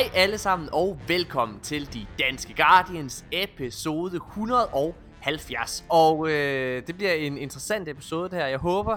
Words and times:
Hej 0.00 0.10
alle 0.14 0.38
sammen 0.38 0.68
og 0.72 1.00
velkommen 1.08 1.60
til 1.60 1.92
De 1.94 2.06
Danske 2.18 2.54
Guardians 2.54 3.24
episode 3.32 4.16
170. 4.16 5.84
Og 5.90 6.30
øh, 6.30 6.86
det 6.86 6.96
bliver 6.96 7.12
en 7.12 7.38
interessant 7.38 7.88
episode 7.88 8.36
her. 8.36 8.46
Jeg 8.46 8.58
håber, 8.58 8.96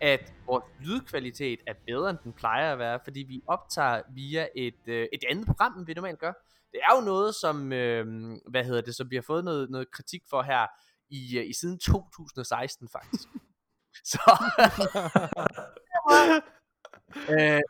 at 0.00 0.32
vores 0.46 0.64
lydkvalitet 0.80 1.58
er 1.66 1.72
bedre, 1.86 2.10
end 2.10 2.18
den 2.24 2.32
plejer 2.32 2.72
at 2.72 2.78
være, 2.78 3.00
fordi 3.04 3.20
vi 3.20 3.42
optager 3.46 4.02
via 4.14 4.48
et, 4.56 4.74
øh, 4.86 5.08
et 5.12 5.24
andet 5.30 5.46
program, 5.46 5.78
end 5.78 5.86
vi 5.86 5.94
normalt 5.94 6.18
gør. 6.18 6.32
Det 6.72 6.80
er 6.88 6.96
jo 6.96 7.04
noget, 7.04 7.34
som, 7.34 7.72
øh, 7.72 8.06
hvad 8.50 8.64
hedder 8.64 8.80
det, 8.80 8.94
som 8.94 9.10
vi 9.10 9.16
har 9.16 9.22
fået 9.22 9.44
noget, 9.44 9.70
noget 9.70 9.90
kritik 9.90 10.22
for 10.30 10.42
her 10.42 10.66
i, 11.10 11.38
øh, 11.38 11.48
i 11.48 11.52
siden 11.52 11.78
2016 11.78 12.88
faktisk. 12.92 13.28
Så... 14.12 14.20
øh, 17.38 17.60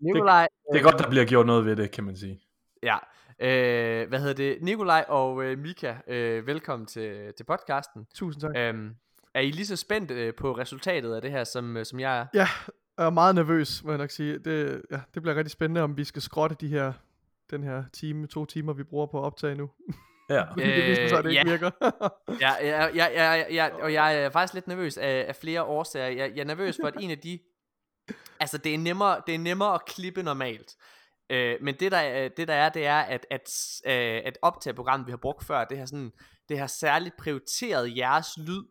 Nikolaj, 0.00 0.48
Det 0.72 0.78
er 0.78 0.82
godt, 0.82 0.98
der 0.98 1.10
bliver 1.10 1.24
gjort 1.24 1.46
noget 1.46 1.64
ved 1.64 1.76
det, 1.76 1.90
kan 1.90 2.04
man 2.04 2.16
sige. 2.16 2.40
Ja, 2.82 2.96
øh, 3.40 4.08
hvad 4.08 4.18
hedder 4.20 4.34
det? 4.34 4.58
Nikolaj 4.62 5.04
og 5.08 5.44
øh, 5.44 5.58
Mika, 5.58 5.94
øh, 6.06 6.46
velkommen 6.46 6.86
til, 6.86 7.32
til 7.36 7.44
podcasten. 7.44 8.06
Tusind 8.14 8.40
tak. 8.40 8.56
Øhm, 8.56 8.94
er 9.34 9.40
I 9.40 9.50
lige 9.50 9.66
så 9.66 9.76
spændt 9.76 10.10
øh, 10.10 10.34
på 10.34 10.52
resultatet 10.52 11.14
af 11.14 11.22
det 11.22 11.30
her, 11.30 11.44
som, 11.44 11.76
øh, 11.76 11.84
som 11.86 12.00
jeg 12.00 12.18
er? 12.20 12.26
Ja, 12.34 12.46
jeg 12.98 13.06
er 13.06 13.10
meget 13.10 13.34
nervøs, 13.34 13.84
må 13.84 13.90
jeg 13.90 13.98
nok 13.98 14.10
sige. 14.10 14.38
Det, 14.38 14.82
ja, 14.90 15.00
det 15.14 15.22
bliver 15.22 15.36
rigtig 15.36 15.50
spændende, 15.50 15.80
om 15.82 15.96
vi 15.96 16.04
skal 16.04 16.22
skrotte 16.22 16.56
de 16.60 16.68
her, 16.68 16.92
den 17.50 17.62
her 17.62 17.84
time, 17.92 18.26
to 18.26 18.44
timer, 18.44 18.72
vi 18.72 18.82
bruger 18.84 19.06
på 19.06 19.18
at 19.18 19.24
optage 19.24 19.54
nu. 19.54 19.70
Ja. 20.30 20.44
Fordi 20.52 20.66
det 20.66 20.90
viser 20.90 21.08
sig, 21.08 21.18
at 21.18 21.24
det 21.24 21.30
Øh, 21.30 21.32
ikke 21.32 21.50
ja. 21.50 21.56
virker. 21.56 21.70
Ja, 22.40 22.52
ja, 22.60 22.86
ja, 22.94 23.06
ja, 23.06 23.44
ja, 23.54 23.68
og 23.82 23.92
jeg 23.92 24.22
er 24.22 24.30
faktisk 24.36 24.54
lidt 24.54 24.68
nervøs 24.68 24.98
af, 24.98 25.24
af 25.28 25.36
flere 25.36 25.62
årsager. 25.62 26.06
Jeg, 26.06 26.32
jeg 26.34 26.40
er 26.40 26.46
nervøs 26.46 26.78
for, 26.82 26.88
at 26.88 26.94
en 27.00 27.10
af 27.10 27.18
de... 27.18 27.38
Altså, 28.40 28.58
det 28.58 28.74
er 28.74 28.78
nemmere, 28.78 29.20
det 29.26 29.34
er 29.34 29.38
nemmere 29.38 29.74
at 29.74 29.84
klippe 29.86 30.22
normalt. 30.22 30.76
Øh, 31.30 31.56
men 31.60 31.74
det 31.80 31.92
der, 31.92 31.98
er- 31.98 32.28
det 32.28 32.48
der 32.48 32.54
er, 32.54 32.68
det 32.68 32.86
er, 32.86 32.98
at, 32.98 33.26
at, 33.30 33.50
øh, 33.86 34.22
at 34.24 34.38
optageprogrammet, 34.42 35.06
vi 35.06 35.12
har 35.12 35.16
brugt 35.16 35.44
før, 35.44 35.64
det 35.64 35.78
har, 35.78 35.86
sådan, 35.86 36.12
det 36.48 36.58
har 36.58 36.66
særligt 36.66 37.16
prioriteret 37.16 37.96
jeres 37.96 38.38
lyd, 38.38 38.62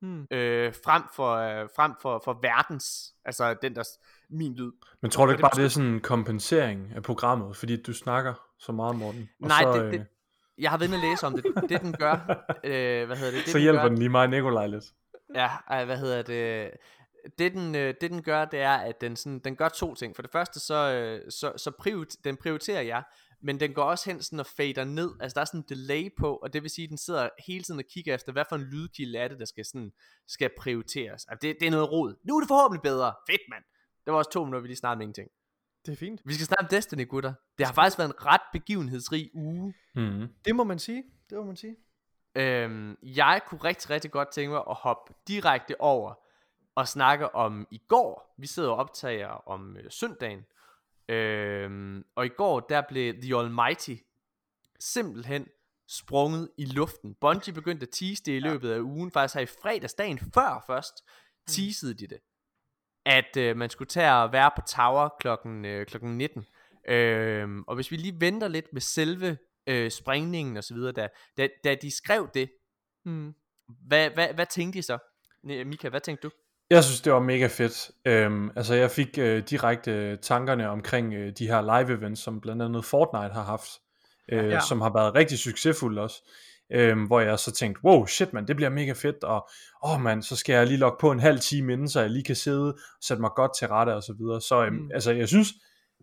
hmm. 0.00 0.26
øh, 0.30 0.74
frem, 0.84 1.02
for, 1.14 1.34
øh, 1.36 1.68
frem 1.76 1.92
for, 2.02 2.22
for 2.24 2.38
verdens, 2.42 3.14
altså 3.24 3.54
den 3.62 3.74
der, 3.74 3.82
min 4.30 4.54
lyd. 4.54 4.72
Men 5.02 5.10
tror 5.10 5.26
du 5.26 5.32
ikke 5.32 5.40
bare, 5.40 5.56
det 5.56 5.64
er 5.64 5.68
sådan 5.68 5.88
en 5.90 6.00
kompensering 6.00 6.92
af 6.96 7.02
programmet, 7.02 7.56
fordi 7.56 7.82
du 7.82 7.92
snakker 7.92 8.34
så 8.58 8.72
meget, 8.72 8.96
Morten? 8.96 9.28
Og 9.42 9.48
Nej, 9.48 9.62
så, 9.62 9.72
det, 9.72 9.84
øh, 9.84 9.92
det, 9.92 10.06
jeg 10.58 10.70
har 10.70 10.78
været 10.78 10.94
og 10.94 11.00
læse 11.00 11.26
om 11.26 11.32
det. 11.32 11.44
Det 11.68 11.80
den 11.80 11.92
gør, 11.92 12.12
øh, 12.64 13.06
hvad 13.06 13.16
hedder 13.16 13.32
det? 13.32 13.44
det 13.44 13.48
så 13.52 13.58
den 13.58 13.62
hjælper 13.62 13.82
gør, 13.82 13.88
den 13.88 13.98
lige 13.98 14.08
mig 14.08 14.22
og 14.22 14.30
Nikolaj 14.30 14.66
lidt. 14.66 14.84
Ja, 15.34 15.48
ej, 15.68 15.84
hvad 15.84 15.98
hedder 15.98 16.22
det? 16.22 16.70
Det 17.38 17.52
den, 17.52 17.74
øh, 17.74 17.94
det 18.00 18.10
den 18.10 18.22
gør, 18.22 18.44
det 18.44 18.60
er, 18.60 18.74
at 18.74 19.00
den, 19.00 19.16
sådan, 19.16 19.38
den 19.38 19.56
gør 19.56 19.68
to 19.68 19.94
ting. 19.94 20.16
For 20.16 20.22
det 20.22 20.30
første, 20.30 20.60
så, 20.60 20.74
øh, 20.74 21.30
så, 21.30 21.52
så 21.56 21.70
prioriter, 21.78 22.16
den 22.24 22.36
prioriterer 22.36 22.82
jeg, 22.82 23.02
men 23.42 23.60
den 23.60 23.74
går 23.74 23.82
også 23.82 24.10
hen 24.10 24.22
sådan 24.22 24.40
og 24.40 24.46
fader 24.46 24.84
ned. 24.84 25.10
Altså 25.20 25.34
der 25.34 25.40
er 25.40 25.44
sådan 25.44 25.60
en 25.60 25.66
delay 25.68 26.10
på, 26.18 26.36
og 26.36 26.52
det 26.52 26.62
vil 26.62 26.70
sige, 26.70 26.84
at 26.84 26.90
den 26.90 26.98
sidder 26.98 27.28
hele 27.46 27.64
tiden 27.64 27.80
og 27.80 27.86
kigger 27.94 28.14
efter, 28.14 28.32
hvad 28.32 28.44
for 28.48 28.56
en 28.56 28.62
lydkilde 28.62 29.18
er 29.18 29.28
det, 29.28 29.38
der 29.38 29.44
skal, 29.44 29.64
sådan, 29.64 29.92
skal 30.28 30.50
prioriteres. 30.58 31.26
Altså, 31.28 31.38
det, 31.42 31.56
det 31.60 31.66
er 31.66 31.70
noget 31.70 31.92
rod. 31.92 32.14
Nu 32.24 32.36
er 32.36 32.40
det 32.40 32.48
forhåbentlig 32.48 32.82
bedre. 32.82 33.14
Fedt, 33.30 33.42
mand. 33.50 33.64
Det 34.04 34.12
var 34.12 34.18
også 34.18 34.30
to 34.30 34.44
minutter, 34.44 34.60
vi 34.60 34.68
lige 34.68 34.76
snakkede 34.76 34.98
med 34.98 35.04
ingenting. 35.04 35.28
Det 35.86 35.92
er 35.92 35.96
fint. 35.96 36.20
Vi 36.24 36.34
skal 36.34 36.46
snakke 36.46 36.62
om 36.62 36.68
Destiny, 36.68 37.08
gutter. 37.08 37.32
Det 37.58 37.66
har 37.66 37.72
faktisk 37.72 37.98
været 37.98 38.08
en 38.08 38.26
ret 38.26 38.40
begivenhedsrig 38.52 39.30
uge. 39.34 39.74
Mm. 39.94 40.28
Det 40.44 40.56
må 40.56 40.64
man 40.64 40.78
sige. 40.78 41.04
Det 41.30 41.38
må 41.38 41.44
man 41.44 41.56
sige. 41.56 41.76
Øhm, 42.36 42.96
jeg 43.02 43.40
kunne 43.46 43.60
rigtig, 43.64 43.90
rigtig 43.90 44.10
godt 44.10 44.28
tænke 44.32 44.50
mig 44.50 44.62
at 44.70 44.76
hoppe 44.76 45.14
direkte 45.28 45.80
over 45.80 46.14
og 46.74 46.88
snakke 46.88 47.34
om 47.34 47.66
i 47.70 47.78
går. 47.88 48.34
Vi 48.38 48.46
sidder 48.46 48.70
og 48.70 48.76
optager 48.76 49.28
om 49.28 49.76
øh, 49.76 49.90
søndagen. 49.90 50.44
Øhm, 51.08 52.04
og 52.16 52.26
i 52.26 52.28
går, 52.28 52.60
der 52.60 52.82
blev 52.88 53.14
The 53.22 53.36
Almighty 53.36 53.96
simpelthen 54.80 55.46
sprunget 55.88 56.50
i 56.58 56.64
luften. 56.64 57.14
Bungie 57.14 57.54
begyndte 57.54 57.86
at 57.86 57.92
tease 57.92 58.22
det 58.22 58.32
i 58.32 58.38
løbet 58.38 58.70
af 58.72 58.80
ugen. 58.80 59.10
Faktisk 59.10 59.34
her 59.34 59.42
i 59.42 59.46
fredagsdagen 59.46 60.18
før 60.18 60.64
først, 60.66 60.94
teasede 61.46 61.94
de 61.94 62.06
det. 62.06 62.18
At 63.06 63.36
øh, 63.36 63.56
man 63.56 63.70
skulle 63.70 63.88
tage 63.88 64.12
og 64.14 64.32
være 64.32 64.50
på 64.56 64.62
Tower 64.68 65.08
klokken, 65.20 65.64
øh, 65.64 65.86
klokken 65.86 66.18
19. 66.18 66.46
Øhm, 66.88 67.64
og 67.66 67.74
hvis 67.74 67.90
vi 67.90 67.96
lige 67.96 68.20
venter 68.20 68.48
lidt 68.48 68.72
med 68.72 68.80
selve 68.80 69.38
øh, 69.66 69.90
sprængningen 69.90 70.56
og 70.56 70.64
så 70.64 70.74
videre, 70.74 70.92
da, 70.92 71.08
da, 71.36 71.48
da 71.64 71.74
de 71.74 71.90
skrev 71.90 72.28
det, 72.34 72.50
Hmm. 73.04 73.34
hvad, 73.66 74.10
hvad, 74.10 74.34
hvad 74.34 74.46
tænkte 74.46 74.76
de 74.76 74.82
så? 74.82 74.98
Mika, 75.42 75.88
hvad 75.88 76.00
tænkte 76.00 76.28
du? 76.28 76.32
Jeg 76.74 76.84
synes, 76.84 77.00
det 77.00 77.12
var 77.12 77.20
mega 77.20 77.46
fedt. 77.46 77.90
Øhm, 78.04 78.50
altså, 78.56 78.74
jeg 78.74 78.90
fik 78.90 79.18
øh, 79.18 79.42
direkte 79.50 80.16
tankerne 80.16 80.68
omkring 80.70 81.14
øh, 81.14 81.32
de 81.38 81.46
her 81.46 81.60
live 81.62 81.98
events, 81.98 82.20
som 82.22 82.40
blandt 82.40 82.62
andet 82.62 82.84
Fortnite 82.84 83.34
har 83.34 83.42
haft, 83.42 83.68
øh, 84.32 84.48
Ja. 84.50 84.60
som 84.68 84.80
har 84.80 84.92
været 84.92 85.14
rigtig 85.14 85.38
succesfulde 85.38 86.02
også. 86.02 86.30
Øhm, 86.72 87.04
hvor 87.06 87.20
jeg 87.20 87.38
så 87.38 87.52
tænkte, 87.52 87.84
wow, 87.84 88.06
shit 88.06 88.32
man, 88.32 88.46
det 88.48 88.56
bliver 88.56 88.68
mega 88.70 88.92
fedt, 88.92 89.24
og 89.24 89.48
åh 89.84 90.00
man, 90.00 90.22
så 90.22 90.36
skal 90.36 90.52
jeg 90.54 90.66
lige 90.66 90.78
logge 90.78 90.96
på 91.00 91.10
en 91.10 91.20
halv 91.20 91.38
time 91.40 91.72
inden, 91.72 91.88
så 91.88 92.00
jeg 92.00 92.10
lige 92.10 92.24
kan 92.24 92.36
sidde 92.36 92.68
og 92.74 92.78
sætte 93.02 93.20
mig 93.20 93.30
godt 93.36 93.50
til 93.58 93.68
rette 93.68 93.94
og 93.94 94.02
så 94.02 94.14
videre. 94.18 94.40
Så 94.40 94.64
øhm, 94.64 94.74
Mm. 94.74 94.90
altså, 94.94 95.12
jeg 95.12 95.28
synes, 95.28 95.48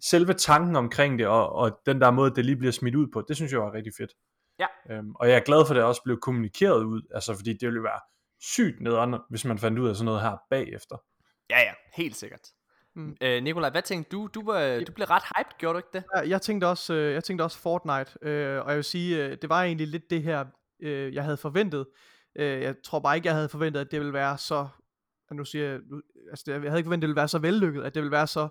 selve 0.03 0.33
tanken 0.33 0.75
omkring 0.75 1.19
det, 1.19 1.27
og, 1.27 1.51
og 1.55 1.79
den 1.85 2.01
der 2.01 2.11
måde, 2.11 2.35
det 2.35 2.45
lige 2.45 2.55
bliver 2.55 2.71
smidt 2.71 2.95
ud 2.95 3.07
på, 3.13 3.23
det 3.27 3.35
synes 3.35 3.51
jeg 3.51 3.59
var 3.59 3.73
rigtig 3.73 3.93
fedt. 3.97 4.11
Ja. 4.59 4.65
Øhm, 4.91 5.11
og 5.15 5.27
jeg 5.29 5.35
er 5.35 5.39
glad 5.39 5.65
for, 5.65 5.73
at 5.73 5.75
det 5.75 5.83
også 5.83 6.01
blev 6.03 6.19
kommunikeret 6.21 6.83
ud, 6.83 7.01
altså 7.13 7.35
fordi 7.35 7.53
det 7.53 7.67
ville 7.67 7.83
være 7.83 7.99
sygt 8.41 8.81
nederen, 8.81 9.15
hvis 9.29 9.45
man 9.45 9.57
fandt 9.57 9.79
ud 9.79 9.89
af 9.89 9.95
sådan 9.95 10.05
noget 10.05 10.21
her 10.21 10.37
bagefter. 10.49 10.97
Ja, 11.49 11.59
ja, 11.59 11.73
helt 11.93 12.15
sikkert. 12.15 12.41
Mm. 12.95 13.15
Øh, 13.21 13.43
Nikolaj, 13.43 13.69
hvad 13.69 13.81
tænkte 13.81 14.09
du? 14.11 14.27
Du, 14.27 14.45
var, 14.45 14.83
du 14.87 14.91
blev 14.91 15.05
ret 15.07 15.23
hyped, 15.37 15.57
gjorde 15.57 15.73
du 15.73 15.77
ikke 15.77 15.89
det? 15.93 16.03
Ja, 16.15 16.29
jeg 16.29 16.41
tænkte 16.41 16.65
også, 16.67 16.93
øh, 16.93 17.13
jeg 17.13 17.23
tænkte 17.23 17.43
også 17.43 17.57
Fortnite, 17.59 18.17
øh, 18.21 18.61
og 18.61 18.69
jeg 18.69 18.75
vil 18.75 18.83
sige, 18.83 19.25
øh, 19.25 19.37
det 19.41 19.49
var 19.49 19.63
egentlig 19.63 19.87
lidt 19.87 20.09
det 20.09 20.23
her, 20.23 20.45
øh, 20.83 21.13
jeg 21.13 21.23
havde 21.23 21.37
forventet. 21.37 21.85
Øh, 22.35 22.61
jeg 22.61 22.75
tror 22.83 22.99
bare 22.99 23.15
ikke, 23.15 23.27
jeg 23.27 23.35
havde 23.35 23.49
forventet, 23.49 23.81
at 23.81 23.91
det 23.91 23.99
ville 23.99 24.13
være 24.13 24.37
så, 24.37 24.67
nu 25.31 25.45
siger 25.45 25.69
jeg, 25.69 25.79
nu- 25.89 26.01
altså 26.29 26.43
jeg 26.51 26.61
havde 26.61 26.77
ikke 26.77 26.87
forventet, 26.87 26.97
at 26.97 27.01
det 27.01 27.07
ville 27.07 27.19
være 27.19 27.27
så 27.27 27.39
vellykket, 27.39 27.83
at 27.83 27.95
det 27.95 28.01
ville 28.01 28.11
være 28.11 28.27
så, 28.27 28.47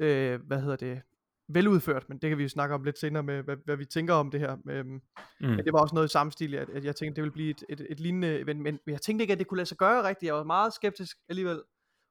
øh, 0.00 0.40
hvad 0.46 0.60
hedder 0.60 0.76
det, 0.76 1.02
veludført, 1.48 2.08
men 2.08 2.18
det 2.18 2.28
kan 2.30 2.38
vi 2.38 2.42
jo 2.42 2.48
snakke 2.48 2.74
om 2.74 2.84
lidt 2.84 2.98
senere 2.98 3.22
med, 3.22 3.42
hvad, 3.42 3.56
hvad 3.64 3.76
vi 3.76 3.84
tænker 3.84 4.14
om 4.14 4.30
det 4.30 4.40
her. 4.40 4.56
Øhm, 4.70 5.02
Mm. 5.40 5.46
Men 5.48 5.58
det 5.64 5.72
var 5.72 5.80
også 5.80 5.94
noget 5.94 6.08
i 6.08 6.12
samme 6.12 6.32
stil, 6.32 6.54
at, 6.54 6.68
at 6.70 6.84
jeg 6.84 6.96
tænkte, 6.96 7.16
det 7.16 7.22
ville 7.22 7.32
blive 7.32 7.50
et, 7.50 7.64
et, 7.68 7.86
et 7.90 8.00
lignende 8.00 8.38
event, 8.40 8.60
men, 8.60 8.78
men 8.86 8.92
jeg 8.92 9.00
tænkte 9.00 9.22
ikke, 9.22 9.32
at 9.32 9.38
det 9.38 9.46
kunne 9.46 9.56
lade 9.56 9.68
sig 9.68 9.76
gøre 9.78 10.08
rigtigt. 10.08 10.26
Jeg 10.26 10.34
var 10.34 10.44
meget 10.44 10.72
skeptisk 10.74 11.16
alligevel. 11.28 11.62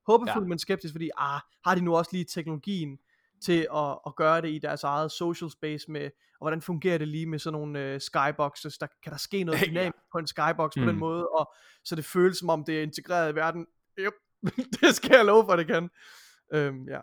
Håbefuld, 0.07 0.29
Ja. 0.29 0.39
ja. 0.41 0.47
men 0.47 0.59
skeptisk, 0.59 0.93
fordi 0.93 1.09
ah, 1.17 1.39
har 1.65 1.75
de 1.75 1.81
nu 1.81 1.95
også 1.95 2.09
lige 2.13 2.25
teknologien 2.25 2.97
til 3.43 3.67
at, 3.75 3.99
at 4.07 4.15
gøre 4.15 4.41
det 4.41 4.49
i 4.49 4.59
deres 4.59 4.83
eget 4.83 5.11
social 5.11 5.51
space 5.51 5.91
med, 5.91 6.05
og 6.05 6.11
hvordan 6.45 6.61
fungerer 6.61 6.97
det 6.97 7.07
lige 7.07 7.25
med 7.25 7.39
sådan 7.39 7.59
nogle 7.59 7.79
øh, 7.83 8.01
skyboxes, 8.01 8.77
der 8.77 8.87
kan 9.03 9.11
der 9.11 9.17
ske 9.17 9.43
noget 9.43 9.59
Ja. 9.61 9.65
dynamisk 9.65 9.97
på 10.11 10.17
en 10.17 10.27
skybox 10.27 10.73
på 10.73 10.79
Mm. 10.79 10.85
den 10.85 10.95
måde, 10.99 11.27
og 11.27 11.53
så 11.83 11.95
det 11.95 12.05
føles 12.05 12.37
som 12.37 12.49
om 12.49 12.63
det 12.63 12.77
er 12.79 12.83
integreret 12.83 13.31
i 13.31 13.35
verden. 13.35 13.65
Yep, 13.99 14.13
det 14.81 14.95
skal 14.95 15.11
jeg 15.15 15.25
love 15.25 15.45
for, 15.45 15.55
det 15.55 15.67
kan. 15.67 15.89
Øhm, 16.53 16.87
ja. 16.89 16.99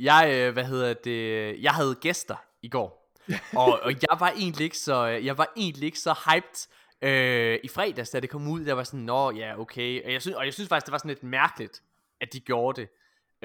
Jeg, 0.00 0.30
øh, 0.34 0.52
hvad 0.52 0.64
hedder 0.64 0.94
det, 0.94 1.62
jeg 1.62 1.72
havde 1.72 1.94
gæster 1.94 2.36
i 2.62 2.68
går, 2.68 3.12
og, 3.56 3.80
og 3.82 3.92
jeg 3.92 4.20
var 4.20 4.30
egentlig 4.30 4.64
ikke 4.64 4.78
så, 4.78 5.04
jeg 5.04 5.38
var 5.38 5.52
egentlig 5.56 5.86
ikke 5.86 5.98
så 6.00 6.14
hyped 6.26 6.68
øh, 7.02 7.58
i 7.64 7.68
fredags, 7.68 8.10
da 8.10 8.20
det 8.20 8.30
kom 8.30 8.48
ud. 8.48 8.64
Der 8.64 8.72
var 8.72 8.82
sådan, 8.84 9.00
nå 9.00 9.30
ja, 9.30 9.60
okay. 9.60 10.04
Og 10.04 10.12
jeg, 10.12 10.22
synes, 10.22 10.36
og 10.36 10.44
jeg 10.44 10.54
synes 10.54 10.68
faktisk, 10.68 10.86
det 10.86 10.92
var 10.92 10.98
sådan 10.98 11.08
lidt 11.08 11.22
mærkeligt, 11.22 11.82
at 12.20 12.32
de 12.32 12.40
gjorde 12.40 12.80
det. 12.80 12.88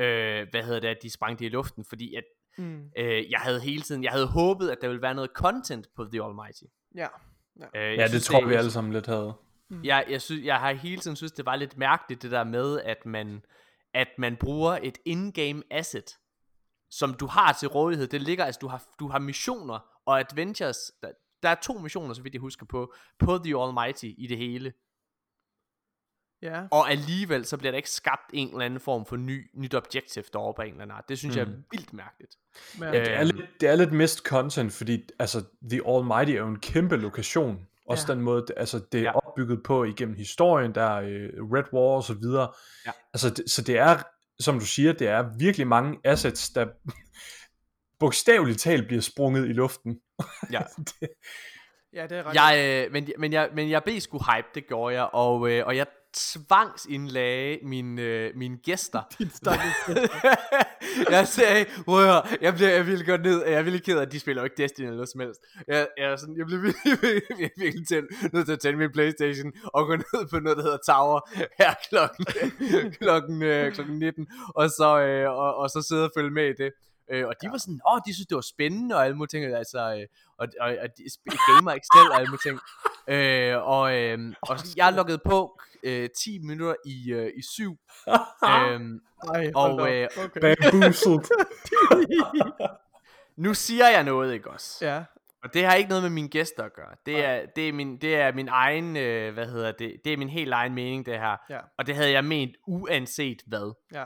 Øh, 0.03 0.48
hvad 0.51 0.63
hedder 0.63 0.80
det, 0.80 0.88
at 0.88 0.98
de 1.03 1.09
sprang 1.09 1.39
det 1.39 1.45
i 1.45 1.50
luften, 1.50 1.86
fordi 1.86 2.15
at 2.15 2.24
Mm. 2.57 2.89
øh, 2.98 3.31
jeg 3.31 3.39
havde 3.39 3.62
hele 3.62 3.81
tiden, 3.81 4.03
jeg 4.03 4.12
havde 4.12 4.27
håbet, 4.27 4.69
at 4.69 4.77
der 4.81 4.88
ville 4.88 5.01
være 5.01 5.13
noget 5.13 5.31
content 5.33 5.88
på 5.95 6.06
The 6.06 6.24
Almighty. 6.24 6.63
Ja. 6.95 7.07
Øh, 7.75 7.81
jeg 7.81 7.95
Ja, 7.98 8.01
det 8.01 8.09
synes, 8.09 8.25
tror 8.25 8.45
vi 8.45 8.53
alle 8.53 8.71
sammen 8.71 8.94
lidt 8.94 9.07
havde. 9.07 9.33
Jeg, 9.83 10.06
jeg, 10.09 10.21
synes, 10.21 10.45
jeg 10.45 10.59
har 10.59 10.74
hele 10.74 11.01
tiden 11.01 11.15
synes, 11.15 11.31
det 11.31 11.45
var 11.45 11.56
lidt 11.56 11.77
mærkeligt, 11.77 12.21
det 12.21 12.31
der 12.31 12.44
med, 12.44 12.81
at 12.81 13.06
man, 13.06 13.42
at 13.94 14.07
man 14.18 14.36
bruger 14.36 14.80
et 14.83 14.98
in-game 15.06 15.63
asset, 15.71 16.18
som 16.91 17.13
du 17.13 17.25
har 17.27 17.53
til 17.53 17.67
rådighed. 17.67 18.07
Det 18.07 18.21
ligger, 18.21 18.45
altså 18.45 18.59
du 18.59 18.67
har, 18.67 18.83
du 18.99 19.07
har 19.07 19.19
missioner 19.19 19.79
og 20.05 20.19
adventures. 20.19 20.77
Der, 21.01 21.11
der 21.43 21.49
er 21.49 21.55
to 21.55 21.73
missioner, 21.77 22.13
så 22.13 22.21
vidt 22.21 22.33
jeg 22.33 22.41
husker 22.41 22.65
på, 22.65 22.93
på 23.19 23.38
The 23.38 23.57
Almighty 23.63 24.05
i 24.17 24.27
det 24.27 24.38
hele. 24.38 24.73
Ja. 26.41 26.63
Og 26.71 26.91
alligevel, 26.91 27.45
så 27.45 27.57
bliver 27.57 27.71
der 27.71 27.77
ikke 27.77 27.89
skabt 27.89 28.29
en 28.33 28.47
eller 28.51 28.65
anden 28.65 28.79
form 28.79 29.05
for 29.05 29.15
ny, 29.15 29.49
nyt 29.53 29.73
objective 29.75 30.23
derovre 30.33 30.53
på 30.53 30.61
en 30.61 30.67
eller 30.71 30.81
anden 30.81 30.97
art. 30.97 31.09
Det 31.09 31.17
synes 31.17 31.35
mm. 31.35 31.39
jeg 31.39 31.47
er 31.47 31.51
Mm. 31.51 31.63
vildt 31.71 31.93
mærkeligt. 31.93 32.35
Men, 32.79 32.93
Ja, 32.93 32.99
det 32.99 33.13
er, 33.13 33.23
lidt, 33.23 33.45
det 33.61 33.69
er 33.69 33.75
lidt 33.75 33.91
missed 33.93 34.23
content, 34.25 34.73
fordi 34.73 35.03
altså, 35.19 35.43
The 35.69 35.81
Almighty 35.88 36.31
er 36.31 36.38
jo 36.38 36.47
en 36.47 36.59
kæmpe 36.59 36.97
lokation. 36.97 37.67
Også 37.85 38.05
Ja. 38.07 38.13
den 38.13 38.21
måde, 38.23 38.45
altså, 38.57 38.79
det 38.91 38.99
er 38.99 39.03
Ja. 39.03 39.11
opbygget 39.11 39.63
på 39.63 39.83
igennem 39.83 40.15
historien, 40.15 40.75
der 40.75 40.83
er 40.83 41.01
øh, 41.01 41.29
Red 41.53 41.73
War 41.73 41.95
og 41.95 42.03
så 42.03 42.13
videre. 42.13 42.53
Ja. 42.85 42.91
Altså, 43.13 43.29
det, 43.29 43.49
så 43.51 43.61
det 43.61 43.77
er, 43.77 44.03
som 44.41 44.59
du 44.59 44.65
siger, 44.65 44.93
det 44.93 45.07
er 45.07 45.38
virkelig 45.38 45.67
mange 45.67 45.99
assets, 46.03 46.49
der 46.49 46.67
bogstaveligt 47.99 48.59
talt 48.59 48.88
bliver 48.88 49.01
sprunget 49.01 49.49
i 49.49 49.53
luften. 49.53 49.99
Ja. 50.51 50.61
det, 51.01 51.09
ja, 51.93 52.07
det 52.07 52.17
er 52.17 52.23
ret. 52.23 52.35
Jeg, 52.35 52.85
øh, 52.85 52.91
men, 52.91 53.09
men, 53.17 53.33
jeg, 53.33 53.49
men 53.53 53.69
jeg 53.69 53.83
blev 53.83 53.99
sgu 53.99 54.17
hype, 54.17 54.47
det 54.55 54.67
gjorde 54.67 54.95
jeg, 54.95 55.09
og, 55.13 55.49
øh, 55.49 55.65
og 55.65 55.77
jeg, 55.77 55.85
tvangsindlagde 56.13 57.60
mine, 57.63 58.02
øh, 58.02 58.36
mine 58.36 58.58
gæster. 58.58 59.02
Jeg 61.12 61.28
sagde, 61.28 61.66
prøv 61.86 62.00
at 62.00 62.06
høre, 62.06 62.24
jeg, 62.42 62.54
bliver, 62.54 62.69
jeg 62.69 62.88
ville 62.88 63.06
gå 63.06 63.18
ned, 63.18 63.46
jeg 63.46 63.66
virkelig 63.66 63.84
ked 63.84 63.98
af, 63.98 64.02
at 64.02 64.12
de 64.12 64.19
spiller 64.19 64.42
jo 64.42 64.44
ikke 64.44 64.63
Destiny 64.63 64.86
eller 64.86 64.96
noget 64.96 65.10
som 65.10 65.22
helst. 65.22 65.42
Jeg, 65.68 65.88
jeg, 65.98 66.12
er 66.12 66.16
sådan, 66.16 66.38
jeg 66.38 66.46
bliver 66.46 66.62
virkelig, 66.62 66.98
virkelig, 67.58 67.88
til, 67.88 68.08
nødt 68.34 68.46
til 68.46 68.54
at 68.54 68.60
tænde 68.60 68.78
min 68.78 68.92
Playstation 68.92 69.54
og 69.63 69.88
gå 69.88 69.96
ned 69.96 70.30
på 70.30 70.40
noget, 70.40 70.58
der 70.58 70.63
hedder 70.63 70.78
Tower 70.86 71.30
her 71.60 71.74
klokken, 71.90 72.25
klokken, 73.02 73.44
øh, 73.44 73.74
klokken 73.74 74.00
19, 74.00 74.28
og 74.56 74.69
så, 74.69 75.00
øh, 75.00 75.30
og, 75.30 75.56
og 75.56 75.69
så 75.69 75.81
sidde 75.81 76.04
og 76.04 76.12
følge 76.18 76.31
med 76.31 76.50
i 76.50 76.54
det. 76.63 76.72
Øh, 77.12 77.28
og 77.28 77.34
de 77.42 77.46
ja. 77.48 77.52
var 77.52 77.58
sådan, 77.58 77.81
åh, 77.92 78.00
de 78.06 78.13
synes, 78.13 78.28
det 78.28 78.36
var 78.36 78.42
spændende, 78.42 78.96
og 78.96 79.06
alle 79.06 79.18
mulige 79.18 79.30
ting, 79.34 79.56
altså, 79.56 79.80
øh, 79.96 80.08
og, 80.38 80.48
og, 80.60 80.69
og 80.84 80.88
de 80.98 81.38
gamer 81.48 81.72
ikke 81.72 81.88
selv, 81.96 82.10
og 82.12 82.16
alle 82.19 82.30
mulige 82.31 82.46
ting. 82.48 82.60
Øh, 83.13 83.56
og, 83.75 83.86
øh, 83.98 84.34
og 84.42 84.58
jeg 84.78 84.94
lukkede 84.94 85.19
på 85.25 85.60
øh, 85.83 86.10
10 86.24 86.39
minutter 86.39 86.75
i, 86.86 87.12
øh, 87.12 87.31
i 87.38 87.42
syv. 87.42 87.78
øhm, 88.51 89.00
Ej, 89.33 89.51
og 89.56 89.92
øh, 89.94 90.07
okay. 90.18 90.39
Bamboozled. 90.42 91.19
nu 93.45 93.54
siger 93.54 93.89
jeg 93.89 94.04
noget, 94.04 94.33
ikke 94.33 94.50
også? 94.50 94.86
Ja, 94.86 95.04
Og 95.44 95.54
det 95.54 95.66
har 95.66 95.75
ikke 95.75 95.89
noget 95.89 96.04
med 96.04 96.10
mine 96.10 96.30
gæster 96.30 96.63
at 96.63 96.74
gøre. 96.74 96.95
Det 97.06 97.25
er, 97.25 97.45
det 97.56 97.69
er, 97.69 97.74
min, 97.74 97.98
det 97.98 98.16
er 98.16 98.33
min 98.33 98.48
egen, 98.48 98.98
øh, 98.98 99.33
hvad 99.33 99.48
hedder 99.48 99.72
det, 99.72 100.01
det 100.06 100.13
er 100.13 100.18
min 100.18 100.30
helt 100.30 100.54
egen 100.54 100.74
mening, 100.74 101.06
det 101.06 101.19
her. 101.19 101.38
ja, 101.50 101.60
Og 101.78 101.88
det 101.88 101.95
havde 101.95 102.12
jeg 102.12 102.25
ment 102.25 102.56
uanset 102.68 103.42
hvad. 103.48 103.74
ja. 103.94 104.06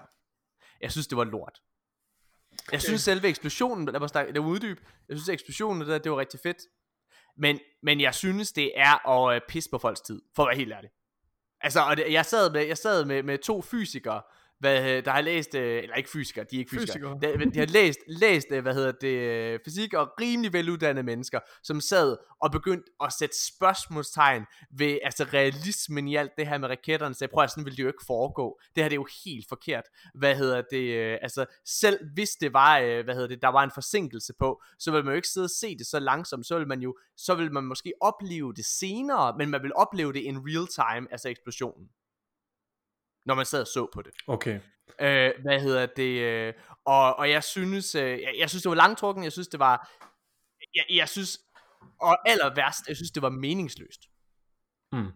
Jeg 0.82 0.92
synes, 0.92 1.08
det 1.08 1.18
var 1.18 1.24
lort. 1.24 1.62
Jeg 2.72 2.82
synes 2.82 3.02
selve 3.02 3.28
eksplosionen, 3.28 3.86
lad 3.86 4.00
mig 4.00 4.10
snakke, 4.10 4.42
uddyb. 4.42 4.80
Jeg 5.10 5.18
synes 5.18 5.30
eksplosionen, 5.30 5.88
det, 5.88 6.04
det 6.04 6.12
var 6.12 6.18
rigtig 6.20 6.40
fedt. 6.44 6.58
Men, 7.38 7.60
men 7.84 8.02
jeg 8.02 8.16
synes, 8.16 8.52
det 8.52 8.72
er 8.76 9.10
at 9.10 9.36
øh, 9.36 9.42
pisse 9.48 9.70
på 9.70 9.78
folks 9.78 10.02
tid, 10.02 10.22
for 10.36 10.44
at 10.44 10.48
være 10.48 10.58
helt 10.58 10.74
ærlig. 10.74 10.90
Altså, 11.66 11.82
og 11.82 11.98
det, 11.98 12.12
jeg 12.12 12.26
sad 12.26 12.52
med, 12.52 12.66
jeg 12.66 12.78
sad 12.78 13.06
med, 13.06 13.24
med 13.24 13.38
to 13.38 13.62
fysikere, 13.62 14.22
hvad, 14.60 14.98
øh, 14.98 15.06
der 15.06 15.12
har 15.12 15.22
læst, 15.22 15.56
øh, 15.56 15.84
eller 15.84 15.96
ikke 15.96 16.10
fysikere, 16.10 16.46
de 16.52 16.56
er 16.56 16.60
ikke 16.60 16.70
fysikere, 16.70 17.18
Fysikere. 17.22 17.46
De, 17.46 17.52
de 17.52 17.60
har 17.60 17.66
læst, 17.66 18.00
læst, 18.08 18.48
øh, 18.52 18.62
hvad 18.62 18.74
hedder 18.74 18.92
det, 18.92 19.62
fysik 19.66 19.94
og 19.94 20.10
rimelig 20.22 20.54
veluddannede 20.54 21.04
mennesker, 21.04 21.40
som 21.64 21.82
sad 21.82 22.18
og 22.42 22.52
begyndte 22.52 22.92
at 23.04 23.14
sætte 23.20 23.46
spørgsmålstegn 23.46 24.46
ved 24.72 25.00
altså 25.04 25.24
realismen 25.24 26.08
i 26.08 26.16
alt 26.16 26.32
det 26.38 26.48
her 26.48 26.58
med 26.58 26.70
raketterne, 26.70 27.16
så 27.16 27.26
jeg 27.26 27.30
prøver, 27.30 27.48
sådan 27.48 27.66
ville 27.66 27.78
det 27.78 27.84
jo 27.84 27.88
ikke 27.88 28.06
foregå. 28.08 28.60
Det 28.76 28.84
her 28.84 28.90
det 28.90 28.96
er 28.96 29.00
jo 29.00 29.08
helt 29.26 29.46
forkert. 29.50 29.84
Hvad 30.16 30.36
hedder 30.36 30.62
det, 30.72 31.18
altså 31.22 31.46
selv 31.66 32.00
hvis 32.14 32.30
det 32.30 32.54
var, 32.54 33.04
hvad 33.04 33.14
hedder 33.14 33.28
det, 33.28 33.42
der 33.42 33.48
var 33.48 33.64
en 33.64 33.72
forsinkelse 33.74 34.34
på, 34.40 34.62
så 34.80 34.92
ville 34.92 35.04
man 35.04 35.12
jo 35.12 35.16
ikke 35.16 35.28
sidde 35.28 35.46
og 35.46 35.50
se 35.50 35.78
det 35.78 35.88
så 35.88 36.00
langsomt, 36.00 36.46
så 36.46 36.56
ville 36.56 36.68
man 36.68 36.82
jo, 36.82 36.98
så 37.18 37.36
ville 37.36 37.52
man 37.52 37.64
måske 37.64 37.94
opleve 38.02 38.54
det 38.54 38.66
senere, 38.66 39.38
men 39.38 39.50
man 39.50 39.64
vil 39.64 39.72
opleve 39.76 40.14
det 40.14 40.20
in 40.20 40.38
real 40.38 40.68
time, 40.68 41.12
altså 41.12 41.30
eksplosionen 41.30 41.90
når 43.26 43.36
man 43.36 43.46
sad 43.46 43.62
og 43.62 43.68
så 43.68 43.88
på 43.94 44.02
det. 44.02 44.12
Okay. 44.28 44.60
Øh, 45.02 45.32
hvad 45.42 45.60
hedder 45.60 45.86
det? 45.86 46.22
Øh, 46.22 46.54
og, 46.86 47.16
og 47.16 47.30
jeg 47.30 47.44
synes, 47.44 47.96
øh, 47.96 48.22
jeg, 48.22 48.34
jeg 48.40 48.50
synes 48.50 48.64
det 48.64 48.70
var 48.70 48.76
langtrukken. 48.76 49.24
Jeg 49.24 49.32
synes 49.32 49.48
det 49.48 49.60
var, 49.60 49.92
jeg, 50.76 50.86
jeg 50.90 51.10
synes, 51.10 51.40
og 52.02 52.30
aller 52.30 52.56
værst, 52.56 52.88
jeg 52.88 52.96
synes 52.96 53.12
det 53.12 53.22
var 53.22 53.30
meningsløst. 53.30 54.02
Mm. 54.92 55.12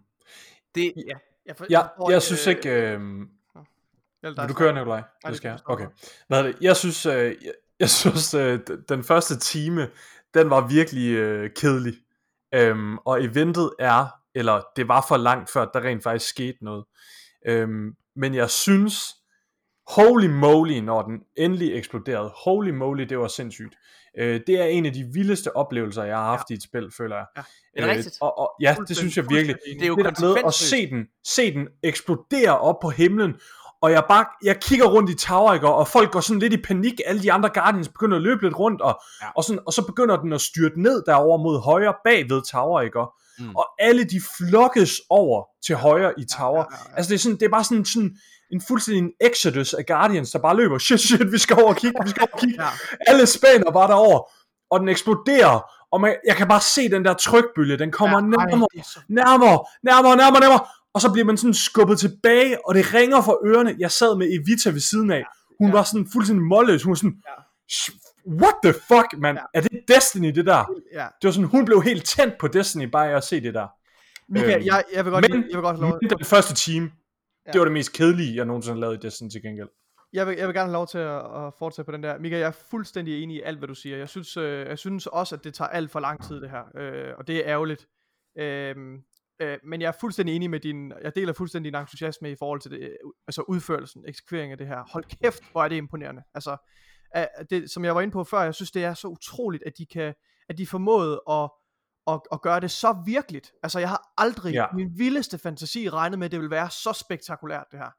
Det, 0.76 0.94
ja. 1.08 1.14
Jeg, 1.46 1.56
for, 1.58 1.66
Jeg, 1.70 1.90
forstår 1.98 2.12
jeg 2.12 2.22
synes 2.22 2.48
ikke... 2.48 2.70
Øh, 2.70 3.00
Jeg 4.24 4.32
vil 4.38 4.50
du 4.50 4.54
køre, 4.54 4.74
Nikolaj? 4.74 4.98
Nej, 4.98 5.08
Det 5.24 5.30
det 5.30 5.38
skal 5.38 5.50
jeg. 5.50 5.60
Okay. 5.66 5.88
Hvad 6.28 6.40
er 6.40 6.44
det? 6.44 6.58
Jeg 6.62 6.78
synes, 6.78 7.06
øh, 7.06 7.36
jeg, 7.46 7.54
jeg 7.80 7.90
synes 7.90 8.34
øh, 8.34 8.60
den 8.90 9.04
første 9.04 9.40
time, 9.40 9.90
den 10.34 10.50
var 10.50 10.68
virkelig 10.68 11.12
øh, 11.12 11.50
kedelig. 11.56 11.94
Øhm, 12.54 12.98
og 12.98 13.24
eventet 13.24 13.72
er, 13.80 14.08
eller 14.36 14.62
det 14.76 14.88
var 14.88 15.06
for 15.08 15.18
langt 15.18 15.50
før, 15.50 15.66
der 15.66 15.82
rent 15.82 16.04
faktisk 16.04 16.30
skete 16.30 16.58
noget. 16.62 16.86
Øhm, 17.46 17.96
men 18.16 18.36
jeg 18.36 18.50
synes, 18.50 19.16
holy 19.88 20.28
moly, 20.28 20.80
når 20.80 21.02
den 21.02 21.20
endelig 21.38 21.78
eksploderede, 21.78 22.32
holy 22.36 22.70
moly, 22.70 23.02
det 23.02 23.20
var 23.20 23.28
sindssygt. 23.28 23.76
Øh, 24.18 24.42
det 24.48 24.62
er 24.62 24.66
en 24.66 24.86
af 24.86 24.94
de 24.94 25.04
vildeste 25.14 25.56
oplevelser, 25.56 26.04
jeg 26.04 26.18
har 26.18 26.26
haft 26.26 26.50
ja. 26.50 26.54
i 26.54 26.56
et 26.56 26.64
spil, 26.64 26.92
føler 26.98 27.16
jeg. 27.16 27.26
Ja. 27.38 27.42
Er 27.74 27.88
det 27.88 27.98
rigtigt? 27.98 28.18
Og, 28.22 28.38
og, 28.38 28.52
ja, 28.62 28.76
det 28.88 28.98
synes 28.98 29.18
jeg 29.18 29.26
virkelig. 29.30 29.56
Det 29.66 29.84
er 29.84 29.88
jo 29.88 29.96
det 29.96 30.06
der 30.06 30.22
med 30.22 30.36
at 30.46 30.54
se 30.54 30.90
den, 30.90 31.08
se 31.24 31.54
den 31.54 31.68
eksplodere 31.84 32.60
op 32.60 32.80
på 32.82 32.90
himlen, 32.90 33.34
og 33.82 33.92
jeg 33.92 34.04
bare, 34.10 34.26
jeg 34.44 34.60
kigger 34.62 34.86
rundt 34.86 35.10
i 35.10 35.16
tower, 35.16 35.54
ikke, 35.54 35.68
og 35.70 35.88
folk 35.88 36.12
går 36.12 36.20
sådan 36.20 36.40
lidt 36.40 36.54
i 36.54 36.62
panik, 36.62 36.94
alle 37.06 37.22
de 37.24 37.32
andre 37.32 37.50
Guardians 37.54 37.88
begynder 37.90 38.16
at 38.18 38.24
løbe 38.24 38.42
lidt 38.44 38.60
rundt, 38.60 38.82
og, 38.82 39.02
Ja. 39.22 39.26
ja. 39.26 39.32
og, 39.36 39.44
sådan, 39.44 39.60
og 39.68 39.74
så 39.74 39.82
begynder 39.86 40.18
den 40.18 40.34
at 40.34 40.42
styrte 40.42 40.82
ned 40.82 41.04
derover 41.06 41.38
mod 41.38 41.60
højre 41.62 41.94
bag 42.04 42.30
ved 42.30 42.42
tower, 42.52 42.82
ikke, 42.82 43.00
og, 43.00 43.14
Mm. 43.40 43.56
og 43.56 43.66
alle 43.80 44.04
de 44.04 44.22
flokkes 44.38 44.92
over 45.10 45.44
til 45.66 45.76
højre 45.76 46.14
i 46.18 46.26
tower. 46.38 46.58
ja, 46.58 46.66
ja, 46.72 46.90
ja. 46.90 46.96
Altså 46.98 47.10
det 47.10 47.16
er, 47.16 47.20
sådan, 47.20 47.38
det 47.38 47.46
er 47.46 47.50
bare 47.50 47.64
sådan, 47.64 47.86
sådan 47.86 48.18
en 48.52 48.62
fuldstændig 48.68 49.04
en 49.04 49.12
exodus 49.22 49.74
af 49.74 49.86
Guardians, 49.86 50.32
der 50.32 50.40
bare 50.40 50.56
løber, 50.56 50.78
shit, 50.88 51.00
shit, 51.02 51.32
vi 51.32 51.38
skal 51.38 51.56
over 51.60 51.70
og 51.70 51.76
kigge, 51.76 51.98
vi 52.04 52.10
skal 52.10 52.22
over 52.22 52.34
og 52.34 52.40
kigge. 52.40 52.64
Ja. 52.64 52.70
Alle 53.08 53.26
spænder 53.26 53.72
bare 53.72 53.88
derover, 53.88 54.30
og 54.72 54.80
den 54.80 54.90
eksploderer, 54.90 55.60
og 55.92 56.02
man, 56.02 56.16
jeg 56.28 56.36
kan 56.36 56.48
bare 56.48 56.62
se 56.62 56.90
den 56.90 57.06
der 57.06 57.14
trykbølge, 57.14 57.78
den 57.78 57.92
kommer 57.92 58.18
Ja, 58.20 58.26
ja, 58.26 58.36
ej, 58.38 58.46
nærmere, 58.50 58.68
er 58.78 58.84
så- 58.84 59.00
nærmere, 59.10 59.60
nærmere, 59.84 60.16
nærmere, 60.18 60.40
nærmere, 60.42 60.60
og 60.94 61.02
så 61.02 61.12
bliver 61.12 61.26
man 61.26 61.38
sådan 61.38 61.54
skubbet 61.54 62.00
tilbage, 62.00 62.68
og 62.68 62.76
det 62.76 62.94
ringer 62.94 63.22
for 63.22 63.42
ørerne. 63.46 63.76
Jeg 63.80 63.92
sad 63.92 64.18
med 64.18 64.28
Evita 64.34 64.70
ved 64.70 64.80
siden 64.80 65.12
af, 65.12 65.24
hun 65.60 65.68
Ja. 65.70 65.74
var 65.76 65.84
sådan 65.84 66.08
fuldstændig 66.14 66.46
målløs, 66.46 66.84
hun 66.84 66.92
var 66.92 66.96
sådan, 66.96 67.18
Ja. 67.28 67.34
"Sh- 67.72 67.98
what 68.42 68.54
the 68.64 68.74
fuck, 68.74 69.18
man, 69.22 69.36
Ja. 69.36 69.42
er 69.54 69.62
det 69.62 69.72
Destiny 69.88 70.28
det 70.36 70.46
der? 70.46 70.66
Ja. 70.94 71.08
Det 71.22 71.28
var 71.28 71.32
sådan, 71.32 71.48
hun 71.50 71.66
blev 71.66 71.82
helt 71.82 72.06
tændt 72.06 72.34
på 72.40 72.48
Destiny, 72.48 72.84
bare 72.84 73.12
at 73.12 73.24
se 73.24 73.42
det 73.42 73.54
der. 73.54 73.68
Michael, 74.30 74.56
Øhm, 74.56 74.66
jeg, 74.66 74.84
jeg 74.96 75.06
vil 75.06 75.12
godt, 75.12 75.30
men- 75.30 75.42
jeg 75.50 75.58
vil 75.58 75.62
godt 75.62 75.80
lov, 75.80 75.98
Men 76.02 76.10
den 76.10 76.26
første 76.26 76.56
team, 76.72 76.84
Ja. 77.48 77.52
det 77.52 77.60
var 77.60 77.66
det 77.66 77.74
mest 77.74 77.94
kedelige, 77.94 78.36
jeg 78.36 78.46
nogensinde 78.46 78.76
har 78.76 78.80
lavet 78.82 79.04
i 79.04 79.08
Destiny 79.08 79.30
til 79.30 79.42
gengæld. 79.42 79.68
jeg 80.14 80.28
vil, 80.28 80.36
jeg 80.38 80.48
vil 80.48 80.56
gerne 80.56 80.68
have 80.70 80.74
lov 80.74 80.88
til 80.88 80.98
at, 80.98 81.16
at 81.18 81.54
fortsætte 81.60 81.86
på 81.86 81.92
den 81.92 82.04
der. 82.04 82.18
Michael, 82.20 82.40
jeg 82.40 82.48
er 82.48 82.58
fuldstændig 82.72 83.24
enig 83.24 83.36
i 83.38 83.42
alt, 83.42 83.58
hvad 83.58 83.68
du 83.68 83.74
siger. 83.76 83.98
Jeg 83.98 84.10
synes, 84.10 84.38
øh, 84.38 84.68
jeg 84.68 84.78
synes 84.80 85.08
også, 85.08 85.36
at 85.36 85.44
det 85.44 85.54
tager 85.54 85.70
alt 85.70 85.92
for 85.92 86.00
lang 86.00 86.24
tid, 86.28 86.42
det 86.42 86.50
her. 86.50 86.64
Øh, 86.82 87.14
og 87.18 87.28
det 87.28 87.38
er 87.38 87.44
ærgerligt. 87.46 87.88
Øh, 88.40 88.76
øh, 89.40 89.58
men 89.64 89.82
jeg 89.82 89.88
er 89.88 89.92
fuldstændig 90.00 90.36
enig 90.36 90.50
med 90.50 90.60
din, 90.60 90.94
jeg 91.02 91.16
deler 91.16 91.34
fuldstændig 91.34 91.74
din 91.74 91.80
entusiasme 91.80 92.32
i 92.32 92.36
forhold 92.36 92.62
til 92.62 92.72
det, 92.72 92.80
øh, 92.80 92.90
altså 93.28 93.42
udførelsen, 93.42 94.04
eksekveringen 94.08 94.52
af 94.52 94.58
det 94.58 94.68
her. 94.68 94.84
Hold 94.92 95.04
kæft, 95.22 95.52
hvor 95.52 95.64
er 95.64 95.68
det 95.68 95.76
imponerende. 95.76 96.24
Altså, 96.34 96.58
det, 97.50 97.72
som 97.72 97.86
jeg 97.86 97.96
var 97.96 98.02
inde 98.02 98.12
på 98.12 98.24
før, 98.24 98.42
jeg 98.42 98.56
synes, 98.56 98.72
det 98.72 98.84
er 98.84 98.94
så 98.94 99.08
utroligt, 99.08 99.64
at 99.66 99.74
de 99.78 99.86
kan, 99.86 100.14
at 100.50 100.58
de 100.58 100.68
formåede 100.68 101.22
at, 101.30 101.50
at, 102.08 102.22
at 102.32 102.42
gøre 102.42 102.60
det 102.60 102.72
så 102.72 103.04
virkeligt. 103.06 103.52
Altså, 103.64 103.80
jeg 103.80 103.90
har 103.90 104.14
aldrig 104.18 104.54
ja. 104.54 104.66
Min 104.74 104.92
vildeste 104.98 105.38
fantasi 105.38 105.90
regnet 105.90 106.20
med, 106.20 106.26
at 106.26 106.32
det 106.32 106.40
ville 106.40 106.52
være 106.52 106.70
så 106.70 106.94
spektakulært, 106.94 107.66
det 107.72 107.80
her. 107.80 107.90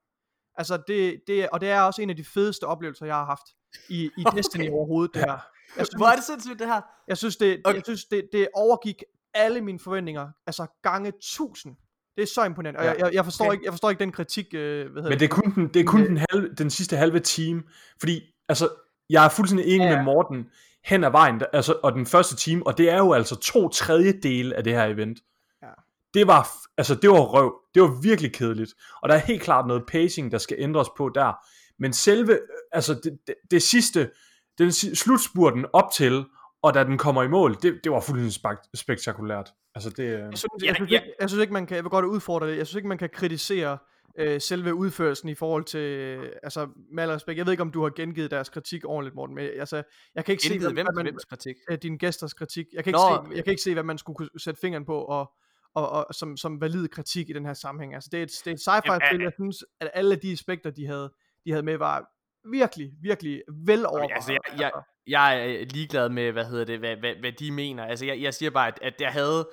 Altså, 0.54 0.82
det, 0.88 1.20
det, 1.26 1.48
og 1.48 1.60
det 1.60 1.70
er 1.70 1.80
også 1.80 2.02
en 2.02 2.10
af 2.10 2.16
de 2.16 2.24
fedeste 2.24 2.64
oplevelser, 2.64 3.06
jeg 3.06 3.14
har 3.14 3.24
haft 3.24 3.46
i, 3.88 4.04
i 4.04 4.10
Okay. 4.26 4.36
Destiny 4.36 4.70
overhovedet, 4.70 5.14
det 5.14 5.22
her. 5.22 5.38
Jeg 5.76 5.86
synes, 5.86 5.98
Hvor 5.98 6.06
er 6.06 6.14
det 6.16 6.24
sindssygt 6.24 6.58
det 6.58 6.66
her? 6.66 6.80
jeg 7.08 7.16
synes, 7.18 7.36
det, 7.36 7.60
Okay. 7.64 7.76
jeg 7.76 7.84
synes 7.84 8.04
det, 8.04 8.28
det 8.32 8.48
overgik 8.54 9.02
alle 9.34 9.60
mine 9.60 9.78
forventninger, 9.78 10.28
altså 10.46 10.66
gange 10.82 11.12
tusind. 11.22 11.76
Det 12.16 12.22
er 12.22 12.26
så 12.26 12.44
imponerende, 12.44 12.80
og 12.80 12.84
Ja. 12.84 12.92
jeg, 13.04 13.14
jeg, 13.14 13.24
forstår 13.24 13.44
Okay. 13.44 13.52
ikke, 13.54 13.64
jeg 13.64 13.72
forstår 13.72 13.90
ikke 13.90 14.00
den 14.00 14.12
kritik, 14.12 14.46
øh, 14.54 14.60
hvad 14.92 15.02
hedder 15.02 15.08
Men 15.08 15.18
det 15.18 15.24
er 15.24 15.28
kun 15.28 15.54
den, 15.54 15.68
det 15.68 15.80
er 15.80 15.84
kun 15.84 16.00
Øh. 16.00 16.08
den, 16.08 16.20
halve, 16.30 16.48
den 16.58 16.70
sidste 16.70 16.96
halve 16.96 17.20
time, 17.20 17.62
fordi 18.00 18.22
altså, 18.48 18.68
jeg 19.10 19.24
er 19.24 19.28
fuldstændig 19.28 19.66
enig 19.66 19.84
Ja, 19.86 19.96
med 19.96 20.04
Morten 20.04 20.46
hen 20.84 21.04
ad 21.04 21.10
vejen, 21.10 21.42
altså, 21.52 21.74
og 21.82 21.92
den 21.92 22.06
første 22.06 22.36
time, 22.36 22.66
og 22.66 22.78
det 22.78 22.90
er 22.90 22.98
jo 22.98 23.12
altså 23.12 23.36
to 23.36 23.68
tredjedele 23.68 24.54
af 24.56 24.64
det 24.64 24.72
her 24.72 24.84
event. 24.84 25.18
Ja. 25.62 25.68
Det 26.14 26.26
var, 26.26 26.48
altså 26.78 26.94
det 26.94 27.10
var 27.10 27.16
røv, 27.20 27.54
det 27.74 27.82
var 27.82 28.00
virkelig 28.02 28.32
kedeligt, 28.32 28.74
og 29.02 29.08
der 29.08 29.14
er 29.14 29.18
helt 29.18 29.42
klart 29.42 29.66
noget 29.66 29.82
pacing, 29.88 30.32
der 30.32 30.38
skal 30.38 30.56
ændres 30.60 30.88
på 30.96 31.08
der, 31.14 31.32
men 31.78 31.92
selve, 31.92 32.32
øh, 32.32 32.38
altså 32.72 32.94
det, 32.94 33.18
det, 33.26 33.34
det 33.50 33.62
sidste, 33.62 34.10
den 34.58 34.72
slutspurten 34.72 35.66
op 35.72 35.90
til, 35.94 36.24
og 36.62 36.74
da 36.74 36.84
den 36.84 36.98
kommer 36.98 37.22
i 37.22 37.28
mål, 37.28 37.54
det, 37.62 37.80
det 37.84 37.92
var 37.92 38.00
fuldstændig 38.00 38.32
spek- 38.52 38.70
spektakulært. 38.74 39.52
Altså 39.74 39.90
det, 39.90 40.04
øh, 40.04 40.10
Jeg 40.10 40.38
synes, 40.38 40.64
jeg, 40.64 40.74
synes 40.74 40.90
ikke, 40.92 41.12
jeg 41.20 41.28
synes 41.30 41.40
ikke, 41.42 41.52
man 41.52 41.66
kan, 41.66 41.74
jeg 41.76 41.84
vil 41.84 41.90
godt 41.90 42.04
udfordre 42.04 42.50
det, 42.50 42.56
jeg 42.56 42.66
synes 42.66 42.76
ikke, 42.76 42.88
man 42.88 42.98
kan 42.98 43.10
kritisere 43.12 43.78
øh, 44.18 44.40
selve 44.40 44.74
udførelsen 44.74 45.28
i 45.28 45.34
forhold 45.34 45.64
til, 45.64 45.80
øh, 45.80 46.32
altså 46.42 46.68
med 46.92 47.02
al 47.02 47.10
respekt, 47.10 47.38
jeg 47.38 47.46
ved 47.46 47.52
ikke, 47.52 47.62
om 47.62 47.72
du 47.72 47.82
har 47.82 47.90
gengivet 47.96 48.30
deres 48.30 48.48
kritik 48.48 48.84
ordentligt, 48.84 49.14
Morten, 49.14 49.34
men 49.34 49.44
altså, 49.58 49.82
jeg 50.14 50.24
kan 50.24 50.32
ikke 50.32 50.42
se, 50.42 50.48
Gengivet 50.48 50.72
hvad, 50.72 50.84
hvem, 50.84 50.94
man, 50.94 51.04
hvems 51.06 51.24
kritik? 51.24 51.56
øh, 51.70 51.78
dine 51.82 51.98
gæsters 51.98 52.34
kritik, 52.34 52.66
jeg 52.72 52.84
kan, 52.84 52.90
ikke 52.90 52.98
Nå, 52.98 53.24
se, 53.30 53.36
jeg 53.36 53.44
kan 53.44 53.50
ikke 53.50 53.62
se, 53.62 53.72
hvad 53.72 53.82
man 53.82 53.98
skulle 53.98 54.16
kunne 54.16 54.28
sætte 54.38 54.60
fingeren 54.60 54.84
på, 54.84 54.98
og, 55.04 55.32
og, 55.74 55.90
og 55.90 56.14
som, 56.14 56.36
som 56.36 56.60
valid 56.60 56.88
kritik 56.88 57.30
i 57.30 57.32
den 57.32 57.46
her 57.46 57.54
sammenhæng, 57.54 57.94
altså 57.94 58.08
det 58.12 58.18
er 58.18 58.22
et, 58.22 58.30
det 58.44 58.50
er 58.50 58.54
et 58.54 58.60
sci-fi 58.60 58.92
Jamen, 58.92 59.02
spil, 59.10 59.20
jeg 59.22 59.32
synes, 59.34 59.64
at 59.80 59.90
alle 59.94 60.16
de 60.16 60.32
aspekter, 60.32 60.70
de 60.70 60.86
havde, 60.86 61.12
de 61.44 61.50
havde 61.50 61.62
med, 61.62 61.76
var 61.76 62.04
virkelig, 62.50 62.90
virkelig 63.02 63.42
vel 63.66 63.86
overvejet. 63.86 64.10
altså, 64.14 64.32
jeg- 64.32 64.60
jeg- 64.60 64.72
Jeg 65.06 65.38
er 65.38 65.64
ligeglad 65.64 66.08
med, 66.08 66.32
hvad 66.32 66.44
hedder 66.44 66.64
det, 66.64 66.78
hvad, 66.78 66.96
hvad, 66.96 67.14
hvad 67.14 67.32
de 67.32 67.50
mener. 67.50 67.84
Altså, 67.84 68.06
jeg, 68.06 68.20
jeg 68.22 68.34
siger 68.34 68.50
bare, 68.50 68.68
at, 68.68 68.78
at 68.82 69.00
jeg 69.00 69.12
havde... 69.12 69.48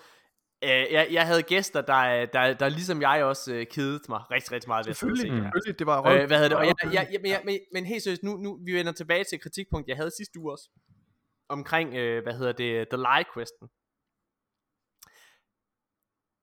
Øh, 0.63 0.69
jeg, 0.69 1.07
jeg 1.11 1.25
havde 1.25 1.43
gæster, 1.43 1.81
der, 1.81 2.25
der, 2.25 2.53
der 2.53 2.69
ligesom 2.69 3.01
jeg 3.01 3.23
også 3.23 3.53
øh, 3.53 3.65
kedede 3.71 4.03
mig 4.09 4.21
rigtig, 4.31 4.51
rigtig 4.51 4.69
meget 4.69 4.85
ved 4.85 4.91
at 4.91 4.97
se 4.97 5.07
det 5.07 5.31
her. 5.31 5.73
det 5.79 5.87
var 5.87 6.01
røv. 6.01 6.17
Øh, 6.17 6.27
hvad 6.27 6.37
hedder 6.37 6.49
det? 6.49 6.57
Og 6.57 6.65
jeg, 6.65 6.75
jeg, 6.83 7.07
jeg, 7.11 7.19
men, 7.21 7.31
jeg, 7.31 7.41
men, 7.45 7.59
men 7.73 7.85
helt 7.85 8.03
seriøst, 8.03 8.23
nu, 8.23 8.37
nu 8.37 8.59
vi 8.65 8.73
vender 8.73 8.91
tilbage 8.91 9.23
til 9.23 9.39
kritikpunkt, 9.39 9.87
jeg 9.87 9.97
havde 9.97 10.11
sidste 10.17 10.39
uge 10.39 10.51
også. 10.51 10.69
Omkring, 11.49 11.95
øh, 11.95 12.23
hvad 12.23 12.33
hedder 12.33 12.51
det, 12.51 12.87
The 12.89 12.97
Lie 12.97 13.25
Question. 13.33 13.69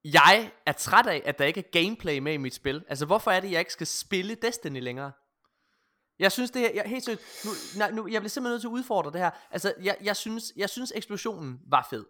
jeg 0.05 0.53
er 0.67 0.73
træt 0.73 1.07
af, 1.07 1.23
at 1.25 1.39
der 1.39 1.45
ikke 1.45 1.61
er 1.61 1.83
gameplay 1.83 2.19
med 2.19 2.33
i 2.33 2.37
mit 2.37 2.55
spil. 2.55 2.85
Altså, 2.89 3.07
hvorfor 3.07 3.31
er 3.31 3.41
det, 3.41 3.51
jeg 3.51 3.59
ikke 3.59 3.73
skal 3.73 3.87
spille 3.87 4.35
Destiny 4.35 4.81
længere? 4.81 5.13
Jeg 6.25 6.33
synes 6.33 6.51
det 6.51 6.63
her, 6.63 6.71
jeg, 6.75 6.85
helt 6.87 7.05
seriøst, 7.05 7.45
nu, 7.45 7.51
nej, 7.79 7.91
nu, 7.91 8.09
jeg 8.09 8.21
bliver 8.21 8.29
simpelthen 8.29 8.53
nødt 8.53 8.61
til 8.61 8.69
at 8.69 8.73
udfordre 8.73 9.13
det 9.13 9.21
her. 9.21 9.31
Altså, 9.51 9.75
jeg, 9.83 9.97
jeg, 10.03 10.17
synes, 10.17 10.53
jeg 10.57 10.71
synes 10.71 10.93
eksplosionen 10.97 11.61
var 11.67 11.87
fed. 11.91 12.05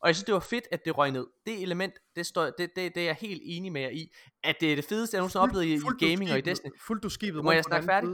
Og 0.00 0.08
jeg 0.08 0.16
synes, 0.16 0.24
det 0.24 0.34
var 0.34 0.40
fedt, 0.40 0.64
at 0.70 0.84
det 0.84 0.98
røg 0.98 1.10
ned. 1.10 1.26
Det 1.46 1.62
element, 1.62 1.94
det, 2.16 2.26
står, 2.26 2.44
det, 2.44 2.76
det, 2.76 2.94
det 2.94 2.96
er 2.96 3.04
jeg 3.04 3.14
helt 3.14 3.42
enig 3.44 3.72
med 3.72 3.80
jer 3.80 3.88
i. 3.88 4.12
At 4.44 4.56
det 4.60 4.72
er 4.72 4.76
det 4.76 4.84
fedeste, 4.84 5.14
jeg 5.14 5.20
nogensinde 5.20 5.40
har 5.40 5.48
oplevet 5.48 5.64
i, 5.64 5.74
i 5.74 6.10
gaming 6.10 6.32
og 6.32 6.38
i 6.38 6.40
Destiny. 6.40 6.70
Fuldt 6.86 7.02
du 7.02 7.08
skibet 7.08 7.44
Må 7.44 7.52
jeg 7.52 7.64
snakke 7.64 7.86
færdig? 7.86 8.08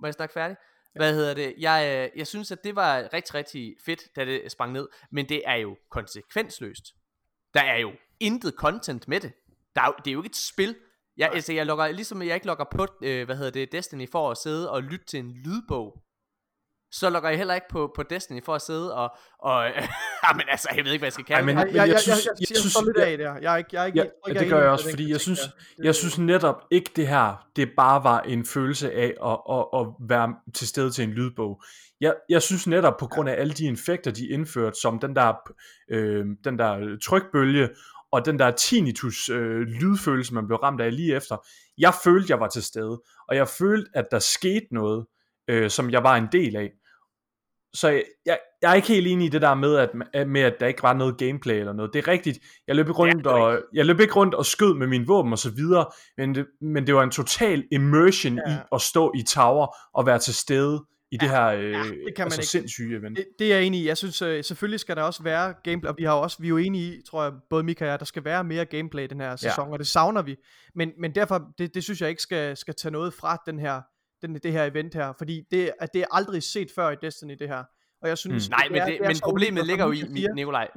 Må 0.00 0.06
jeg 0.06 0.14
snakke 0.14 0.32
færdig? 0.32 0.56
Hvad 0.94 1.14
hedder 1.14 1.34
det? 1.34 1.54
Jeg, 1.58 2.10
øh, 2.14 2.18
jeg 2.18 2.26
synes, 2.26 2.50
at 2.50 2.64
det 2.64 2.76
var 2.76 3.08
rigtig, 3.12 3.34
rigtig 3.34 3.76
fedt, 3.84 4.16
da 4.16 4.24
det 4.24 4.52
sprang 4.52 4.72
ned. 4.72 4.88
Men 5.10 5.28
det 5.28 5.42
er 5.44 5.54
jo 5.54 5.76
konsekvensløst. 5.90 6.84
Der 7.54 7.62
er 7.62 7.76
jo 7.76 7.92
intet 8.20 8.54
content 8.54 9.08
med 9.08 9.20
det. 9.20 9.32
Der 9.74 9.82
er 9.82 9.86
jo, 9.86 9.94
det 9.98 10.06
er 10.10 10.12
jo 10.12 10.18
ikke 10.18 10.28
et 10.28 10.36
spil. 10.36 10.76
Jeg, 11.18 11.30
altså, 11.34 11.52
jeg 11.52 11.66
logger, 11.66 11.88
ligesom 11.88 12.22
jeg 12.22 12.34
ikke 12.34 12.46
logger 12.46 12.64
på, 12.72 12.86
øh, 13.02 13.26
hvad 13.26 13.36
hedder 13.36 13.50
det, 13.50 13.72
Destiny 13.72 14.08
for 14.12 14.30
at 14.30 14.36
sidde 14.36 14.70
og 14.70 14.82
lytte 14.82 15.06
til 15.06 15.18
en 15.18 15.32
lydbog. 15.44 16.02
Så 16.92 17.10
logger 17.10 17.28
jeg 17.28 17.38
heller 17.38 17.54
ikke 17.54 17.66
på, 17.70 17.92
på 17.96 18.02
Destiny 18.02 18.44
for 18.44 18.54
at 18.54 18.62
sidde 18.62 18.94
og, 18.94 19.10
og 19.42 19.64
jamen 20.28 20.42
altså, 20.48 20.68
jeg 20.76 20.84
ved 20.84 20.92
ikke, 20.92 21.00
hvad 21.00 21.06
jeg 21.06 21.12
skal 21.12 21.24
kalde 21.24 21.38
Ej, 21.40 21.46
men- 21.46 21.56
det. 21.56 21.64
Jeg, 21.66 21.74
jeg, 21.74 21.86
jeg, 21.86 21.92
jeg, 21.92 22.00
synes- 22.00 22.24
jeg, 22.26 22.32
jeg 22.40 22.50
jeg, 22.50 22.56
synes- 22.56 22.76
lidt 22.86 22.96
jeg- 22.96 23.06
af 23.06 23.18
der. 23.18 23.34
Jeg 23.40 23.52
er 23.52 23.56
ikke, 23.56 23.68
jeg 23.72 23.82
er 23.82 23.86
ikke, 23.86 23.98
Ja, 23.98 24.02
jeg 24.04 24.10
ja, 24.26 24.30
ikke, 24.30 24.38
det 24.38 24.44
jeg 24.44 24.50
gør 24.52 24.60
jeg 24.62 24.70
også, 24.70 24.90
fordi 24.90 25.10
jeg 25.10 25.20
synes, 25.20 25.40
jeg 25.82 25.94
synes 25.94 26.18
netop 26.18 26.62
ikke 26.70 26.90
det 26.96 27.08
her, 27.08 27.46
det 27.56 27.70
bare 27.76 28.04
var 28.04 28.20
en 28.20 28.44
følelse 28.46 28.92
af 28.92 29.14
at, 29.24 29.38
at, 29.50 29.64
at 29.80 29.86
være 30.08 30.34
til 30.54 30.68
stede 30.68 30.90
til 30.90 31.04
en 31.04 31.10
lydbog. 31.10 31.62
Jeg, 32.00 32.14
jeg 32.28 32.42
synes 32.42 32.66
netop 32.66 32.96
på 33.00 33.06
grund 33.06 33.28
af 33.28 33.40
alle 33.40 33.52
de 33.52 33.64
infekter, 33.64 34.10
de 34.10 34.28
indførte, 34.28 34.80
som 34.80 34.98
den 34.98 35.16
der, 35.16 35.32
øh, 35.90 36.26
den 36.44 36.58
der 36.58 36.96
trykbølge, 37.04 37.68
og 38.12 38.24
den 38.24 38.38
der 38.38 38.50
tinnitus 38.50 39.28
øh, 39.28 39.60
lydfølelse, 39.60 40.34
man 40.34 40.46
blev 40.46 40.58
ramt 40.58 40.80
af 40.80 40.96
lige 40.96 41.16
efter, 41.16 41.36
jeg 41.78 41.94
følte, 42.04 42.26
jeg 42.30 42.40
var 42.40 42.48
til 42.48 42.62
stede, 42.62 43.02
og 43.28 43.36
jeg 43.36 43.48
følte, 43.48 43.90
at 43.94 44.04
der 44.10 44.18
skete 44.18 44.66
noget, 44.72 45.06
øh, 45.48 45.70
som 45.70 45.90
jeg 45.90 46.02
var 46.02 46.16
en 46.16 46.26
del 46.32 46.56
af. 46.56 46.70
Så 47.74 47.88
jeg, 47.88 48.04
jeg, 48.26 48.38
jeg 48.62 48.70
er 48.70 48.74
ikke 48.74 48.88
helt 48.88 49.06
enig 49.06 49.26
i 49.26 49.28
det 49.28 49.42
der 49.42 49.54
med 49.54 49.76
at, 49.76 49.90
med, 50.28 50.40
at 50.40 50.54
der 50.60 50.66
ikke 50.66 50.82
var 50.82 50.92
noget 50.92 51.18
gameplay 51.18 51.54
eller 51.54 51.72
noget. 51.72 51.92
Det 51.92 51.98
er 51.98 52.08
rigtigt. 52.08 52.38
Jeg 52.66 52.76
løb 52.76 52.88
ikke 52.88 52.98
rundt, 52.98 53.24
det 53.24 53.26
og, 53.26 53.62
jeg 53.74 53.86
løb 53.86 54.00
ikke 54.00 54.14
rundt 54.14 54.34
og 54.34 54.46
skød 54.46 54.74
med 54.74 54.86
min 54.86 55.08
våben 55.08 55.32
og 55.32 55.38
så 55.38 55.50
videre, 55.50 55.86
men 56.16 56.34
det, 56.34 56.46
men 56.60 56.86
det 56.86 56.94
var 56.94 57.02
en 57.02 57.10
total 57.10 57.64
immersion 57.72 58.34
ja. 58.34 58.50
Ja. 58.50 58.56
i 58.56 58.58
at 58.72 58.80
stå 58.80 59.12
i 59.16 59.22
tower 59.22 59.76
og 59.94 60.06
være 60.06 60.18
til 60.18 60.34
stede 60.34 60.84
i 61.10 61.16
det 61.16 61.28
her 61.30 61.46
øh, 61.46 61.62
det 61.62 61.82
kan 61.84 61.84
man 62.18 62.24
altså 62.24 62.40
ikke. 62.40 62.46
sindssyge 62.46 62.98
event. 62.98 63.16
Det, 63.16 63.26
det 63.38 63.52
er 63.52 63.56
jeg 63.56 63.64
enig 63.66 63.80
i. 63.80 63.86
Jeg 63.86 63.96
synes, 63.96 64.22
øh, 64.22 64.44
selvfølgelig 64.44 64.80
skal 64.80 64.96
der 64.96 65.02
også 65.02 65.22
være 65.22 65.54
gameplay, 65.64 65.88
og 65.90 65.94
vi 65.98 66.04
har 66.04 66.12
også, 66.12 66.36
vi 66.40 66.46
er 66.46 66.48
jo 66.48 66.56
enige 66.56 66.94
i, 66.94 67.02
tror 67.10 67.22
jeg, 67.22 67.32
både 67.50 67.62
Mika 67.62 67.84
og 67.84 67.90
jeg, 67.90 67.98
der 67.98 68.04
skal 68.04 68.24
være 68.24 68.44
mere 68.44 68.64
gameplay 68.64 69.06
den 69.10 69.20
her 69.20 69.36
sæson, 69.36 69.72
og 69.72 69.78
det 69.78 69.86
savner 69.86 70.22
vi. 70.22 70.36
Men, 70.74 70.92
men 71.00 71.14
derfor, 71.14 71.48
det, 71.58 71.74
det 71.74 71.84
synes 71.84 72.00
jeg 72.00 72.08
ikke 72.10 72.22
skal, 72.22 72.56
skal 72.56 72.74
tage 72.74 72.92
noget 72.92 73.14
fra 73.14 73.42
den 73.46 73.58
her, 73.58 73.80
den, 74.22 74.34
det 74.34 74.52
her 74.52 74.64
event 74.64 74.94
her, 74.94 75.12
fordi 75.18 75.42
det, 75.50 75.72
at 75.80 75.88
det 75.94 76.00
er 76.02 76.06
aldrig 76.10 76.42
set 76.42 76.70
før 76.74 76.90
i 76.90 76.96
Destiny, 77.02 77.36
det 77.38 77.48
her. 77.48 77.64
Og 78.02 78.08
jeg 78.08 78.18
synes, 78.18 78.48
Mm. 78.48 78.50
Nej, 78.50 78.68
men, 78.70 78.78
er- 78.80 78.84
det, 78.86 78.94
er 79.02 79.06
men 79.08 79.16
problemet 79.22 79.66
ligger 79.66 79.84
jo 79.84 79.92
i, 79.92 80.02
Nikolaj. 80.34 80.68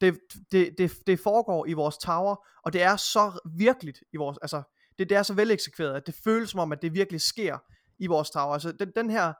Det, 0.00 0.18
det, 0.52 0.74
det, 0.78 0.92
det 1.06 1.20
foregår 1.20 1.66
i 1.66 1.72
vores 1.72 1.96
tower, 1.98 2.46
og 2.64 2.72
det 2.72 2.82
er 2.82 2.96
så 2.96 3.50
virkeligt 3.58 3.98
i 4.12 4.16
vores, 4.16 4.38
altså, 4.42 4.62
det, 4.98 5.08
det 5.08 5.16
er 5.18 5.22
så 5.22 5.34
veleksekveret, 5.34 5.94
at 5.94 6.06
det 6.06 6.14
føles 6.24 6.50
som 6.50 6.60
om, 6.60 6.72
at 6.72 6.82
det 6.82 6.94
virkelig 6.94 7.20
sker 7.20 7.58
i 7.98 8.06
vores 8.06 8.30
tower. 8.30 8.52
Altså, 8.52 8.72
den, 8.72 8.92
den 8.96 9.10
her, 9.10 9.32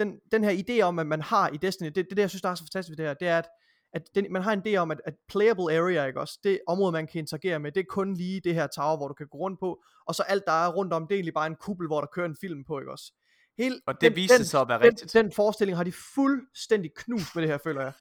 den, 0.00 0.18
den 0.32 0.44
her 0.44 0.50
idé 0.64 0.80
om, 0.82 0.98
at 0.98 1.06
man 1.06 1.20
har 1.20 1.48
i 1.48 1.56
Destiny, 1.56 1.86
det, 1.86 1.96
det, 1.96 2.06
det 2.10 2.18
jeg 2.18 2.30
synes, 2.30 2.42
der 2.42 2.48
er 2.48 2.54
så 2.54 2.64
fantastisk 2.64 2.90
ved 2.90 2.96
det 2.96 3.06
her, 3.06 3.14
det 3.14 3.28
er, 3.28 3.38
at, 3.38 3.48
at 3.92 4.02
den, 4.14 4.26
man 4.32 4.42
har 4.42 4.52
en 4.52 4.62
idé 4.66 4.76
om, 4.76 4.90
at, 4.90 5.00
at 5.04 5.14
playable 5.28 5.76
area, 5.78 6.04
ikke 6.06 6.20
også, 6.20 6.38
det 6.44 6.60
område, 6.66 6.92
man 6.92 7.06
kan 7.06 7.18
interagere 7.18 7.58
med, 7.58 7.72
det 7.72 7.80
er 7.80 7.84
kun 7.88 8.14
lige 8.14 8.40
det 8.44 8.54
her 8.54 8.66
tower, 8.66 8.96
hvor 8.96 9.08
du 9.08 9.14
kan 9.14 9.26
gå 9.30 9.38
rundt 9.38 9.60
på, 9.60 9.82
og 10.06 10.14
så 10.14 10.22
alt, 10.22 10.42
der 10.46 10.52
er 10.52 10.68
rundt 10.72 10.92
om, 10.92 11.06
det 11.06 11.14
er 11.14 11.16
egentlig 11.16 11.34
bare 11.34 11.46
en 11.46 11.56
kuppel, 11.56 11.86
hvor 11.86 12.00
der 12.00 12.08
kører 12.14 12.26
en 12.26 12.36
film 12.40 12.64
på, 12.64 12.78
ikke 12.78 12.92
også. 12.92 13.12
Hele, 13.58 13.80
Og 13.86 14.00
det 14.00 14.16
viste 14.16 14.44
sig 14.44 14.60
at 14.60 14.68
være 14.68 14.80
rigtigt. 14.80 15.12
Den, 15.12 15.24
den 15.24 15.32
forestilling 15.32 15.76
har 15.76 15.84
de 15.84 15.92
fuldstændig 16.14 16.90
knust 16.96 17.34
med 17.34 17.42
det 17.42 17.50
her, 17.50 17.58
føler 17.64 17.80
jeg. 17.82 17.92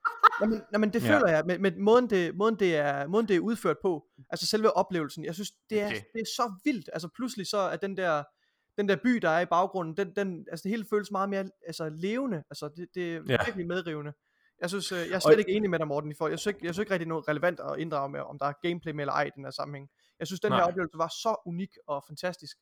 Jamen, 0.41 0.61
jamen 0.73 0.93
det 0.93 1.03
Ja. 1.03 1.15
føler 1.15 1.27
jeg, 1.27 1.43
med, 1.45 1.59
med 1.59 1.71
måden, 1.77 2.09
det, 2.09 2.35
måden, 2.35 2.55
det 2.59 2.75
er, 2.75 3.07
måden 3.07 3.27
det 3.27 3.35
er 3.35 3.39
udført 3.39 3.77
på, 3.81 4.05
altså 4.29 4.47
selve 4.47 4.77
oplevelsen, 4.77 5.25
jeg 5.25 5.33
synes, 5.33 5.51
det 5.69 5.81
er, 5.81 5.85
Okay. 5.85 6.01
det 6.13 6.21
er 6.21 6.25
så 6.25 6.53
vildt, 6.65 6.89
altså 6.93 7.07
pludselig 7.15 7.47
så 7.47 7.57
er 7.57 7.75
den 7.77 7.97
der, 7.97 8.23
den 8.79 8.89
der 8.89 8.95
by, 8.95 9.09
der 9.09 9.29
er 9.29 9.39
i 9.39 9.45
baggrunden, 9.45 9.97
den, 9.97 10.15
den, 10.15 10.45
altså 10.51 10.63
det 10.63 10.69
hele 10.71 10.85
føles 10.89 11.11
meget 11.11 11.29
mere 11.29 11.45
altså, 11.67 11.89
levende, 11.89 12.37
altså 12.49 12.69
det, 12.77 12.87
det 12.95 13.03
er 13.09 13.13
Ja. 13.15 13.37
virkelig 13.45 13.67
medrivende. 13.67 14.13
Jeg 14.61 14.69
synes, 14.69 14.91
øh, 14.91 14.97
jeg 14.99 15.09
er 15.11 15.15
Og- 15.15 15.21
slet 15.21 15.39
ikke 15.39 15.51
enig 15.51 15.69
med 15.69 15.79
dig, 15.79 15.87
Morten, 15.87 16.15
forhold. 16.15 16.31
Jeg 16.31 16.39
synes 16.39 16.55
ikke, 16.55 16.65
jeg 16.65 16.73
synes 16.73 16.83
ikke 16.83 16.93
rigtig 16.93 17.07
noget 17.07 17.27
relevant 17.27 17.59
at 17.59 17.79
inddrage 17.79 18.09
med, 18.09 18.19
om 18.19 18.39
der 18.39 18.45
er 18.45 18.53
gameplay 18.61 18.91
med 18.93 19.01
eller 19.03 19.13
ej 19.13 19.23
i 19.23 19.29
den 19.35 19.43
her 19.43 19.51
sammenhæng. 19.51 19.89
Jeg 20.19 20.27
synes, 20.27 20.39
den 20.39 20.51
her 20.51 20.59
Nej. 20.59 20.67
oplevelse 20.67 20.97
var 20.97 21.07
så 21.07 21.41
unik 21.45 21.69
og 21.87 22.03
fantastisk. 22.07 22.57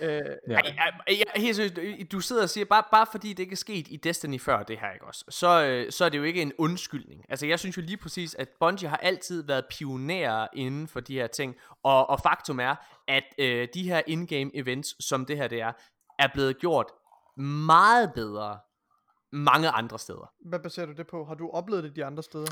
Øh, 0.00 0.20
Ja. 0.48 0.54
Ej, 0.54 0.60
ej, 0.78 0.90
ej, 1.08 1.24
helt 1.36 1.56
seriøst, 1.56 1.78
øh, 1.78 1.98
du 2.12 2.20
sidder 2.20 2.42
og 2.42 2.50
siger, 2.50 2.64
bare, 2.64 2.82
bare 2.90 3.06
fordi 3.10 3.28
det 3.28 3.38
ikke 3.38 3.52
er 3.52 3.56
sket 3.56 3.86
i 3.88 3.96
Destiny 3.96 4.40
før 4.40 4.62
det 4.62 4.78
her, 4.78 4.92
ikke 4.92 5.06
også, 5.06 5.24
så, 5.28 5.64
øh, 5.64 5.92
så 5.92 6.04
er 6.04 6.08
det 6.08 6.18
jo 6.18 6.22
ikke 6.22 6.42
en 6.42 6.52
undskyldning. 6.58 7.24
Altså 7.28 7.46
jeg 7.46 7.58
synes 7.58 7.76
jo 7.76 7.82
lige 7.82 7.96
præcis, 7.96 8.34
at 8.34 8.48
Bungie 8.60 8.88
har 8.88 8.96
altid 8.96 9.42
været 9.42 9.64
pionerer 9.70 10.46
inden 10.54 10.88
for 10.88 11.00
de 11.00 11.14
her 11.14 11.26
ting, 11.26 11.56
og, 11.82 12.10
og 12.10 12.20
faktum 12.20 12.60
er, 12.60 12.74
at 13.08 13.24
øh, 13.38 13.68
de 13.74 13.82
her 13.88 14.02
in-game 14.06 14.50
events, 14.54 15.04
som 15.08 15.26
det 15.26 15.36
her 15.36 15.48
det 15.48 15.60
er, 15.60 15.72
er 16.18 16.28
blevet 16.34 16.58
gjort 16.58 16.86
meget 17.36 18.12
bedre 18.14 18.58
mange 19.32 19.68
andre 19.68 19.98
steder. 19.98 20.32
hvad 20.44 20.58
baserer 20.58 20.86
du 20.86 20.92
det 20.92 21.06
på? 21.06 21.24
Har 21.24 21.34
du 21.34 21.50
oplevet 21.50 21.84
det 21.84 21.96
de 21.96 22.04
andre 22.04 22.22
steder? 22.22 22.46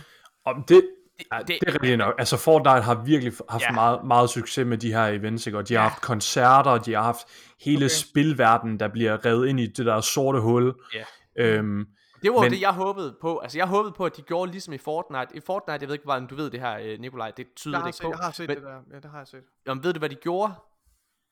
Om 0.44 0.62
det, 0.68 0.90
det- 1.18 1.48
det, 1.48 1.58
det 1.60 1.68
er 1.68 1.72
rigtigt 1.74 1.98
nok. 1.98 2.14
Altså 2.18 2.36
Fortnite 2.36 2.80
har 2.80 3.04
virkelig 3.04 3.32
haft 3.48 3.62
Ja. 3.64 3.70
meget, 3.72 4.04
meget 4.04 4.30
succes 4.30 4.66
med 4.66 4.78
de 4.78 4.92
her 4.92 5.04
events, 5.06 5.46
ikke? 5.46 5.58
og 5.58 5.68
de 5.68 5.74
har 5.74 5.82
Ja. 5.82 5.88
haft 5.88 6.02
koncerter, 6.02 6.78
de 6.78 6.94
har 6.94 7.02
haft 7.02 7.26
hele 7.64 7.76
Okay. 7.84 7.88
spilverdenen, 7.88 8.80
der 8.80 8.88
bliver 8.88 9.24
revet 9.26 9.48
ind 9.48 9.60
i 9.60 9.66
det 9.66 9.86
der 9.86 10.00
sorte 10.00 10.40
hul. 10.40 10.74
Ja. 10.94 11.04
Øhm, 11.44 11.86
Det 12.22 12.32
var 12.32 12.40
Men, 12.42 12.52
det, 12.52 12.60
jeg 12.60 12.72
håbede 12.72 13.16
på. 13.20 13.38
Altså, 13.38 13.58
jeg 13.58 13.66
håbede 13.66 13.92
på, 13.96 14.04
at 14.04 14.16
de 14.16 14.22
gjorde 14.22 14.50
ligesom 14.50 14.72
i 14.74 14.78
Fortnite. 14.78 15.26
I 15.36 15.40
Fortnite, 15.46 15.78
jeg 15.80 15.88
ved 15.88 15.94
ikke, 15.94 16.04
hvordan 16.04 16.26
du 16.26 16.34
ved 16.34 16.50
det 16.50 16.60
her, 16.60 16.78
øh, 16.82 16.98
Nikolaj, 17.00 17.30
det 17.36 17.46
tyder 17.56 17.78
Jeg 17.78 17.82
det 17.82 17.88
ikke 17.88 17.96
set, 17.96 18.04
på. 18.04 18.10
jeg 18.10 18.18
har 18.18 18.30
set 18.32 18.48
Men- 18.48 18.56
det 18.56 18.64
der. 18.64 18.78
Ja, 18.92 18.96
det 19.00 19.10
har 19.10 19.18
jeg 19.18 19.26
set. 19.26 19.40
Jamen, 19.66 19.84
ved 19.84 19.92
du, 19.92 19.98
hvad 19.98 20.08
de 20.08 20.14
gjorde? 20.14 20.52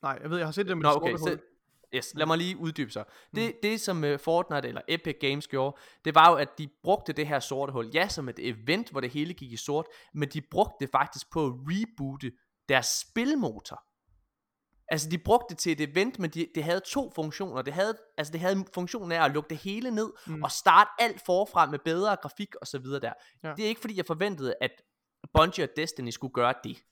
Nej, 0.02 0.18
jeg 0.22 0.30
ved, 0.30 0.38
jeg 0.38 0.46
har 0.46 0.52
set 0.52 0.66
det 0.68 0.76
med 0.76 0.82
Nå, 0.82 0.88
det 0.88 0.96
okay, 0.96 1.10
sorte 1.10 1.22
så, 1.22 1.28
hul. 1.28 1.38
Yes, 1.96 2.12
lad 2.14 2.26
mig 2.26 2.38
lige 2.38 2.56
uddybe 2.56 2.90
så. 2.90 3.04
Det, 3.34 3.54
det 3.62 3.80
som 3.80 4.04
uh, 4.04 4.18
Fortnite 4.18 4.68
eller 4.68 4.80
Epic 4.88 5.16
Games 5.20 5.48
gjorde, 5.48 5.76
det 6.04 6.14
var 6.14 6.30
jo, 6.30 6.36
at 6.36 6.48
de 6.58 6.68
brugte 6.82 7.12
det 7.12 7.26
her 7.26 7.40
sorte 7.40 7.72
hul, 7.72 7.90
ja, 7.94 8.08
som 8.08 8.28
et 8.28 8.38
event, 8.38 8.90
hvor 8.90 9.00
det 9.00 9.10
hele 9.10 9.34
gik 9.34 9.52
i 9.52 9.56
sort, 9.56 9.86
men 10.14 10.28
de 10.28 10.40
brugte 10.50 10.74
det 10.80 10.88
faktisk 10.92 11.30
på 11.32 11.46
at 11.46 11.52
reboote 11.52 12.32
deres 12.68 12.86
spilmotor. 12.86 13.82
Altså, 14.88 15.08
de 15.10 15.18
brugte 15.18 15.46
det 15.50 15.58
til 15.58 15.72
et 15.72 15.80
event, 15.90 16.18
men 16.18 16.30
de, 16.30 16.46
det 16.54 16.64
havde 16.64 16.80
to 16.80 17.12
funktioner. 17.14 17.62
Det 17.62 17.72
havde, 17.74 17.94
altså, 18.18 18.32
det 18.32 18.40
havde 18.40 18.64
funktionen 18.74 19.12
af 19.12 19.24
at 19.24 19.30
lukke 19.30 19.48
det 19.48 19.56
hele 19.58 19.90
ned, 19.90 20.12
Mm. 20.26 20.34
mm. 20.34 20.42
og 20.42 20.50
starte 20.50 20.90
alt 20.98 21.22
forfra 21.26 21.70
med 21.70 21.78
bedre 21.78 22.16
grafik 22.16 22.54
og 22.54 22.66
så 22.66 22.78
videre 22.78 23.00
der. 23.00 23.12
Ja. 23.44 23.54
Det 23.56 23.64
er 23.64 23.68
ikke, 23.68 23.80
fordi 23.80 23.96
jeg 23.96 24.06
forventede, 24.06 24.54
at 24.60 24.70
Bungie 25.34 25.64
og 25.64 25.70
Destiny 25.76 26.10
skulle 26.10 26.32
gøre 26.32 26.54
det. 26.64 26.82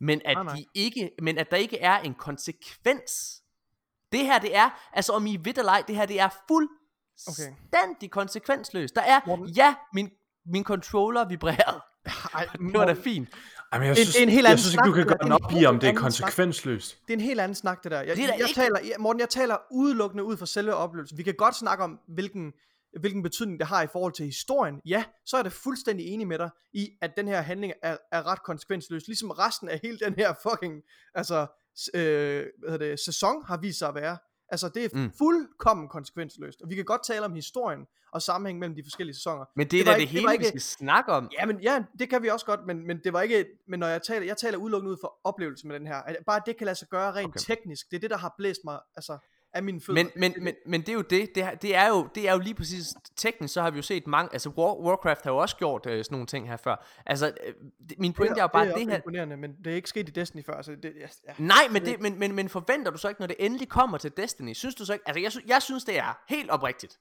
Men 0.00 0.22
at, 0.24 0.34
Nej, 0.36 0.44
nej. 0.44 0.54
de 0.54 0.64
ikke, 0.74 1.10
men 1.22 1.38
at 1.38 1.50
der 1.50 1.56
ikke 1.56 1.78
er 1.78 1.98
en 1.98 2.14
konsekvens. 2.14 3.42
Det 4.12 4.20
her, 4.20 4.38
det 4.38 4.56
er, 4.56 4.70
altså 4.92 5.12
om 5.12 5.26
I 5.26 5.34
er 5.34 5.38
vidt 5.38 5.58
eller 5.58 5.72
ej, 5.72 5.82
det 5.88 5.96
her, 5.96 6.06
det 6.06 6.20
er 6.20 6.28
fuldstændig 6.48 8.10
konsekvensløst. 8.10 8.94
Der 8.94 9.02
er, 9.02 9.20
Morten. 9.26 9.46
ja, 9.48 9.74
min, 9.94 10.10
min 10.46 10.64
controller 10.64 11.28
vibrerede. 11.28 11.80
Ej, 12.34 12.46
Det 12.72 12.72
var 12.78 12.84
da 12.84 12.92
fint. 12.92 13.28
Ej, 13.72 13.78
men 13.78 13.88
jeg 13.88 13.96
Det 13.96 14.00
er- 14.00 14.04
synes, 14.04 14.14
det 14.14 14.18
er 14.22 14.26
en 14.26 14.28
helt 14.28 14.42
jeg 14.44 14.50
anden 14.50 14.58
synes 14.62 14.74
ikke, 14.74 14.86
du 14.88 14.92
kan 14.92 15.00
det 15.00 15.08
gøre 15.08 15.18
den 15.22 15.30
Det 15.32 15.44
op 15.44 15.50
en 15.52 15.56
i, 15.58 15.64
om 15.64 15.78
det 15.80 15.88
er 15.88 15.92
snak. 15.92 16.02
konsekvensløst. 16.02 16.98
Det 17.08 17.12
er 17.12 17.16
en 17.16 17.20
helt 17.24 17.40
anden 17.40 17.54
snak, 17.54 17.82
det 17.84 17.90
der. 17.92 18.00
Jeg, 18.00 18.16
Det 18.16 18.22
jeg 18.22 18.34
ikke- 18.40 18.54
taler, 18.54 18.80
jeg, 18.80 18.94
Morten, 18.98 19.20
jeg 19.20 19.28
taler 19.28 19.56
udelukkende 19.70 20.24
ud 20.24 20.36
fra 20.36 20.46
selve 20.46 20.74
oplevelsen. 20.74 21.18
Vi 21.18 21.22
kan 21.22 21.34
godt 21.38 21.54
snakke 21.56 21.84
om, 21.84 21.98
hvilken, 22.08 22.52
hvilken 23.00 23.22
betydning 23.22 23.58
det 23.60 23.68
har 23.68 23.82
i 23.82 23.86
forhold 23.92 24.12
til 24.12 24.26
historien. 24.26 24.80
Ja, 24.86 25.04
så 25.26 25.36
er 25.36 25.38
jeg 25.38 25.44
da 25.44 25.50
fuldstændig 25.50 26.06
enig 26.06 26.26
med 26.28 26.38
dig 26.38 26.50
i, 26.72 26.88
at 27.02 27.10
den 27.16 27.28
her 27.28 27.40
handling 27.40 27.72
er, 27.82 27.96
er 28.12 28.26
ret 28.26 28.42
konsekvensløs. 28.42 29.06
Ligesom 29.06 29.30
resten 29.30 29.68
af 29.68 29.80
hele 29.82 29.98
den 29.98 30.14
her 30.14 30.34
fucking 30.42 30.74
altså, 31.14 31.46
øh, 31.94 32.46
hvad 32.58 32.70
hedder 32.70 32.86
det, 32.86 33.00
sæson 33.00 33.44
har 33.46 33.56
vist 33.56 33.78
sig 33.78 33.88
at 33.88 33.94
være. 33.94 34.16
Altså, 34.50 34.68
det 34.68 34.84
er 34.84 34.88
Mm. 34.92 35.00
mm. 35.00 35.12
fuldkommen 35.18 35.88
konsekvensløst. 35.88 36.62
Og 36.62 36.70
vi 36.70 36.74
kan 36.74 36.84
godt 36.84 37.04
tale 37.06 37.24
om 37.24 37.32
historien 37.34 37.86
og 38.12 38.22
sammenhæng 38.22 38.58
mellem 38.58 38.74
de 38.76 38.82
forskellige 38.84 39.14
sæsoner. 39.16 39.44
Men 39.56 39.66
det 39.68 39.76
er 39.76 39.80
Det 39.80 39.86
da 39.86 39.90
var 39.90 39.94
det 39.96 40.00
ikke- 40.00 40.10
det 40.10 40.12
hele, 40.20 40.24
var 40.26 40.30
vi 40.30 40.34
ikke- 40.34 40.48
skal 40.48 40.60
snakke 40.60 41.12
om. 41.12 41.30
Ja, 41.40 41.46
men 41.46 41.60
ja, 41.60 41.84
det 41.98 42.10
kan 42.10 42.22
vi 42.22 42.28
også 42.28 42.46
godt, 42.46 42.60
men, 42.66 42.86
men 42.86 43.00
det 43.04 43.12
var 43.12 43.22
ikke, 43.22 43.46
men 43.68 43.80
når 43.80 43.86
jeg 43.86 44.02
taler, 44.02 44.26
jeg 44.26 44.36
taler 44.36 44.58
udelukkende 44.58 44.92
ud 44.92 44.96
fra 45.00 45.12
oplevelsen 45.24 45.68
med 45.68 45.78
den 45.78 45.86
her, 45.86 45.96
at 45.96 46.16
bare 46.26 46.40
det 46.46 46.56
kan 46.56 46.64
lade 46.64 46.76
sig 46.78 46.88
gøre 46.88 47.12
rent 47.14 47.28
okay. 47.28 47.40
teknisk, 47.40 47.90
det 47.90 47.96
er 47.96 48.00
det, 48.00 48.10
der 48.10 48.16
har 48.16 48.34
blæst 48.38 48.60
mig, 48.64 48.78
altså, 48.96 49.18
af 49.54 49.62
mine 49.62 49.80
fødder. 49.80 50.02
Men, 50.02 50.10
men, 50.16 50.44
men, 50.44 50.54
men 50.66 50.80
det 50.80 50.88
er 50.88 50.92
jo 50.92 51.00
det, 51.00 51.34
det 51.34 51.42
er, 51.42 51.54
det 51.54 51.76
er 51.76 51.88
jo 51.88 52.08
det 52.14 52.28
er 52.28 52.32
jo 52.32 52.38
lige 52.38 52.54
præcis 52.54 52.94
teknisk, 53.16 53.54
så 53.54 53.62
har 53.62 53.70
vi 53.70 53.76
jo 53.76 53.82
set 53.82 54.06
mange, 54.06 54.32
altså 54.32 54.48
War, 54.48 54.74
Warcraft 54.74 55.22
har 55.22 55.30
jo 55.30 55.36
også 55.36 55.56
gjort 55.56 55.86
øh, 55.86 56.04
sådan 56.04 56.14
nogle 56.14 56.26
ting 56.26 56.48
her 56.48 56.56
før. 56.56 56.86
Altså, 57.06 57.26
øh, 57.26 57.54
det, 57.88 57.98
min 57.98 58.12
pointe 58.12 58.38
er 58.38 58.44
jo 58.44 58.48
bare, 58.48 58.64
det 58.64 58.72
er 58.72 58.76
det, 58.76 58.88
her, 58.88 58.96
imponerende, 58.96 59.36
men 59.36 59.56
det 59.64 59.72
er 59.72 59.76
ikke 59.76 59.88
sket 59.88 60.08
i 60.08 60.12
Destiny 60.12 60.44
før, 60.44 60.62
så 60.62 60.72
det, 60.82 60.92
ja, 61.00 61.08
ja. 61.28 61.34
Nej, 61.38 61.68
men, 61.70 61.84
det, 61.84 62.00
men, 62.00 62.18
men, 62.18 62.34
men 62.34 62.48
forventer 62.48 62.90
du 62.90 62.98
så 62.98 63.08
ikke, 63.08 63.20
når 63.20 63.26
det 63.26 63.36
endelig 63.38 63.68
kommer 63.68 63.98
til 63.98 64.12
Destiny? 64.16 64.52
Synes 64.52 64.74
du 64.74 64.84
så 64.84 64.92
ikke? 64.92 65.08
Altså, 65.08 65.20
jeg, 65.20 65.48
jeg 65.48 65.62
synes, 65.62 65.84
det 65.84 65.98
er 65.98 66.18
helt 66.28 66.50
oprigtigt. 66.50 66.98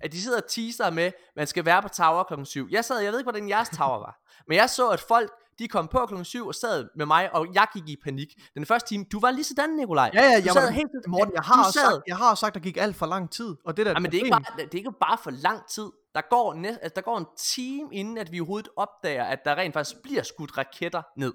At 0.00 0.12
de 0.12 0.22
sidder 0.22 0.38
og 0.38 0.48
teaser 0.48 0.90
med, 0.90 1.12
man 1.36 1.46
skal 1.46 1.64
være 1.64 1.82
på 1.82 1.88
tower 1.88 2.24
klokken 2.24 2.46
7. 2.46 2.68
Jeg 2.70 2.84
sad, 2.84 3.00
jeg 3.00 3.12
ved 3.12 3.18
ikke, 3.18 3.30
hvordan 3.30 3.48
jeres 3.48 3.68
tower 3.68 3.98
var. 3.98 4.20
Men 4.48 4.56
jeg 4.56 4.70
så, 4.70 4.88
at 4.88 5.00
folk, 5.00 5.32
De 5.58 5.68
kom 5.68 5.88
på 5.88 6.06
klokken 6.06 6.24
7 6.24 6.46
og 6.46 6.54
sad 6.54 6.88
med 6.96 7.06
mig, 7.06 7.34
og 7.34 7.46
jeg 7.54 7.66
gik 7.72 7.88
i 7.88 7.96
panik. 8.04 8.28
Den 8.54 8.66
første 8.66 8.88
time, 8.88 9.04
du 9.12 9.20
var 9.20 9.30
lige 9.30 9.44
sådan, 9.44 9.70
Nikolaj. 9.70 10.10
Ja, 10.14 10.22
ja, 10.22 10.28
du 10.28 10.32
jeg 10.44 10.52
sad 10.52 10.62
var, 10.62 10.70
helt, 10.70 10.90
Morten, 11.08 11.34
jeg 11.34 11.42
du 11.42 11.46
har, 11.54 11.70
sad- 11.70 11.90
sagt, 11.92 12.02
jeg 12.06 12.16
har 12.16 12.34
sagt, 12.34 12.54
der 12.54 12.60
gik 12.60 12.76
alt 12.76 12.96
for 12.96 13.06
lang 13.06 13.30
tid. 13.30 13.56
Og 13.64 13.76
det 13.76 13.86
der, 13.86 13.92
Ja, 13.92 13.98
men 13.98 14.10
det 14.10 14.20
er, 14.20 14.24
ikke 14.24 14.30
bare, 14.30 14.64
det 14.64 14.74
er 14.74 14.78
ikke 14.78 14.92
bare 15.00 15.18
for 15.22 15.30
lang 15.30 15.66
tid. 15.66 15.90
Der 16.14 16.20
går, 16.30 16.54
næ- 16.54 16.68
altså, 16.68 16.92
der 16.96 17.00
går 17.00 17.18
en 17.18 17.26
time, 17.38 17.88
inden 17.92 18.18
at 18.18 18.32
vi 18.32 18.40
overhovedet 18.40 18.68
opdager, 18.76 19.24
at 19.24 19.38
der 19.44 19.54
rent 19.56 19.72
faktisk 19.74 20.02
bliver 20.02 20.22
skudt 20.22 20.58
raketter 20.58 21.02
ned. 21.16 21.32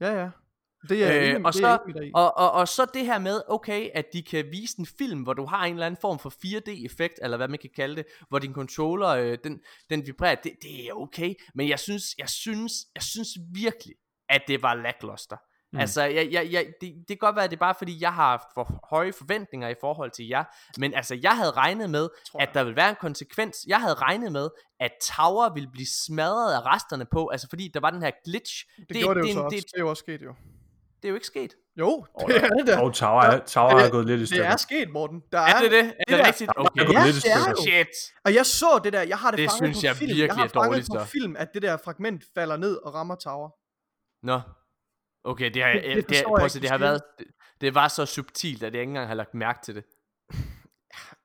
Ja, 0.00 0.20
ja. 0.20 0.28
Det 0.88 1.04
er, 1.04 1.16
Øh, 1.22 1.28
enig, 1.30 1.46
og 1.46 1.52
det 1.52 1.60
så- 1.60 1.78
enig. 1.88 2.10
Og, 2.14 2.36
og, 2.38 2.52
og 2.52 2.68
så 2.68 2.86
det 2.94 3.06
her 3.06 3.18
med, 3.18 3.42
okay, 3.48 3.88
at 3.94 4.04
de 4.12 4.22
kan 4.22 4.44
vise 4.50 4.74
en 4.78 4.86
film, 4.98 5.22
hvor 5.22 5.32
du 5.32 5.46
har 5.46 5.64
en 5.64 5.72
eller 5.74 5.86
anden 5.86 6.00
form 6.00 6.18
for 6.18 6.30
4D-effekt, 6.30 7.14
eller 7.22 7.36
hvad 7.36 7.48
man 7.48 7.58
kan 7.58 7.70
kalde 7.76 7.96
det, 7.96 8.06
hvor 8.28 8.38
din 8.38 8.54
controller, 8.54 9.08
øh, 9.08 9.38
den, 9.44 9.60
den 9.90 10.06
vibrerer, 10.06 10.34
det, 10.34 10.52
det 10.62 10.86
er 10.88 10.92
okay, 10.92 11.34
men 11.54 11.68
jeg 11.68 11.78
synes, 11.78 12.04
jeg 12.18 12.28
synes, 12.28 12.72
jeg 12.94 13.02
synes 13.02 13.28
virkelig, 13.54 13.94
at 14.28 14.42
det 14.48 14.62
var 14.62 14.74
lackluster. 14.74 15.36
Mm. 15.72 15.78
Altså, 15.78 16.02
jeg, 16.02 16.28
jeg, 16.32 16.48
jeg, 16.52 16.66
det, 16.80 16.94
det 16.98 17.06
kan 17.08 17.16
godt 17.18 17.36
være, 17.36 17.44
at 17.44 17.50
det 17.50 17.56
er 17.56 17.60
bare 17.60 17.74
fordi, 17.78 17.98
jeg 18.00 18.12
har 18.14 18.30
haft 18.30 18.46
for 18.54 18.86
høje 18.90 19.12
forventninger 19.12 19.68
i 19.68 19.74
forhold 19.80 20.10
til 20.10 20.26
jer, 20.26 20.44
men 20.78 20.94
altså, 20.94 21.18
jeg 21.22 21.36
havde 21.36 21.50
regnet 21.50 21.90
med, 21.90 22.08
at 22.40 22.48
der 22.54 22.64
ville 22.64 22.76
være 22.76 22.90
en 22.90 22.96
konsekvens. 23.00 23.56
Jeg 23.66 23.80
havde 23.80 23.94
regnet 23.94 24.32
med, 24.32 24.48
at 24.80 24.90
Tower 25.16 25.54
ville 25.54 25.68
blive 25.72 25.86
smadret 26.06 26.54
af 26.54 26.60
resterne 26.66 27.04
på, 27.12 27.28
altså 27.28 27.46
fordi 27.50 27.68
der 27.74 27.80
var 27.80 27.90
den 27.90 28.02
her 28.02 28.10
glitch. 28.24 28.64
Det, 28.76 28.88
det 28.88 28.96
gjorde 28.96 29.20
det 29.20 29.20
jo 29.20 29.26
det, 29.26 29.32
så 29.34 29.38
det, 29.38 29.44
også. 29.44 29.56
Det 29.56 29.76
er 29.76 29.80
jo 29.80 29.88
også 29.88 30.00
sket 30.00 30.22
jo. 30.22 30.34
Det 31.02 31.04
er 31.04 31.08
jo 31.08 31.14
ikke 31.14 31.26
sket. 31.26 31.54
Jo, 31.76 32.06
det 32.28 32.36
er 32.36 32.48
det 32.48 32.66
der. 32.66 32.80
og 32.80 32.94
Tower, 32.94 33.22
er, 33.22 33.44
Tower 33.46 33.78
det- 33.78 33.86
er 33.86 33.90
gået 33.90 34.06
lidt 34.06 34.16
i 34.18 34.20
Det 34.20 34.28
stykker. 34.28 34.44
er 34.44 34.56
sket, 34.56 34.90
Morten. 34.90 35.22
Der 35.32 35.38
Er 35.40 35.60
det 35.62 35.70
det? 35.70 35.78
Er 35.78 35.90
det 36.08 36.18
det 36.18 36.26
rigtigt? 36.26 36.50
Okay. 36.56 36.80
er 36.82 36.86
gået 36.86 36.94
Ja, 36.94 37.06
det 37.06 37.26
er 37.26 37.50
jo. 37.50 37.56
Shit. 37.62 37.86
Og 38.24 38.34
jeg 38.34 38.46
så 38.46 38.80
det 38.84 38.92
der, 38.92 39.02
jeg 39.02 39.18
har 39.18 39.30
det, 39.30 39.38
Det 39.38 39.50
fanget 39.50 39.56
synes 39.76 39.78
på 39.78 39.86
jeg 39.86 39.96
film. 39.96 40.08
virkelig 40.08 40.26
jeg 40.26 40.34
har 40.34 40.44
er 40.44 40.48
dårligt 40.48 40.72
fanget 40.72 40.86
på 40.90 40.94
stof. 40.96 41.08
film, 41.08 41.36
at 41.38 41.48
det 41.54 41.62
der 41.62 41.76
fragment 41.76 42.24
falder 42.34 42.56
ned 42.56 42.76
og 42.76 42.94
rammer 42.94 43.14
tower. 43.14 43.50
Nå. 44.26 44.40
Okay, 45.24 45.50
det 45.54 45.62
har, 45.62 45.72
Det- 45.72 45.82
det, 45.84 45.96
det 45.96 46.08
det, 46.08 46.16
det, 46.16 46.24
prøv 46.26 46.36
jeg 46.38 46.44
at 46.44 46.50
se, 46.52 46.58
ikke, 46.58 46.62
det 46.62 46.70
har 46.70 46.78
været, 46.78 47.00
det, 47.18 47.26
det 47.60 47.74
var 47.74 47.88
så 47.88 48.06
subtilt, 48.06 48.62
at 48.62 48.72
jeg 48.72 48.80
ikke 48.80 48.90
engang 48.90 49.08
har 49.08 49.14
lagt 49.14 49.34
mærke 49.34 49.58
til 49.64 49.74
det. 49.74 49.84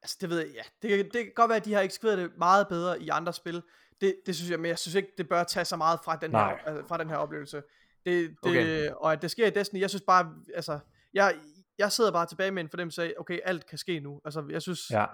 Altså, 0.03 0.17
det 0.21 0.29
ved 0.29 0.39
jeg, 0.39 0.47
ja. 0.55 0.61
Det, 0.87 1.13
det 1.13 1.23
kan 1.23 1.31
godt 1.35 1.49
være, 1.49 1.55
at 1.57 1.65
de 1.65 1.73
har 1.73 1.81
eksekveret 1.81 2.17
det 2.17 2.31
meget 2.37 2.67
bedre 2.67 3.01
i 3.01 3.09
andre 3.09 3.33
spil. 3.33 3.61
Det, 4.01 4.15
det 4.25 4.35
synes 4.35 4.51
jeg, 4.51 4.59
men 4.59 4.69
jeg 4.69 4.79
synes 4.79 4.95
ikke, 4.95 5.09
det 5.17 5.29
bør 5.29 5.43
tage 5.43 5.65
så 5.65 5.75
meget 5.75 5.99
fra 6.05 6.15
den, 6.15 6.31
her, 6.31 6.39
altså, 6.39 6.83
fra 6.87 6.97
den 6.97 7.09
her 7.09 7.17
oplevelse. 7.17 7.61
Det, 8.05 8.29
det, 8.29 8.49
Okay. 8.49 8.89
Og 8.97 9.13
at 9.13 9.21
det 9.21 9.31
sker 9.31 9.47
i 9.47 9.49
Destiny, 9.49 9.79
jeg 9.81 9.89
synes 9.89 10.03
bare, 10.07 10.25
altså, 10.55 10.79
jeg, 11.13 11.33
jeg 11.77 11.91
sidder 11.91 12.11
bare 12.11 12.25
tilbage 12.25 12.51
med 12.51 12.63
en 12.63 12.69
fornemmelse 12.69 13.03
af, 13.03 13.13
okay, 13.19 13.39
alt 13.45 13.65
kan 13.69 13.77
ske 13.77 13.99
nu. 13.99 14.21
Altså, 14.25 14.43
jeg 14.49 14.61
synes, 14.61 14.79
Ja. 14.91 15.05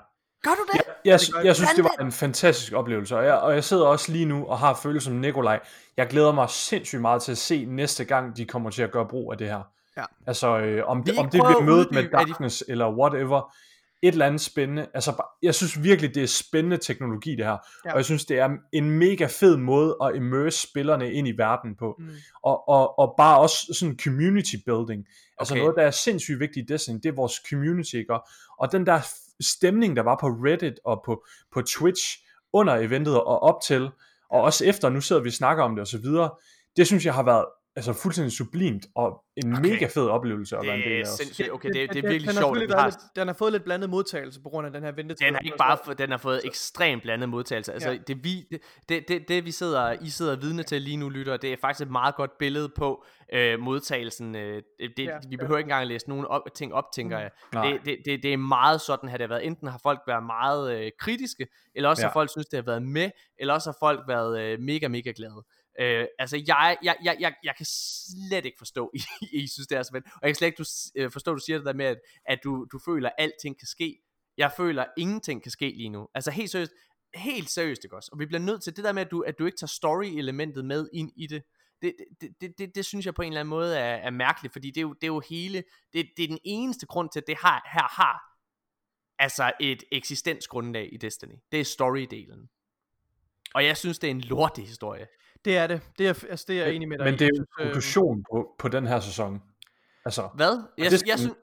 Gør 0.43 0.51
du 0.51 0.65
det? 0.74 0.81
Jeg, 1.05 1.19
det 1.19 1.29
jeg, 1.36 1.45
jeg. 1.45 1.55
synes, 1.55 1.69
det 1.75 1.83
var 1.83 1.95
en 2.05 2.12
fantastisk 2.12 2.74
oplevelse, 2.74 3.17
og 3.17 3.25
jeg, 3.25 3.33
og 3.33 3.53
jeg 3.53 3.63
sidder 3.63 3.86
også 3.86 4.12
lige 4.12 4.25
nu 4.25 4.45
og 4.45 4.60
har 4.60 4.74
følelse 4.83 5.05
som 5.05 5.13
Nikolaj. 5.13 5.60
Jeg 5.98 6.07
glæder 6.07 6.31
mig 6.31 6.50
sindssygt 6.50 7.01
meget 7.01 7.21
til 7.21 7.31
at 7.31 7.38
se 7.38 7.65
næste 7.65 8.05
gang, 8.05 8.38
de 8.38 8.45
kommer 8.45 8.69
til 8.69 8.81
at 8.83 8.91
gøre 8.91 9.07
brug 9.07 9.31
af 9.31 9.38
det 9.38 9.48
her. 9.48 9.62
Ja. 9.98 10.03
Altså, 10.27 10.57
øh, 10.60 10.88
om, 10.88 11.03
det, 11.03 11.17
om 11.17 11.29
det 11.29 11.41
bliver 11.48 11.62
mødet 11.62 11.91
med 11.91 12.03
er 12.03 12.07
de- 12.07 12.12
Darkness 12.12 12.63
eller 12.67 12.91
whatever, 12.91 13.55
et 14.03 14.12
eller 14.12 14.25
andet 14.25 14.41
spændende. 14.41 14.88
Altså, 14.93 15.24
jeg 15.43 15.55
synes 15.55 15.84
virkelig, 15.84 16.15
det 16.15 16.24
er 16.24 16.27
spændende 16.27 16.77
teknologi, 16.77 17.36
det 17.36 17.46
her. 17.46 17.58
Ja. 17.86 17.91
Og 17.91 17.98
jeg 17.98 18.05
synes, 18.05 18.25
det 18.25 18.39
er 18.39 18.50
en 18.74 18.91
mega 18.91 19.25
fed 19.25 19.58
måde 19.58 19.96
at 20.03 20.15
immerse 20.15 20.67
spillerne 20.67 21.13
ind 21.13 21.27
i 21.27 21.31
verden 21.38 21.75
på. 21.79 21.96
mm, 22.00 22.09
Og, 22.44 22.70
og, 22.70 23.00
og 23.00 23.14
bare 23.18 23.40
også 23.40 23.74
sådan 23.79 24.00
community 24.03 24.55
building. 24.66 25.05
Altså 25.40 25.53
Okay. 25.53 25.61
noget, 25.61 25.75
der 25.77 25.83
er 25.83 25.92
sindssygt 25.92 26.40
vigtigt 26.40 26.70
i 26.70 26.74
Destiny, 26.74 26.96
det 27.03 27.05
er 27.09 27.16
vores 27.16 27.42
community, 27.50 27.94
ikke? 27.96 28.14
Og- 28.59 28.72
den 28.72 28.85
der 28.85 29.00
stemning, 29.42 29.96
der 29.96 30.03
var 30.03 30.18
på 30.22 30.27
Reddit 30.27 30.79
og 30.85 31.01
på, 31.05 31.25
på 31.53 31.61
Twitch 31.61 32.18
under 32.53 32.75
eventet 32.75 33.16
og 33.16 33.40
op 33.44 33.61
til, 33.68 33.90
og 34.29 34.42
også 34.42 34.66
efter, 34.66 34.90
nu 34.90 35.01
sidder 35.01 35.22
vi 35.22 35.29
og 35.29 35.33
snakker 35.33 35.64
om 35.64 35.72
det 35.75 35.81
og 35.81 35.87
så 35.87 35.98
videre, 35.98 36.29
det 36.77 36.87
synes 36.87 37.05
jeg 37.05 37.14
har 37.14 37.24
været 37.24 37.46
altså 37.75 37.94
fuldstændig 37.94 38.31
sublimt 38.31 38.86
og 38.96 39.24
en 39.38 39.53
Okay. 39.53 39.70
mega 39.70 39.86
fed 39.86 40.07
oplevelse 40.07 40.57
at 40.57 40.66
være 40.66 40.75
en 40.75 40.79
Det 40.81 40.86
del 40.90 40.96
er 40.98 41.00
af. 41.01 41.07
Sindssygt. 41.07 41.51
Okay, 41.51 41.68
det, 41.70 41.75
det 41.75 41.84
er 41.84 41.88
den- 41.94 42.03
virkelig 42.03 42.27
den 42.27 42.38
sjovt, 42.38 42.60
været 42.60 42.74
har... 42.79 42.98
Den 43.16 43.27
har 43.27 43.34
fået 43.34 43.51
lidt 43.51 43.64
blandet 43.64 43.90
modtagelse 43.90 44.42
på 44.42 44.50
grund 44.50 44.68
af 44.68 44.74
den 44.74 44.84
her 44.84 44.92
ventetid. 44.92 45.25
Den 45.25 45.34
har 45.36 45.42
ikke 45.42 45.57
bare 45.57 45.77
fået, 45.86 45.98
den 45.98 46.12
har 46.12 46.18
fået 46.18 46.42
ekstremt 46.46 47.01
blandet 47.03 47.29
modtagelse. 47.29 47.74
Altså, 47.74 47.90
Ja. 47.92 47.98
det, 48.07 48.24
vi, 48.24 48.48
det, 48.51 48.60
det, 48.90 49.07
det, 49.07 49.27
det, 49.27 49.46
vi 49.46 49.51
sidder, 49.51 49.92
I 50.01 50.10
sidder 50.10 50.36
vidne 50.36 50.64
til 50.64 50.81
lige 50.81 50.98
nu, 50.98 51.10
lytter, 51.10 51.38
det 51.38 51.53
er 51.53 51.57
faktisk 51.62 51.86
et 51.86 51.92
meget 51.92 52.16
godt 52.16 52.38
billede 52.40 52.70
på 52.77 53.05
øh, 53.34 53.60
modtagelsen. 53.60 54.36
Øh, 54.36 54.62
det, 54.79 54.92
Ja, 55.00 55.03
ja, 55.03 55.18
vi 55.29 55.38
behøver 55.38 55.57
ikke 55.57 55.66
engang 55.66 55.81
at 55.81 55.88
læse 55.88 56.10
nogen 56.10 56.25
op, 56.25 56.42
ting 56.55 56.74
op, 56.74 56.86
tænker 56.96 57.18
Mm. 57.18 57.22
jeg. 57.22 57.31
Nej. 57.53 57.72
Det, 57.72 57.79
det, 57.86 57.98
det, 58.05 58.24
det 58.24 58.34
er 58.34 58.38
meget 58.38 58.81
sådan, 58.81 59.10
har 59.10 59.18
det 59.18 59.29
været. 59.29 59.46
Enten 59.46 59.68
har 59.68 59.79
folk 59.84 60.00
været 60.07 60.24
meget 60.24 60.75
øh, 60.86 60.92
kritiske, 61.00 61.48
eller 61.75 61.90
også 61.90 62.01
ja. 62.01 62.05
Ja. 62.05 62.10
har 62.10 62.14
folk 62.14 62.29
synes, 62.29 62.48
det 62.48 62.57
har 62.57 62.66
været 62.66 62.84
med, 62.84 63.10
eller 63.40 63.53
også 63.53 63.70
har 63.70 63.77
folk 63.79 64.00
været 64.07 64.42
øh, 64.42 64.60
mega, 64.60 64.88
mega 64.88 65.12
glade. 65.16 65.44
Øh, 65.79 66.05
altså, 66.20 66.44
jeg, 66.48 66.77
jeg, 66.84 66.96
jeg, 67.03 67.18
jeg, 67.20 67.34
jeg 67.44 67.53
kan 67.57 67.66
slet 67.66 68.46
ikke 68.46 68.57
forstå, 68.57 68.92
I, 68.96 69.01
I 69.31 69.48
synes, 69.48 69.68
det 69.68 69.77
er 69.77 69.84
så 69.84 69.92
fedt. 69.92 70.05
Og 70.05 70.22
jeg 70.22 70.29
kan 70.29 70.36
slet 70.36 70.48
ikke 70.48 70.57
du, 70.57 70.66
øh, 70.96 71.12
forstå, 71.12 71.31
at 71.31 71.36
du 71.36 71.42
siger 71.46 71.57
det 71.57 71.66
der 71.66 71.74
med, 71.74 71.86
at, 71.86 72.00
at 72.25 72.40
du, 72.44 72.68
du 72.72 72.79
føler, 72.86 73.10
at 73.10 73.16
alting 73.18 73.60
kan 73.60 73.68
ske. 73.68 74.00
Jeg 74.38 74.51
føler, 74.57 74.84
at 74.84 74.90
ingenting 74.98 75.44
kan 75.44 75.51
ske 75.51 75.74
lige 75.77 75.90
nu. 75.90 76.07
Altså, 76.16 76.31
helt 76.31 76.51
seriøst, 76.51 76.72
helt 77.16 77.50
seriøst, 77.50 77.84
ikke 77.84 77.96
også? 77.96 78.10
Og 78.14 78.20
vi 78.20 78.25
bliver 78.25 78.40
nødt 78.40 78.64
til 78.64 78.75
det 78.75 78.84
der 78.84 78.92
med, 78.92 79.01
at 79.01 79.12
du, 79.12 79.22
at 79.22 79.40
du 79.40 79.46
ikke 79.46 79.57
tager 79.57 79.68
story-elementet 79.68 80.66
med 80.66 80.90
ind 80.94 81.12
i 81.16 81.27
det. 81.27 81.44
Det, 81.81 81.96
det, 82.22 82.29
det, 82.42 82.57
det, 82.57 82.75
det 82.75 82.86
synes 82.86 83.05
jeg 83.05 83.14
på 83.14 83.22
en 83.22 83.27
eller 83.27 83.40
anden 83.40 83.50
måde 83.50 83.77
er, 83.77 83.96
er 83.96 84.10
mærkeligt, 84.10 84.53
fordi 84.53 84.68
det 84.68 84.77
er 84.77 84.81
jo, 84.81 84.94
det 84.94 85.03
er 85.03 85.07
jo 85.07 85.22
hele, 85.29 85.64
det, 85.94 86.10
det 86.18 86.24
er 86.24 86.27
den 86.27 86.40
eneste 86.44 86.86
grund 86.86 87.10
til, 87.10 87.20
at 87.20 87.27
det 87.27 87.38
har, 87.38 87.70
her 87.74 88.01
har 88.01 88.31
altså 89.20 89.51
et 89.60 89.84
eksistensgrundlag 89.92 90.94
i 90.94 90.98
Destiny. 90.98 91.36
Det 91.51 91.60
er 91.60 91.66
story-delen. 91.66 92.48
Og 93.53 93.66
jeg 93.66 93.77
synes, 93.77 94.00
det 94.00 94.07
er 94.07 94.12
en 94.12 94.22
lortig 94.22 94.68
historie. 94.68 95.07
Det 95.46 95.58
er 95.58 95.68
det. 95.68 95.82
Det 95.98 96.08
er, 96.08 96.24
altså, 96.30 96.46
det 96.48 96.60
er 96.60 96.66
jeg 96.66 96.74
enig 96.74 96.88
med 96.88 96.98
dig 96.98 97.06
Men 97.06 97.14
det 97.14 97.22
er 97.22 97.30
jo 97.36 97.42
en 97.42 97.46
synes, 97.46 97.50
øh, 97.60 97.66
konklusion 97.66 98.24
på, 98.32 98.56
på 98.60 98.68
den 98.68 98.88
her 98.88 99.00
sæson. 99.00 99.42
Altså, 100.06 100.30
Hvad? 100.36 100.64
Jeg, 100.77 100.92
det 100.92 101.00
skal 101.00 101.10
jeg 101.10 101.20
synes, 101.20 101.36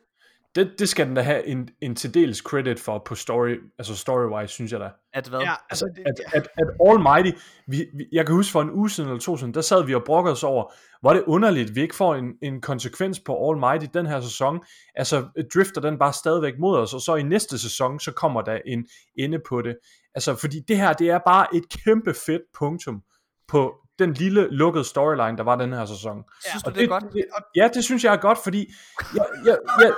det, 0.55 0.79
det 0.79 0.89
skal 0.89 1.07
den 1.07 1.15
da 1.15 1.23
have 1.23 1.47
en, 1.47 1.69
en 1.81 1.95
til 1.95 2.15
dels 2.15 2.39
credit 2.39 2.81
for 2.81 3.03
på 3.07 3.15
story, 3.15 3.57
altså 3.79 3.95
story-wise, 3.95 4.47
synes 4.47 4.73
jeg 4.73 4.81
da. 4.81 4.91
at 5.13 5.29
hvad? 5.29 5.41
Ja, 5.41 5.55
Altså, 5.71 5.87
altså, 5.87 5.87
det, 5.97 6.05
at, 6.07 6.43
at, 6.43 6.49
at 6.59 6.89
Almighty, 6.89 7.39
vi, 7.67 7.87
vi, 7.95 8.07
jeg 8.13 8.27
kan 8.27 8.35
huske 8.35 8.53
for 8.53 8.63
en 8.63 8.71
uge 8.71 8.91
siden 8.91 9.11
eller 9.11 9.21
to 9.21 9.37
siden, 9.37 9.55
der 9.55 9.61
sad 9.61 9.87
vi 9.87 9.95
og 9.95 10.03
brokkede 10.05 10.33
os 10.33 10.45
over, 10.45 10.73
hvor 11.01 11.11
er 11.11 11.15
det 11.15 11.25
underligt, 11.27 11.75
vi 11.75 11.81
ikke 11.81 11.95
får 11.95 12.15
en, 12.15 12.33
en 12.43 12.61
konsekvens 12.61 13.21
på 13.21 13.51
Almighty 13.51 13.87
den 13.95 14.07
her 14.07 14.21
sæson. 14.21 14.61
Altså, 14.95 15.45
drifter 15.55 15.81
den 15.81 15.99
bare 15.99 16.13
stadigvæk 16.13 16.55
mod 16.59 16.79
os, 16.79 16.95
og 16.95 17.01
så 17.01 17.17
i 17.17 17.23
næste 17.23 17.59
sæson, 17.59 18.01
så 18.01 18.13
kommer 18.13 18.43
der 18.43 18.59
en 18.67 18.87
ende 19.19 19.39
på 19.49 19.63
det. 19.63 19.77
Altså, 20.15 20.35
fordi 20.35 20.61
det 20.69 20.77
her, 20.77 20.93
det 20.93 21.11
er 21.11 21.19
bare 21.27 21.57
et 21.57 21.65
kæmpe 21.85 22.15
fedt 22.27 22.43
punktum 22.59 23.03
på 23.49 23.75
den 23.99 24.13
lille 24.13 24.49
lukkede 24.51 24.85
storyline, 24.85 25.37
der 25.39 25.43
var 25.45 25.57
den 25.57 25.73
her 25.73 25.87
sæson. 25.87 26.25
Synes 26.49 26.63
Ja, 26.67 26.71
du, 26.71 26.75
det 26.75 26.85
er 26.85 26.89
godt? 26.89 27.05
Det, 27.13 27.25
ja, 27.57 27.69
det 27.75 27.85
synes 27.85 28.05
jeg 28.05 28.13
er 28.13 28.17
godt, 28.17 28.39
fordi 28.45 28.73
jeg, 29.15 29.25
jeg, 29.47 29.59
jeg, 29.81 29.93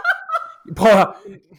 prøv 0.77 0.91
at 0.93 1.09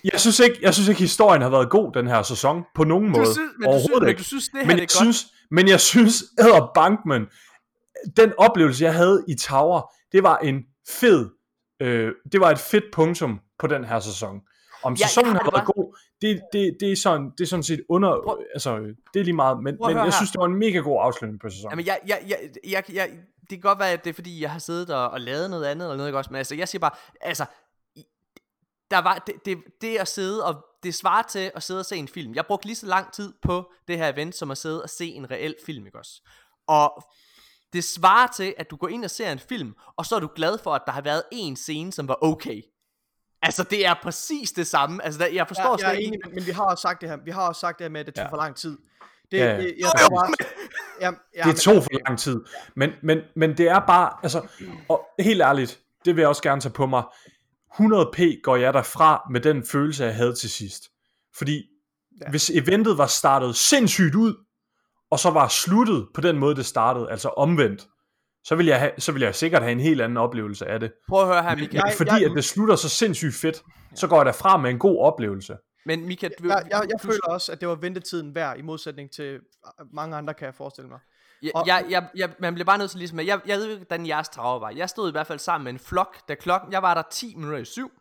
jeg 0.04 0.20
synes, 0.20 0.40
ikke, 0.40 0.58
jeg 0.62 0.74
synes 0.74 0.90
ikke, 0.90 1.02
historien 1.02 1.42
har 1.42 1.50
været 1.50 1.70
god 1.70 1.94
den 1.94 2.08
her 2.08 2.22
sæson, 2.22 2.64
på 2.76 2.84
nogen 2.84 3.06
Du 3.14 3.20
måde. 3.20 3.34
synes, 3.34 3.38
men, 3.38 3.46
du 3.48 3.54
synes, 3.54 3.68
Overhovedet 3.68 4.02
men 4.02 4.10
ikke. 4.10 4.20
du 4.20 4.24
synes, 4.24 4.46
det 4.50 4.60
her 4.60 4.68
Men 4.68 4.76
det 4.76 4.82
jeg, 4.82 4.88
godt? 4.88 4.92
synes, 4.92 5.26
men 5.52 5.68
jeg 5.68 5.80
synes, 5.80 6.24
Edder 6.40 6.72
Bankman, 6.76 7.26
den 8.18 8.34
oplevelse, 8.38 8.84
jeg 8.84 8.94
havde 8.94 9.24
i 9.28 9.36
Tower, 9.36 9.94
det 10.12 10.24
var 10.24 10.38
en 10.38 10.64
fed, 10.90 11.30
øh, 11.82 12.12
det 12.32 12.40
var 12.42 12.52
et 12.52 12.60
fedt 12.60 12.84
punktum 12.94 13.40
på 13.60 13.68
den 13.68 13.84
her 13.86 14.00
sæson. 14.00 14.40
Om 14.84 14.92
jeg 15.00 15.10
sæsonen 15.10 15.36
har 15.36 15.52
været 15.52 15.66
god, 15.66 15.98
det, 16.22 16.42
det, 16.54 16.78
det, 16.80 16.92
er 16.92 16.96
sådan, 16.96 17.32
det 17.38 17.42
er 17.42 17.48
sådan 17.48 17.64
set 17.64 17.82
under, 17.90 18.22
Prøv- 18.24 18.44
altså, 18.54 18.78
det 19.14 19.20
er 19.20 19.24
lige 19.24 19.34
meget, 19.34 19.64
men, 19.64 19.78
men 19.88 19.98
jeg 19.98 20.14
synes, 20.14 20.32
det 20.32 20.40
var 20.40 20.46
en 20.46 20.56
mega 20.56 20.78
god 20.78 21.00
afslutning 21.02 21.42
på 21.42 21.50
sæsonen. 21.50 21.72
Jamen, 21.72 21.86
jeg, 21.86 22.00
jeg, 22.08 22.20
jeg, 22.28 22.38
jeg, 22.68 22.84
jeg, 22.94 23.10
det 23.42 23.50
kan 23.50 23.60
godt 23.60 23.80
være, 23.80 23.92
at 23.92 24.04
det 24.04 24.10
er 24.10 24.14
fordi, 24.14 24.42
jeg 24.42 24.52
har 24.52 24.60
siddet 24.60 24.90
og, 24.90 25.10
og 25.10 25.22
lavet 25.22 25.50
noget 25.50 25.66
andet 25.66 25.86
eller 25.86 25.98
noget, 25.98 26.10
ikke 26.10 26.18
også? 26.18 26.30
Men 26.30 26.38
altså, 26.38 26.56
jeg 26.56 26.68
siger 26.68 26.80
bare, 26.80 26.92
altså, 27.22 27.46
der 28.92 29.00
var, 29.00 29.24
det, 29.28 29.36
det, 29.46 29.58
det 29.82 29.98
at 29.98 30.08
sidde 30.08 30.46
og, 30.46 30.66
det 30.84 30.96
svarer 30.96 31.22
til 31.22 31.52
at 31.56 31.64
sidde 31.64 31.80
og 31.80 31.86
se 31.86 31.96
en 31.96 32.08
film. 32.08 32.36
Jeg 32.36 32.46
brugte 32.46 32.66
lige 32.66 32.76
så 32.76 32.86
lang 32.86 33.14
tid 33.14 33.34
på 33.42 33.72
det 33.88 33.98
her 33.98 34.14
event, 34.14 34.36
som 34.36 34.52
at 34.52 34.58
sidde 34.58 34.84
og 34.84 34.90
se 34.90 35.08
en 35.08 35.32
reel 35.32 35.56
film, 35.66 35.86
ikke 35.86 35.98
også? 35.98 36.22
Og 36.68 37.04
det 37.74 37.84
svarer 37.84 38.28
til, 38.28 38.54
at 38.58 38.72
du 38.72 38.76
går 38.76 38.88
ind 38.88 39.04
og 39.06 39.12
ser 39.12 39.32
en 39.32 39.40
film, 39.40 39.74
og 39.98 40.06
så 40.06 40.16
er 40.16 40.20
du 40.20 40.30
glad 40.36 40.58
for, 40.58 40.74
at 40.74 40.82
der 40.86 40.92
har 40.92 41.02
været 41.02 41.24
en 41.32 41.56
scene, 41.56 41.92
som 41.92 42.08
var 42.08 42.18
okay. 42.22 42.62
Altså, 43.42 43.64
det 43.64 43.86
er 43.86 43.94
præcis 44.04 44.52
det 44.52 44.68
samme. 44.68 45.06
Altså, 45.06 45.20
der, 45.20 45.28
jeg 45.28 45.48
forstår 45.48 45.64
jeg, 45.78 45.80
jeg 45.80 45.90
er 45.90 45.94
slet 45.94 46.08
enig, 46.08 46.14
ikke... 46.16 46.28
men, 46.30 46.36
men 46.36 46.46
vi 46.46 46.52
har 46.52 46.64
også 46.64 46.82
sagt 46.82 47.02
det 47.02 47.10
her. 47.10 47.18
Vi 47.26 47.32
har 47.32 47.48
også 47.48 47.60
sagt 47.60 47.78
det 47.80 47.84
her 47.86 47.90
med, 47.92 48.00
at 48.00 48.06
det 48.06 48.16
tog 48.16 48.24
Ja. 48.26 48.30
for 48.32 48.38
lang 48.38 48.56
tid. 48.56 48.78
Det, 49.32 49.38
Ja, 49.38 49.46
ja. 49.46 49.58
det, 49.58 49.74
jeg 49.80 49.90
tror 50.00 50.10
bare, 50.20 50.34
ja, 51.02 51.12
ja, 51.36 51.44
det 51.52 51.56
tog 51.60 51.84
for 51.84 51.90
lang 52.08 52.20
tid. 52.20 52.42
Men, 52.76 52.92
men, 53.04 53.20
men 53.36 53.58
det 53.58 53.68
er 53.70 53.80
bare, 53.80 54.14
altså, 54.24 54.48
og 54.90 55.06
helt 55.20 55.42
ærligt, 55.42 55.80
det 56.06 56.16
vil 56.16 56.22
jeg 56.22 56.30
også 56.30 56.44
gerne 56.44 56.62
tage 56.62 56.74
på 56.74 56.86
mig. 56.86 57.04
100p 57.74 58.42
går 58.44 58.56
jeg 58.56 58.74
derfra 58.74 59.28
med 59.32 59.42
den 59.42 59.64
følelse, 59.66 60.04
jeg 60.06 60.16
havde 60.16 60.36
til 60.36 60.50
sidst. 60.50 60.84
Fordi 61.38 61.64
Ja. 62.22 62.26
ja. 62.26 62.30
hvis 62.30 62.50
eventet 62.50 62.98
var 62.98 63.08
startet 63.08 63.56
sindssygt 63.56 64.16
ud, 64.16 64.36
og 65.12 65.20
så 65.20 65.30
var 65.30 65.48
sluttet 65.48 66.08
på 66.14 66.22
den 66.22 66.38
måde, 66.38 66.56
det 66.56 66.66
startede, 66.66 67.12
altså 67.12 67.30
omvendt, 67.30 67.88
så 68.44 68.56
vil 68.56 68.66
jeg, 68.66 68.80
have, 68.80 68.92
så 68.98 69.12
vil 69.12 69.22
jeg 69.22 69.36
sikkert 69.36 69.62
have 69.62 69.72
en 69.72 69.80
helt 69.80 70.02
anden 70.02 70.18
oplevelse 70.18 70.66
af 70.66 70.80
det. 70.80 70.92
Prøv 71.10 71.22
at 71.22 71.28
høre 71.28 71.44
her, 71.44 71.56
Michael. 71.56 71.70
men 71.74 71.76
Jeg- 71.88 71.94
fordi 71.98 72.12
jeg- 72.12 72.24
at 72.32 72.32
det 72.36 72.44
slutter 72.46 72.76
så 72.76 72.90
sindssygt 72.90 73.36
fedt, 73.36 73.64
så 73.96 74.08
går 74.08 74.18
jeg 74.18 74.26
derfra 74.26 74.58
med 74.58 74.70
en 74.70 74.80
god 74.80 75.00
oplevelse. 75.00 75.58
Men 75.86 76.06
Mika, 76.08 76.28
du, 76.40 76.48
Jeg, 76.48 76.64
jeg, 76.72 76.82
jeg 76.90 76.90
du, 77.04 77.08
føler 77.08 77.24
også, 77.28 77.52
at 77.52 77.60
det 77.62 77.68
var 77.68 77.76
ventetiden 77.76 78.36
værd, 78.36 78.58
i 78.58 78.62
modsætning 78.62 79.12
til 79.12 79.40
mange 79.94 80.16
andre, 80.18 80.34
kan 80.34 80.46
jeg 80.46 80.56
forestille 80.56 80.90
mig. 80.90 81.00
Jeg, 81.44 81.52
Og- 81.56 81.68
jeg, 81.68 81.86
jeg, 81.90 82.08
jeg, 82.16 82.30
man 82.40 82.54
bliver 82.54 82.66
bare 82.66 82.78
nødt 82.78 82.90
til 82.92 82.98
ligesom, 82.98 83.20
at 83.20 83.26
jeg, 83.28 83.40
jeg 83.48 83.58
ved 83.58 83.66
ikke, 83.70 83.86
hvordan 83.88 84.08
jeres 84.08 84.30
traver 84.30 84.60
var. 84.60 84.70
Jeg 84.70 84.90
stod 84.90 85.10
i 85.10 85.12
hvert 85.12 85.28
fald 85.28 85.40
sammen 85.40 85.64
med 85.64 85.74
en 85.74 85.80
flok, 85.80 86.16
da 86.30 86.36
klokken, 86.36 86.72
jeg 86.72 86.82
var 86.82 86.94
der 86.94 87.04
10 87.12 87.36
minutter 87.36 87.58
i 87.60 87.66
syv, 87.66 87.92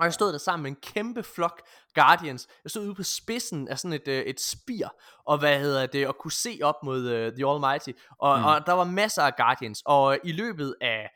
og 0.00 0.04
jeg 0.04 0.14
stod 0.14 0.32
der 0.32 0.38
sammen 0.38 0.62
med 0.62 0.70
en 0.70 0.76
kæmpe 0.82 1.22
flok 1.22 1.62
Guardians. 1.94 2.48
Jeg 2.64 2.70
stod 2.70 2.86
ude 2.86 2.94
på 2.94 3.02
spidsen 3.02 3.68
af 3.68 3.78
sådan 3.78 3.92
et, 3.92 4.08
øh, 4.08 4.22
et 4.22 4.40
spir, 4.40 4.88
og 5.26 5.38
hvad 5.38 5.60
hedder 5.60 5.86
det, 5.86 6.08
og 6.08 6.16
kunne 6.18 6.32
se 6.32 6.58
op 6.62 6.74
mod 6.84 7.08
øh, 7.08 7.32
The 7.32 7.46
Almighty. 7.46 7.90
Og, 8.18 8.38
mm. 8.38 8.44
og 8.44 8.66
der 8.66 8.72
var 8.72 8.84
masser 8.84 9.22
af 9.22 9.36
Guardians, 9.36 9.82
og 9.86 10.14
øh, 10.14 10.20
i 10.24 10.32
løbet 10.32 10.74
af 10.80 11.10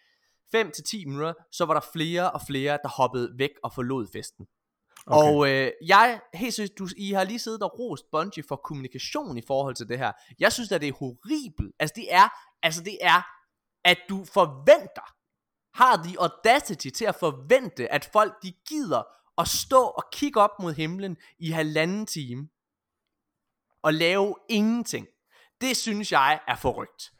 5 0.52 0.70
til 0.70 0.84
10 0.84 1.04
minutter, 1.04 1.32
så 1.52 1.64
var 1.64 1.74
der 1.74 1.80
flere 1.92 2.30
og 2.30 2.40
flere, 2.46 2.78
der 2.82 2.88
hoppede 2.88 3.34
væk 3.38 3.50
og 3.62 3.74
forlod 3.74 4.06
festen. 4.12 4.46
Okay. 5.06 5.28
Og 5.28 5.50
øh, 5.50 5.70
jeg, 5.86 6.20
helt 6.34 6.54
seriøst, 6.54 6.78
du, 6.78 6.88
I 6.96 7.12
har 7.12 7.24
lige 7.24 7.38
siddet 7.38 7.62
og 7.62 7.78
rost 7.78 8.04
Bungie 8.12 8.44
for 8.48 8.56
kommunikation 8.56 9.36
i 9.36 9.42
forhold 9.46 9.74
til 9.74 9.88
det 9.88 9.98
her. 9.98 10.12
Jeg 10.38 10.52
synes 10.52 10.72
at 10.72 10.80
det 10.80 10.88
er 10.88 10.92
horribelt. 10.92 11.74
Altså 11.80 11.94
det 11.96 12.06
er, 12.10 12.28
altså 12.62 12.82
det 12.82 12.98
er, 13.00 13.22
at 13.84 13.98
du 14.08 14.24
forventer, 14.24 15.13
har 15.74 15.96
de 15.96 16.16
audacity 16.18 16.88
til 16.88 17.04
at 17.04 17.14
forvente, 17.14 17.92
at 17.92 18.08
folk 18.12 18.42
de 18.42 18.52
gider 18.68 19.02
at 19.38 19.48
stå 19.48 19.80
og 19.82 20.04
kigge 20.12 20.40
op 20.40 20.50
mod 20.60 20.74
himlen 20.74 21.16
i 21.38 21.50
halvanden 21.50 22.06
time, 22.06 22.48
og 23.82 23.94
lave 23.94 24.34
ingenting. 24.48 25.06
Det 25.60 25.76
synes 25.76 26.12
jeg 26.12 26.40
er 26.48 26.56
forrygt. 26.56 27.12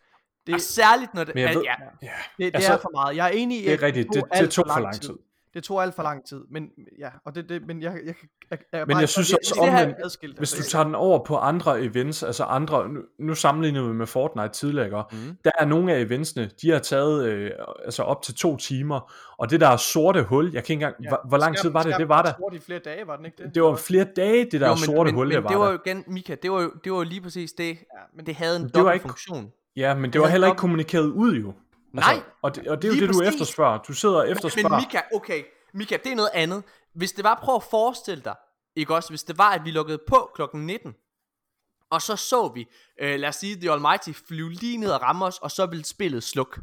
Det, 0.47 0.55
og 0.55 0.61
særligt 0.61 1.15
når 1.15 1.25
det, 1.25 1.35
jeg 1.35 1.49
at, 1.49 1.57
ved, 1.57 1.63
ja, 1.63 1.75
ja, 2.03 2.09
Det, 2.39 2.39
det 2.39 2.55
Altså, 2.55 2.73
er 2.73 2.79
for 2.79 2.91
meget. 2.93 3.17
Jeg 3.17 3.27
er 3.27 3.31
enig 3.31 3.59
i, 3.59 3.65
det 3.65 3.73
at 3.73 3.83
er 3.83 3.87
rigtigt. 3.87 4.09
Det, 4.13 4.25
det 4.41 4.51
tog 4.51 4.65
for 4.73 4.81
lang 4.81 5.01
tid. 5.01 5.19
Det 5.55 5.65
tog 5.65 5.83
alt 5.83 5.95
for 5.95 6.03
lang 6.03 6.27
tid, 6.27 6.41
men 6.51 6.69
ja, 6.99 7.09
og 7.25 7.35
det, 7.35 7.49
det 7.49 7.67
men 7.67 7.83
jeg, 7.83 7.93
jeg, 8.07 8.15
jeg, 8.51 8.59
jeg 8.73 8.85
Men 8.87 9.01
jeg 9.01 9.09
synes 9.09 9.33
også 9.33 9.55
det 9.55 9.71
omvendt, 9.71 9.97
adskilt, 10.05 10.39
Hvis 10.39 10.51
du 10.51 10.57
altså, 10.57 10.71
tager 10.71 10.85
den 10.85 10.95
over 10.95 11.25
på 11.25 11.37
andre 11.37 11.83
events, 11.83 12.23
altså 12.23 12.45
andre, 12.45 12.89
nu, 12.89 13.01
nu 13.19 13.35
sammenligner 13.35 13.89
vi 13.89 13.93
med 13.93 14.07
Fortnite 14.07 14.49
tidligere? 14.49 15.05
Mhm. 15.13 15.37
der 15.45 15.51
er 15.59 15.65
nogle 15.65 15.95
af 15.95 16.01
eventsene, 16.01 16.51
de 16.63 16.71
har 16.71 16.79
taget 16.79 17.27
øh, 17.27 17.51
altså 17.85 18.03
op 18.03 18.23
til 18.23 18.35
to 18.35 18.57
timer, 18.57 19.13
og 19.39 19.51
det 19.51 19.61
der 19.61 19.77
sorte 19.77 20.23
hul, 20.23 20.45
jeg 20.53 20.65
kan 20.65 20.73
ikke 20.73 20.73
engang, 20.73 20.95
ja, 21.03 21.09
hvor, 21.09 21.21
hvor 21.29 21.39
lang 21.39 21.57
tid 21.57 21.71
var 21.71 21.83
det, 21.83 21.95
det 21.99 22.09
var 22.09 22.23
der, 22.23 22.33
Sort 22.39 22.55
i 22.55 22.59
flere 22.59 22.79
dage, 22.79 23.07
var 23.07 23.17
den 23.17 23.25
ikke 23.25 23.43
det? 23.43 23.55
det 23.55 23.63
var 23.63 23.77
flere 23.77 24.05
dage, 24.17 24.45
det 24.51 24.61
der 24.61 24.69
jo, 24.69 24.77
sorte 24.77 25.09
men, 25.09 25.15
hul, 25.15 25.27
men 25.27 25.35
der 25.35 25.41
var 25.41 25.49
det 25.49 25.59
var 25.59 25.71
jo 25.71 25.79
igen, 25.87 26.05
Mika, 26.07 26.37
det 26.43 26.51
var 26.51 26.63
jo, 26.63 26.73
det 26.85 26.93
var 26.93 26.99
jo 26.99 27.05
lige 27.05 27.21
præcis 27.21 27.53
det, 27.53 27.69
ja, 27.69 27.77
men 28.17 28.27
det 28.27 28.35
havde 28.35 28.57
en 28.57 28.63
Det 28.63 28.75
var 28.75 28.81
dobbelt 28.81 29.03
funktion. 29.03 29.53
Ja, 29.77 29.95
men 29.95 30.05
det 30.05 30.13
det 30.13 30.21
var 30.21 30.29
heller 30.29 30.47
ikke 30.47 30.59
kommunikeret 30.59 31.07
ud 31.07 31.35
jo. 31.35 31.53
Nej, 31.95 32.23
og, 32.43 32.55
det, 32.55 32.69
og 32.69 32.83
det 32.83 32.89
er 32.91 32.95
jo 32.95 33.01
det, 33.01 33.09
du 33.09 33.19
præcis. 33.19 33.35
efterspørger. 33.35 33.79
Du 33.79 33.93
sidder 33.93 34.17
og 34.17 34.25
Men 34.25 34.33
efterspørger. 34.33 34.81
Mika, 34.81 35.01
okay, 35.15 35.45
Mika, 35.75 35.97
det 36.05 36.13
er 36.13 36.17
noget 36.17 36.31
andet. 36.35 36.65
Hvis 36.95 37.13
det 37.13 37.25
var, 37.25 37.41
prøv 37.43 37.55
at 37.57 37.63
forestille 37.63 38.23
dig, 38.25 38.35
ikke 38.77 38.95
også, 38.95 39.09
hvis 39.09 39.23
det 39.23 39.39
var, 39.39 39.51
at 39.51 39.65
vi 39.65 39.71
lukkede 39.71 39.99
på 40.09 40.31
klokken 40.35 40.67
19, 40.67 40.95
og 41.91 42.03
så 42.03 42.17
så 42.17 42.49
vi, 42.55 42.67
øh, 43.01 43.21
lad 43.21 43.29
os 43.29 43.37
sige, 43.37 43.57
The 43.57 43.71
Almighty 43.71 44.11
flyve 44.29 44.51
lige 44.51 44.77
ned 44.77 44.91
og 44.91 45.03
ramme 45.03 45.25
os, 45.25 45.39
og 45.39 45.51
så 45.51 45.67
ville 45.67 45.85
spillet 45.85 46.23
slukke. 46.23 46.61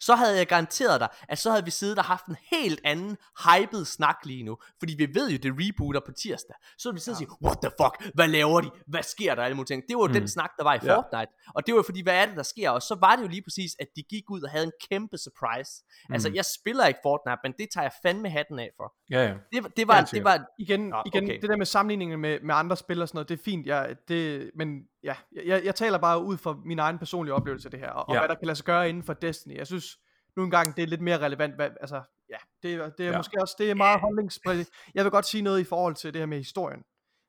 Så 0.00 0.14
havde 0.14 0.36
jeg 0.36 0.46
garanteret 0.46 1.00
dig, 1.00 1.08
at 1.28 1.38
så 1.38 1.50
havde 1.50 1.64
vi 1.64 1.70
siddet 1.70 1.98
og 1.98 2.04
haft 2.04 2.26
en 2.26 2.36
helt 2.50 2.80
anden 2.84 3.16
hyped 3.44 3.84
snak 3.84 4.16
lige 4.24 4.42
nu. 4.42 4.56
Fordi 4.78 4.94
vi 4.94 5.08
ved 5.14 5.30
jo, 5.30 5.36
det 5.36 5.52
rebooter 5.58 6.00
på 6.06 6.12
tirsdag. 6.12 6.56
Så 6.78 6.88
ville 6.88 6.94
vi 6.96 7.00
sidde 7.00 7.14
og 7.14 7.18
sige, 7.18 7.28
what 7.44 7.58
the 7.62 7.70
fuck, 7.82 8.14
hvad 8.14 8.28
laver 8.28 8.60
de? 8.60 8.70
Hvad 8.86 9.02
sker 9.02 9.34
der? 9.34 9.42
Alle 9.42 9.54
mulige 9.56 9.66
ting. 9.66 9.82
Det 9.88 9.96
var 9.96 10.02
jo 10.02 10.06
mm. 10.06 10.12
den 10.12 10.28
snak, 10.28 10.50
der 10.58 10.64
var 10.64 10.74
i 10.74 10.78
Ja. 10.82 10.96
Fortnite. 10.96 11.32
Og 11.54 11.66
det 11.66 11.74
var 11.74 11.78
jo 11.78 11.82
fordi, 11.82 12.02
hvad 12.02 12.14
er 12.22 12.26
det, 12.26 12.36
der 12.36 12.42
sker? 12.42 12.70
Og 12.70 12.82
så 12.82 12.96
var 13.00 13.16
det 13.16 13.22
jo 13.22 13.28
lige 13.28 13.42
præcis, 13.42 13.72
at 13.80 13.86
de 13.96 14.02
gik 14.10 14.30
ud 14.30 14.42
og 14.42 14.50
havde 14.50 14.64
en 14.64 14.72
kæmpe 14.90 15.18
surprise. 15.18 15.72
Mm. 16.08 16.12
Altså, 16.14 16.30
jeg 16.34 16.44
spiller 16.44 16.86
ikke 16.86 17.00
Fortnite, 17.02 17.38
men 17.44 17.52
det 17.58 17.66
tager 17.74 17.84
jeg 17.84 17.92
fandme 18.02 18.30
hatten 18.30 18.58
af 18.58 18.70
for. 18.76 18.92
Ja, 19.10 19.20
ja. 19.22 19.34
Det, 19.52 19.62
var- 19.62 19.68
det 19.76 19.88
var, 19.88 19.96
Helt 19.96 20.10
det 20.10 20.24
var, 20.24 20.44
igen, 20.58 20.80
Nå, 20.80 21.02
igen 21.06 21.24
okay. 21.24 21.40
det 21.40 21.50
der 21.50 21.56
med 21.56 21.66
sammenligningen 21.66 22.20
med, 22.20 22.38
med 22.42 22.54
andre 22.54 22.76
spil 22.76 23.02
og 23.02 23.08
sådan 23.08 23.16
noget, 23.16 23.28
det 23.28 23.38
er 23.38 23.42
fint, 23.44 23.66
jeg, 23.66 23.96
det, 24.08 24.50
men 24.56 24.68
ja, 25.02 25.14
jeg, 25.46 25.64
jeg 25.64 25.74
taler 25.74 25.98
bare 25.98 26.22
ud 26.22 26.36
fra 26.36 26.56
min 26.64 26.78
egen 26.78 26.98
personlige 26.98 27.34
oplevelse 27.34 27.66
af 27.66 27.70
det 27.70 27.80
her, 27.80 27.90
og, 27.90 28.08
og 28.08 28.14
Ja. 28.14 28.20
hvad 28.20 28.28
der 28.28 28.34
kan 28.34 28.46
lade 28.46 28.56
sig 28.56 28.64
gøre 28.66 28.88
inden 28.88 29.02
for 29.02 29.12
Destiny. 29.12 29.56
Jeg 29.56 29.66
synes 29.66 29.98
nu 30.36 30.44
engang, 30.44 30.76
det 30.76 30.82
er 30.82 30.86
lidt 30.86 31.00
mere 31.00 31.18
relevant, 31.18 31.54
hvad, 31.54 31.70
altså, 31.80 32.02
ja, 32.30 32.36
det, 32.62 32.74
er- 32.74 32.90
det 32.90 33.06
er 33.06 33.10
Ja. 33.10 33.16
måske 33.16 33.36
også, 33.40 33.54
det 33.58 33.70
er 33.70 33.74
meget 33.74 34.00
holdningspræget. 34.00 34.68
Jeg 34.94 35.04
vil 35.04 35.10
godt 35.10 35.26
sige 35.26 35.42
noget 35.42 35.60
i 35.60 35.64
forhold 35.64 35.94
til 35.94 36.12
det 36.14 36.20
her 36.20 36.26
med 36.26 36.38
historien, 36.38 36.82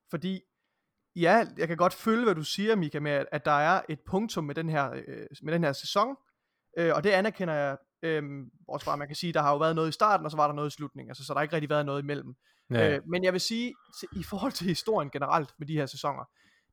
fordi 0.09 0.41
ja, 1.15 1.45
jeg 1.57 1.67
kan 1.67 1.77
godt 1.77 1.93
følge, 1.93 2.23
hvad 2.23 2.35
du 2.35 2.43
siger, 2.43 2.75
Mika, 2.75 2.99
med 2.99 3.25
at, 3.31 3.45
der 3.45 3.51
er 3.51 3.81
et 3.89 3.99
punktum 4.07 4.43
med 4.43 4.55
den 4.55 4.69
her, 4.69 4.91
øh, 4.91 5.25
med 5.41 5.53
den 5.53 5.63
her 5.63 5.73
sæson, 5.73 6.15
øh, 6.77 6.91
og 6.95 7.03
det 7.03 7.09
anerkender 7.09 7.53
jeg, 7.53 7.77
øh, 8.03 8.23
også 8.67 8.85
fra, 8.85 8.95
man 8.95 9.07
kan 9.07 9.15
sige, 9.15 9.33
der 9.33 9.41
har 9.41 9.51
jo 9.51 9.57
været 9.57 9.75
noget 9.75 9.89
i 9.89 9.91
starten, 9.91 10.25
og 10.25 10.31
så 10.31 10.37
var 10.37 10.47
der 10.47 10.53
noget 10.55 10.69
i 10.71 10.75
slutningen, 10.75 11.09
altså, 11.11 11.25
så 11.25 11.33
der 11.33 11.39
har 11.39 11.43
ikke 11.43 11.55
rigtig 11.55 11.69
været 11.69 11.85
noget 11.85 12.01
imellem. 12.03 12.35
ja. 12.71 12.95
Øh, 12.95 13.01
men 13.07 13.23
jeg 13.23 13.33
vil 13.33 13.41
sige, 13.41 13.73
til- 13.99 14.09
i 14.19 14.23
forhold 14.23 14.51
til 14.51 14.67
historien 14.67 15.09
generelt 15.09 15.49
med 15.59 15.67
de 15.67 15.73
her 15.73 15.85
sæsoner, 15.85 16.23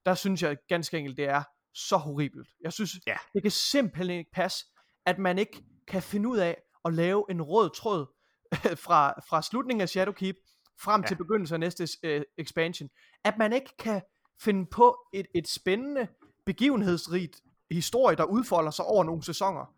der 0.06 0.14
synes 0.14 0.42
jeg 0.42 0.56
ganske 0.68 0.98
enkelt, 0.98 1.16
det 1.16 1.24
er 1.28 1.42
så 1.74 1.96
horribelt. 1.96 2.48
Jeg 2.60 2.72
synes, 2.72 2.90
Ja. 3.06 3.16
det 3.34 3.42
kan 3.42 3.50
simpelthen 3.50 4.18
ikke 4.18 4.30
passe, 4.32 4.66
at 5.06 5.18
man 5.18 5.38
ikke 5.38 5.62
kan 5.88 6.02
finde 6.02 6.28
ud 6.28 6.38
af 6.38 6.56
at 6.84 6.94
lave 6.94 7.24
en 7.30 7.42
rød 7.42 7.70
tråd 7.70 8.06
fra, 8.86 9.14
fra 9.28 9.42
slutningen 9.42 9.80
af 9.80 9.88
Shadowkeep 9.88 10.36
frem 10.80 11.00
Ja. 11.00 11.06
til 11.06 11.14
begyndelsen 11.16 11.54
af 11.54 11.60
næste 11.60 11.88
øh, 12.02 12.22
expansion. 12.38 12.88
At 13.24 13.38
man 13.38 13.52
ikke 13.52 13.70
kan 13.78 14.02
finde 14.40 14.66
på 14.66 14.98
et, 15.12 15.26
et 15.34 15.48
spændende, 15.48 16.08
begivenhedsrigt 16.46 17.40
historie, 17.70 18.16
der 18.16 18.24
udfolder 18.24 18.70
sig 18.70 18.84
over 18.84 19.04
nogle 19.04 19.22
sæsoner. 19.24 19.74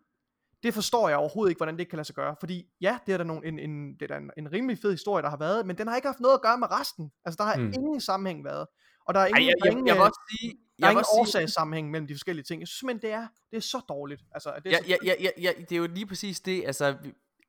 Det 0.62 0.74
forstår 0.74 1.08
jeg 1.08 1.18
overhovedet 1.18 1.50
ikke, 1.50 1.58
hvordan 1.58 1.78
det 1.78 1.88
kan 1.88 1.96
lade 1.96 2.06
sig 2.06 2.14
gøre. 2.14 2.36
Fordi 2.40 2.66
ja, 2.80 2.98
det 3.06 3.12
er 3.12 3.18
da 3.18 3.24
nogle, 3.24 3.46
en, 3.46 3.58
en, 3.58 3.92
det 3.94 4.02
er 4.02 4.06
da 4.06 4.16
en, 4.16 4.30
en 4.38 4.52
rimelig 4.52 4.78
fed 4.78 4.90
historie, 4.90 5.22
der 5.22 5.30
har 5.30 5.36
været, 5.36 5.66
men 5.66 5.78
den 5.78 5.88
har 5.88 5.96
ikke 5.96 6.08
haft 6.08 6.20
noget 6.20 6.34
at 6.34 6.42
gøre 6.42 6.58
med 6.58 6.70
resten. 6.70 7.12
Altså, 7.24 7.36
der 7.38 7.44
har 7.44 7.56
Mm. 7.56 7.72
ingen 7.74 8.00
sammenhæng 8.00 8.44
været. 8.44 8.66
Og 9.08 9.14
der 9.14 9.20
er 9.20 9.26
ingen, 9.26 9.42
ej, 9.42 9.46
jeg, 9.48 9.54
jeg, 9.64 9.72
ingen, 9.72 9.86
jeg 9.86 9.94
vil 9.94 10.00
øh, 10.00 10.06
også 10.06 10.20
sige, 10.30 10.50
der 10.50 10.56
er 10.56 10.88
jeg 10.88 10.90
ingen 10.90 10.98
også 10.98 11.10
sige, 11.10 11.20
årsagssammenhæng 11.20 11.90
mellem 11.90 12.06
de 12.06 12.14
forskellige 12.14 12.44
ting. 12.44 12.60
Jeg 12.60 12.68
synes 12.68 12.78
simpelthen, 12.78 13.10
det 13.10 13.16
er, 13.16 13.26
det 13.50 13.56
er 13.56 13.60
så 13.60 13.80
dårligt. 13.88 14.22
Altså, 14.34 14.52
det 14.64 14.66
er 14.66 14.70
ja, 14.70 14.78
så, 14.78 14.84
ja, 14.88 14.96
ja, 15.04 15.14
ja, 15.20 15.30
ja, 15.40 15.52
det 15.60 15.72
er 15.72 15.76
jo 15.76 15.86
lige 15.86 16.06
præcis 16.06 16.40
det, 16.40 16.64
altså, 16.66 16.96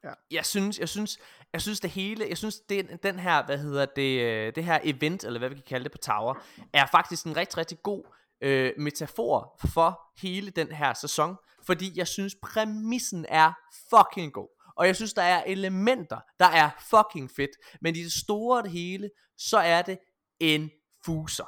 Ja. 0.03 0.13
jeg 0.31 0.45
synes, 0.45 0.79
jeg 0.79 0.89
synes, 0.89 1.19
jeg 1.53 1.61
synes 1.61 1.79
det 1.79 1.89
hele, 1.89 2.25
jeg 2.29 2.37
synes 2.37 2.59
den, 2.59 2.87
den 3.03 3.19
her, 3.19 3.45
hvad 3.45 3.57
hedder 3.57 3.85
det, 3.85 4.21
øh, 4.21 4.55
det 4.55 4.63
her 4.63 4.79
event, 4.83 5.23
eller 5.23 5.39
hvad 5.39 5.49
vi 5.49 5.55
kan 5.55 5.63
kalde 5.67 5.83
det 5.83 5.91
på 5.91 5.97
Tower, 5.97 6.43
er 6.73 6.85
faktisk 6.91 7.25
en 7.25 7.37
rigtig, 7.37 7.57
rigtig 7.57 7.83
god 7.83 8.03
øh, 8.41 8.73
metafor 8.77 9.59
for 9.73 10.01
hele 10.17 10.51
den 10.51 10.71
her 10.71 10.93
sæson, 10.93 11.35
fordi 11.65 11.91
jeg 11.95 12.07
synes 12.07 12.35
præmissen 12.43 13.25
er 13.29 13.53
fucking 13.89 14.33
god. 14.33 14.47
Og 14.75 14.87
jeg 14.87 14.95
synes, 14.95 15.13
der 15.13 15.21
er 15.21 15.43
elementer, 15.43 16.19
der 16.39 16.45
er 16.45 16.69
fucking 16.89 17.31
fedt. 17.31 17.51
Men 17.81 17.95
i 17.95 18.03
det 18.03 18.11
store 18.11 18.57
og 18.57 18.63
det 18.63 18.71
hele, 18.71 19.09
så 19.37 19.57
er 19.57 19.81
det 19.81 19.97
en 20.39 20.71
fuser. 21.05 21.45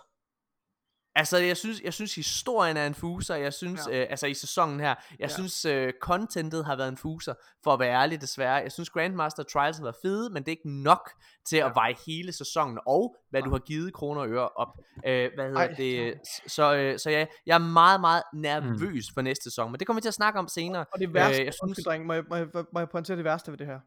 Altså, 1.15 1.37
jeg 1.37 1.57
synes, 1.57 1.81
jeg 1.81 1.93
synes 1.93 2.15
historien 2.15 2.77
er 2.77 2.87
en 2.87 2.93
fuser. 2.93 3.35
Jeg 3.35 3.53
synes, 3.53 3.81
ja. 3.87 3.95
Ja. 3.95 4.01
øh, 4.01 4.07
altså 4.09 4.27
i 4.27 4.33
sæsonen 4.33 4.79
her, 4.79 4.87
jeg 4.87 4.97
ja. 5.19 5.23
Ja. 5.25 5.27
synes, 5.27 5.65
øh, 5.65 5.93
contentet 6.01 6.65
har 6.65 6.75
været 6.75 6.89
en 6.89 6.97
fuser, 6.97 7.33
for 7.63 7.73
at 7.73 7.79
være 7.79 8.01
ærlig 8.01 8.21
desværre. 8.21 8.53
Jeg 8.53 8.71
synes, 8.71 8.89
Grandmaster 8.89 9.43
Trials 9.43 9.77
har 9.77 9.83
været 9.83 9.95
fede, 10.01 10.29
men 10.29 10.43
det 10.43 10.47
er 10.47 10.51
ikke 10.51 10.83
nok 10.83 11.11
til 11.45 11.57
ja. 11.57 11.69
at 11.69 11.71
veje 11.75 11.95
hele 12.05 12.31
sæsonen, 12.31 12.79
og 12.87 13.15
hvad 13.29 13.41
du 13.41 13.49
har 13.49 13.59
givet 13.59 13.93
kroner 13.93 14.21
og 14.21 14.29
øre 14.29 14.49
op. 14.49 14.77
Øh, 15.05 15.31
hvad 15.35 15.45
hedder 15.45 15.59
Ej, 15.59 15.67
det? 15.67 16.19
Så, 16.47 16.75
øh, 16.75 16.99
så 16.99 17.09
ja, 17.09 17.25
jeg 17.45 17.53
er 17.53 17.71
meget, 17.71 18.01
meget 18.01 18.23
nervøs 18.33 19.09
mm. 19.09 19.13
for 19.13 19.21
næste 19.21 19.43
sæson, 19.43 19.71
men 19.71 19.79
det 19.79 19.87
kommer 19.87 19.99
vi 19.99 20.01
til 20.01 20.09
at 20.09 20.13
snakke 20.13 20.39
om 20.39 20.47
senere. 20.47 20.85
og 20.93 20.99
det 20.99 21.13
værste, 21.13 21.41
øh, 21.41 21.45
jeg 21.45 21.53
synes, 21.53 21.75
synes, 21.75 21.85
dreng, 21.85 22.05
må 22.05 22.13
jeg, 22.13 22.23
må, 22.29 22.35
jeg, 22.35 22.47
må 22.73 22.79
jeg 22.79 22.89
pointere 22.89 23.17
det 23.17 23.25
værste 23.25 23.51
ved 23.51 23.57
det 23.57 23.67
her? 23.67 23.79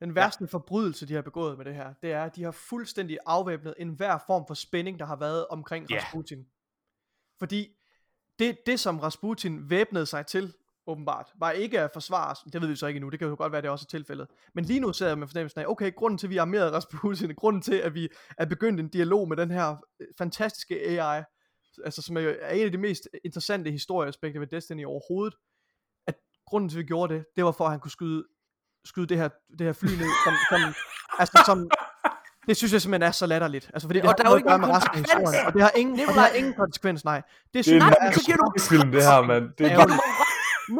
Den 0.00 0.14
værste 0.14 0.44
ja. 0.44 0.48
forbrydelse, 0.48 1.08
de 1.08 1.14
har 1.14 1.22
begået 1.22 1.56
med 1.56 1.64
det 1.64 1.74
her, 1.74 1.94
det 2.02 2.12
er, 2.12 2.24
at 2.24 2.36
de 2.36 2.42
har 2.42 2.50
fuldstændig 2.50 3.18
afvæbnet 3.26 3.74
enhver 3.78 4.18
form 4.26 4.44
for 4.46 4.54
spænding, 4.54 4.98
der 4.98 5.06
har 5.06 5.16
været 5.16 5.46
omkring 5.46 5.90
Ja. 5.90 5.96
Rasputin. 5.96 6.46
Fordi 7.38 7.76
det, 8.38 8.58
det, 8.66 8.80
som 8.80 8.98
Rasputin 8.98 9.70
væbnede 9.70 10.06
sig 10.06 10.26
til, 10.26 10.54
åbenbart, 10.86 11.32
var 11.38 11.50
ikke 11.50 11.80
at 11.80 11.90
forsvare. 11.92 12.50
Det 12.52 12.60
ved 12.60 12.68
vi 12.68 12.76
så 12.76 12.86
ikke 12.86 12.96
endnu, 12.96 13.10
det 13.10 13.18
kan 13.18 13.28
jo 13.28 13.34
godt 13.38 13.52
være, 13.52 13.62
det 13.62 13.70
også 13.70 13.84
er 13.88 13.98
tilfældet. 13.98 14.28
Men 14.54 14.64
lige 14.64 14.80
nu 14.80 14.92
sidder 14.92 15.10
jeg 15.10 15.18
med 15.18 15.26
fornemmelsen 15.26 15.60
af, 15.60 15.66
okay, 15.66 15.94
grunden 15.94 16.18
til, 16.18 16.26
at 16.26 16.30
vi 16.30 16.36
armerede 16.36 16.72
Rasputin, 16.72 17.34
grunden 17.42 17.62
til, 17.62 17.74
at 17.74 17.94
vi 17.94 18.08
er 18.38 18.46
begyndt 18.46 18.80
en 18.80 18.88
dialog 18.88 19.28
med 19.28 19.36
den 19.36 19.50
her 19.50 19.76
øh, 20.00 20.06
fantastiske 20.18 21.00
AI, 21.00 21.22
altså 21.84 22.02
som 22.02 22.16
er 22.16 22.20
er 22.20 22.54
en 22.54 22.64
af 22.64 22.72
de 22.72 22.78
mest 22.78 23.08
interessante 23.24 23.70
historieaspekter 23.70 24.40
ved 24.40 24.46
Destiny 24.46 24.84
overhovedet, 24.84 25.34
at 26.06 26.14
grunden 26.46 26.68
til, 26.68 26.78
at 26.78 26.82
vi 26.82 26.86
gjorde 26.86 27.14
det, 27.14 27.24
det 27.36 27.44
var 27.44 27.52
for, 27.52 27.64
at 27.64 27.70
han 27.70 27.80
kunne 27.80 27.90
skyde, 27.90 28.24
skyde 28.86 29.06
det 29.06 29.16
her, 29.16 29.28
det 29.58 29.66
her 29.66 29.72
fly 29.72 29.88
ned, 29.88 30.10
som, 30.24 30.34
som, 30.50 30.74
altså 31.18 31.42
som, 31.46 31.58
det 32.48 32.56
synes 32.56 32.72
jeg 32.72 32.82
simpelthen 32.82 33.08
er 33.08 33.12
så 33.12 33.26
latterligt. 33.26 33.70
Altså, 33.74 33.88
fordi 33.88 33.98
det 33.98 34.04
Og 34.08 34.10
har 34.10 34.16
der 34.16 34.24
er 34.24 34.30
jo 34.30 34.36
ikke 34.36 34.48
nogen 34.48 34.64
resten 34.76 34.90
af 34.90 34.94
konsekvens. 34.94 35.12
historien, 35.30 35.46
og 35.46 35.52
det 35.52 35.62
har 35.62 35.72
ingen, 35.76 36.00
og 36.00 36.06
det 36.14 36.22
har 36.22 36.28
ingen 36.28 36.54
konsekvens, 36.54 37.04
nej. 37.04 37.22
Det 37.26 37.52
Det 37.52 37.58
er 37.58 37.62
synes 37.62 37.82
en 37.82 37.88
jeg 37.88 37.94
Nej, 38.00 38.08
er 38.08 38.12
så 38.12 38.24
giver 38.26 38.36
du 38.36 38.52
film, 38.70 38.92
det 38.92 39.02
her, 39.02 39.20
mand. 39.22 39.44
Det 39.58 39.66
er. 39.72 39.86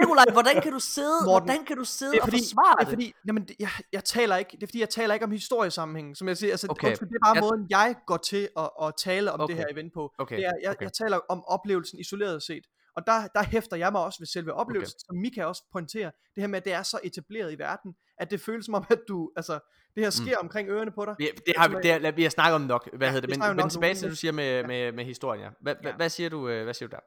Nikolaj, 0.01 0.25
hvordan 0.33 0.61
kan 0.63 0.73
du 0.73 0.81
sidde, 0.81 1.19
Morten, 1.25 1.49
hvordan 1.49 1.65
kan 1.65 1.77
du 1.77 1.85
sidde 1.85 2.13
det 2.13 2.19
er 2.19 2.23
og 2.23 2.27
fordi, 2.29 2.39
forsvare 2.43 2.71
det 2.73 2.79
det? 2.81 2.87
er 2.87 2.91
fordi, 2.91 3.13
jamen, 3.27 3.43
det, 3.49 3.57
jeg, 3.59 3.69
jeg 3.93 4.05
taler 4.05 4.37
ikke, 4.37 4.51
det 4.51 4.63
er 4.63 4.67
fordi, 4.67 4.81
jeg 4.81 4.89
taler 4.91 5.15
ikke 5.15 5.25
om 5.27 5.31
historiesammenhængen, 5.33 6.15
som 6.15 6.29
jeg 6.29 6.37
siger, 6.37 6.51
altså, 6.53 6.67
Okay. 6.71 6.81
okay. 6.81 6.89
undskyld, 6.89 7.09
det 7.09 7.15
er 7.15 7.27
bare 7.27 7.35
Jeg- 7.35 7.41
måden, 7.43 7.67
jeg 7.71 7.95
går 8.07 8.17
til 8.17 8.49
at, 8.59 8.71
at 8.83 8.93
tale 9.05 9.33
om 9.33 9.41
Okay. 9.41 9.53
det 9.55 9.59
her 9.59 9.67
event 9.73 9.93
på. 9.95 10.13
Okay, 10.19 10.37
Det 10.37 10.47
er, 10.47 10.53
jeg, 10.63 10.71
okay. 10.71 10.83
jeg 10.85 10.93
taler 10.93 11.19
om 11.29 11.45
oplevelsen 11.47 11.99
isoleret 11.99 12.43
set, 12.43 12.65
Og 12.97 13.07
der, 13.07 13.27
der 13.35 13.43
hæfter 13.43 13.77
jeg 13.77 13.93
mig 13.93 14.05
også 14.05 14.19
ved 14.21 14.27
selve 14.27 14.53
oplevelsen, 14.53 14.97
okay. 14.97 15.07
som 15.07 15.17
Mika 15.17 15.45
også 15.45 15.63
pointerer, 15.73 16.11
det 16.35 16.43
her 16.43 16.47
med, 16.47 16.57
at 16.57 16.65
det 16.65 16.73
er 16.73 16.83
så 16.83 16.99
etableret 17.05 17.53
i 17.53 17.59
verden, 17.59 17.95
at 18.19 18.31
det 18.31 18.41
føles 18.41 18.65
som 18.65 18.75
om, 18.75 18.85
at 18.91 19.01
du, 19.09 19.33
altså, 19.37 19.59
det 19.95 20.03
her 20.03 20.11
sker 20.11 20.37
mm. 20.41 20.47
omkring 20.47 20.69
ørerne 20.69 20.91
på 20.91 21.05
dig. 21.05 21.15
Ja, 21.21 21.27
det 21.47 21.55
har 21.57 21.69
vi, 21.69 21.75
det 21.83 22.05
har, 22.05 22.11
vi 22.11 22.23
har 22.23 22.31
snakket 22.31 22.55
om 22.55 22.61
nok, 22.61 22.89
hvad 22.93 23.09
ja, 23.09 23.13
hedder 23.13 23.29
det, 23.29 23.39
men, 23.39 23.57
men 23.57 23.71
tilbage 23.71 23.95
til, 23.95 24.11
du 24.11 24.17
siger 24.17 24.33
med, 24.33 24.65
med, 24.67 24.93
med 24.93 25.05
historien, 25.05 25.43
ja. 25.43 25.51
Hvad, 25.61 25.75
ja. 25.85 25.97
hvad, 25.97 26.09
siger 26.09 26.29
du, 26.29 26.49
øh, 26.49 26.65
hvad 26.65 26.75
siger 26.75 26.89
du 26.89 26.93
der? 26.97 27.01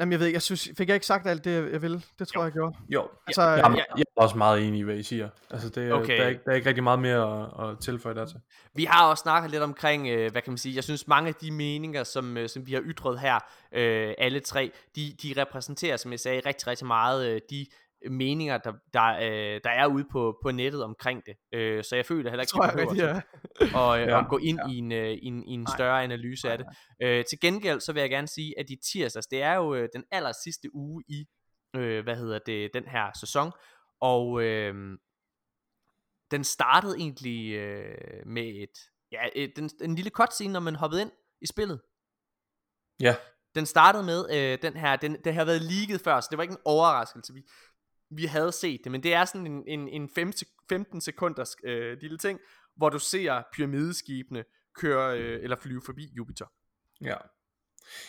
Jamen 0.00 0.12
jeg 0.12 0.20
ved 0.20 0.26
ikke, 0.26 0.36
jeg 0.36 0.42
synes, 0.42 0.68
fik 0.78 0.88
jeg 0.88 0.94
ikke 0.94 1.06
sagt 1.06 1.26
alt 1.26 1.44
det, 1.44 1.72
jeg 1.72 1.82
ville? 1.82 2.02
Det 2.18 2.28
tror 2.28 2.40
jo. 2.40 2.44
jeg, 2.44 2.46
jeg 2.46 2.52
gjorde. 2.52 2.76
Jo, 2.88 3.08
altså, 3.26 3.42
ja, 3.42 3.56
jeg, 3.56 3.84
jeg 3.96 4.04
er 4.16 4.22
også 4.22 4.36
meget 4.36 4.66
enig 4.68 4.80
i, 4.80 4.82
hvad 4.82 4.96
I 4.96 5.02
siger. 5.02 5.28
Altså, 5.50 5.68
det, 5.68 5.92
okay. 5.92 6.16
der, 6.18 6.24
er 6.24 6.28
ikke, 6.28 6.40
der 6.44 6.50
er 6.50 6.54
ikke 6.54 6.68
rigtig 6.68 6.84
meget 6.84 6.98
mere 6.98 7.42
at, 7.60 7.70
at 7.70 7.78
tilføje 7.78 8.14
der 8.14 8.26
til. 8.26 8.36
Vi 8.74 8.84
har 8.84 9.10
også 9.10 9.22
snakket 9.22 9.50
lidt 9.50 9.62
omkring, 9.62 10.08
øh, 10.08 10.32
hvad 10.32 10.42
kan 10.42 10.50
man 10.50 10.58
sige, 10.58 10.74
jeg 10.74 10.84
synes 10.84 11.08
mange 11.08 11.28
af 11.28 11.34
de 11.34 11.50
meninger, 11.50 12.04
som, 12.04 12.36
øh, 12.36 12.48
som 12.48 12.66
vi 12.66 12.72
har 12.72 12.80
ytret 12.84 13.20
her, 13.20 13.34
øh, 13.72 14.14
alle 14.18 14.40
tre, 14.40 14.72
de, 14.96 15.14
de 15.22 15.34
repræsenterer, 15.36 15.96
som 15.96 16.12
jeg 16.12 16.20
sagde, 16.20 16.42
rigtig, 16.46 16.66
rigtig 16.66 16.86
meget 16.86 17.26
øh, 17.26 17.40
de 17.50 17.66
meninger, 18.10 18.58
der, 18.58 18.72
der, 18.94 19.06
øh, 19.06 19.60
der 19.64 19.70
er 19.70 19.86
ude 19.86 20.04
på, 20.12 20.38
på 20.42 20.50
nettet 20.50 20.84
omkring 20.84 21.22
det. 21.26 21.36
Øh, 21.54 21.84
så 21.84 21.96
jeg 21.96 22.06
føler 22.06 22.30
heller 22.30 22.42
ikke, 22.42 22.64
at 22.64 22.76
jeg 22.76 22.86
behøver 22.86 23.22
ja. 23.74 23.78
og, 23.80 24.00
øh, 24.00 24.08
ja. 24.08 24.20
at 24.20 24.28
gå 24.28 24.38
ind 24.38 24.58
ja. 24.66 24.72
i, 24.72 24.78
en, 24.78 24.92
øh, 24.92 25.10
i, 25.10 25.26
en, 25.26 25.48
i 25.48 25.52
en 25.52 25.66
større 25.66 25.96
nej, 25.96 26.04
analyse 26.04 26.46
nej, 26.46 26.52
af 26.52 26.58
det. 26.58 26.66
Øh, 27.02 27.24
til 27.24 27.40
gengæld, 27.40 27.80
så 27.80 27.92
vil 27.92 28.00
jeg 28.00 28.10
gerne 28.10 28.28
sige, 28.28 28.58
at 28.58 28.70
i 28.70 28.76
tirsdags, 28.92 29.26
det 29.26 29.42
er 29.42 29.54
jo 29.54 29.74
øh, 29.74 29.88
den 29.92 30.04
aller 30.10 30.32
sidste 30.44 30.74
uge 30.74 31.04
i, 31.08 31.24
øh, 31.76 32.02
hvad 32.04 32.16
hedder 32.16 32.38
det, 32.46 32.70
den 32.74 32.84
her 32.84 33.10
sæson, 33.20 33.52
og 34.00 34.42
øh, 34.42 34.98
den 36.30 36.44
startede 36.44 36.96
egentlig 36.96 37.52
øh, 37.54 38.26
med 38.26 38.62
et, 38.62 38.76
ja, 39.12 39.28
et, 39.34 39.52
den, 39.56 39.70
en 39.82 39.94
lille 39.94 40.10
cutscene, 40.10 40.52
når 40.52 40.60
man 40.60 40.74
hoppede 40.74 41.02
ind 41.02 41.10
i 41.40 41.46
spillet. 41.46 41.80
Ja. 43.00 43.16
Den 43.54 43.66
startede 43.66 44.04
med 44.04 44.20
øh, 44.36 44.58
den 44.62 44.76
her, 44.76 44.96
den, 44.96 45.16
det 45.24 45.34
har 45.34 45.44
været 45.44 45.62
leaget 45.62 46.00
før, 46.00 46.20
så 46.20 46.28
det 46.30 46.36
var 46.36 46.42
ikke 46.42 46.52
en 46.52 46.62
overraskelse. 46.64 47.34
Vi, 47.34 47.42
vi 48.16 48.24
havde 48.24 48.52
set 48.52 48.80
det, 48.84 48.92
men 48.92 49.02
det 49.02 49.14
er 49.14 49.24
sådan 49.24 49.46
en, 49.46 49.64
en, 49.66 49.88
en 49.88 50.10
15 50.68 51.00
sekunders 51.00 51.56
øh, 51.64 51.98
lille 52.00 52.18
ting, 52.18 52.38
hvor 52.76 52.88
du 52.88 52.98
ser 52.98 53.42
pyramideskibene 53.52 54.44
køre 54.74 55.18
øh, 55.18 55.42
eller 55.42 55.56
flyve 55.60 55.82
forbi 55.86 56.12
Jupiter. 56.16 56.46
Ja. 57.00 57.16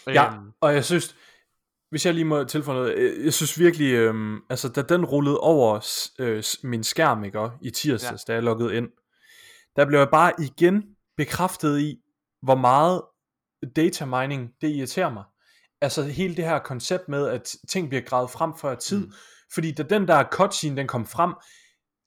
Ja, 0.08 0.36
øhm. 0.36 0.52
og 0.62 0.74
jeg 0.74 0.86
synes, 0.86 1.16
hvis 1.90 2.06
jeg 2.06 2.14
lige 2.14 2.26
må 2.26 2.44
tilføje 2.44 2.78
noget, 2.78 2.96
øh, 2.96 3.26
jeg 3.26 3.34
synes 3.34 3.60
virkelig, 3.60 3.94
øh, 3.94 4.38
altså 4.50 4.70
da 4.70 4.82
den 4.82 5.06
rullede 5.06 5.40
over 5.40 5.86
øh, 6.20 6.44
min 6.64 6.84
skærm, 6.84 7.24
ikke, 7.24 7.50
i 7.62 7.70
tirsdags, 7.70 8.24
ja. 8.28 8.32
da 8.32 8.36
jeg 8.36 8.44
loggede 8.44 8.76
ind, 8.78 8.90
der 9.76 9.86
blev 9.86 10.00
jeg 10.00 10.10
bare 10.12 10.34
igen 10.40 10.84
bekræftet 11.18 11.80
i, 11.80 12.00
hvor 12.42 12.56
meget 12.56 13.02
data 13.76 14.06
mining, 14.06 14.52
det 14.62 14.70
irriterer 14.70 15.10
mig. 15.10 15.24
Altså 15.82 16.04
hele 16.04 16.36
det 16.36 16.46
her 16.46 16.60
koncept 16.60 17.10
med, 17.10 17.28
at 17.28 17.56
ting 17.70 17.90
bliver 17.90 18.02
gravet 18.02 18.30
frem 18.30 18.54
før 18.62 18.76
tid, 18.76 19.06
mm. 19.06 19.14
Fordi 19.54 19.72
da 19.72 19.84
den 19.84 20.08
der 20.08 20.24
cutscene, 20.32 20.78
den 20.78 20.88
kom 20.88 21.06
frem, 21.06 21.34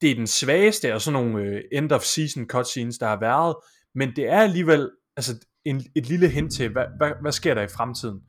det 0.00 0.10
er 0.10 0.14
den 0.14 0.26
svageste 0.26 0.92
af 0.92 1.00
sådan 1.00 1.22
nogle 1.22 1.42
øh, 1.42 1.62
end 1.72 1.92
of 1.92 2.02
season 2.02 2.46
cutscenes, 2.46 2.98
der 2.98 3.06
har 3.06 3.20
været, 3.20 3.56
men 3.94 4.16
det 4.16 4.28
er 4.28 4.40
alligevel 4.40 4.90
altså 5.16 5.46
en, 5.64 5.82
et 5.94 6.06
lille 6.06 6.28
hint 6.28 6.52
til, 6.52 6.72
hvad, 6.72 6.84
hvad, 6.96 7.10
hvad 7.20 7.32
sker 7.32 7.54
der 7.54 7.62
i 7.62 7.68
fremtiden. 7.68 8.22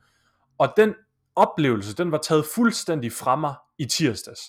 Og 0.58 0.74
den 0.78 0.94
oplevelse, 1.36 1.96
den 1.96 2.12
var 2.12 2.18
taget 2.18 2.46
fuldstændig 2.56 3.12
fra 3.12 3.36
mig 3.36 3.56
i 3.78 3.86
tirsdags, 3.86 4.42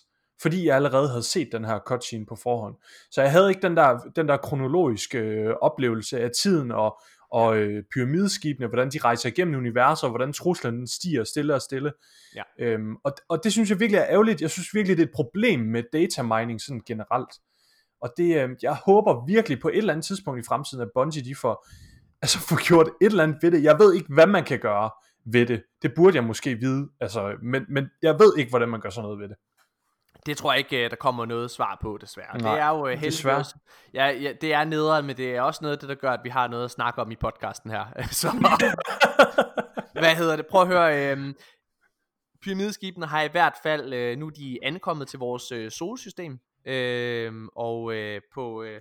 fordi 0.42 0.66
jeg 0.66 0.76
allerede 0.76 1.08
havde 1.08 1.22
set 1.22 1.48
den 1.52 1.64
her 1.64 1.78
cutscene 1.86 2.26
på 2.26 2.36
forhånd. 2.36 2.74
Så 3.10 3.22
jeg 3.22 3.30
havde 3.30 3.48
ikke 3.48 3.62
den 3.62 3.76
der, 3.76 3.98
den 4.16 4.28
der 4.28 4.36
kronologiske 4.36 5.18
øh, 5.18 5.54
oplevelse 5.60 6.20
af 6.20 6.30
tiden 6.42 6.70
og, 6.70 7.00
og 7.32 7.56
øh, 7.56 7.82
pyramideskibene, 7.94 8.66
hvordan 8.66 8.90
de 8.90 8.98
rejser 8.98 9.28
igennem 9.28 9.58
universet, 9.58 10.04
og 10.04 10.10
hvordan 10.10 10.32
truslen 10.32 10.86
stiger 10.86 11.24
stille 11.24 11.54
og 11.54 11.62
stille. 11.62 11.92
Ja. 12.36 12.42
Øhm, 12.58 12.96
og, 13.04 13.12
og 13.28 13.40
det 13.44 13.52
synes 13.52 13.70
jeg 13.70 13.80
virkelig 13.80 13.98
er 13.98 14.06
ærgerligt. 14.08 14.40
Jeg 14.40 14.50
synes 14.50 14.74
virkelig, 14.74 14.96
det 14.96 15.02
er 15.02 15.06
et 15.06 15.14
problem 15.14 15.60
med 15.60 15.82
data 15.92 16.22
mining 16.22 16.60
sådan 16.60 16.82
generelt. 16.86 17.30
Og 18.02 18.12
det, 18.16 18.42
øh, 18.42 18.50
jeg 18.62 18.74
håber 18.74 19.26
virkelig 19.26 19.60
på 19.60 19.68
et 19.68 19.78
eller 19.78 19.92
andet 19.92 20.06
tidspunkt 20.06 20.40
i 20.40 20.48
fremtiden, 20.48 20.82
at 20.82 20.88
Bungie 20.94 21.24
de 21.24 21.34
får, 21.34 21.66
altså 22.22 22.38
får 22.38 22.66
gjort 22.66 22.86
et 23.00 23.06
eller 23.06 23.22
andet 23.22 23.38
ved 23.42 23.50
det. 23.50 23.62
Jeg 23.62 23.78
ved 23.78 23.94
ikke, 23.94 24.14
hvad 24.14 24.26
man 24.26 24.44
kan 24.44 24.58
gøre 24.58 24.90
ved 25.32 25.46
det. 25.46 25.62
Det 25.82 25.92
burde 25.96 26.16
jeg 26.16 26.24
måske 26.24 26.54
vide, 26.54 26.88
altså, 27.00 27.36
men, 27.42 27.64
men 27.68 27.84
jeg 28.02 28.18
ved 28.18 28.36
ikke, 28.38 28.50
hvordan 28.50 28.68
man 28.68 28.80
gør 28.80 28.90
sådan 28.90 29.02
noget 29.02 29.18
ved 29.18 29.28
det. 29.28 29.36
Det 30.26 30.36
tror 30.36 30.52
jeg 30.52 30.58
ikke, 30.58 30.84
øh, 30.84 30.90
der 30.90 30.96
kommer 30.96 31.26
noget 31.26 31.50
svar 31.50 31.78
på, 31.82 31.98
desværre. 32.00 32.38
Nej, 32.38 32.52
det 32.52 32.60
er 32.60 32.68
jo 32.68 32.82
uh, 32.82 32.88
heldigvis... 32.88 33.54
Ja, 33.94 34.06
ja, 34.06 34.32
det 34.40 34.54
er 34.54 34.64
nederen, 34.64 35.06
men 35.06 35.16
det 35.16 35.36
er 35.36 35.42
også 35.42 35.58
noget 35.62 35.76
af 35.76 35.80
det, 35.80 35.88
der 35.88 35.94
gør, 35.94 36.10
at 36.10 36.20
vi 36.24 36.28
har 36.28 36.48
noget 36.48 36.64
at 36.64 36.70
snakke 36.70 37.00
om 37.00 37.10
i 37.10 37.16
podcasten 37.16 37.70
her. 37.70 37.84
Så, 38.10 38.30
hvad 40.00 40.16
hedder 40.16 40.36
det? 40.36 40.46
Prøv 40.46 40.62
at 40.62 40.68
høre. 40.68 41.16
Øh, 41.16 41.34
pyramideskibene 42.42 43.06
har 43.06 43.22
i 43.22 43.28
hvert 43.28 43.54
fald, 43.62 43.92
øh, 43.92 44.18
nu 44.18 44.28
de 44.28 44.54
er 44.54 44.58
ankommet 44.62 45.08
til 45.08 45.18
vores 45.18 45.52
øh, 45.52 45.70
solsystem. 45.70 46.38
Øh, 46.66 47.32
og 47.56 47.94
øh, 47.94 48.20
på... 48.34 48.62
Øh, 48.62 48.80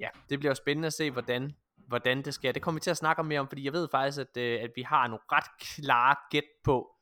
ja, 0.00 0.08
det 0.30 0.38
bliver 0.38 0.50
jo 0.50 0.54
spændende 0.54 0.86
at 0.86 0.92
se, 0.92 1.10
hvordan 1.10 1.52
hvordan 1.88 2.22
det 2.22 2.34
skal. 2.34 2.54
Det 2.54 2.62
kommer 2.62 2.78
vi 2.78 2.82
til 2.82 2.90
at 2.90 2.96
snakke 2.96 3.20
om 3.20 3.26
mere 3.26 3.40
om, 3.40 3.48
fordi 3.48 3.64
jeg 3.64 3.72
ved 3.72 3.88
faktisk, 3.90 4.18
at, 4.20 4.36
øh, 4.36 4.62
at 4.62 4.70
vi 4.76 4.82
har 4.82 5.06
nogle 5.06 5.20
ret 5.32 5.58
klare 5.60 6.16
gæt 6.30 6.44
på, 6.64 6.95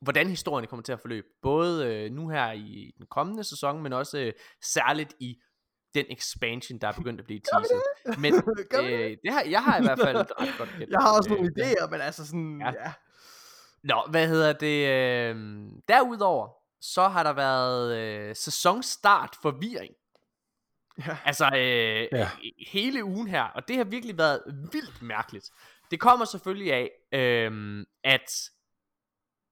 hvordan 0.00 0.28
historien 0.28 0.66
kommer 0.68 0.82
til 0.82 0.92
at 0.92 1.00
forløbe. 1.00 1.26
Både 1.42 1.86
øh, 1.86 2.12
nu 2.12 2.28
her 2.28 2.52
i 2.52 2.94
den 2.98 3.06
kommende 3.10 3.44
sæson, 3.44 3.82
men 3.82 3.92
også 3.92 4.18
øh, 4.18 4.32
særligt 4.62 5.14
i 5.20 5.36
den 5.94 6.06
expansion, 6.10 6.78
der 6.78 6.88
er 6.88 6.92
begyndt 6.92 7.20
at 7.20 7.26
blive 7.26 7.40
teaset. 7.40 7.82
Men 8.18 8.34
øh, 8.84 9.16
det 9.24 9.32
har, 9.32 9.42
jeg 9.42 9.62
har 9.64 9.78
i 9.78 9.82
hvert 9.82 9.98
fald 9.98 10.16
et 10.16 10.32
ret 10.40 10.54
godt 10.58 10.70
gæt. 10.78 10.88
Jeg 10.94 11.00
har 11.00 11.16
også 11.16 11.30
nogle 11.30 11.50
øh, 11.56 11.70
idéer, 11.70 11.90
men 11.90 12.00
altså 12.00 12.26
sådan, 12.26 12.60
ja. 12.60 12.66
ja. 12.66 12.92
Nå, 13.84 14.06
hvad 14.10 14.28
hedder 14.28 14.52
det? 14.52 14.88
Øh, 14.88 15.36
derudover, 15.88 16.48
så 16.80 17.08
har 17.08 17.22
der 17.22 17.32
været 17.32 17.96
øh, 17.96 18.36
sæsonstart 18.36 19.36
forvirring. 19.42 19.94
Ja. 21.06 21.16
Altså 21.24 21.50
øh, 21.54 22.18
ja. 22.20 22.30
hele 22.68 23.04
ugen 23.04 23.28
her, 23.28 23.42
og 23.42 23.68
det 23.68 23.76
har 23.76 23.84
virkelig 23.84 24.18
været 24.18 24.42
vildt 24.72 25.02
mærkeligt. 25.02 25.50
Det 25.90 26.00
kommer 26.00 26.24
selvfølgelig 26.24 26.72
af, 26.72 26.90
øh, 27.12 27.84
at 28.04 28.30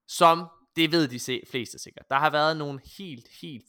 som 0.09 0.47
det 0.75 0.91
ved 0.91 1.07
de 1.07 1.19
se, 1.19 1.41
fleste 1.51 1.79
sikkert. 1.79 2.05
Der 2.09 2.15
har 2.15 2.29
været 2.29 2.57
nogle 2.57 2.79
helt, 2.97 3.27
helt 3.41 3.63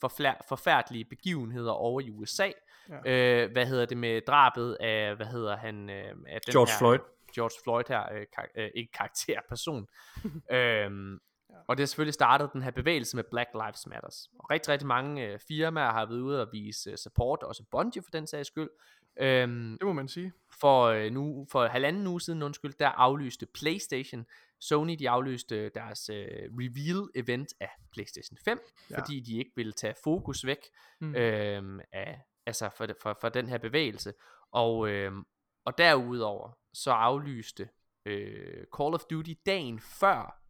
forfærdelige 0.47 1.05
begivenheder 1.05 1.71
over 1.71 2.01
i 2.01 2.09
USA. 2.09 2.51
Ja. 2.89 3.43
Øh, 3.43 3.51
hvad 3.51 3.65
hedder 3.65 3.85
det 3.85 3.97
med 3.97 4.21
drabet 4.21 4.77
af, 4.79 5.15
hvad 5.15 5.25
hedder 5.25 5.57
han? 5.57 5.89
Øh, 5.89 6.15
af 6.27 6.41
den 6.41 6.51
George 6.51 6.71
her, 6.71 6.77
Floyd. 6.77 6.99
George 7.35 7.61
Floyd 7.63 7.83
her, 7.87 8.13
øh, 8.13 8.25
kar- 8.33 8.51
øh, 8.55 8.69
ikke 8.75 8.91
karakter, 8.91 9.39
person. 9.49 9.87
øhm, 10.51 11.13
ja. 11.49 11.55
Og 11.67 11.77
det 11.77 11.83
har 11.83 11.85
selvfølgelig 11.87 12.13
startet 12.13 12.49
den 12.53 12.61
her 12.61 12.71
bevægelse 12.71 13.15
med 13.15 13.23
Black 13.31 13.49
Lives 13.53 13.87
Matters. 13.87 14.29
Og 14.39 14.51
rigtig, 14.51 14.69
rigtig 14.69 14.87
mange 14.87 15.27
øh, 15.27 15.39
firmaer 15.47 15.91
har 15.91 16.05
været 16.05 16.19
ude 16.19 16.41
og 16.41 16.47
vise 16.51 16.89
øh, 16.89 16.97
support, 16.97 17.43
også 17.43 17.63
Bungie 17.71 18.03
for 18.03 18.11
den 18.11 18.27
sags 18.27 18.47
skyld. 18.47 18.69
Øhm, 19.19 19.77
det 19.79 19.85
må 19.87 19.93
man 19.93 20.07
sige. 20.07 20.33
For, 20.59 20.85
øh, 20.85 21.11
nu, 21.11 21.47
for 21.51 21.67
halvanden 21.67 22.07
uge 22.07 22.21
siden, 22.21 22.43
undskyld, 22.43 22.73
der 22.79 22.87
aflyste 22.87 23.45
PlayStation 23.45 24.25
Sony 24.61 24.95
de 24.99 25.09
aflyste 25.09 25.69
deres 25.69 26.09
uh, 26.09 26.15
reveal 26.59 27.09
event 27.15 27.53
af 27.59 27.69
PlayStation 27.91 28.37
5, 28.45 28.59
ja. 28.89 28.99
fordi 28.99 29.19
de 29.19 29.37
ikke 29.37 29.51
ville 29.55 29.71
tage 29.71 29.95
fokus 30.03 30.45
væk 30.45 30.59
mm. 31.01 31.15
øhm, 31.15 31.79
af, 31.91 32.21
altså 32.45 32.69
for, 32.69 32.87
for, 33.01 33.17
for 33.21 33.29
den 33.29 33.49
her 33.49 33.57
bevægelse. 33.57 34.13
Og, 34.51 34.89
øhm, 34.89 35.23
og 35.65 35.77
derudover 35.77 36.51
så 36.73 36.91
aflyste 36.91 37.69
øh, 38.05 38.65
Call 38.77 38.93
of 38.93 39.01
Duty 39.09 39.33
dagen 39.45 39.79
før 39.79 40.41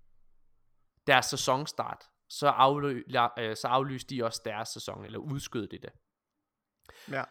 deres 1.08 1.26
sæsonstart, 1.26 2.04
så, 2.30 2.47
aflø, 2.47 3.04
øh, 3.38 3.56
så 3.56 3.67
aflyste 3.67 4.15
de 4.15 4.24
også 4.24 4.41
deres 4.45 4.69
sæson, 4.69 5.06
eller 5.06 5.19
udskød 5.19 5.67
de 5.67 5.78
det. 5.78 5.91
Ja. 7.12 7.24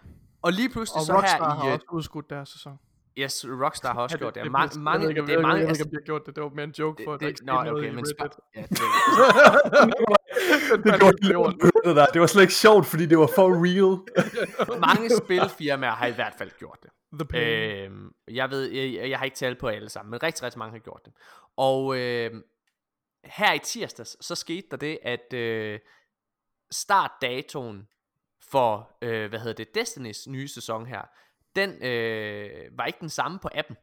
Og 0.42 0.52
lige 0.52 0.70
pludselig 0.70 1.00
og 1.00 1.06
så 1.06 1.16
Rockstar 1.16 1.56
her 1.56 1.64
i... 1.64 1.68
har 1.68 1.74
også 1.74 1.86
udskudt 1.92 2.30
deres 2.30 2.48
sæson. 2.48 2.78
Yes, 3.22 3.46
Rockstar 3.62 3.94
har 3.94 4.02
også 4.02 4.18
gjort 4.18 4.34
det. 4.34 4.52
Mange, 4.52 4.80
mange, 4.80 5.08
det 5.08 5.18
er 5.18 5.40
mange, 5.40 5.60
jeg 5.60 5.68
ved 5.68 5.74
ikke, 5.74 5.84
om 5.84 5.90
de 5.90 5.96
har 5.96 6.02
gjort 6.04 6.26
det. 6.26 6.36
Det 6.36 6.42
var 6.44 6.50
mere 6.50 6.64
en 6.64 6.74
joke 6.78 7.04
for, 7.04 7.14
at 7.14 7.20
der 7.20 7.26
ikke 7.26 7.42
okay, 7.50 7.90
men 7.90 8.04
Reddit. 8.04 8.32
Ja, 8.56 8.62
det, 8.62 8.70
det, 8.70 8.78
det, 11.96 12.08
det 12.12 12.20
var 12.20 12.26
slet 12.26 12.42
ikke 12.42 12.54
sjovt, 12.54 12.86
fordi 12.86 13.06
det 13.06 13.18
var 13.18 13.30
for 13.34 13.48
real. 13.66 13.92
mange 14.88 15.10
spilfirmaer 15.16 15.90
har 15.90 16.06
i 16.06 16.12
hvert 16.12 16.34
fald 16.38 16.50
gjort 16.58 16.78
det. 16.82 16.90
The 17.12 17.24
pain. 17.24 17.42
Øh, 17.42 18.36
jeg 18.36 18.50
ved, 18.50 18.70
jeg, 18.70 19.10
jeg 19.10 19.18
har 19.18 19.24
ikke 19.24 19.36
talt 19.36 19.58
på 19.58 19.68
alle 19.68 19.88
sammen, 19.88 20.10
men 20.10 20.22
rigtig, 20.22 20.42
rigtig 20.42 20.58
mange 20.58 20.72
har 20.72 20.78
gjort 20.78 21.00
det. 21.04 21.12
Og 21.56 21.98
øh, 21.98 22.30
her 23.24 23.52
i 23.52 23.58
tirsdags, 23.58 24.26
så 24.26 24.34
skete 24.34 24.66
der 24.70 24.76
det, 24.76 24.98
at 25.02 25.32
øh, 25.34 25.78
startdatoen 26.70 27.88
for, 28.50 28.96
øh, 29.02 29.28
hvad 29.28 29.38
hedder 29.38 29.64
det, 29.64 29.74
Destinys 29.74 30.28
nye 30.28 30.48
sæson 30.48 30.86
her, 30.86 31.02
den 31.56 31.82
øh, 31.82 32.78
var 32.78 32.86
ikke 32.86 33.00
den 33.00 33.08
samme 33.08 33.38
på 33.38 33.48
appen. 33.54 33.76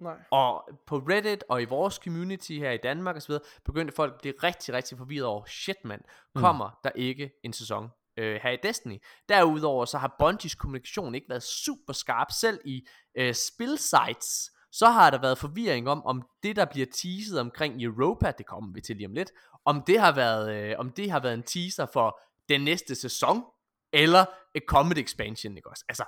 Nej. 0.00 0.16
Og 0.30 0.68
på 0.86 0.96
Reddit 0.96 1.44
og 1.48 1.62
i 1.62 1.64
vores 1.64 1.94
community 1.94 2.52
her 2.52 2.70
i 2.70 2.76
Danmark 2.76 3.16
og 3.16 3.22
så 3.22 3.28
videre, 3.28 3.44
begyndte 3.64 3.94
folk 3.94 4.14
at 4.14 4.20
blive 4.20 4.34
rigtig, 4.42 4.74
rigtig 4.74 4.98
forvirret 4.98 5.26
over, 5.26 5.44
shit 5.44 5.84
mand, 5.84 6.00
mm. 6.34 6.40
kommer 6.40 6.68
mm. 6.68 6.76
der 6.84 6.90
ikke 6.94 7.30
en 7.44 7.52
sæson 7.52 7.88
øh, 8.16 8.40
her 8.42 8.50
i 8.50 8.56
Destiny. 8.62 8.98
Derudover 9.28 9.84
så 9.84 9.98
har 9.98 10.16
Bungies 10.18 10.54
kommunikation 10.54 11.14
ikke 11.14 11.28
været 11.28 11.42
super 11.42 11.92
skarp, 11.92 12.26
selv 12.40 12.60
i 12.64 12.86
øh, 13.14 13.34
spilsites 13.34 14.50
Så 14.72 14.86
har 14.86 15.10
der 15.10 15.20
været 15.20 15.38
forvirring 15.38 15.88
om, 15.88 16.04
om 16.04 16.22
det 16.42 16.56
der 16.56 16.64
bliver 16.64 16.86
teaset 16.86 17.40
omkring 17.40 17.82
Europa, 17.82 18.32
det 18.38 18.46
kommer 18.46 18.72
vi 18.72 18.80
til 18.80 18.96
lige 18.96 19.06
om 19.06 19.14
lidt, 19.14 19.32
om 19.64 19.82
det 19.86 20.00
har 20.00 20.14
været, 20.14 20.56
øh, 20.56 20.74
om 20.78 20.90
det 20.90 21.10
har 21.10 21.20
været 21.20 21.34
en 21.34 21.42
teaser 21.42 21.86
for 21.92 22.20
den 22.48 22.60
næste 22.60 22.94
sæson, 22.94 23.44
eller 23.92 24.24
et 24.54 24.62
Comet 24.68 24.98
Expansion, 24.98 25.56
ikke 25.56 25.70
også? 25.70 25.84
Altså, 25.88 26.04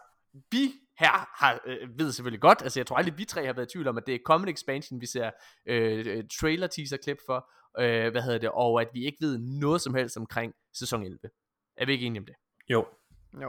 vi 0.51 0.73
her 0.99 1.43
har, 1.45 1.61
øh, 1.67 1.99
ved 1.99 2.13
selvfølgelig 2.13 2.41
godt, 2.41 2.63
altså 2.63 2.81
jeg 2.81 2.87
tror 2.87 2.97
aldrig 2.97 3.19
vi 3.19 3.25
tre 3.25 3.47
har 3.47 3.53
været 3.53 3.67
i 3.67 3.73
tvivl 3.73 3.89
om, 3.89 3.97
at 3.97 4.07
det 4.07 4.15
er 4.15 4.19
Comet 4.27 4.49
Expansion, 4.49 5.01
vi 5.01 5.07
ser 5.07 5.31
øh, 5.67 6.07
øh, 6.07 6.25
trailer 6.41 6.67
teaser 6.67 6.97
klip 6.97 7.19
for, 7.27 7.51
øh, 7.79 8.11
hvad 8.11 8.23
hedder 8.23 8.39
det, 8.39 8.51
og 8.55 8.81
at 8.81 8.89
vi 8.95 9.05
ikke 9.07 9.19
ved 9.21 9.39
noget 9.39 9.81
som 9.81 9.95
helst 9.95 10.17
omkring 10.17 10.53
sæson 10.75 11.03
11. 11.03 11.19
Er 11.77 11.87
vi 11.87 11.93
ikke 11.93 12.07
enige 12.07 12.21
om 12.21 12.27
det? 12.27 12.35
Jo. 12.69 12.87
Jo. 13.43 13.49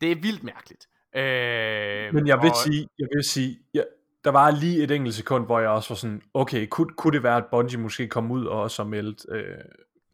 Det 0.00 0.12
er 0.12 0.16
vildt 0.16 0.42
mærkeligt. 0.42 0.86
Øh, 1.16 2.14
Men 2.14 2.26
jeg 2.26 2.38
vil 2.42 2.50
og- 2.50 2.56
sige, 2.56 2.88
jeg 2.98 3.08
vil 3.14 3.24
sige, 3.24 3.58
ja, 3.74 3.82
der 4.24 4.30
var 4.30 4.50
lige 4.50 4.82
et 4.82 4.90
enkelt 4.90 5.14
sekund, 5.14 5.46
hvor 5.46 5.60
jeg 5.60 5.68
også 5.68 5.88
var 5.88 5.96
sådan, 5.96 6.22
okay, 6.34 6.66
kunne, 6.66 6.94
kunne 6.94 7.12
det 7.12 7.22
være, 7.22 7.36
at 7.36 7.44
Bungie 7.50 7.78
måske 7.78 8.08
kom 8.08 8.30
ud 8.30 8.46
og 8.46 8.60
også 8.62 8.82
har 8.82 8.88
meldt, 8.90 9.26
øh, 9.28 9.58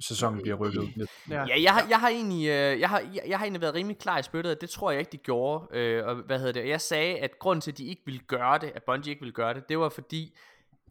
sæsonen 0.00 0.42
bliver 0.42 0.56
rykket 0.56 0.96
lidt. 0.96 1.10
Ja. 1.30 1.44
Ja, 1.46 1.62
jeg 1.62 1.72
har, 1.72 1.86
jeg 1.88 2.00
har 2.00 2.08
egentlig, 2.08 2.48
øh, 2.48 2.80
jeg 2.80 2.88
har, 2.88 3.00
jeg, 3.00 3.22
jeg 3.26 3.38
har 3.38 3.44
egentlig 3.44 3.60
været 3.60 3.74
rimelig 3.74 3.98
klar 3.98 4.18
i 4.18 4.22
spyttet, 4.22 4.52
og 4.54 4.60
det 4.60 4.70
tror 4.70 4.90
jeg 4.90 5.00
ikke, 5.00 5.12
de 5.12 5.16
gjorde. 5.16 5.78
Øh, 5.78 6.06
og 6.06 6.14
hvad 6.14 6.38
hedder 6.38 6.52
det? 6.52 6.68
Jeg 6.68 6.80
sagde, 6.80 7.18
at 7.18 7.38
grunden 7.38 7.60
til, 7.60 7.72
at 7.72 7.78
de 7.78 7.86
ikke 7.86 8.02
ville 8.04 8.20
gøre 8.20 8.58
det, 8.58 8.72
at 8.74 8.82
Bungie 8.86 9.10
ikke 9.10 9.20
ville 9.20 9.32
gøre 9.32 9.54
det, 9.54 9.68
det 9.68 9.78
var 9.78 9.88
fordi, 9.88 10.36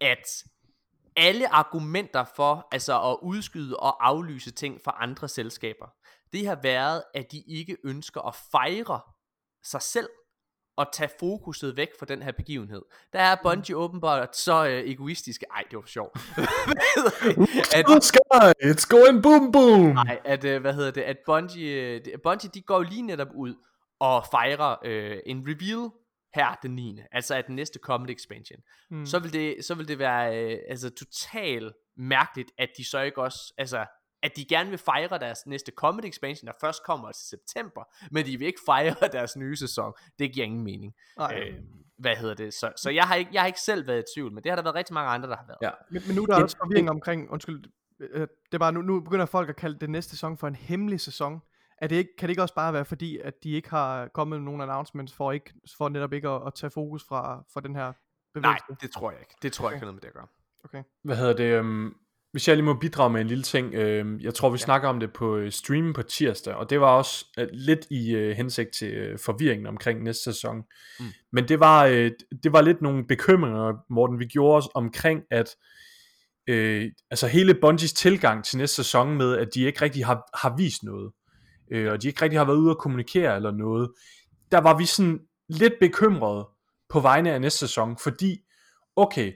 at 0.02 0.44
alle 1.16 1.54
argumenter 1.54 2.26
for 2.36 2.68
altså 2.72 3.12
at 3.12 3.18
udskyde 3.22 3.78
og 3.78 4.08
aflyse 4.08 4.52
ting 4.52 4.82
fra 4.84 4.98
andre 5.00 5.28
selskaber, 5.28 5.88
det 6.34 6.48
har 6.48 6.60
været, 6.64 7.04
at 7.14 7.32
de 7.32 7.44
ikke 7.48 7.78
ønsker 7.84 8.22
at 8.22 8.36
fejre 8.52 9.00
sig 9.64 9.82
selv 9.82 10.10
og 10.80 10.88
tage 10.94 11.10
fokuset 11.20 11.78
væk 11.78 11.90
fra 12.00 12.06
den 12.06 12.22
her 12.22 12.32
begivenhed. 12.32 12.82
Der 13.14 13.20
er 13.20 13.36
Bungie 13.44 13.76
åbenbart 13.76 14.38
så 14.38 14.68
øh, 14.68 14.90
egoistiske. 14.90 15.46
Ej, 15.52 15.64
det 15.72 15.78
var 15.78 15.86
sjovt. 15.86 16.18
at, 17.76 17.96
At, 17.96 18.04
Sky, 18.04 18.20
it's 18.64 18.88
going 18.90 19.24
boom 19.24 19.52
boom! 19.52 19.80
Nej, 19.80 20.20
at, 20.26 20.46
øh, 20.46 20.62
hvad 20.62 20.74
hedder 20.74 20.92
det, 20.92 21.02
at 21.02 21.18
Bungie, 21.26 21.72
øh, 21.72 22.02
Bungie, 22.24 22.50
de 22.54 22.62
går 22.62 22.84
lige 22.84 23.02
netop 23.02 23.28
ud 23.36 23.56
og 24.00 24.26
fejrer 24.32 24.76
øh, 24.86 25.18
en 25.26 25.44
reveal 25.48 25.90
her 26.36 26.56
den 26.64 26.76
9. 26.76 27.00
Altså 27.12 27.36
at 27.36 27.48
den 27.48 27.56
næste 27.56 27.80
kommende 27.80 28.14
expansion. 28.14 28.60
Mm. 28.90 28.98
Mm. 28.98 29.06
Så 29.06 29.20
vil 29.20 29.34
det, 29.34 29.66
så 29.66 29.76
vil 29.76 29.88
det 29.88 30.00
være 30.00 30.44
øh, 30.44 30.60
altså 30.70 30.90
totalt 30.90 31.74
mærkeligt, 31.98 32.52
at 32.58 32.70
de 32.78 32.90
så 32.90 33.00
ikke 33.02 33.22
også, 33.22 33.54
altså 33.58 33.86
at 34.24 34.36
de 34.36 34.46
gerne 34.46 34.70
vil 34.70 34.80
fejre 34.80 35.20
deres 35.20 35.48
næste 35.48 35.72
kommende 35.72 36.08
expansion, 36.08 36.48
der 36.48 36.54
først 36.62 36.84
kommer 36.84 37.12
til 37.12 37.28
september, 37.28 37.84
men 38.12 38.26
de 38.26 38.38
vil 38.38 38.48
ikke 38.48 38.60
fejre 38.66 38.96
deres 39.12 39.38
nye 39.38 39.56
sæson. 39.56 39.94
Det 40.20 40.34
giver 40.34 40.46
ingen 40.46 40.64
mening. 40.64 40.94
Nej. 41.18 41.40
Øh, 41.40 41.60
hvad 41.98 42.16
hedder 42.16 42.36
det? 42.36 42.54
Så, 42.54 42.72
så 42.78 42.90
jeg, 42.90 43.04
har 43.04 43.16
ikke, 43.16 43.32
jeg 43.34 43.42
har 43.42 43.48
ikke 43.48 43.62
selv 43.62 43.88
været 43.88 44.00
i 44.00 44.04
tvivl, 44.16 44.32
men 44.34 44.44
det 44.44 44.52
har 44.52 44.56
der 44.56 44.64
været 44.64 44.76
rigtig 44.76 44.94
mange 44.94 45.10
andre, 45.10 45.30
der 45.30 45.38
har 45.38 45.46
været. 45.48 45.58
Ja. 45.62 45.72
Men, 45.92 46.02
men 46.08 46.16
nu 46.16 46.22
er 46.22 46.26
der 46.26 46.44
også 46.44 46.58
forvirring 46.58 46.90
omkring, 46.90 47.32
undskyld, 47.32 47.64
øh, 48.00 48.22
det 48.22 48.54
er 48.54 48.58
bare, 48.58 48.72
nu, 48.72 48.82
nu 48.82 49.00
begynder 49.00 49.26
folk 49.26 49.50
at 49.50 49.56
kalde 49.56 49.80
det 49.80 49.90
næste 49.90 50.10
sæson 50.12 50.38
for 50.38 50.48
en 50.48 50.56
hemmelig 50.56 51.00
sæson. 51.02 51.42
Er 51.78 51.88
det 51.88 51.96
ikke, 51.96 52.16
kan 52.18 52.28
det 52.28 52.32
ikke 52.32 52.42
også 52.42 52.56
bare 52.56 52.74
være 52.74 52.86
fordi, 52.86 53.18
at 53.18 53.44
de 53.44 53.52
ikke 53.52 53.70
har 53.70 54.08
kommet 54.08 54.40
med 54.40 54.46
nogen 54.46 54.62
announcements 54.62 55.14
for, 55.14 55.32
ikke, 55.32 55.54
for 55.78 55.90
netop 55.90 56.14
ikke 56.14 56.30
at, 56.30 56.48
at 56.48 56.54
tage 56.54 56.70
fokus 56.70 57.04
fra, 57.04 57.44
fra 57.54 57.62
den 57.62 57.76
her 57.76 57.86
Nej, 57.86 57.94
bevægelse? 58.34 58.66
det 58.82 58.92
tror 58.92 59.12
jeg 59.12 59.20
ikke. 59.20 59.36
Det 59.42 59.54
tror 59.54 59.70
jeg 59.70 59.76
ikke 59.76 59.86
noget 59.86 59.96
med 59.96 60.02
det 60.02 60.08
at 60.08 60.14
gøre. 60.14 60.28
Okay. 60.64 60.84
Hvad 61.04 61.16
hedder 61.16 61.34
det? 61.34 61.44
øhm, 61.44 61.96
hvis 62.32 62.48
jeg 62.48 62.56
lige 62.56 62.66
må 62.66 62.74
bidrage 62.74 63.10
med 63.10 63.22
en 63.22 63.28
lille 63.28 63.44
ting. 63.44 63.74
øhm, 63.74 64.20
jeg 64.20 64.34
tror, 64.34 64.50
vi 64.50 64.54
Ja. 64.54 64.66
snakker 64.66 64.90
om 64.90 65.00
det 65.00 65.14
på 65.14 65.38
øh, 65.38 65.52
streamen 65.52 65.94
på 65.94 66.02
tirsdag, 66.02 66.54
og 66.56 66.70
det 66.70 66.82
var 66.82 66.88
også 66.98 67.26
øh, 67.40 67.48
lidt 67.54 67.88
i 67.92 68.12
øh, 68.16 68.36
hensigt 68.38 68.70
til 68.74 68.88
øh, 68.94 69.20
forvirringen 69.20 69.68
omkring 69.68 70.04
næste 70.04 70.24
sæson. 70.24 70.58
Mm. 71.00 71.06
Men 71.32 71.48
det 71.48 71.60
var, 71.60 71.86
øh, 71.86 72.12
det 72.44 72.54
var 72.54 72.62
lidt 72.62 72.82
nogle 72.82 73.06
bekymringer, 73.08 73.74
Morten, 73.94 74.20
vi 74.20 74.26
gjorde 74.26 74.58
os 74.58 74.70
omkring, 74.76 75.22
at 75.32 75.56
øh, 76.48 76.92
altså 77.12 77.28
hele 77.28 77.54
Bungies 77.62 77.94
tilgang 77.94 78.46
til 78.46 78.58
næste 78.58 78.76
sæson 78.76 79.18
med, 79.18 79.38
at 79.38 79.48
de 79.56 79.62
ikke 79.64 79.82
rigtig 79.82 80.06
har, 80.06 80.38
har 80.38 80.56
vist 80.58 80.84
noget, 80.84 81.12
øh, 81.72 81.92
og 81.92 82.02
de 82.02 82.08
ikke 82.08 82.22
rigtig 82.22 82.40
har 82.40 82.46
været 82.46 82.58
ude 82.58 82.72
at 82.72 82.78
kommunikere 82.78 83.36
eller 83.36 83.52
noget, 83.52 83.92
der 84.52 84.58
var 84.62 84.78
vi 84.78 84.86
sådan 84.86 85.20
lidt 85.50 85.74
bekymrede 85.80 86.48
på 86.90 87.00
vegne 87.00 87.32
af 87.32 87.42
næste 87.42 87.60
sæson, 87.60 87.98
fordi, 88.04 88.38
okay, 88.96 89.34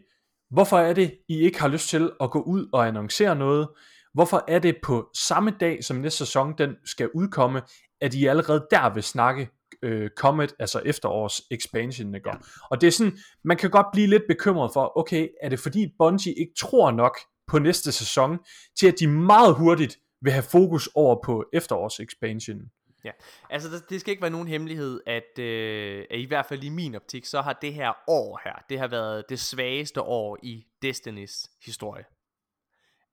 hvorfor 0.53 0.77
er 0.77 0.93
det, 0.93 1.17
I 1.29 1.39
ikke 1.39 1.61
har 1.61 1.67
lyst 1.67 1.89
til 1.89 2.11
at 2.21 2.31
gå 2.31 2.41
ud 2.41 2.69
og 2.73 2.87
annoncere 2.87 3.35
noget? 3.35 3.67
Hvorfor 4.13 4.43
er 4.47 4.59
det 4.59 4.75
på 4.83 5.09
samme 5.17 5.53
dag, 5.59 5.83
som 5.83 5.97
næste 5.97 6.17
sæson 6.17 6.53
den 6.57 6.75
skal 6.85 7.09
udkomme, 7.15 7.61
at 8.01 8.13
I 8.13 8.25
allerede 8.25 8.67
der 8.71 8.93
vil 8.93 9.03
snakke 9.03 9.49
øh, 9.83 10.09
Comet, 10.17 10.55
altså 10.59 10.81
efterårs 10.85 11.41
expansion, 11.51 12.15
ikke? 12.15 12.29
Ja. 12.29 12.35
Og 12.71 12.81
det 12.81 12.87
er 12.87 12.91
sådan, 12.91 13.17
man 13.43 13.57
kan 13.57 13.69
godt 13.69 13.87
blive 13.93 14.07
lidt 14.07 14.23
bekymret 14.27 14.71
for, 14.73 14.97
okay, 14.97 15.27
er 15.41 15.49
det 15.49 15.59
fordi 15.59 15.87
Bungie 15.99 16.33
ikke 16.33 16.53
tror 16.59 16.91
nok 16.91 17.17
på 17.47 17.59
næste 17.59 17.91
sæson, 17.91 18.37
til 18.79 18.87
at 18.87 18.99
de 18.99 19.07
meget 19.07 19.55
hurtigt 19.55 19.97
vil 20.21 20.31
have 20.31 20.43
fokus 20.43 20.89
over 20.95 21.19
på 21.25 21.45
efterårs 21.53 21.99
expansion? 21.99 22.57
Ja, 23.03 23.11
Altså, 23.49 23.69
det, 23.69 23.89
det 23.89 24.01
skal 24.01 24.11
ikke 24.11 24.21
være 24.21 24.31
nogen 24.31 24.47
hemmelighed, 24.47 25.01
at, 25.05 25.39
øh, 25.39 26.05
at 26.11 26.19
i 26.19 26.25
hvert 26.25 26.45
fald 26.45 26.63
i 26.63 26.69
min 26.69 26.95
optik, 26.95 27.25
så 27.25 27.41
har 27.41 27.53
det 27.53 27.73
her 27.73 27.93
år 28.07 28.41
her, 28.43 28.53
det 28.69 28.79
har 28.79 28.87
været 28.87 29.29
det 29.29 29.39
svageste 29.39 30.01
år 30.01 30.37
i 30.43 30.65
Destinys 30.81 31.49
historie. 31.65 32.05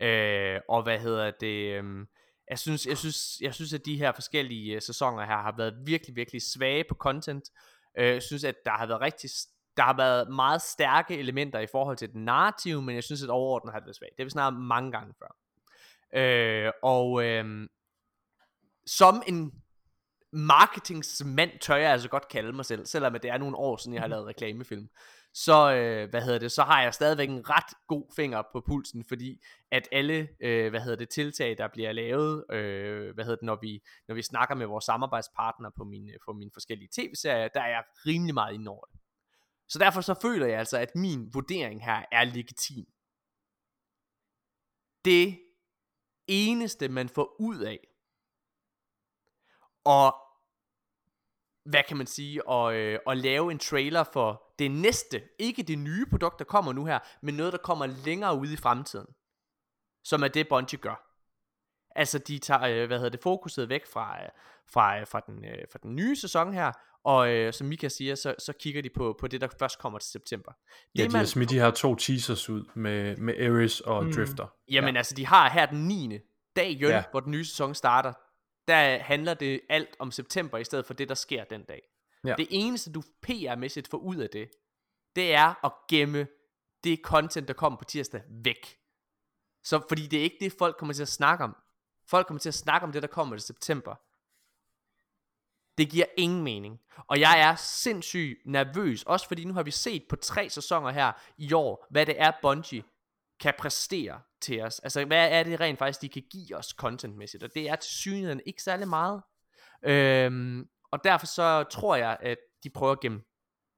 Øh, 0.01 0.61
og 0.69 0.83
hvad 0.83 0.99
hedder 0.99 1.31
det? 1.41 1.75
Øh, 1.75 2.07
jeg 2.51 2.59
synes, 2.59 2.87
jeg 2.87 2.99
synes, 2.99 3.41
jeg 3.41 3.55
synes, 3.55 3.73
at 3.73 3.87
de 3.87 3.97
her 3.97 4.13
forskellige 4.13 4.75
øh, 4.75 4.83
sæsoner 4.83 5.27
her 5.27 5.37
har 5.37 5.55
været 5.57 5.75
virkelig, 5.87 6.17
virkelig 6.17 6.43
svage 6.43 6.85
på 6.89 6.95
content. 6.95 7.45
Øh, 7.99 8.07
jeg 8.07 8.23
synes, 8.23 8.45
at 8.45 8.55
der 8.65 8.71
har 8.71 8.87
været 8.87 9.01
rigtig, 9.01 9.31
der 9.77 9.83
har 9.83 9.97
været 9.97 10.29
meget 10.29 10.63
stærke 10.63 11.19
elementer 11.19 11.59
i 11.59 11.67
forhold 11.67 11.97
til 11.97 12.13
den 12.13 12.25
narrative, 12.25 12.83
men 12.83 12.95
jeg 12.95 13.05
synes, 13.05 13.23
at 13.23 13.31
overordnet 13.31 13.73
har 13.73 13.79
det 13.79 13.87
været 13.87 13.97
svagt. 13.97 14.11
Det 14.11 14.23
har 14.23 14.25
vi 14.25 14.31
snakket 14.31 14.61
mange 14.61 14.93
gange 14.93 15.15
før. 15.19 15.37
Øh, 16.15 16.73
og 16.83 17.25
øh, 17.25 17.69
som 18.87 19.23
en 19.27 19.63
marketingsmand 20.33 21.51
tør 21.61 21.77
jeg 21.77 21.93
altså 21.93 22.09
godt 22.09 22.29
kalde 22.29 22.53
mig 22.53 22.65
selv, 22.65 22.87
selvom 22.87 23.13
det 23.13 23.25
er 23.25 23.39
nogle 23.39 23.57
år 23.57 23.77
siden, 23.77 23.95
jeg 23.95 24.03
har 24.03 24.09
lavet 24.09 24.27
reklamefilm. 24.27 24.89
Så, 25.35 25.73
øh, 25.73 26.11
hvad 26.11 26.23
hedder 26.23 26.39
det, 26.39 26.53
så 26.53 26.63
har 26.63 26.83
jeg 26.83 26.95
stadigvæk 26.95 27.29
en 27.29 27.51
ret 27.51 27.75
god 27.87 28.13
finger 28.17 28.43
på 28.53 28.61
pulsen, 28.61 29.05
fordi 29.05 29.43
at 29.71 29.89
alle, 29.93 30.29
øh, 30.41 30.71
hvad 30.71 30.81
hedder 30.81 30.97
det, 30.97 31.09
tiltag, 31.09 31.59
der 31.59 31.69
bliver 31.69 31.93
lavet, 31.93 32.45
øh, 32.53 33.15
hvad 33.15 33.25
hedder 33.25 33.37
det, 33.37 33.47
når 33.47 33.59
vi, 33.63 33.83
når 34.09 34.15
vi 34.15 34.23
snakker 34.23 34.55
med 34.55 34.67
vores 34.67 34.85
samarbejdspartnere 34.85 35.73
på 35.77 35.85
mine, 35.85 36.13
på 36.25 36.33
mine 36.33 36.51
forskellige 36.53 36.89
tv-serier, 36.93 37.49
der 37.49 37.61
er 37.61 37.69
jeg 37.69 37.83
rimelig 38.07 38.35
meget 38.35 38.55
inde 38.55 38.71
over 38.71 38.85
det. 38.85 39.01
Så 39.69 39.79
derfor 39.79 40.01
så 40.01 40.15
føler 40.23 40.47
jeg 40.47 40.59
altså, 40.59 40.79
at 40.79 40.95
min 40.95 41.31
vurdering 41.33 41.85
her 41.85 42.03
er 42.13 42.25
legitim. 42.25 42.87
Det 45.05 45.39
eneste, 46.27 46.89
man 46.89 47.09
får 47.09 47.37
ud 47.41 47.59
af, 47.59 47.90
og 49.85 50.15
hvad 51.65 51.83
kan 51.89 51.97
man 51.97 52.07
sige, 52.07 52.49
og, 52.49 52.75
øh, 52.75 52.99
og 53.07 53.17
lave 53.17 53.53
en 53.53 53.59
trailer 53.59 54.05
for 54.13 54.43
det 54.59 54.71
næste, 54.71 55.23
ikke 55.39 55.63
det 55.63 55.79
nye 55.79 56.07
produkt, 56.07 56.39
der 56.39 56.45
kommer 56.45 56.73
nu 56.73 56.85
her, 56.85 56.99
men 57.23 57.35
noget, 57.35 57.53
der 57.53 57.59
kommer 57.59 57.87
længere 57.87 58.39
ude 58.39 58.53
i 58.53 58.57
fremtiden, 58.57 59.07
som 60.05 60.23
er 60.23 60.29
det, 60.29 60.49
Bungie 60.49 60.79
gør. 60.79 61.07
Altså, 61.97 62.19
de 62.19 62.39
tager, 62.39 62.63
øh, 62.63 62.87
hvad 62.87 62.99
hedder 62.99 63.11
det, 63.11 63.21
fokuset 63.23 63.69
væk 63.69 63.87
fra, 63.93 64.23
øh, 64.23 64.29
fra, 64.73 65.01
øh, 65.01 65.07
fra, 65.07 65.21
den, 65.27 65.45
øh, 65.45 65.65
fra 65.73 65.79
den 65.83 65.97
nye 65.97 66.17
sæson 66.17 66.53
her, 66.55 66.73
og 67.05 67.31
øh, 67.31 67.53
som 67.53 67.67
Mika 67.67 67.89
siger, 67.89 68.15
så, 68.15 68.35
så 68.39 68.53
kigger 68.53 68.83
de 68.83 68.91
på, 68.97 69.17
på 69.21 69.27
det, 69.27 69.41
der 69.41 69.49
først 69.59 69.79
kommer 69.79 69.99
til 69.99 70.11
september. 70.11 70.53
Ja, 70.97 71.03
Det, 71.03 71.13
de 71.13 71.17
har 71.17 71.25
smidt 71.25 71.51
de 71.51 71.59
her 71.59 71.71
to 71.71 71.95
teasers 71.95 72.49
ud 72.49 72.65
med, 72.75 73.17
med 73.17 73.35
Ares 73.47 73.81
og 73.81 74.05
Mm. 74.05 74.13
Drifter. 74.13 74.47
Jamen 74.71 74.95
ja. 74.95 74.99
altså, 74.99 75.15
de 75.15 75.27
har 75.27 75.51
her 75.51 75.67
den 75.67 75.89
9. 75.89 76.19
dag, 76.57 76.79
ja. 76.81 76.89
Ja. 76.89 77.03
hvor 77.11 77.21
den 77.21 77.31
nye 77.31 77.45
sæson 77.45 77.75
starter. 77.75 78.13
Der 78.69 78.99
handler 78.99 79.35
det 79.35 79.61
alt 79.69 79.97
om 79.99 80.11
september, 80.11 80.59
i 80.59 80.65
stedet 80.65 80.87
for 80.87 80.95
det, 80.95 81.09
der 81.09 81.15
sker 81.15 81.45
den 81.45 81.63
dag. 81.63 81.83
Ja. 82.25 82.35
Det 82.35 82.47
eneste, 82.51 82.93
du 82.93 83.03
PR-mæssigt 83.27 83.89
får 83.91 83.99
ud 83.99 84.17
af 84.17 84.31
det, 84.31 84.51
det 85.17 85.35
er 85.35 85.65
at 85.65 85.73
gemme 85.89 86.27
det 86.85 87.01
content, 87.03 87.49
der 87.49 87.55
kommer 87.55 87.79
på 87.79 87.85
tirsdag, 87.85 88.23
væk. 88.29 88.79
Så 89.65 89.81
fordi 89.89 90.07
det 90.07 90.19
er 90.19 90.23
ikke 90.23 90.37
det, 90.41 90.53
folk 90.59 90.77
kommer 90.77 90.93
til 90.95 91.03
at 91.03 91.09
snakke 91.09 91.45
om. 91.45 91.57
Folk 92.07 92.27
kommer 92.27 92.41
til 92.41 92.49
at 92.49 92.55
snakke 92.55 92.85
om 92.85 92.93
det, 92.93 93.03
der 93.03 93.09
kommer 93.09 93.37
til 93.37 93.47
september. 93.47 93.95
Det 95.79 95.91
giver 95.91 96.07
ingen 96.17 96.43
mening. 96.43 96.81
Og 97.07 97.21
jeg 97.21 97.41
er 97.41 97.55
sindssygt 97.57 98.47
nervøs, 98.47 99.03
også 99.03 99.29
fordi 99.29 99.45
nu 99.45 99.55
har 99.55 99.63
vi 99.63 99.71
set 99.71 100.05
på 100.09 100.17
tre 100.17 100.51
sæsoner 100.51 100.91
her 100.91 101.13
i 101.39 101.53
år, 101.53 101.87
hvad 101.91 102.07
det 102.07 102.21
er, 102.21 102.33
Bungie 102.43 102.85
kan 103.41 103.55
præstere 103.59 104.21
til 104.43 104.63
os. 104.63 104.79
Altså, 104.79 105.05
hvad 105.05 105.31
er 105.31 105.43
det 105.43 105.61
rent 105.61 105.79
faktisk, 105.79 106.03
de 106.03 106.09
kan 106.09 106.23
give 106.31 106.57
os 106.57 106.67
contentmæssigt? 106.67 107.43
Og 107.43 107.55
det 107.55 107.69
er 107.69 107.77
til 107.77 107.93
synligheden 107.93 108.41
ikke 108.47 108.63
særlig 108.63 108.89
meget. 108.89 109.23
Øhm, 109.85 110.69
og 110.93 111.05
derfor 111.05 111.27
så 111.27 111.63
tror 111.63 111.97
jeg, 111.97 112.17
at 112.21 112.39
de 112.65 112.71
prøver 112.71 112.93
at 112.93 113.01
gemme 113.01 113.23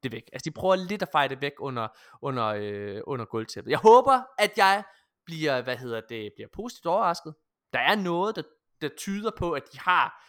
det 0.03 0.13
væk. 0.13 0.31
Altså, 0.33 0.51
de 0.51 0.55
prøver 0.55 0.77
lidt 0.77 1.03
at 1.03 1.09
fejre 1.13 1.29
det 1.29 1.41
væk 1.41 1.53
under, 1.59 1.89
under, 2.23 2.47
øh, 2.47 3.01
under 3.07 3.25
gulvtæppet. 3.25 3.71
Jeg 3.71 3.79
håber, 3.79 4.23
at 4.39 4.53
jeg 4.57 4.85
bliver, 5.27 5.63
hvad 5.63 5.77
hedder 5.77 6.01
det, 6.09 6.33
bliver 6.37 6.49
positivt 6.55 6.87
overrasket. 6.87 7.35
Der 7.73 7.79
er 7.79 7.95
noget, 7.95 8.37
der, 8.37 8.43
der 8.81 8.89
tyder 8.97 9.31
på, 9.39 9.53
at 9.53 9.63
de 9.73 9.79
har 9.79 10.25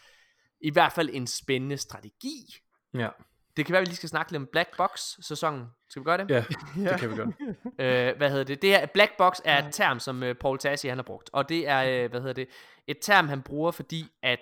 i 0.61 0.69
hvert 0.71 0.91
fald 0.91 1.09
en 1.13 1.27
spændende 1.27 1.77
strategi. 1.77 2.55
Ja. 2.93 3.09
Det 3.57 3.65
kan 3.65 3.73
være, 3.73 3.79
at 3.81 3.85
vi 3.85 3.89
lige 3.89 3.95
skal 3.95 4.09
snakke 4.09 4.31
lidt 4.31 4.41
om 4.41 4.47
Black 4.51 4.77
Box-sæsonen. 4.77 5.65
Skal 5.89 5.99
vi 5.99 6.03
gøre 6.03 6.17
det? 6.17 6.29
Ja, 6.29 6.35
Ja. 6.83 6.91
det 6.91 6.99
kan 6.99 7.09
vi 7.11 7.15
godt. 7.15 7.35
Øh, 7.79 8.17
hvad 8.17 8.29
hedder 8.29 8.43
det? 8.43 8.61
det 8.61 8.69
her, 8.69 8.85
Black 8.85 9.11
Box 9.17 9.39
er 9.45 9.65
et 9.67 9.73
term, 9.73 9.99
som 9.99 10.23
øh, 10.23 10.35
Paul 10.35 10.59
Tassi 10.59 10.87
han 10.87 10.97
har 10.97 11.03
brugt. 11.03 11.29
Og 11.33 11.49
det 11.49 11.67
er, 11.67 12.03
øh, 12.03 12.09
hvad 12.09 12.19
hedder 12.19 12.33
det? 12.33 12.47
Et 12.87 12.97
term, 13.01 13.27
han 13.27 13.41
bruger, 13.41 13.71
fordi 13.71 14.05
at 14.23 14.39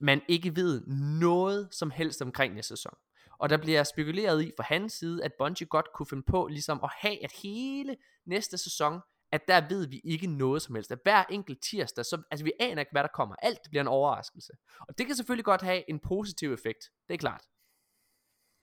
man 0.00 0.22
ikke 0.28 0.56
ved 0.56 0.86
noget 1.20 1.68
som 1.70 1.90
helst 1.90 2.22
omkring 2.22 2.54
næste 2.54 2.76
sæson. 2.76 2.94
Og 3.38 3.50
der 3.50 3.56
bliver 3.56 3.82
spekuleret 3.82 4.42
i 4.42 4.52
fra 4.56 4.64
hans 4.68 4.92
side, 4.92 5.24
at 5.24 5.32
Bungie 5.38 5.66
godt 5.66 5.86
kunne 5.94 6.06
finde 6.06 6.22
på 6.22 6.46
ligesom 6.46 6.80
at 6.84 6.90
have, 7.00 7.24
at 7.24 7.32
hele 7.42 7.96
næste 8.26 8.58
sæson, 8.58 9.00
at 9.32 9.48
der 9.48 9.68
ved 9.68 9.86
vi 9.86 10.00
ikke 10.04 10.26
noget 10.26 10.62
som 10.62 10.74
helst. 10.74 10.92
At 10.92 10.98
hver 11.02 11.24
enkelt 11.30 11.58
tirsdag, 11.62 12.04
så, 12.04 12.22
altså 12.30 12.44
vi 12.44 12.52
aner 12.60 12.80
ikke, 12.80 12.92
hvad 12.92 13.02
der 13.02 13.08
kommer. 13.14 13.34
Alt 13.42 13.58
bliver 13.70 13.80
en 13.80 13.88
overraskelse. 13.88 14.52
Og 14.88 14.98
det 14.98 15.06
kan 15.06 15.16
selvfølgelig 15.16 15.44
godt 15.44 15.62
have 15.62 15.90
en 15.90 15.98
positiv 15.98 16.52
effekt. 16.52 16.78
Det 17.08 17.14
er 17.14 17.18
klart. 17.18 17.42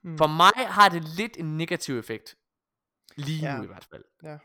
Mm. 0.07 0.17
For 0.17 0.27
mig 0.27 0.67
har 0.67 0.89
det 0.89 1.03
lidt 1.03 1.37
en 1.37 1.57
negativ 1.57 1.99
effekt. 1.99 2.35
Lige 3.15 3.39
Ja. 3.39 3.57
nu 3.57 3.63
i 3.63 3.67
hvert 3.67 3.87
fald. 3.91 4.03
Ja. 4.23 4.37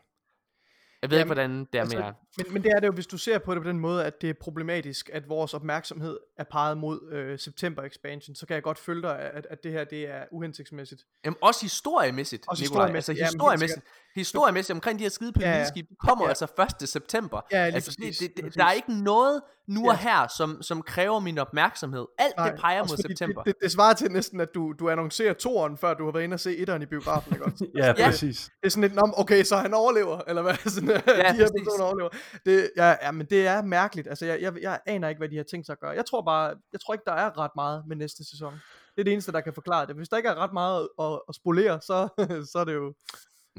Jeg 1.01 1.09
ved 1.09 1.17
ikke, 1.17 1.25
hvordan 1.25 1.59
det 1.65 1.75
er 1.75 1.81
altså, 1.81 1.97
med 1.97 2.05
jer. 2.05 2.13
Men, 2.37 2.45
men 2.53 2.63
det 2.63 2.71
er 2.75 2.79
det 2.79 2.87
jo, 2.87 2.91
hvis 2.91 3.07
du 3.07 3.17
ser 3.17 3.37
på 3.39 3.53
det 3.55 3.63
på 3.63 3.67
den 3.69 3.79
måde, 3.79 4.05
at 4.05 4.21
det 4.21 4.29
er 4.29 4.33
problematisk, 4.41 5.09
at 5.13 5.29
vores 5.29 5.53
opmærksomhed 5.53 6.17
er 6.37 6.43
peget 6.43 6.77
mod 6.77 7.09
øh, 7.11 7.39
september 7.39 7.83
expansion, 7.83 8.35
så 8.35 8.45
kan 8.45 8.53
jeg 8.53 8.63
godt 8.63 8.77
følge 8.79 9.01
dig, 9.01 9.19
at, 9.19 9.47
at 9.49 9.63
det 9.63 9.71
her 9.71 9.83
det 9.83 10.09
er 10.09 10.23
uhensigtsmæssigt. 10.31 11.01
Jamen, 11.25 11.37
også 11.41 11.61
historiemæssigt, 11.61 12.43
Også 12.47 12.63
Nikolaj. 12.63 12.81
historiemæssigt, 12.85 13.19
Altså 13.21 13.37
ja, 13.37 13.41
men 13.47 13.49
helt 13.51 13.61
historiemæssigt, 13.61 13.85
historiemæssigt 14.15 14.75
omkring 14.75 14.99
de 14.99 15.03
her 15.03 15.09
skide 15.09 15.33
Ja, 15.39 15.57
ja. 15.57 15.65
de 15.75 15.85
kommer 15.99 16.25
Ja. 16.25 16.29
altså 16.29 16.67
1. 16.81 16.89
september. 16.89 17.41
Ja, 17.51 17.65
lige 17.65 17.75
altså, 17.75 17.97
præcis, 17.99 18.17
det, 18.17 18.37
det, 18.45 18.55
der 18.55 18.65
er 18.65 18.71
ikke 18.71 18.93
noget 19.03 19.41
nu 19.67 19.81
Ja. 19.85 19.89
og 19.91 19.97
her, 19.97 20.27
som, 20.37 20.61
som 20.61 20.81
kræver 20.81 21.19
min 21.19 21.37
opmærksomhed. 21.37 22.05
Alt 22.17 22.33
det 22.51 22.59
peger 22.59 22.79
mod 22.83 22.97
september. 22.97 23.43
Det, 23.43 23.55
det, 23.55 23.63
det 23.63 23.71
svarer 23.71 23.93
til 23.93 24.11
næsten, 24.11 24.39
at 24.39 24.49
du, 24.55 24.73
du 24.79 24.89
annoncerer 24.89 25.33
toeren, 25.33 25.77
før 25.77 25.93
du 25.93 26.05
har 26.05 26.11
været 26.11 26.23
inde 26.23 26.33
og 26.33 26.39
se 26.39 26.57
etteren 26.57 26.81
i 26.81 26.85
biografen, 26.85 27.33
ikke 27.33 27.45
også? 27.45 27.65
Ja, 27.77 27.87
Ja. 27.87 27.93
præcis. 28.09 28.49
Det 28.61 28.65
er 28.65 28.69
sådan 28.69 28.81
lidt, 28.81 28.95
"Nå, 28.95 29.01
men 29.05 29.13
okay, 29.17 29.43
så 29.43 29.55
han 29.55 29.73
overlever, 29.73 30.21
eller 30.27 30.41
hvad? 30.41 30.53
Sådan, 30.73 30.89
ja, 30.89 30.95
de 30.95 31.01
her 31.07 31.23
præcis. 31.33 31.49
personer 31.63 31.85
overlever. 31.85 32.09
Det, 32.45 32.71
ja, 32.77 32.95
ja, 33.01 33.11
men 33.11 33.27
det 33.29 33.47
er 33.47 33.61
mærkeligt. 33.61 34.07
Altså, 34.07 34.25
jeg, 34.25 34.41
jeg, 34.41 34.53
jeg 34.61 34.79
aner 34.85 35.09
ikke, 35.09 35.19
hvad 35.19 35.29
de 35.29 35.37
har 35.37 35.43
tænkt 35.43 35.65
sig 35.65 35.73
at 35.73 35.79
gøre. 35.79 35.91
Jeg 35.91 36.05
tror 36.05 36.21
bare, 36.21 36.55
jeg 36.73 36.81
tror 36.81 36.93
ikke, 36.93 37.03
der 37.05 37.13
er 37.13 37.37
ret 37.37 37.51
meget 37.55 37.83
med 37.87 37.95
næste 37.95 38.23
sæson. 38.29 38.53
Det 38.95 39.01
er 39.01 39.03
det 39.03 39.13
eneste, 39.13 39.31
der 39.31 39.41
kan 39.41 39.53
forklare 39.53 39.87
det. 39.87 39.95
Hvis 39.95 40.09
der 40.09 40.17
ikke 40.17 40.29
er 40.29 40.35
ret 40.35 40.53
meget 40.53 40.89
at, 40.99 41.21
at 41.29 41.35
spolere, 41.35 41.81
så, 41.81 42.07
så 42.51 42.59
er 42.59 42.63
det 42.63 42.73
jo... 42.73 42.93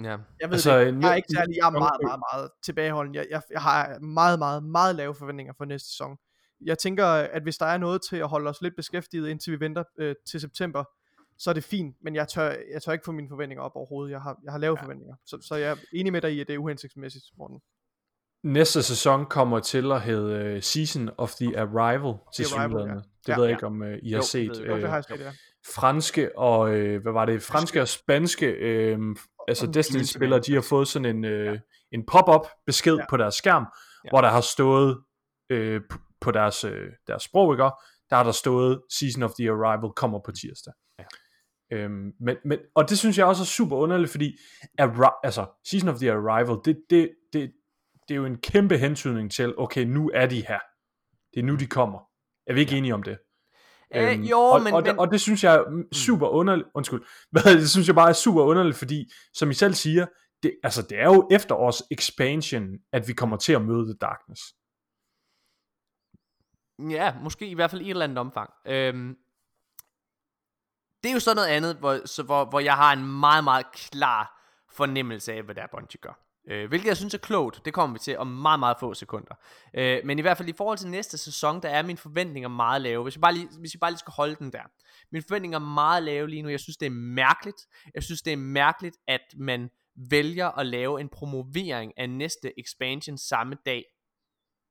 Ja. 0.02 0.16
Jeg 0.40 0.48
ved 0.48 0.52
Altså, 0.52 0.78
det. 0.78 1.02
Jeg 1.02 1.10
er 1.10 1.14
ikke 1.14 1.28
særlig, 1.36 1.56
jeg 1.56 1.66
er 1.66 1.70
meget, 1.70 2.00
meget, 2.02 2.20
meget 2.32 2.50
tilbageholden. 2.64 3.14
Jeg, 3.14 3.26
jeg, 3.30 3.42
jeg 3.50 3.62
har 3.62 3.98
meget, 3.98 4.38
meget, 4.38 4.62
meget 4.62 4.96
lave 4.96 5.14
forventninger 5.14 5.52
for 5.56 5.64
næste 5.64 5.88
sæson. 5.88 6.16
Jeg 6.60 6.78
tænker, 6.78 7.06
at 7.06 7.42
hvis 7.42 7.58
der 7.58 7.66
er 7.66 7.78
noget 7.78 8.00
til 8.08 8.16
at 8.16 8.28
holde 8.28 8.50
os 8.50 8.62
lidt 8.62 8.76
beskæftiget, 8.76 9.28
indtil 9.28 9.52
vi 9.52 9.60
venter 9.60 9.84
øh, 9.98 10.14
til 10.26 10.40
september, 10.40 10.84
så 11.38 11.50
er 11.50 11.54
det 11.54 11.64
fint, 11.64 11.96
men 12.00 12.14
jeg 12.14 12.28
tør, 12.28 12.54
jeg 12.72 12.82
tør 12.82 12.92
ikke 12.92 13.04
få 13.04 13.12
mine 13.12 13.28
forventninger 13.28 13.62
op 13.62 13.76
overhovedet. 13.76 14.12
Jeg 14.12 14.20
har, 14.20 14.38
jeg 14.44 14.52
har 14.52 14.58
lave 14.58 14.76
ja. 14.78 14.82
forventninger. 14.82 15.14
Så, 15.26 15.38
så 15.40 15.54
jeg 15.54 15.70
er 15.70 15.76
enig 15.92 16.12
med 16.12 16.20
dig 16.20 16.32
i, 16.32 16.40
at 16.40 16.46
det 16.46 16.54
er 16.54 16.58
uhensigtsmæssigt, 16.58 17.24
Morten. 17.38 17.60
Næste 18.44 18.82
sæson 18.82 19.26
kommer 19.26 19.58
til 19.60 19.92
at 19.92 20.02
hedde 20.02 20.54
uh, 20.56 20.62
Season 20.62 21.10
of 21.18 21.32
the 21.34 21.58
Arrival 21.58 22.14
til 22.36 22.44
Arrival, 22.56 22.88
ja. 22.88 22.94
Det 22.94 23.28
Ja, 23.28 23.34
ved 23.36 23.44
jeg 23.44 23.50
ja. 23.50 23.56
ikke, 23.56 23.66
om 23.66 23.80
uh, 23.80 23.86
I 24.02 24.10
har 24.10 24.16
Jo, 24.16 24.16
det 24.16 24.24
set. 24.24 24.50
det 24.54 24.66
har 24.68 24.74
øh, 24.76 24.82
jeg 24.82 25.04
set, 25.08 25.20
ja. 25.20 25.30
franske 25.74 26.38
og, 26.38 26.74
øh, 26.74 27.02
hvad 27.02 27.12
var 27.12 27.24
det, 27.24 27.42
franske 27.42 27.80
og 27.80 27.88
spanske, 27.88 28.46
øh, 28.46 28.98
altså 29.48 29.66
Og 29.66 29.74
Destiny-spillere, 29.74 30.40
de 30.40 30.54
har 30.54 30.60
fået 30.60 30.88
sådan 30.88 31.16
en, 31.16 31.24
øh, 31.24 31.58
en 31.92 32.06
pop-up 32.06 32.46
besked 32.66 32.96
Ja. 32.96 33.04
på 33.10 33.16
deres 33.16 33.34
skærm, 33.34 33.66
Ja. 34.04 34.08
hvor 34.10 34.20
der 34.20 34.28
har 34.28 34.40
stået 34.40 34.98
øh, 35.50 35.80
på 36.20 36.30
deres, 36.30 36.64
øh, 36.64 36.88
deres 37.06 37.22
sprog, 37.22 37.54
ikke? 37.54 37.62
der 38.10 38.16
har 38.16 38.22
der 38.24 38.32
stået 38.32 38.80
Season 38.98 39.22
of 39.22 39.30
the 39.40 39.50
Arrival 39.50 39.90
kommer 39.96 40.20
på 40.24 40.32
tirsdag. 40.32 40.72
Ja. 40.98 41.04
Øhm, 41.76 42.10
men, 42.20 42.36
men, 42.44 42.58
og 42.74 42.90
det 42.90 42.98
synes 42.98 43.18
jeg 43.18 43.26
også 43.26 43.42
er 43.42 43.46
super 43.46 43.76
underligt, 43.76 44.10
fordi 44.10 44.36
Arri- 44.80 45.20
altså, 45.24 45.46
Season 45.70 45.88
of 45.88 45.98
the 45.98 46.12
Arrival, 46.12 46.56
det, 46.64 46.76
det, 46.90 47.10
det, 48.08 48.14
er 48.14 48.18
jo 48.18 48.24
en 48.24 48.38
kæmpe 48.38 48.78
hentydning 48.78 49.32
til, 49.32 49.58
okay, 49.58 49.84
nu 49.84 50.10
er 50.14 50.26
de 50.26 50.46
her. 50.46 50.58
Det 51.34 51.40
er 51.40 51.44
nu, 51.44 51.54
de 51.54 51.66
kommer. 51.66 51.98
Er 52.46 52.54
vi 52.54 52.60
ikke 52.60 52.72
ja. 52.72 52.78
enige 52.78 52.94
om 52.94 53.02
det? 53.02 53.18
Øh, 53.94 54.30
jo, 54.30 54.38
og, 54.38 54.62
men, 54.62 54.74
og, 54.74 54.82
men 54.82 54.98
og 54.98 55.10
det 55.10 55.20
synes 55.20 55.44
jeg 55.44 55.54
er 55.54 55.84
super 55.92 56.28
underligt, 56.28 56.68
undskyld, 56.74 57.04
det 57.60 57.70
synes 57.70 57.86
jeg 57.86 57.94
bare 57.94 58.08
er 58.08 58.12
super 58.12 58.42
underligt, 58.42 58.76
fordi, 58.76 59.10
som 59.34 59.50
I 59.50 59.54
selv 59.54 59.74
siger, 59.74 60.06
det, 60.42 60.56
altså 60.62 60.82
det 60.82 60.98
er 60.98 61.04
jo 61.04 61.28
efterårs 61.30 61.82
expansion, 61.90 62.78
at 62.92 63.08
vi 63.08 63.12
kommer 63.12 63.36
til 63.36 63.52
at 63.52 63.62
møde 63.62 63.84
The 63.84 63.94
Darkness. 64.00 64.42
Ja, 66.90 67.14
måske 67.22 67.46
i 67.46 67.54
hvert 67.54 67.70
fald 67.70 67.82
i 67.82 67.84
et 67.84 67.90
eller 67.90 68.04
andet 68.04 68.18
omfang. 68.18 68.50
Øhm, 68.66 69.16
det 71.02 71.08
er 71.08 71.14
jo 71.14 71.20
sådan 71.20 71.36
noget 71.36 71.48
andet, 71.48 71.76
hvor, 71.76 72.06
så, 72.06 72.22
hvor, 72.22 72.44
hvor 72.44 72.60
jeg 72.60 72.76
har 72.76 72.92
en 72.92 73.20
meget, 73.20 73.44
meget 73.44 73.66
klar 73.72 74.40
fornemmelse 74.70 75.32
af, 75.32 75.42
hvad 75.42 75.54
der 75.54 75.66
Bungie 75.66 76.00
gør. 76.00 76.23
Øh, 76.50 76.68
hvilket 76.68 76.88
jeg 76.88 76.96
synes 76.96 77.14
er 77.14 77.18
klogt. 77.18 77.64
Det 77.64 77.74
kommer 77.74 77.92
vi 77.92 77.98
til 77.98 78.18
om 78.18 78.26
meget, 78.26 78.60
meget 78.60 78.76
få 78.80 78.94
sekunder. 78.94 79.34
Øh, 79.74 80.00
men 80.04 80.18
i 80.18 80.22
hvert 80.22 80.36
fald 80.36 80.48
i 80.48 80.52
forhold 80.52 80.78
til 80.78 80.88
næste 80.88 81.18
sæson, 81.18 81.62
der 81.62 81.68
er 81.68 81.82
mine 81.82 81.98
forventninger 81.98 82.48
meget 82.48 82.82
lave. 82.82 83.02
Hvis 83.02 83.14
jeg 83.14 83.20
bare 83.20 83.34
lige, 83.34 83.48
hvis 83.60 83.74
jeg 83.74 83.80
bare 83.80 83.90
lige 83.90 83.98
skal 83.98 84.12
holde 84.16 84.34
den 84.34 84.52
der. 84.52 84.62
Mine 85.12 85.24
forventninger 85.28 85.58
er 85.58 85.64
meget 85.64 86.02
lave 86.02 86.28
lige 86.28 86.42
nu. 86.42 86.48
Jeg 86.48 86.60
synes, 86.60 86.76
det 86.76 86.86
er 86.86 86.90
mærkeligt. 86.90 87.66
Jeg 87.94 88.02
synes, 88.02 88.22
det 88.22 88.32
er 88.32 88.36
mærkeligt, 88.36 88.96
at 89.08 89.20
man 89.36 89.70
vælger 90.10 90.58
at 90.58 90.66
lave 90.66 91.00
en 91.00 91.08
promovering 91.08 91.92
af 91.96 92.10
næste 92.10 92.60
expansion 92.60 93.18
samme 93.18 93.56
dag 93.66 93.84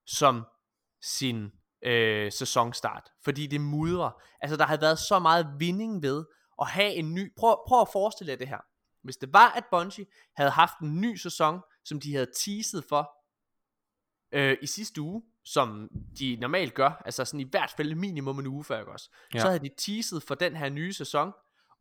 som 0.06 0.46
sin 1.02 1.52
øh, 1.86 2.32
sæsonstart, 2.32 3.10
fordi 3.24 3.48
det 3.48 3.62
mudrer. 3.62 4.22
Altså 4.42 4.58
der 4.58 4.66
har 4.66 4.78
været 4.78 5.00
så 5.00 5.20
meget 5.20 5.48
vinding 5.60 6.04
ved 6.04 6.26
at 6.62 6.68
have 6.68 6.94
en 6.94 7.14
ny, 7.14 7.34
prøv, 7.38 7.58
prøv 7.68 7.82
at 7.82 7.88
forestille 7.94 8.32
jer 8.32 8.38
det 8.38 8.48
her. 8.48 8.73
Hvis 9.04 9.18
det 9.18 9.34
var, 9.34 9.52
at 9.52 9.66
Bungie 9.72 10.06
havde 10.36 10.52
haft 10.52 10.80
en 10.82 11.02
ny 11.02 11.16
sæson, 11.16 11.60
som 11.86 12.00
de 12.00 12.14
havde 12.14 12.32
teaset 12.46 12.86
for 12.90 13.12
øh, 14.34 14.58
i 14.62 14.68
sidste 14.68 15.02
uge, 15.02 15.24
som 15.46 15.90
de 16.20 16.38
normalt 16.42 16.74
gør, 16.74 17.02
altså 17.06 17.26
sådan 17.26 17.40
i 17.40 17.50
hvert 17.52 17.74
fald 17.78 17.96
minimum 17.96 18.40
en 18.40 18.48
uge 18.48 18.64
før, 18.64 18.80
ikke 18.80 18.92
også? 18.92 19.10
Ja. 19.34 19.40
Så 19.40 19.48
havde 19.48 19.60
de 19.60 19.70
teaset 19.78 20.24
for 20.24 20.36
den 20.36 20.56
her 20.56 20.70
nye 20.70 20.94
sæson, 20.94 21.32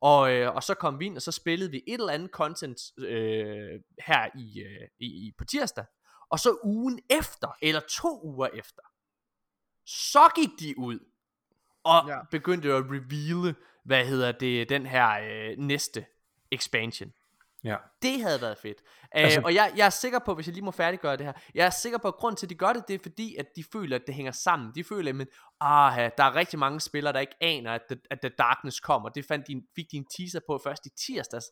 og, 0.01 0.33
øh, 0.33 0.55
og 0.55 0.63
så 0.63 0.75
kom 0.75 1.01
vi 1.01 1.07
ind, 1.07 1.17
og 1.17 1.23
så 1.23 1.33
spillede 1.33 1.71
vi 1.71 1.83
et 1.87 2.01
eller 2.01 2.13
andet 2.13 2.31
content 2.31 2.79
øh, 2.99 3.81
her 4.07 4.39
i, 4.39 4.61
øh, 4.61 4.89
i, 4.99 5.33
på 5.39 5.45
tirsdag, 5.45 5.85
og 6.31 6.39
så 6.39 6.59
ugen 6.65 7.01
efter, 7.11 7.57
eller 7.63 7.81
to 7.81 8.21
uger 8.25 8.49
efter, 8.55 8.83
så 9.87 10.29
gik 10.35 10.51
de 10.61 10.79
ud 10.79 10.99
og. 11.85 12.09
Ja. 12.09 12.19
begyndte 12.31 12.73
at 12.73 12.85
reveale, 12.85 13.55
hvad 13.85 14.07
hedder 14.07 14.33
det, 14.33 14.69
den 14.69 14.87
her 14.87 15.11
øh, 15.11 15.59
næste 15.59 16.07
expansion. 16.53 17.13
Ja. 17.65 17.77
Det 18.03 18.23
havde 18.23 18.41
været 18.41 18.59
fedt. 18.59 18.79
Altså, 18.79 19.25
Altså- 19.25 19.41
og 19.45 19.55
jeg, 19.55 19.73
jeg 19.77 19.87
er 19.87 19.91
sikker 19.91 20.19
på, 20.19 20.35
hvis 20.35 20.47
jeg 20.47 20.55
lige 20.55 20.65
må 20.65 20.71
færdiggøre 20.71 21.17
det 21.17 21.27
her, 21.27 21.33
jeg 21.55 21.67
er 21.67 21.71
sikker 21.71 21.99
på, 21.99 22.09
at 22.09 22.15
grund 22.15 22.37
til, 22.37 22.47
at 22.47 22.51
de 22.51 22.55
gør 22.55 22.73
det, 22.73 22.89
det 22.89 22.95
er 22.95 22.99
fordi, 23.03 23.37
at 23.37 23.47
de 23.57 23.65
føler, 23.73 23.97
at 23.97 24.03
det 24.07 24.15
hænger 24.15 24.33
sammen. 24.33 24.73
De 24.75 24.85
føler, 24.85 25.11
at 25.21 25.27
ah, 25.61 26.11
der 26.19 26.25
er 26.25 26.35
rigtig 26.37 26.59
mange 26.59 26.81
spillere, 26.81 27.13
der 27.13 27.21
ikke 27.21 27.35
aner, 27.41 27.73
at 27.73 27.83
The, 27.91 28.01
at 28.11 28.21
the 28.21 28.31
Darkness 28.39 28.81
kommer. 28.81 29.09
Det 29.09 29.25
fandt 29.25 29.47
de, 29.49 29.63
fik 29.77 29.87
de 29.91 29.97
en 29.97 30.07
teaser 30.17 30.41
på 30.49 30.61
først 30.65 30.87
i 30.87 30.91
tirsdags, 31.07 31.47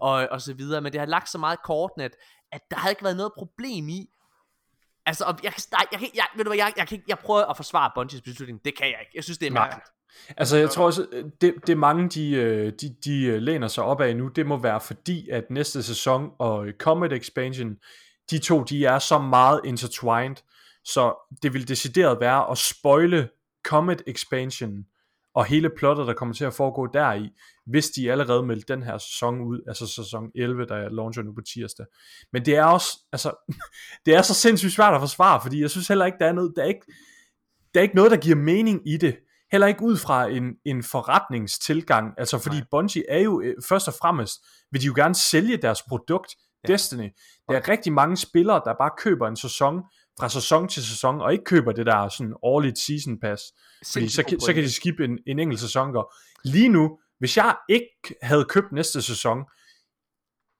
og, 0.00 0.12
og 0.30 0.40
så 0.40 0.54
videre. 0.54 0.80
Men 0.80 0.92
det 0.92 1.00
har 1.00 1.06
lagt 1.06 1.28
så 1.30 1.38
meget 1.38 1.62
kortnet, 1.62 2.04
at, 2.04 2.16
at 2.52 2.60
der 2.70 2.76
havde 2.76 2.92
ikke 2.92 3.04
været 3.04 3.16
noget 3.16 3.32
problem 3.38 3.88
i, 3.88 4.06
Altså, 5.08 5.24
og 5.24 5.38
jeg, 5.42 5.52
kan- 5.52 5.62
nej, 5.72 5.86
jeg, 5.92 6.10
jeg, 6.14 6.26
ved 6.36 6.44
du 6.44 6.50
hvad, 6.50 6.56
jeg, 6.58 6.72
jeg, 6.76 6.88
kan, 6.88 6.94
ikke- 6.96 7.04
jeg 7.08 7.18
prøver 7.18 7.44
at 7.44 7.56
forsvare 7.56 7.90
Bungies 7.94 8.22
beslutning. 8.22 8.64
Det 8.64 8.76
kan 8.76 8.86
jeg 8.86 8.96
ikke. 9.00 9.12
Jeg 9.14 9.24
synes, 9.24 9.38
det 9.38 9.46
er 9.46 9.50
mærkeligt. 9.60 9.86
Altså 10.36 10.56
jeg 10.56 10.70
tror 10.70 10.86
også, 10.86 11.06
øh, 11.12 11.24
det, 11.40 11.54
det 11.66 11.78
mange 11.78 12.08
de, 12.08 12.30
øh, 12.30 12.72
de, 12.80 12.96
de 13.04 13.24
øh, 13.24 13.42
læner 13.42 13.68
sig 13.68 13.84
op 13.84 14.00
af 14.00 14.16
nu, 14.16 14.28
det 14.28 14.46
må 14.46 14.56
være 14.56 14.80
fordi, 14.80 15.28
at 15.28 15.50
næste 15.50 15.82
sæson 15.82 16.30
og 16.38 16.66
Comet 16.78 17.12
Expansion, 17.12 17.76
de 18.30 18.38
to, 18.38 18.62
de 18.62 18.84
er 18.84 18.98
så 18.98 19.18
meget 19.18 19.60
intertwined, 19.64 20.36
så 20.84 21.32
det 21.42 21.54
vil 21.54 21.68
decideret 21.68 22.20
være 22.20 22.50
at 22.50 22.58
spoile 22.58 23.28
Comet 23.64 24.02
Expansion 24.06 24.84
og 25.34 25.44
hele 25.44 25.70
plottet, 25.70 26.06
der 26.06 26.14
kommer 26.14 26.34
til 26.34 26.44
at 26.44 26.54
foregå 26.54 26.86
deri, 26.86 27.30
hvis 27.66 27.90
de 27.90 28.12
allerede 28.12 28.42
meldte 28.42 28.74
den 28.74 28.82
her 28.82 28.98
sæson 28.98 29.40
ud, 29.40 29.60
altså 29.68 29.86
sæson 29.86 30.30
11, 30.34 30.66
der 30.66 30.88
launcher 30.88 31.22
nu 31.22 31.32
på 31.32 31.40
tirsdag. 31.40 31.86
Men 32.32 32.44
det 32.44 32.56
er 32.56 32.64
også, 32.64 32.98
altså, 33.12 33.52
det 34.06 34.14
er 34.14 34.22
så 34.22 34.34
sindssygt 34.34 34.72
svært 34.72 34.94
at 34.94 35.00
forsvare, 35.00 35.40
fordi 35.42 35.60
jeg 35.60 35.70
synes 35.70 35.88
heller 35.88 36.06
ikke, 36.06 36.18
der 36.18 36.26
er 36.26 36.32
noget, 36.32 36.52
der 36.56 36.62
er 36.62 36.66
ikke, 36.66 36.86
der 37.74 37.80
er 37.80 37.82
ikke 37.82 37.94
noget, 37.94 38.10
der 38.10 38.16
giver 38.16 38.36
mening 38.36 38.88
i 38.88 38.96
det. 38.96 39.16
Heller 39.56 39.66
ikke 39.66 39.82
ud 39.82 39.96
fra 39.96 40.28
en, 40.28 40.44
en 40.64 40.82
forretningstilgang, 40.82 42.14
altså 42.18 42.38
fordi 42.38 42.56
Nej. 42.56 42.66
Bungie 42.70 43.04
er 43.08 43.20
jo 43.20 43.40
øh, 43.40 43.54
først 43.68 43.88
og 43.88 43.94
fremmest, 43.94 44.34
vil 44.70 44.80
de 44.80 44.86
jo 44.86 44.92
gerne 44.96 45.14
sælge 45.14 45.56
deres 45.56 45.82
produkt, 45.88 46.34
ja. 46.68 46.72
Destiny. 46.72 47.08
Der 47.48 47.56
er 47.56 47.68
rigtig 47.68 47.92
mange 47.92 48.16
spillere, 48.16 48.62
der 48.64 48.74
bare 48.80 48.90
køber 48.98 49.28
en 49.28 49.36
sæson 49.36 49.82
fra 50.20 50.28
sæson 50.28 50.68
til 50.68 50.86
sæson, 50.86 51.20
og 51.20 51.32
ikke 51.32 51.44
køber 51.44 51.72
det 51.72 51.86
der 51.86 52.08
sådan 52.08 52.34
årligt 52.42 52.78
season 52.78 53.20
pass, 53.20 53.42
fordi 53.92 54.08
så, 54.08 54.36
så 54.40 54.52
kan 54.54 54.62
de 54.62 54.72
skippe 54.72 55.04
en, 55.04 55.18
en 55.26 55.38
enkelt 55.38 55.60
sæson. 55.60 55.94
Lige 56.44 56.68
nu, 56.68 56.98
hvis 57.18 57.36
jeg 57.36 57.56
ikke 57.68 58.16
havde 58.22 58.44
købt 58.44 58.72
næste 58.72 59.02
sæson, 59.02 59.38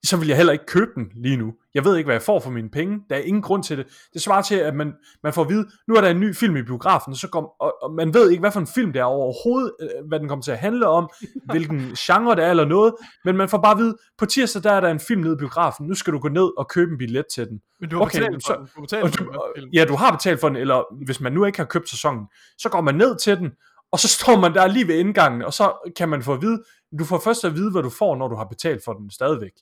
så 0.07 0.17
vil 0.17 0.29
jeg 0.29 0.37
heller 0.37 0.53
ikke 0.53 0.67
købe 0.67 0.91
den 0.95 1.05
lige 1.17 1.37
nu. 1.37 1.53
Jeg 1.75 1.85
ved 1.85 1.97
ikke, 1.97 2.07
hvad 2.07 2.15
jeg 2.15 2.23
får 2.23 2.41
for 2.41 2.51
mine 2.51 2.71
penge. 2.71 3.01
Der 3.11 3.17
er 3.17 3.21
ingen 3.21 3.43
grund 3.43 3.63
til 3.63 3.79
det. 3.79 3.87
Det 4.13 4.23
svarer 4.23 4.43
til, 4.43 4.55
at 4.55 4.75
man, 4.75 4.93
man 5.23 5.33
får 5.33 5.43
at 5.43 5.49
vide, 5.49 5.67
nu 5.89 5.95
er 5.95 6.01
der 6.01 6.09
en 6.09 6.21
ny 6.21 6.35
film 6.35 6.57
i 6.57 6.63
biografen, 6.63 7.11
og, 7.13 7.17
så 7.17 7.29
kom, 7.29 7.49
og, 7.61 7.75
og 7.83 7.95
man 7.95 8.15
ved 8.15 8.31
ikke, 8.31 8.41
hvad 8.41 8.53
for 8.53 8.61
en 8.61 8.67
film 8.67 8.93
det 8.93 9.01
er 9.01 9.05
overhovedet, 9.05 9.73
øh, 9.81 10.09
hvad 10.09 10.21
den 10.21 10.29
kommer 10.29 10.43
til 10.43 10.51
at 10.51 10.59
handle 10.59 10.87
om, 10.89 11.11
hvilken 11.53 11.79
genre 11.81 12.37
det 12.37 12.45
er 12.45 12.51
eller 12.51 12.65
noget, 12.65 12.95
men 13.25 13.37
man 13.37 13.49
får 13.49 13.59
bare 13.59 13.73
at 13.73 13.79
vide, 13.79 13.97
på 14.19 14.27
tirsdag 14.27 14.63
der 14.63 14.73
er 14.73 14.81
der 14.81 14.89
en 14.91 15.01
film 15.01 15.21
nede 15.23 15.33
i 15.35 15.37
biografen, 15.37 15.87
nu 15.87 15.95
skal 15.95 16.13
du 16.13 16.19
gå 16.19 16.29
ned 16.29 16.59
og 16.59 16.69
købe 16.69 16.93
en 16.93 16.99
billet 16.99 17.25
til 17.35 17.49
den. 17.49 17.61
Men 17.81 17.91
du 17.91 17.97
har 17.97 18.03
Okay, 18.05 18.19
betalt 18.19 18.43
så- 18.43 18.47
for 18.53 18.55
den. 18.55 18.67
Du 18.67 18.71
har 18.75 18.83
betalt 18.83 19.03
Og 19.05 19.11
for 19.11 19.17
du, 19.25 19.61
den. 19.61 19.71
ja, 19.73 19.85
du 19.85 19.95
har 19.97 20.13
betalt 20.13 20.41
for 20.41 20.49
den, 20.49 20.57
eller 20.57 21.05
hvis 21.07 21.21
man 21.21 21.33
nu 21.33 21.45
ikke 21.45 21.59
har 21.59 21.65
købt 21.67 21.89
sæsonen, 21.91 22.27
så 22.59 22.69
går 22.69 22.81
man 22.81 22.95
ned 22.95 23.19
til 23.19 23.37
den, 23.37 23.51
og 23.93 23.99
så 23.99 24.09
står 24.09 24.41
man 24.41 24.55
der 24.55 24.67
lige 24.67 24.89
ved 24.89 24.99
indgangen, 24.99 25.43
og 25.43 25.53
så 25.53 25.91
kan 25.97 26.09
man 26.09 26.23
få 26.23 26.33
at 26.35 26.43
vide, 26.43 26.63
du 26.99 27.05
får 27.05 27.19
først 27.19 27.45
at 27.45 27.55
vide, 27.55 27.71
hvad 27.71 27.83
du 27.83 27.91
får, 27.91 28.17
når 28.17 28.29
du 28.29 28.37
har 28.37 28.45
betalt 28.45 28.85
for 28.85 28.93
den 28.93 29.11
stadigvæk. 29.11 29.53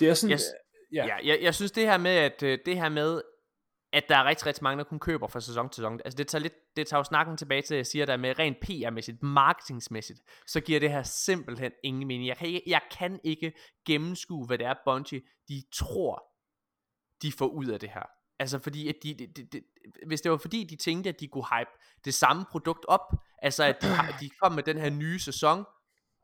Det 0.00 0.08
er 0.08 0.14
sådan, 0.14 0.34
Yes. 0.34 0.42
Ja. 0.92 1.06
Ja, 1.06 1.16
jeg, 1.24 1.38
jeg 1.42 1.54
synes 1.54 1.72
det 1.72 1.84
her 1.84 1.98
med, 1.98 2.10
at 2.10 2.42
øh, 2.42 2.58
det 2.66 2.76
her 2.76 2.88
med, 2.88 3.22
at 3.92 4.04
der 4.08 4.16
er 4.16 4.24
rigtig, 4.24 4.46
rigtig 4.46 4.62
mange, 4.62 4.78
der 4.78 4.84
kun 4.84 4.98
køber 4.98 5.26
fra 5.28 5.40
sæson 5.40 5.68
til 5.68 5.76
sæson. 5.76 6.00
Altså 6.04 6.16
det 6.16 6.28
tager, 6.28 6.42
lidt, 6.42 6.54
det 6.76 6.86
tager 6.86 6.98
jo 6.98 7.04
snakken 7.04 7.36
tilbage 7.36 7.62
til, 7.62 7.74
at 7.74 7.78
jeg 7.78 7.86
siger, 7.86 8.06
der 8.06 8.16
med 8.16 8.38
rent 8.38 8.56
PR-mæssigt, 8.64 9.22
marketingsmæssigt, 9.22 10.20
så 10.46 10.60
giver 10.60 10.80
det 10.80 10.90
her 10.90 11.02
simpelthen 11.02 11.72
ingen 11.84 12.06
mening. 12.08 12.28
Jeg 12.28 12.36
kan 12.36 12.48
ikke, 12.48 12.62
jeg 12.66 12.80
kan 12.90 13.20
ikke 13.24 13.52
gennemskue, 13.86 14.46
hvad 14.46 14.58
det 14.58 14.66
er, 14.66 14.74
Bungie, 14.84 15.22
de 15.48 15.62
tror, 15.74 16.24
de 17.22 17.32
får 17.32 17.46
ud 17.46 17.66
af 17.66 17.80
det 17.80 17.90
her. 17.90 18.06
Altså 18.38 18.58
fordi, 18.58 18.88
at 18.88 18.94
de, 19.02 19.14
de, 19.14 19.26
de, 19.26 19.46
de, 19.52 19.62
hvis 20.06 20.20
det 20.20 20.30
var 20.30 20.36
fordi, 20.36 20.64
de 20.64 20.76
tænkte, 20.76 21.08
at 21.08 21.20
de 21.20 21.28
kunne 21.28 21.46
hype 21.58 21.70
det 22.04 22.14
samme 22.14 22.44
produkt 22.50 22.84
op, 22.88 23.14
altså 23.42 23.64
at 23.64 23.82
de, 23.82 23.88
de 24.20 24.30
kom 24.42 24.52
med 24.52 24.62
den 24.62 24.78
her 24.78 24.90
nye 24.90 25.18
sæson, 25.18 25.64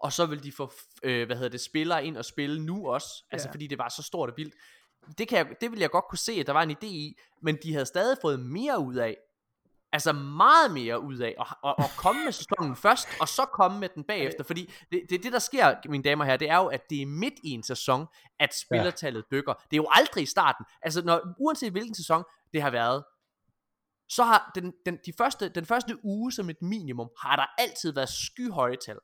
og 0.02 0.12
så 0.12 0.26
vil 0.26 0.42
de 0.42 0.52
få, 0.52 0.72
øh, 1.02 1.26
hvad 1.26 1.36
hedder 1.36 1.50
det, 1.50 1.60
spillere 1.60 2.04
ind 2.04 2.16
og 2.16 2.24
spille 2.24 2.62
nu 2.64 2.88
også, 2.88 3.24
altså 3.30 3.48
Ja. 3.48 3.52
fordi 3.52 3.66
det 3.66 3.78
var 3.78 3.88
så 3.88 4.02
stort 4.02 4.30
og 4.30 4.36
vildt. 4.36 4.54
Det, 5.18 5.28
kan 5.28 5.38
jeg, 5.38 5.46
det 5.60 5.70
ville 5.70 5.82
jeg 5.82 5.90
godt 5.90 6.04
kunne 6.10 6.18
se, 6.18 6.32
at 6.32 6.46
der 6.46 6.52
var 6.52 6.62
en 6.62 6.70
idé 6.70 6.86
i, 6.86 7.16
men 7.42 7.58
de 7.62 7.72
havde 7.72 7.86
stadig 7.86 8.16
fået 8.22 8.40
mere 8.40 8.78
ud 8.78 8.94
af, 8.94 9.16
altså 9.92 10.12
meget 10.12 10.70
mere 10.72 11.00
ud 11.00 11.18
af, 11.18 11.34
at, 11.40 11.46
at, 11.64 11.74
at 11.78 11.90
komme 11.96 12.24
med 12.24 12.32
sæsonen 12.32 12.76
først, 12.86 13.08
og 13.20 13.28
så 13.28 13.44
komme 13.44 13.78
med 13.80 13.88
den 13.94 14.04
bagefter, 14.04 14.44
fordi 14.44 14.72
det, 14.92 15.02
det, 15.10 15.22
det 15.22 15.32
der 15.32 15.38
sker, 15.38 15.74
mine 15.88 16.04
damer 16.04 16.24
og 16.24 16.26
herrer, 16.26 16.36
det 16.36 16.50
er 16.50 16.56
jo, 16.56 16.66
at 16.66 16.90
det 16.90 17.02
er 17.02 17.06
midt 17.06 17.34
i 17.44 17.50
en 17.50 17.62
sæson, 17.62 18.06
at 18.38 18.54
spillertallet 18.54 19.24
dykker. 19.30 19.52
Det 19.54 19.72
er 19.72 19.76
jo 19.76 19.86
aldrig 19.90 20.22
i 20.22 20.26
starten. 20.26 20.64
Altså, 20.82 21.02
når, 21.04 21.20
uanset 21.38 21.72
hvilken 21.72 21.94
sæson 21.94 22.24
det 22.52 22.62
har 22.62 22.70
været, 22.70 23.04
så 24.08 24.24
har 24.24 24.50
den, 24.54 24.72
den, 24.86 24.98
de 25.06 25.12
første, 25.18 25.48
den 25.48 25.66
første 25.66 26.04
uge 26.04 26.32
som 26.32 26.50
et 26.50 26.62
minimum, 26.62 27.10
har 27.22 27.36
der 27.36 27.46
altid 27.58 27.92
været 27.92 28.08
skyhøje 28.08 28.76
tal. 28.86 28.96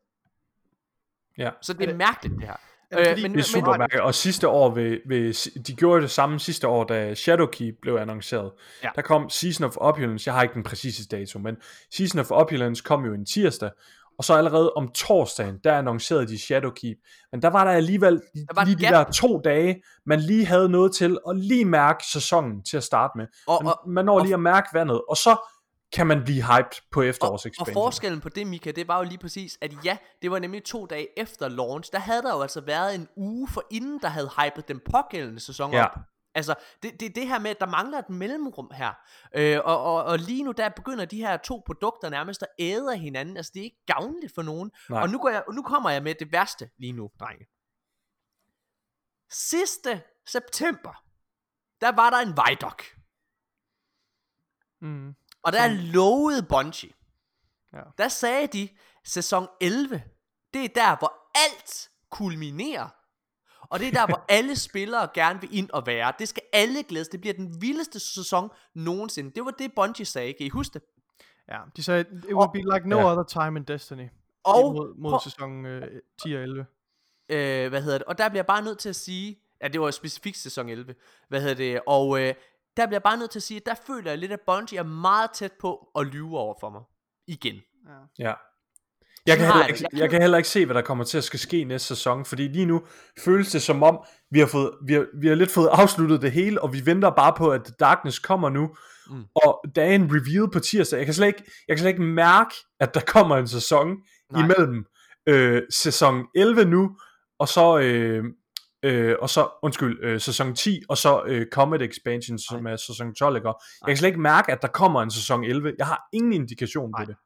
Ja. 1.39 1.51
Så 1.63 1.73
det 1.73 1.91
er 1.91 1.95
mærkeligt, 1.95 2.35
det 2.39 2.45
her. 2.45 2.55
Er 2.91 2.97
det 3.15 3.17
Øh, 3.17 3.23
men- 3.23 3.33
Det 3.33 3.39
er 3.41 3.45
super 3.45 3.79
mærkeligt. 3.79 4.03
Og 4.05 4.15
sidste 4.15 4.49
år, 4.49 4.71
ved, 4.75 4.99
ved, 5.09 5.63
de 5.63 5.75
gjorde 5.75 6.03
det 6.03 6.11
samme 6.11 6.41
sidste 6.41 6.69
år, 6.69 6.85
da 6.85 7.15
Shadowkeep 7.15 7.75
blev 7.83 7.95
annonceret. 7.97 8.53
Ja. 8.85 8.89
Der 8.97 9.03
kom 9.03 9.31
Season 9.31 9.65
of 9.67 9.77
Opulence, 9.77 10.29
jeg 10.29 10.35
har 10.35 10.43
ikke 10.43 10.55
den 10.55 10.63
præcise 10.63 11.09
dato, 11.09 11.39
men 11.39 11.57
Season 11.97 12.21
of 12.21 12.31
Opulence 12.31 12.83
kom 12.83 13.05
jo 13.05 13.15
en 13.15 13.27
tirsdag, 13.27 13.71
og 14.19 14.25
så 14.25 14.35
allerede 14.35 14.73
om 14.73 14.89
torsdagen, 14.93 15.59
der 15.65 15.79
annoncerede 15.79 16.27
de 16.27 16.39
Shadowkeep. 16.39 16.97
Men 17.33 17.43
der 17.43 17.49
var 17.51 17.65
der 17.65 17.71
alligevel 17.73 18.15
Der 18.35 18.55
var 18.55 18.65
lige 18.65 18.77
de 18.79 18.83
gap. 18.85 19.07
der 19.07 19.13
to 19.13 19.41
dage, 19.45 19.83
man 20.07 20.21
lige 20.21 20.47
havde 20.47 20.69
noget 20.69 20.93
til 20.95 21.19
at 21.29 21.37
lige 21.37 21.65
mærke 21.65 22.05
sæsonen 22.13 22.63
til 22.63 22.77
at 22.77 22.83
starte 22.85 23.13
med. 23.17 23.27
Og, 23.47 23.65
Man, 23.65 23.73
og, 23.83 23.91
man 23.91 24.05
når 24.05 24.15
og- 24.19 24.23
lige 24.25 24.35
at 24.35 24.41
mærke 24.41 24.69
vandet, 24.75 25.01
og 25.09 25.17
så 25.17 25.37
kan 25.93 26.07
man 26.07 26.25
blive 26.25 26.43
hyped 26.43 26.83
på 26.91 27.01
og, 27.01 27.07
efterårs 27.07 27.45
og 27.45 27.51
expansion. 27.51 27.75
forskellen 27.75 28.21
på 28.21 28.29
det, 28.29 28.47
Mika, 28.47 28.71
det 28.71 28.89
var 28.89 28.99
jo 28.99 29.05
lige 29.05 29.19
præcis, 29.19 29.59
at 29.61 29.85
ja, 29.85 29.99
det 30.23 30.31
var 30.31 30.39
nemlig 30.39 30.65
to 30.65 30.87
dage 30.87 31.19
efter 31.19 31.49
launch, 31.49 31.93
der 31.93 31.99
havde 31.99 32.23
der 32.23 32.35
jo 32.35 32.43
altså 32.43 32.61
været 32.61 32.95
en 32.95 33.09
uge 33.17 33.49
for 33.49 33.65
inden, 33.71 34.01
der 34.03 34.09
havde 34.09 34.31
hypet 34.39 34.69
den 34.69 34.81
pågældende 34.91 35.41
sæson 35.41 35.73
Ja. 35.73 35.85
op. 35.85 35.99
Altså, 36.35 36.55
det, 36.83 37.01
det 37.01 37.15
det 37.15 37.29
her 37.29 37.39
med, 37.39 37.51
at 37.51 37.61
der 37.61 37.67
mangler 37.67 37.99
et 37.99 38.11
mellemrum 38.11 38.71
her. 38.75 38.93
Øh, 39.35 39.61
og, 39.65 39.83
og, 39.83 40.05
og 40.05 40.19
lige 40.19 40.43
nu, 40.43 40.53
der 40.53 40.69
begynder 40.69 41.05
de 41.05 41.17
her 41.17 41.37
to 41.37 41.63
produkter 41.67 42.11
nærmest 42.11 42.43
at 42.43 42.49
æde 42.59 42.97
hinanden. 42.99 43.37
Altså, 43.37 43.53
det 43.55 43.61
er 43.61 43.65
ikke 43.65 43.85
gavnligt 43.87 44.35
for 44.35 44.43
nogen. 44.43 44.71
Nej. 44.91 45.03
Og 45.03 45.09
nu, 45.09 45.19
går 45.19 45.29
jeg, 45.29 45.45
nu 45.53 45.63
kommer 45.63 45.91
jeg 45.91 46.03
med 46.03 46.15
det 46.15 46.33
værste 46.33 46.71
lige 46.79 46.93
nu, 46.93 47.11
drenge. 47.21 47.47
Sidste 49.31 50.03
september, 50.27 51.03
der 51.81 51.93
var 51.93 52.11
der 52.11 52.19
en 52.19 52.29
Vidoc. 52.29 52.83
Mm. 54.81 55.15
Og 55.47 55.53
der 55.53 55.69
lovede 55.93 56.43
Bungie. 56.43 56.91
Ja. 57.73 57.81
Der 57.99 58.09
sagde 58.09 58.47
de, 58.47 58.69
sæson 59.05 59.47
11, 59.61 60.03
det 60.55 60.65
er 60.65 60.69
der, 60.75 60.97
hvor 60.99 61.13
alt 61.35 61.91
kulminerer. 62.11 62.89
Og 63.61 63.79
det 63.81 63.89
er 63.89 63.93
der, 63.93 64.07
hvor 64.07 64.25
alle 64.39 64.57
spillere 64.57 65.09
gerne 65.15 65.41
vil 65.41 65.57
ind 65.59 65.71
og 65.71 65.87
være. 65.87 66.13
Det 66.19 66.29
skal 66.29 66.43
alle 66.53 66.83
glædes. 66.83 67.09
Det 67.09 67.21
bliver 67.21 67.35
den 67.35 67.61
vildeste 67.63 68.01
sæson 68.01 68.51
nogensinde. 68.75 69.31
Det 69.31 69.45
var 69.45 69.51
det, 69.51 69.73
Bungie 69.77 70.05
sagde. 70.07 70.33
Kan 70.33 70.47
I 70.47 70.49
huske 70.49 70.75
det? 70.75 70.83
Ja, 71.49 71.59
de 71.77 71.83
sagde, 71.83 72.01
it 72.29 72.35
would 72.35 72.53
be 72.53 72.59
like 72.75 72.89
no 72.89 72.99
Ja. 72.99 73.11
other 73.13 73.23
time 73.23 73.59
in 73.59 73.65
Destiny. 73.65 74.09
Og, 74.45 74.73
mod, 74.75 74.95
mod 74.99 75.11
prøv- 75.11 75.21
sæson 75.25 75.67
øh, 75.67 76.01
10 76.23 76.35
og 76.37 76.43
11. 76.43 76.67
øh, 77.29 77.69
hvad 77.69 77.83
hedder 77.83 77.99
det? 77.99 78.07
Og 78.07 78.19
der 78.19 78.29
bliver 78.29 78.39
jeg 78.39 78.47
bare 78.47 78.63
nødt 78.63 78.79
til 78.79 78.89
at 78.89 78.97
sige, 78.97 79.39
at 79.61 79.73
det 79.73 79.81
var 79.81 79.91
specifikt 79.91 80.37
sæson 80.37 80.69
11. 80.69 80.95
Hvad 81.29 81.41
hedder 81.41 81.55
det? 81.55 81.81
Og 81.87 82.21
øh, 82.23 82.35
der 82.77 82.87
bliver 82.87 82.97
jeg 82.97 83.03
bare 83.03 83.17
nødt 83.17 83.31
til 83.31 83.39
at 83.39 83.43
sige, 83.43 83.61
at 83.61 83.67
der 83.67 83.75
føler 83.87 84.11
jeg 84.11 84.19
lidt, 84.19 84.33
at 84.33 84.41
Bungie 84.47 84.79
er 84.79 84.83
meget 84.83 85.31
tæt 85.31 85.53
på 85.61 85.89
at 85.99 86.07
lyve 86.07 86.39
over 86.39 86.55
for 86.61 86.71
mig. 86.71 86.83
Igen. 87.29 87.55
Ja. 88.19 88.33
Jeg 89.27 89.37
kan, 89.37 89.47
heller 89.47 89.67
ikke. 89.67 89.87
Jeg 89.93 90.11
kan 90.11 90.21
heller 90.21 90.37
ikke 90.39 90.49
se, 90.49 90.65
hvad 90.67 90.75
der 90.75 90.83
kommer 90.83 91.05
til 91.05 91.19
at 91.19 91.25
skal 91.25 91.39
ske 91.39 91.65
næste 91.65 91.89
sæson, 91.89 92.25
fordi 92.25 92.49
lige 92.49 92.67
nu 92.67 92.83
føles 93.25 93.51
det 93.53 93.63
som 93.63 93.83
om, 93.83 93.99
vi 94.31 94.39
har, 94.39 94.47
fået, 94.47 94.71
vi 94.87 94.93
har, 94.93 95.07
vi 95.21 95.29
har 95.29 95.35
lidt 95.35 95.51
fået 95.51 95.69
afsluttet 95.73 96.23
det 96.23 96.33
hele, 96.33 96.63
og 96.63 96.73
vi 96.73 96.87
venter 96.87 97.11
bare 97.11 97.35
på, 97.37 97.51
at 97.51 97.65
The 97.65 97.75
Darkness 97.81 98.19
kommer 98.19 98.49
nu, 98.49 98.71
Mm. 99.11 99.25
og 99.35 99.65
der 99.75 99.83
er 99.83 99.95
en 99.95 100.11
reveal 100.11 100.51
på 100.51 100.59
tirsdag. 100.61 100.97
Jeg 100.99 101.05
kan 101.07 101.15
slet 101.15 101.27
ikke, 101.27 101.45
jeg 101.69 101.77
kan 101.77 101.79
slet 101.81 101.91
ikke 101.91 102.03
mærke, 102.03 102.55
at 102.81 102.95
der 102.95 103.01
kommer 103.01 103.37
en 103.37 103.49
sæson. 103.49 103.97
Nej. 104.33 104.45
imellem 104.45 104.85
øh, 105.29 105.63
sæson 105.71 106.27
11 106.35 106.65
nu, 106.65 106.97
og 107.39 107.49
så, 107.49 107.79
øh, 107.79 108.25
øh, 108.83 109.17
og 109.21 109.31
så 109.31 109.49
undskyld, 109.63 109.99
øh, 110.03 110.21
sæson 110.21 110.55
10, 110.55 110.83
og 110.89 110.97
så 110.97 111.23
øh, 111.27 111.47
Comet 111.53 111.83
Expansion, 111.83 112.39
som 112.39 112.67
er 112.67 112.77
sæson 112.77 113.15
12, 113.15 113.37
ikke? 113.37 113.49
Jeg 113.49 113.55
kan 113.87 113.97
slet 113.97 114.09
ikke 114.09 114.21
mærke, 114.21 114.53
at 114.53 114.63
der 114.63 114.69
kommer 114.69 115.03
en 115.03 115.11
sæson 115.11 115.45
11. 115.45 115.75
Jeg 115.79 115.87
har 115.87 116.09
ingen 116.13 116.33
indikation 116.33 116.93
på 116.99 117.05
det. 117.05 117.17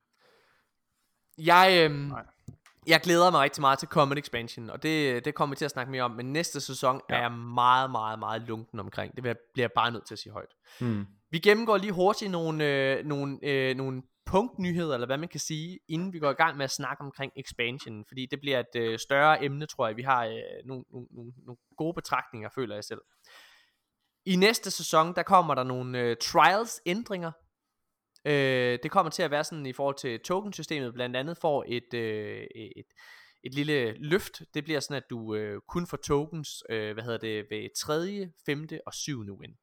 Jeg, 1.38 1.88
Nej. 1.88 2.22
jeg 2.86 3.00
glæder 3.00 3.30
mig 3.30 3.40
rigtig 3.40 3.60
meget 3.60 3.78
til 3.78 3.88
Comet 3.88 4.18
Expansion, 4.18 4.70
og 4.70 4.82
det, 4.82 5.24
det 5.24 5.34
kommer 5.34 5.54
vi 5.54 5.58
til 5.58 5.64
at 5.64 5.70
snakke 5.70 5.92
mere 5.92 6.02
om, 6.02 6.10
men 6.10 6.32
næste 6.32 6.60
sæson 6.60 7.00
ja. 7.10 7.14
Er 7.14 7.20
jeg 7.20 7.32
meget, 7.32 7.90
meget, 7.90 8.18
meget 8.18 8.42
lunken 8.42 8.80
omkring. 8.80 9.14
Det 9.16 9.22
bliver 9.22 9.36
jeg 9.56 9.70
bare 9.74 9.90
nødt 9.90 10.06
til 10.06 10.14
at 10.14 10.18
sige 10.18 10.32
højt. 10.32 10.54
Hmm. 10.80 11.06
Vi 11.30 11.38
gennemgår 11.38 11.76
lige 11.76 11.92
hurtigt 11.92 12.30
nogle, 12.30 12.64
øh, 12.64 13.06
nogle, 13.06 13.38
øh, 13.42 13.76
nogle 13.76 14.02
punktnyheder, 14.30 14.94
eller 14.94 15.06
hvad 15.06 15.18
man 15.18 15.28
kan 15.28 15.40
sige, 15.40 15.78
inden 15.88 16.12
vi 16.12 16.18
går 16.18 16.30
i 16.30 16.34
gang 16.34 16.56
med 16.56 16.64
at 16.64 16.70
snakke 16.70 17.00
omkring 17.00 17.32
expansion, 17.36 18.04
fordi 18.08 18.26
det 18.26 18.40
bliver 18.40 18.60
et 18.60 18.76
øh, 18.76 18.98
større 18.98 19.44
emne, 19.44 19.66
tror 19.66 19.86
jeg. 19.86 19.96
Vi 19.96 20.02
har 20.02 20.26
øh, 20.26 20.42
nogle, 20.64 20.84
nogle, 20.90 21.32
nogle, 21.36 21.56
gode 21.76 21.94
betragtninger, 21.94 22.48
føler 22.54 22.74
jeg 22.74 22.84
selv. 22.84 23.00
I 24.24 24.36
næste 24.36 24.70
sæson, 24.70 25.14
der 25.14 25.22
kommer 25.22 25.54
der 25.54 25.64
nogle 25.64 26.00
øh, 26.00 26.16
trials 26.20 26.80
ændringer. 26.86 27.32
Øh, 28.24 28.78
det 28.82 28.90
kommer 28.90 29.10
til 29.10 29.22
at 29.22 29.30
være 29.30 29.44
sådan 29.44 29.66
i 29.66 29.72
forhold 29.72 29.96
til 29.96 30.20
tokensystemet, 30.20 30.94
blandt 30.94 31.16
andet 31.16 31.38
får 31.38 31.64
et, 31.68 31.94
øh, 31.94 32.46
et, 32.56 32.86
et 33.42 33.54
lille 33.54 33.92
løft. 33.92 34.42
Det 34.54 34.64
bliver 34.64 34.80
sådan, 34.80 34.96
at 34.96 35.10
du 35.10 35.34
øh, 35.34 35.60
kun 35.68 35.86
får 35.86 35.96
tokens, 35.96 36.62
øh, 36.70 36.92
hvad 36.92 37.04
hedder 37.04 37.18
det, 37.18 37.46
ved 37.50 37.68
3., 37.76 38.28
5. 38.46 38.68
og 38.86 38.94
7. 38.94 39.20
win. 39.20 39.56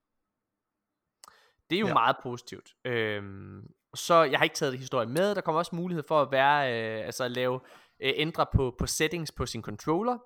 Det 1.69 1.75
er 1.75 1.79
jo. 1.79 1.87
Ja. 1.87 1.93
meget 1.93 2.15
positivt. 2.23 2.69
Øhm, 2.85 3.67
så 3.95 4.23
jeg 4.23 4.39
har 4.39 4.43
ikke 4.43 4.55
taget 4.55 4.71
det 4.71 4.79
historie 4.79 5.07
med. 5.07 5.35
Der 5.35 5.41
kommer 5.41 5.59
også 5.59 5.75
mulighed 5.75 6.03
for 6.07 6.21
at 6.21 6.27
være, 6.31 6.73
øh, 6.99 7.05
altså 7.05 7.23
at 7.23 7.31
lave, 7.31 7.59
øh, 8.03 8.13
ændre 8.15 8.45
på, 8.55 8.75
på 8.79 8.87
settings 8.87 9.31
på 9.31 9.45
sin 9.45 9.61
controller. 9.61 10.17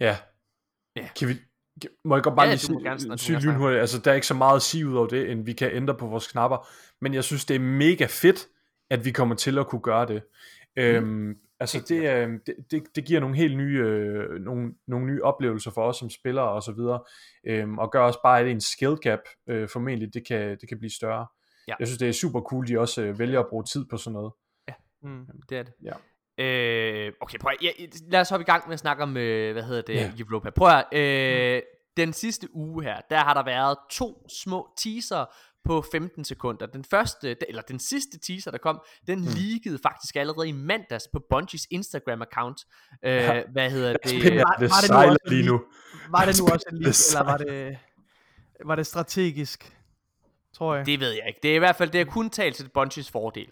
Ja. 0.00 0.16
Ja. 0.96 1.08
Kan 1.18 1.28
vi, 1.28 1.34
kan- 1.82 1.90
må 2.04 2.16
jeg 2.16 2.22
godt 2.22 2.36
bare 2.36 2.46
Ja, 2.46 2.52
lige 2.52 2.58
sige, 2.58 2.82
gerne 2.82 3.18
sige 3.18 3.40
lynhurtigt, 3.40 3.80
altså 3.80 3.98
der 4.00 4.10
er 4.10 4.14
ikke 4.14 4.26
så 4.26 4.34
meget 4.34 4.56
at 4.56 4.62
sige 4.62 4.88
ud 4.88 4.94
over 4.96 5.06
det, 5.06 5.30
end 5.30 5.44
vi 5.44 5.52
kan 5.52 5.70
ændre 5.72 5.94
på 5.94 6.06
vores 6.06 6.26
knapper, 6.32 6.68
men 7.00 7.14
jeg 7.14 7.24
synes, 7.24 7.44
det 7.44 7.54
er 7.54 7.60
mega 7.60 8.06
fedt, 8.10 8.46
at 8.90 9.04
vi 9.04 9.10
kommer 9.10 9.34
til 9.34 9.58
at 9.58 9.66
kunne 9.66 9.80
gøre 9.82 10.06
det. 10.06 10.22
Øhm, 10.76 11.36
altså 11.60 11.76
Helt 11.78 11.88
det, 11.88 12.10
øh, 12.26 12.30
det, 12.46 12.54
det, 12.70 12.82
det 12.96 13.04
giver 13.04 13.20
nogle 13.20 13.36
helt 13.36 13.56
nye, 13.56 13.78
øh, 13.78 14.40
nogle, 14.40 14.74
nogle 14.86 15.06
nye 15.06 15.22
oplevelser 15.22 15.70
for 15.70 15.82
os 15.82 15.96
som 15.96 16.10
spillere 16.10 16.48
og 16.48 16.62
så 16.62 16.72
videre, 16.72 17.00
øhm, 17.46 17.78
og 17.78 17.92
gør 17.92 18.00
også 18.00 18.18
bare, 18.22 18.40
at 18.40 18.46
en 18.46 18.60
skill 18.60 18.96
gap 18.96 19.20
øh, 19.48 19.68
formentlig, 19.68 20.14
det 20.14 20.26
kan, 20.26 20.58
det 20.60 20.68
kan 20.68 20.78
blive 20.78 20.90
større. 20.90 21.26
Ja. 21.68 21.74
Jeg 21.78 21.86
synes, 21.88 21.98
det 21.98 22.08
er 22.08 22.12
super 22.12 22.40
cool, 22.40 22.68
de 22.68 22.78
også 22.80 23.02
øh, 23.02 23.18
vælger 23.18 23.40
at 23.40 23.46
bruge 23.50 23.64
tid 23.64 23.84
på 23.90 23.96
sådan 23.96 24.12
noget. 24.12 24.32
Mm. 25.02 25.26
Det 25.48 25.58
er 25.58 25.62
det. 25.62 25.72
Ja. 25.82 25.92
Øh, 26.44 27.12
okay, 27.20 27.38
prøv 27.38 27.52
at, 27.60 27.64
ja, 27.64 27.70
lad 28.10 28.20
os 28.20 28.28
hoppe 28.30 28.42
i 28.42 28.44
gang 28.44 28.62
med 28.66 28.72
at 28.74 28.78
snakke 28.80 29.02
om, 29.02 29.16
øh, 29.16 29.52
hvad 29.52 29.62
hedder 29.62 29.82
det, 29.82 29.94
Ja. 29.94 30.12
Europa. 30.18 30.50
Prøv 30.50 30.68
at, 30.68 30.98
øh, 30.98 31.62
den 31.96 32.12
sidste 32.12 32.48
uge 32.54 32.84
her, 32.84 33.00
der 33.10 33.16
har 33.18 33.34
der 33.34 33.44
været 33.44 33.76
to 33.90 34.26
små 34.44 34.68
teaser 34.84 35.24
på 35.64 35.84
15 35.92 36.24
sekunder. 36.24 36.66
Den 36.66 36.84
første, 36.84 37.36
eller 37.48 37.62
den 37.62 37.78
sidste 37.78 38.18
teaser, 38.26 38.50
der 38.50 38.58
kom, 38.58 38.80
den 39.06 39.18
mm. 39.18 39.24
leakede 39.36 39.78
faktisk 39.82 40.16
allerede 40.16 40.48
i 40.48 40.52
mandags 40.52 41.08
på 41.12 41.20
Bungies 41.30 41.66
Instagram-account. 41.74 42.64
Øh, 43.04 43.12
ja. 43.12 43.42
Hvad 43.52 43.70
hedder 43.70 43.92
det? 43.92 44.00
Det, 44.04 44.22
det, 44.22 44.36
var- 44.36 44.56
det 44.60 44.70
var 44.70 44.80
det 44.80 44.90
nu 44.90 44.94
sejler 44.94 45.10
også 45.10 45.18
en 45.26 45.32
lige 45.32 45.46
nu. 45.46 45.60
Var 46.10 46.24
det 46.24 46.40
nu 46.40 46.46
også 46.52 46.66
en 46.72 46.78
leak, 46.78 46.94
er 46.94 47.20
eller 47.20 47.30
var 47.32 47.36
det, 47.36 47.78
var 48.64 48.74
det 48.74 48.86
strategisk? 48.86 49.77
Tror 50.58 50.74
jeg. 50.74 50.86
Det 50.86 51.00
ved 51.00 51.10
jeg 51.10 51.24
ikke. 51.28 51.40
Det 51.42 51.50
er 51.50 51.54
i 51.54 51.58
hvert 51.58 51.76
fald, 51.76 51.90
det 51.90 52.00
er 52.00 52.04
kun 52.04 52.30
talt 52.30 52.56
til 52.56 52.70
Bungies 52.74 53.10
fordel. 53.10 53.48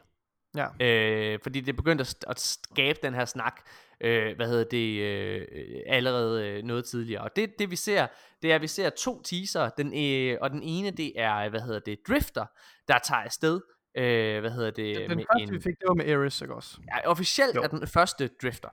Ja. 0.56 0.66
Øh, 0.80 1.38
fordi 1.42 1.60
det 1.60 1.76
begyndte 1.76 2.02
at, 2.02 2.24
at 2.28 2.40
skabe 2.40 2.98
den 3.02 3.14
her 3.14 3.24
snak, 3.24 3.60
øh, 4.00 4.36
hvad 4.36 4.48
hedder 4.48 4.64
det, 4.64 5.00
øh, 5.02 5.46
allerede 5.86 6.46
øh, 6.48 6.62
noget 6.62 6.84
tidligere. 6.84 7.22
Og 7.22 7.36
det, 7.36 7.58
det 7.58 7.70
vi 7.70 7.76
ser, 7.76 8.06
det 8.42 8.50
er, 8.50 8.54
at 8.54 8.62
vi 8.62 8.66
ser 8.66 8.90
to 8.90 9.22
teaser, 9.22 9.68
den, 9.68 9.86
øh, 9.98 10.38
og 10.40 10.50
den 10.50 10.62
ene, 10.62 10.90
det 10.90 11.12
er, 11.16 11.48
hvad 11.48 11.60
hedder 11.60 11.80
det, 11.80 11.98
Drifter, 12.08 12.46
der 12.88 12.98
tager 12.98 13.22
afsted, 13.22 13.60
øh, 13.96 14.40
hvad 14.40 14.50
hedder 14.50 14.70
det, 14.70 14.96
Den, 14.96 15.10
den 15.10 15.18
med 15.18 15.24
første, 15.32 15.52
vi 15.54 15.60
fik, 15.60 15.74
det 15.80 15.88
var 15.88 15.94
med 15.94 16.12
Ares, 16.12 16.40
ikke 16.40 16.54
også? 16.54 16.78
Ja, 16.94 17.10
officielt 17.10 17.54
Jo. 17.54 17.62
er 17.62 17.68
den 17.68 17.86
første 17.86 18.30
Drifter. 18.42 18.68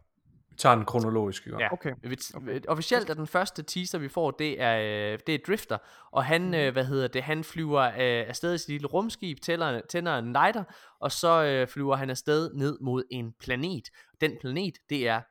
Vi 0.54 0.58
tager 0.58 0.76
den 0.76 0.86
kronologisk, 0.86 1.46
ikke? 1.46 1.58
Ja. 1.60 1.74
Okay. 1.74 1.94
Vi- 2.04 2.18
okay. 2.36 2.60
Officielt 2.68 3.10
er 3.10 3.14
den 3.14 3.28
første 3.28 3.64
teaser 3.64 3.98
vi 3.98 4.10
får 4.10 4.32
Det 4.32 4.62
er, 4.62 4.78
øh, 5.14 5.20
det 5.28 5.36
er 5.36 5.40
Drifter 5.48 5.78
Og 6.12 6.26
han, 6.26 6.54
øh, 6.54 6.74
hvad 6.74 6.86
hedder 6.86 7.08
det 7.08 7.24
Han 7.24 7.44
flyver 7.44 7.82
øh, 7.82 7.94
afsted 8.30 8.54
i 8.54 8.58
sit 8.58 8.70
lille 8.70 8.88
rumskib 8.88 9.38
Tænder, 9.42 9.82
tænder 9.90 10.18
en 10.18 10.34
lighter 10.34 10.64
Og 11.00 11.12
så 11.12 11.44
øh, 11.44 11.68
flyver 11.68 11.96
han 11.96 12.10
afsted 12.10 12.54
ned 12.54 12.78
mod 12.82 13.04
en 13.12 13.34
planet 13.40 13.84
Den 14.22 14.32
planet 14.42 14.74
det 14.90 15.08
er 15.08 15.22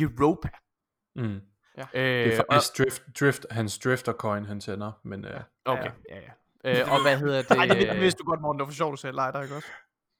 Europa 0.00 0.48
Mm. 1.16 1.22
øh, 1.24 2.02
Det 2.02 2.32
er 2.38 2.42
faktisk 2.50 2.78
drift, 2.78 3.02
drift, 3.20 3.46
hans 3.50 3.78
drifter 3.78 4.12
coin, 4.12 4.44
han 4.46 4.60
tænder, 4.60 4.92
men 5.04 5.24
uh, 5.24 5.30
og, 5.64 5.72
Okay 5.78 5.90
ja, 6.10 6.16
ja. 6.64 6.80
Øh, 6.80 6.92
og 6.92 7.02
hvad 7.02 7.18
hedder 7.18 7.42
det 7.48 7.56
Nej, 7.56 7.66
det, 7.66 7.88
det 7.88 8.00
vidste 8.00 8.18
du 8.18 8.24
godt, 8.24 8.40
Morten. 8.40 8.58
Det 8.58 8.64
var 8.66 8.70
for 8.70 8.74
sjovt, 8.76 8.92
du 8.92 8.96
sagde 8.96 9.14
lighter, 9.16 9.42
ikke 9.42 9.54
også? 9.56 9.68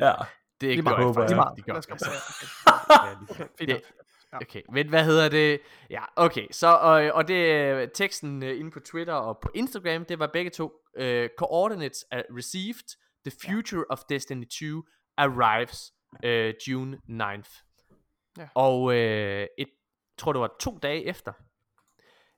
ja. 0.01 0.13
Det 0.61 0.67
meget. 0.83 0.97
jeg. 1.23 1.47
ikke, 1.57 1.57
det 1.57 1.67
jeg. 1.75 2.21
på 3.27 3.35
Okay, 3.35 3.45
fint. 3.59 3.69
Det- 3.69 3.69
nok. 3.69 4.02
Ja. 4.33 4.39
Okay, 4.41 4.63
men 4.73 4.89
hvad 4.89 5.05
hedder 5.05 5.29
det? 5.29 5.61
Ja, 5.91 6.05
okay, 6.17 6.47
så, 6.51 6.67
og, 6.67 6.93
og 7.15 7.29
det 7.29 7.53
er 7.53 7.87
teksten 7.87 8.43
uh, 8.43 8.49
inde 8.49 8.71
på 8.71 8.81
Twitter 8.81 9.15
og 9.15 9.39
på 9.43 9.49
Instagram, 9.55 10.05
det 10.05 10.19
var 10.19 10.27
begge 10.27 10.51
to. 10.51 10.73
Uh, 11.01 11.27
coordinates 11.39 12.05
are 12.11 12.23
received, 12.37 12.97
the 13.27 13.33
future 13.47 13.85
of 13.91 13.99
Destiny 14.09 14.45
2 14.47 14.83
arrives 15.17 15.93
uh, 16.25 16.69
June 16.69 16.99
9th. 17.09 17.63
Ja. 18.39 18.49
Og 18.55 18.83
uh, 18.83 18.95
et, 18.95 19.69
tror 20.19 20.33
det 20.33 20.41
var 20.41 20.57
to 20.61 20.79
dage 20.83 21.05
efter, 21.05 21.33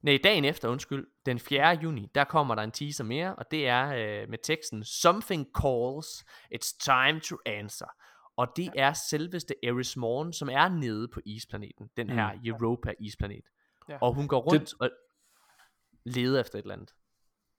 nej, 0.03 0.19
dagen 0.25 0.45
efter, 0.45 0.69
undskyld, 0.69 1.07
den 1.27 1.39
4. 1.39 1.79
juni, 1.83 2.09
der 2.15 2.25
kommer 2.25 2.55
der 2.55 2.63
en 2.63 2.71
teaser 2.71 3.05
mere, 3.05 3.35
og 3.35 3.51
det 3.51 3.69
er 3.69 3.87
uh, 3.87 4.31
med 4.31 4.39
teksten, 4.43 4.85
Something 4.85 5.47
calls, 5.63 6.25
it's 6.55 6.77
time 6.81 7.21
to 7.21 7.37
answer. 7.47 7.87
Og 8.37 8.49
det 8.57 8.71
er 8.77 8.93
selveste 8.93 9.55
Eris 9.63 9.97
Morn, 9.97 10.33
som 10.33 10.49
er 10.49 10.69
nede 10.69 11.09
på 11.09 11.21
isplaneten. 11.25 11.91
Den 11.97 12.11
her 12.11 12.31
Europa 12.45 12.93
isplanet. 13.01 13.45
Ja. 13.89 13.99
Og 14.01 14.15
hun 14.15 14.29
går 14.29 14.41
rundt 14.41 14.75
og 14.81 14.91
leder 16.05 16.41
efter 16.41 16.59
et 16.59 16.63
eller 16.63 16.75
andet. 16.75 16.95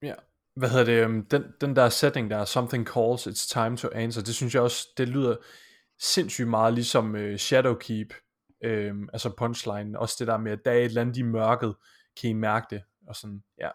Ja. 0.01 0.13
Hvad 0.55 0.69
hedder 0.69 0.85
det? 0.85 1.03
øhm, 1.03 1.25
Den, 1.25 1.43
den 1.61 1.75
der 1.75 1.89
setting 1.89 2.29
der, 2.29 2.45
something 2.45 2.87
calls, 2.87 3.27
it's 3.27 3.53
time 3.53 3.77
to 3.77 3.89
answer, 3.93 4.23
det 4.23 4.35
synes 4.35 4.55
jeg 4.55 4.61
også, 4.61 4.87
det 4.97 5.09
lyder 5.09 5.35
sindssygt 5.99 6.47
meget 6.47 6.73
ligesom 6.73 7.15
uh, 7.15 7.35
Shadowkeep, 7.35 8.13
øhm, 8.63 9.09
altså 9.13 9.35
punchline, 9.37 9.99
også 9.99 10.15
det 10.19 10.27
der 10.27 10.37
med, 10.37 10.51
at 10.51 10.65
der 10.65 10.71
er 10.71 10.75
et 10.75 10.85
eller 10.85 11.01
andet 11.01 11.17
i 11.17 11.21
mørket, 11.21 11.75
kan 12.21 12.29
I 12.29 12.33
mærke 12.33 12.67
det, 12.69 12.83
og 13.07 13.15
sådan, 13.15 13.43
ja. 13.59 13.69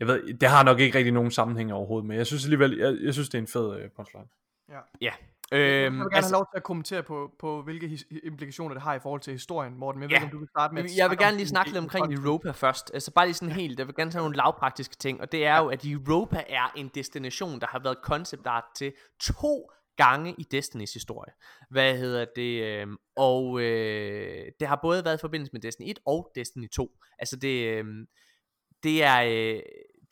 Jeg 0.00 0.06
ved, 0.06 0.34
det 0.34 0.48
har 0.48 0.62
nok 0.62 0.80
ikke 0.80 0.98
rigtig 0.98 1.12
nogen 1.12 1.30
sammenhæng 1.30 1.72
overhovedet, 1.72 2.08
men 2.08 2.16
jeg 2.16 2.26
synes 2.26 2.44
alligevel, 2.44 2.78
jeg, 2.78 2.96
jeg 3.02 3.12
synes, 3.12 3.28
det 3.28 3.38
er 3.38 3.42
en 3.42 3.48
fed 3.48 3.84
uh, 3.84 3.90
punchline. 3.96 4.28
Ja. 4.68 4.80
Ja. 5.00 5.12
Jeg 5.50 5.58
vil 5.60 5.68
Øhm, 5.68 5.96
gerne 5.96 6.10
have 6.14 6.32
lov 6.32 6.46
til 6.52 6.56
at 6.56 6.62
kommentere 6.62 7.02
på, 7.02 7.30
på 7.38 7.62
hvilke 7.62 7.86
his- 7.86 8.20
implikationer 8.26 8.74
det 8.74 8.82
har 8.82 8.94
i 8.94 8.98
forhold 8.98 9.20
til 9.20 9.32
historien, 9.32 9.78
Morten. 9.78 10.00
Men 10.00 10.10
jeg 10.10 10.16
Ja. 10.16 10.20
ved 10.20 10.24
om 10.26 10.30
du 10.30 10.38
vil 10.38 10.48
starte 10.48 10.74
med 10.74 10.84
at 10.84 10.90
jeg 10.96 11.10
vil 11.10 11.18
gerne 11.18 11.36
lige 11.36 11.46
snakke 11.48 11.70
lidt 11.70 11.78
omkring. 11.82 12.14
Europa 12.14 12.50
først. 12.50 12.90
Altså 12.94 13.12
bare 13.12 13.26
lige 13.26 13.34
sådan 13.34 13.54
helt, 13.54 13.78
jeg 13.78 13.86
vil 13.86 13.94
gerne 13.94 14.10
tage 14.10 14.22
nogle 14.22 14.36
lavpraktiske 14.36 14.96
ting, 14.96 15.20
og 15.20 15.32
det 15.32 15.46
er 15.46 15.58
jo, 15.58 15.68
at 15.68 15.84
Europa 15.84 16.44
er 16.48 16.72
en 16.76 16.88
destination, 16.94 17.60
der 17.60 17.66
har 17.66 17.78
været 17.78 17.96
concept 18.02 18.46
art 18.46 18.64
til 18.76 18.92
to 19.20 19.70
gange 19.96 20.34
i 20.38 20.42
Destinys 20.50 20.92
historie. 20.92 21.32
Hvad 21.70 21.96
hedder 21.98 22.26
det? 22.36 22.62
øhm, 22.62 22.96
Og 23.16 23.60
øh, 23.60 24.46
det 24.60 24.68
har 24.68 24.78
både 24.82 25.04
været 25.04 25.18
i 25.18 25.20
forbindelse 25.20 25.52
med 25.52 25.60
Destiny 25.60 25.90
1 25.90 25.98
og 26.06 26.30
Destiny 26.34 26.68
2. 26.70 26.88
Altså 27.18 27.36
det, 27.36 27.64
øhm, 27.66 28.06
det 28.82 29.04
er... 29.04 29.22
Øh, 29.54 29.60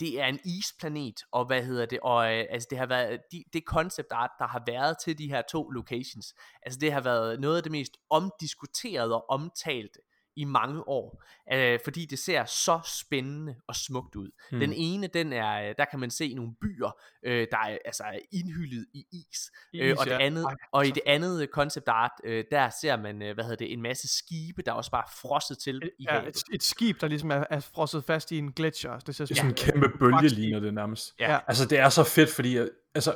det 0.02 0.20
er 0.20 0.26
en 0.26 0.40
isplanet, 0.44 1.20
og 1.32 1.46
hvad 1.46 1.62
hedder 1.62 1.86
det, 1.86 1.98
og 2.02 2.34
øh, 2.34 2.44
altså 2.50 2.66
det 2.70 2.78
har 2.78 2.86
været, 2.86 3.20
de, 3.32 3.44
det 3.52 3.62
concept 3.66 4.12
art, 4.12 4.30
der 4.38 4.46
har 4.46 4.62
været 4.66 4.96
til 5.04 5.18
de 5.18 5.28
her 5.28 5.42
to 5.50 5.70
locations, 5.70 6.34
altså 6.62 6.78
det 6.80 6.92
har 6.92 7.00
været 7.00 7.40
noget 7.40 7.56
af 7.56 7.62
det 7.62 7.72
mest 7.72 7.96
omdiskuterede 8.10 9.14
og 9.14 9.30
omtalte 9.30 9.98
i 10.36 10.44
mange 10.44 10.88
år, 10.88 11.22
øh, 11.52 11.78
fordi 11.84 12.04
det 12.06 12.18
ser 12.18 12.44
så 12.44 12.80
spændende 12.84 13.54
og 13.68 13.76
smukt 13.76 14.16
ud. 14.16 14.28
Hmm. 14.50 14.60
Den 14.60 14.72
ene, 14.72 15.06
den 15.06 15.32
er, 15.32 15.68
øh, 15.68 15.74
der 15.78 15.84
kan 15.84 16.00
man 16.00 16.10
se 16.10 16.34
nogle 16.34 16.52
byer, 16.60 16.96
øh, 17.22 17.46
der 17.50 17.56
er 17.58 17.78
altså 17.84 18.04
indhyllet 18.32 18.86
i 18.94 19.04
is, 19.12 19.50
øh, 19.74 19.90
Is, 19.90 19.98
og 19.98 20.04
det 20.06 20.12
ja. 20.12 20.18
andet, 20.18 20.44
Ej, 20.44 20.54
og 20.72 20.86
i 20.86 20.90
det 20.90 21.02
andet 21.06 21.48
concept 21.52 21.88
art, 21.88 22.10
øh, 22.24 22.44
der 22.50 22.70
ser 22.80 22.96
man, 22.96 23.22
øh, 23.22 23.34
hvad 23.34 23.44
hedder 23.44 23.56
det, 23.56 23.72
en 23.72 23.82
masse 23.82 24.08
skibe, 24.18 24.62
der 24.62 24.72
også 24.72 24.90
bare 24.90 25.02
er 25.06 25.12
frosset 25.22 25.58
til 25.58 25.82
i 25.98 26.04
Ja, 26.04 26.12
havet. 26.12 26.28
et, 26.28 26.42
et 26.54 26.62
skib, 26.62 27.00
der 27.00 27.08
ligesom 27.08 27.30
er, 27.30 27.44
er 27.50 27.60
frosset 27.60 28.04
fast 28.04 28.32
i 28.32 28.38
en 28.38 28.52
gletsjer. 28.52 28.98
Det 28.98 29.14
ser 29.14 29.24
Det 29.24 29.30
er 29.30 29.34
sådan 29.34 29.50
en 29.50 29.54
kæmpe 29.56 29.98
bølge, 29.98 30.28
ligner 30.28 30.60
det 30.60 30.74
nærmest. 30.74 31.14
Ja. 31.20 31.32
Ja. 31.32 31.38
Altså, 31.48 31.66
det 31.66 31.78
er 31.78 31.88
så 31.88 32.04
fedt, 32.04 32.30
fordi 32.30 32.58
øh, 32.58 32.68
altså, 32.94 33.14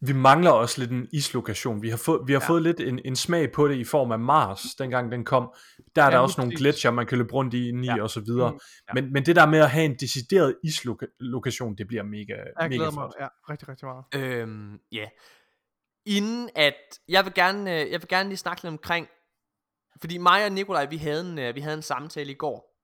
vi 0.00 0.12
mangler 0.12 0.50
også 0.50 0.80
lidt 0.80 0.90
en 0.90 1.08
islokation. 1.12 1.82
Vi 1.82 1.88
har, 1.88 1.96
fået, 1.96 2.20
vi 2.26 2.32
har 2.32 2.40
Ja. 2.40 2.48
fået 2.48 2.62
lidt 2.62 2.80
en, 2.80 3.00
en 3.04 3.16
smag 3.16 3.52
på 3.52 3.68
det 3.68 3.76
i 3.76 3.84
form 3.84 4.12
af 4.12 4.18
Mars, 4.18 4.62
dengang 4.78 5.12
den 5.12 5.24
kom. 5.24 5.52
Der 5.96 6.02
er 6.02 6.06
Ja, 6.06 6.12
der 6.12 6.18
også 6.18 6.40
nogle 6.40 6.56
gletsjer, 6.56 6.90
man 6.90 7.06
kan 7.06 7.18
løbe 7.18 7.32
rundt 7.32 7.54
i, 7.54 7.68
i 7.68 7.84
Ja. 7.84 8.02
og 8.02 8.10
så 8.10 8.20
videre. 8.20 8.50
Mm. 8.50 8.58
Ja. 8.88 8.94
Men, 8.94 9.12
men 9.12 9.26
det 9.26 9.36
der 9.36 9.46
med 9.46 9.58
at 9.58 9.70
have 9.70 9.84
en 9.84 9.94
decideret 9.94 10.56
islokation, 10.64 11.76
det 11.76 11.86
bliver 11.88 12.02
mega, 12.02 12.32
Jeg 12.34 12.52
mega 12.58 12.74
glæder 12.74 12.90
mig 12.90 13.10
ja, 13.20 13.28
rigtig, 13.50 13.68
rigtig 13.68 13.86
meget. 13.86 14.04
Øhm, 14.14 14.78
ja. 14.92 15.08
Inden 16.06 16.50
at, 16.54 16.74
jeg 17.08 17.24
vil 17.24 17.34
gerne, 17.34 17.82
øh, 17.82 17.90
jeg 17.90 18.00
vil 18.00 18.08
gerne 18.08 18.28
lige 18.28 18.38
snakke 18.38 18.62
lidt 18.62 18.72
omkring, 18.72 19.08
fordi 20.00 20.18
mig 20.18 20.44
og 20.44 20.52
Nikolaj, 20.52 20.86
vi 20.86 20.96
havde 20.96 21.32
en, 21.32 21.38
øh, 21.38 21.54
vi 21.54 21.60
havde 21.60 21.76
en 21.76 21.82
samtale 21.82 22.30
i 22.30 22.34
går, 22.34 22.74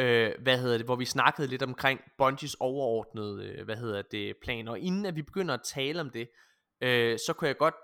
øh, 0.00 0.32
hvad 0.42 0.58
hedder 0.58 0.76
det, 0.76 0.86
hvor 0.86 0.96
vi 0.96 1.04
snakkede 1.04 1.48
lidt 1.48 1.62
omkring 1.62 2.00
Bungies 2.18 2.54
overordnede, 2.54 3.46
øh, 3.46 3.64
hvad 3.64 3.76
hedder 3.76 4.02
det, 4.10 4.34
plan, 4.42 4.68
og 4.68 4.78
inden 4.78 5.06
at 5.06 5.16
vi 5.16 5.22
begynder 5.22 5.54
at 5.54 5.60
tale 5.74 6.00
om 6.00 6.10
det, 6.10 6.28
øh, 6.82 7.18
så 7.26 7.32
kunne 7.32 7.48
jeg 7.48 7.56
godt, 7.56 7.74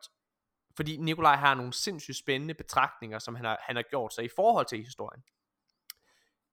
fordi 0.77 0.97
Nikolaj 0.97 1.37
har 1.37 1.55
nogle 1.55 1.73
sindssygt 1.73 2.17
spændende 2.17 2.55
betragtninger, 2.55 3.19
som 3.19 3.35
han 3.35 3.45
har, 3.45 3.59
han 3.61 3.77
har 3.77 3.83
gjort 3.83 4.15
sig 4.15 4.25
i 4.25 4.29
forhold 4.37 4.67
til 4.67 4.79
historien. 4.79 5.23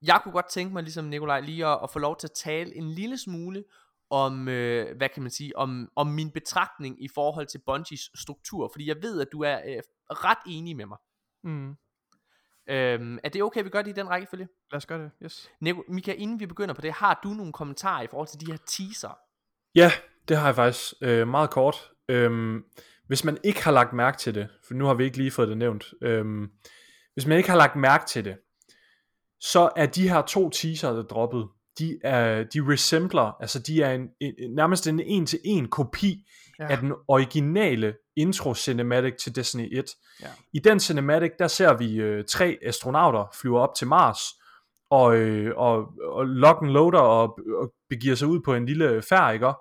Jeg 0.01 0.19
kunne 0.23 0.31
godt 0.31 0.49
tænke 0.49 0.73
mig, 0.73 0.83
ligesom 0.83 1.05
Nikolaj, 1.05 1.39
lige 1.39 1.65
at, 1.65 1.79
at 1.83 1.89
få 1.89 1.99
lov 1.99 2.17
til 2.17 2.27
at 2.27 2.31
tale 2.31 2.75
en 2.75 2.91
lille 2.91 3.17
smule 3.17 3.63
om, 4.09 4.47
øh, 4.47 4.97
hvad 4.97 5.09
kan 5.09 5.23
man 5.23 5.31
sige, 5.31 5.57
om, 5.57 5.89
om 5.95 6.07
min 6.07 6.31
betragtning 6.31 7.03
i 7.03 7.07
forhold 7.07 7.47
til 7.47 7.61
Bungies 7.65 8.09
struktur, 8.15 8.69
fordi 8.73 8.87
jeg 8.87 8.95
ved, 9.01 9.21
at 9.21 9.27
du 9.31 9.43
er 9.43 9.61
øh, 9.65 9.81
ret 10.09 10.37
enig 10.47 10.75
med 10.75 10.85
mig. 10.85 10.97
Mm. 11.43 11.75
Øhm, 12.69 13.19
er 13.23 13.29
det 13.29 13.43
okay, 13.43 13.59
at 13.59 13.65
vi 13.65 13.69
gør 13.69 13.81
det 13.81 13.91
i 13.91 13.93
den 13.93 14.09
rækkefølge? 14.09 14.47
Lad 14.71 14.77
os 14.77 14.85
gøre 14.85 14.99
det, 14.99 15.11
yes. 15.23 15.51
Nico, 15.59 15.83
Mika, 15.87 16.13
inden 16.13 16.39
vi 16.39 16.45
begynder 16.45 16.73
på 16.73 16.81
det, 16.81 16.91
har 16.91 17.19
du 17.23 17.29
nogle 17.29 17.53
kommentarer 17.53 18.01
i 18.01 18.07
forhold 18.07 18.27
til 18.27 18.39
de 18.39 18.51
her 18.51 18.57
teaser? 18.57 19.17
Ja, 19.75 19.91
det 20.27 20.37
har 20.37 20.45
jeg 20.45 20.55
faktisk 20.55 20.93
øh, 21.01 21.27
meget 21.27 21.49
kort. 21.49 21.91
Øhm, 22.09 22.65
hvis 23.07 23.23
man 23.23 23.37
ikke 23.43 23.63
har 23.63 23.71
lagt 23.71 23.93
mærke 23.93 24.17
til 24.17 24.35
det, 24.35 24.47
for 24.67 24.73
nu 24.73 24.85
har 24.85 24.93
vi 24.93 25.03
ikke 25.03 25.17
lige 25.17 25.31
fået 25.31 25.47
det 25.47 25.57
nævnt, 25.57 25.85
øhm, 26.01 26.47
hvis 27.13 27.25
man 27.25 27.37
ikke 27.37 27.49
har 27.49 27.57
lagt 27.57 27.75
mærke 27.75 28.05
til 28.07 28.25
det, 28.25 28.37
så 29.39 29.69
er 29.75 29.85
de 29.85 30.09
her 30.09 30.21
to 30.21 30.49
teaser, 30.49 30.91
der 30.91 31.03
er 31.03 31.07
droppet, 31.07 31.47
de, 31.79 31.99
er, 32.03 32.43
de 32.43 32.71
resembler, 32.73 33.37
altså 33.41 33.59
de 33.59 33.81
er 33.81 33.93
en, 33.93 34.07
en, 34.21 34.33
nærmest 34.55 34.87
en 34.87 34.99
en-til-en 34.99 35.67
kopi 35.67 36.25
Ja. 36.59 36.67
af 36.71 36.77
den 36.77 36.93
originale 37.07 37.95
intro 38.15 38.55
cinematic 38.55 39.13
til 39.15 39.35
Destiny 39.35 39.77
1. 39.77 39.85
Ja. 40.21 40.27
I 40.53 40.59
den 40.59 40.79
cinematic, 40.79 41.31
der 41.39 41.47
ser 41.47 41.77
vi 41.77 41.95
øh, 41.95 42.25
tre 42.25 42.57
astronauter 42.65 43.25
flyve 43.41 43.59
op 43.59 43.75
til 43.75 43.87
Mars, 43.87 44.19
og, 44.89 45.15
øh, 45.15 45.53
og, 45.57 45.87
og 46.11 46.25
lock 46.25 46.61
and 46.61 46.71
loader 46.71 46.99
og, 46.99 47.39
og 47.61 47.73
begiver 47.89 48.15
sig 48.15 48.27
ud 48.27 48.39
på 48.45 48.53
en 48.53 48.65
lille 48.65 49.01
færd, 49.01 49.33
ikke? 49.33 49.53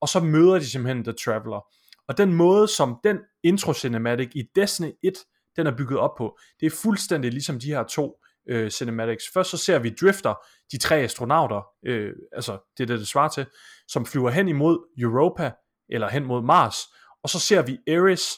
og 0.00 0.08
så 0.08 0.20
møder 0.20 0.54
de 0.58 0.70
simpelthen 0.70 1.04
The 1.04 1.12
Traveler. 1.24 1.66
Og 2.10 2.18
den 2.18 2.32
måde, 2.34 2.68
som 2.68 2.96
den 3.04 3.18
intro 3.44 3.72
cinematic 3.72 4.30
i 4.34 4.42
Destiny 4.56 4.90
1, 5.02 5.12
den 5.56 5.66
er 5.66 5.76
bygget 5.76 5.98
op 5.98 6.10
på, 6.18 6.38
det 6.60 6.66
er 6.66 6.70
fuldstændig 6.82 7.32
ligesom 7.32 7.60
de 7.60 7.66
her 7.66 7.82
to 7.82 8.16
øh, 8.48 8.70
cinematics. 8.70 9.24
Først 9.34 9.50
så 9.50 9.56
ser 9.56 9.78
vi 9.78 9.90
Drifter, 10.00 10.34
de 10.72 10.78
tre 10.78 10.96
astronauter, 10.96 11.62
øh, 11.86 12.12
altså 12.32 12.58
det 12.76 12.82
er 12.82 12.86
det, 12.86 12.98
det 12.98 13.08
svarer 13.08 13.28
til, 13.28 13.46
som 13.88 14.06
flyver 14.06 14.30
hen 14.30 14.48
imod 14.48 14.78
Europa, 14.98 15.52
eller 15.88 16.08
hen 16.08 16.24
mod 16.24 16.42
Mars, 16.42 16.76
og 17.22 17.30
så 17.30 17.40
ser 17.40 17.62
vi 17.62 17.78
Ares, 17.88 18.28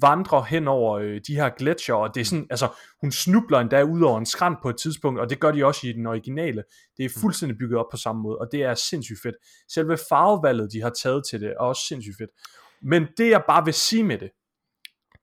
vandrer 0.00 0.42
hen 0.42 0.68
over 0.68 0.98
øh, 0.98 1.20
de 1.26 1.34
her 1.34 1.50
gletsjer, 1.58 1.94
og 1.94 2.14
det 2.14 2.20
er 2.20 2.24
sådan, 2.24 2.46
altså, 2.50 2.68
hun 3.00 3.12
snubler 3.12 3.58
endda 3.58 3.82
ud 3.82 4.02
over 4.02 4.18
en 4.18 4.26
skrant 4.26 4.58
på 4.62 4.68
et 4.70 4.76
tidspunkt, 4.76 5.20
og 5.20 5.30
det 5.30 5.40
gør 5.40 5.52
de 5.52 5.64
også 5.64 5.86
i 5.86 5.92
den 5.92 6.06
originale. 6.06 6.64
Det 6.96 7.04
er 7.04 7.20
fuldstændig 7.20 7.58
bygget 7.58 7.78
op 7.78 7.86
på 7.90 7.96
samme 7.96 8.22
måde, 8.22 8.38
og 8.38 8.48
det 8.52 8.62
er 8.62 8.74
sindssygt 8.74 9.22
fedt. 9.22 9.36
Selve 9.74 9.96
farvevalget, 10.08 10.72
de 10.72 10.82
har 10.82 10.90
taget 11.02 11.22
til 11.30 11.40
det, 11.40 11.48
er 11.48 11.58
også 11.58 11.82
sindssygt 11.88 12.16
fedt. 12.20 12.30
Men 12.82 13.06
det 13.16 13.30
jeg 13.30 13.42
bare 13.48 13.64
vil 13.64 13.74
sige 13.74 14.04
med 14.04 14.18
det, 14.18 14.30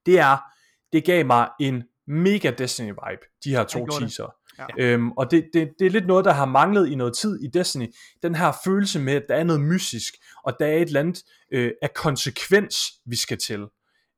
det 0.06 0.20
er, 0.20 0.38
det 0.94 1.06
gav 1.06 1.26
mig 1.26 1.50
en 1.60 1.84
mega 2.08 2.52
Destiny-vibe, 2.52 3.40
de 3.44 3.50
her 3.50 3.64
to 3.64 3.88
teaser. 3.88 4.36
Ja. 4.60 4.66
Øhm, 4.78 5.12
og 5.12 5.32
det, 5.32 5.50
det, 5.54 5.70
det 5.80 5.88
er 5.88 5.92
lidt 5.92 6.08
noget, 6.08 6.26
der 6.26 6.34
har 6.34 6.46
manglet 6.46 6.88
i 6.88 6.96
noget 6.96 7.18
tid 7.18 7.40
i 7.44 7.48
Destiny. 7.48 7.88
Den 8.24 8.36
her 8.36 8.52
følelse 8.64 9.00
med, 9.00 9.14
at 9.14 9.26
der 9.30 9.36
er 9.36 9.44
noget 9.44 9.62
mystisk, 9.62 10.14
og 10.46 10.54
der 10.60 10.66
er 10.66 10.76
et 10.76 10.82
eller 10.82 11.00
andet 11.00 11.24
øh, 11.54 11.72
af 11.82 11.94
konsekvens, 11.94 12.76
vi 13.06 13.16
skal 13.16 13.38
til. 13.38 13.66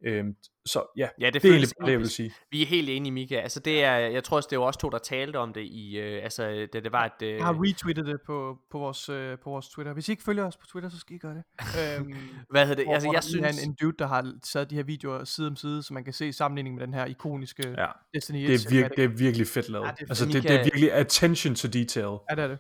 Øhm, 0.06 0.36
så 0.66 0.84
ja, 0.98 1.08
Ja, 1.20 1.26
det, 1.26 1.34
det 1.34 1.46
er 1.46 1.54
egentlig 1.54 1.70
det, 1.86 1.92
jeg 1.92 2.00
vil 2.00 2.10
sige. 2.10 2.34
Vi 2.52 2.62
er 2.62 2.66
helt 2.66 2.90
enige, 2.90 3.12
Mika. 3.12 3.36
Altså, 3.36 3.60
det 3.60 3.84
er, 3.84 3.96
jeg 3.96 4.24
tror 4.24 4.38
også, 4.38 4.48
det 4.52 4.60
var 4.60 4.66
os 4.66 4.78
to, 4.78 4.90
der 4.90 4.98
talte 4.98 5.38
om 5.38 5.54
det 5.54 5.62
i, 5.62 5.98
øh, 5.98 6.24
altså, 6.24 6.68
da 6.74 6.80
det 6.80 6.92
var 6.92 7.06
et... 7.06 7.26
Øh, 7.28 7.34
Jeg 7.34 7.46
har 7.46 7.54
retweetet 7.54 8.06
det 8.06 8.22
på, 8.26 8.58
på, 8.72 8.80
vores, 8.80 9.10
øh, 9.10 9.38
på 9.44 9.50
vores 9.50 9.70
Twitter. 9.70 9.94
Hvis 9.94 10.08
I 10.10 10.12
ikke 10.12 10.24
følger 10.24 10.46
os 10.46 10.58
på 10.58 10.66
Twitter, 10.66 10.90
så 10.90 11.00
skal 11.00 11.16
I 11.16 11.20
gøre 11.20 11.34
det. 11.34 11.44
øhm, 12.00 12.14
hvad 12.50 12.68
hedder 12.68 12.76
det? 12.76 12.86
hvor, 12.86 12.94
Altså, 12.94 13.08
hvor 13.08 13.14
jeg 13.14 13.24
lige 13.32 13.46
er 13.46 13.52
synes... 13.52 13.64
en, 13.64 13.70
en 13.70 13.78
dude, 13.82 13.96
der 14.00 14.08
har 14.08 14.34
sat 14.44 14.70
de 14.70 14.76
her 14.76 14.84
videoer 14.84 15.24
side 15.24 15.48
om 15.48 15.56
side, 15.56 15.84
så 15.84 15.94
man 15.94 16.04
kan 16.04 16.14
se 16.14 16.28
i 16.28 16.32
sammenligning 16.32 16.76
med 16.76 16.86
den 16.88 16.94
her 16.94 17.06
ikoniske 17.06 17.70
Ja, 17.78 17.88
Destiny 18.14 18.38
1 18.38 18.48
det 18.48 18.66
er, 18.66 18.70
virkelig, 18.70 18.98
det 18.98 19.04
er 19.04 19.08
virkelig 19.18 19.48
fedt 19.48 19.70
lavet. 19.70 19.86
Ja, 19.86 19.92
det 19.92 20.02
er 20.02 20.06
altså, 20.10 20.26
fedt. 20.26 20.34
det, 20.34 20.44
det 20.44 20.52
er 20.60 20.64
virkelig 20.64 20.94
attention 20.94 21.56
to 21.56 21.68
detail. 21.68 22.18
Ja, 22.30 22.36
det 22.36 22.44
er 22.44 22.48
det. 22.48 22.58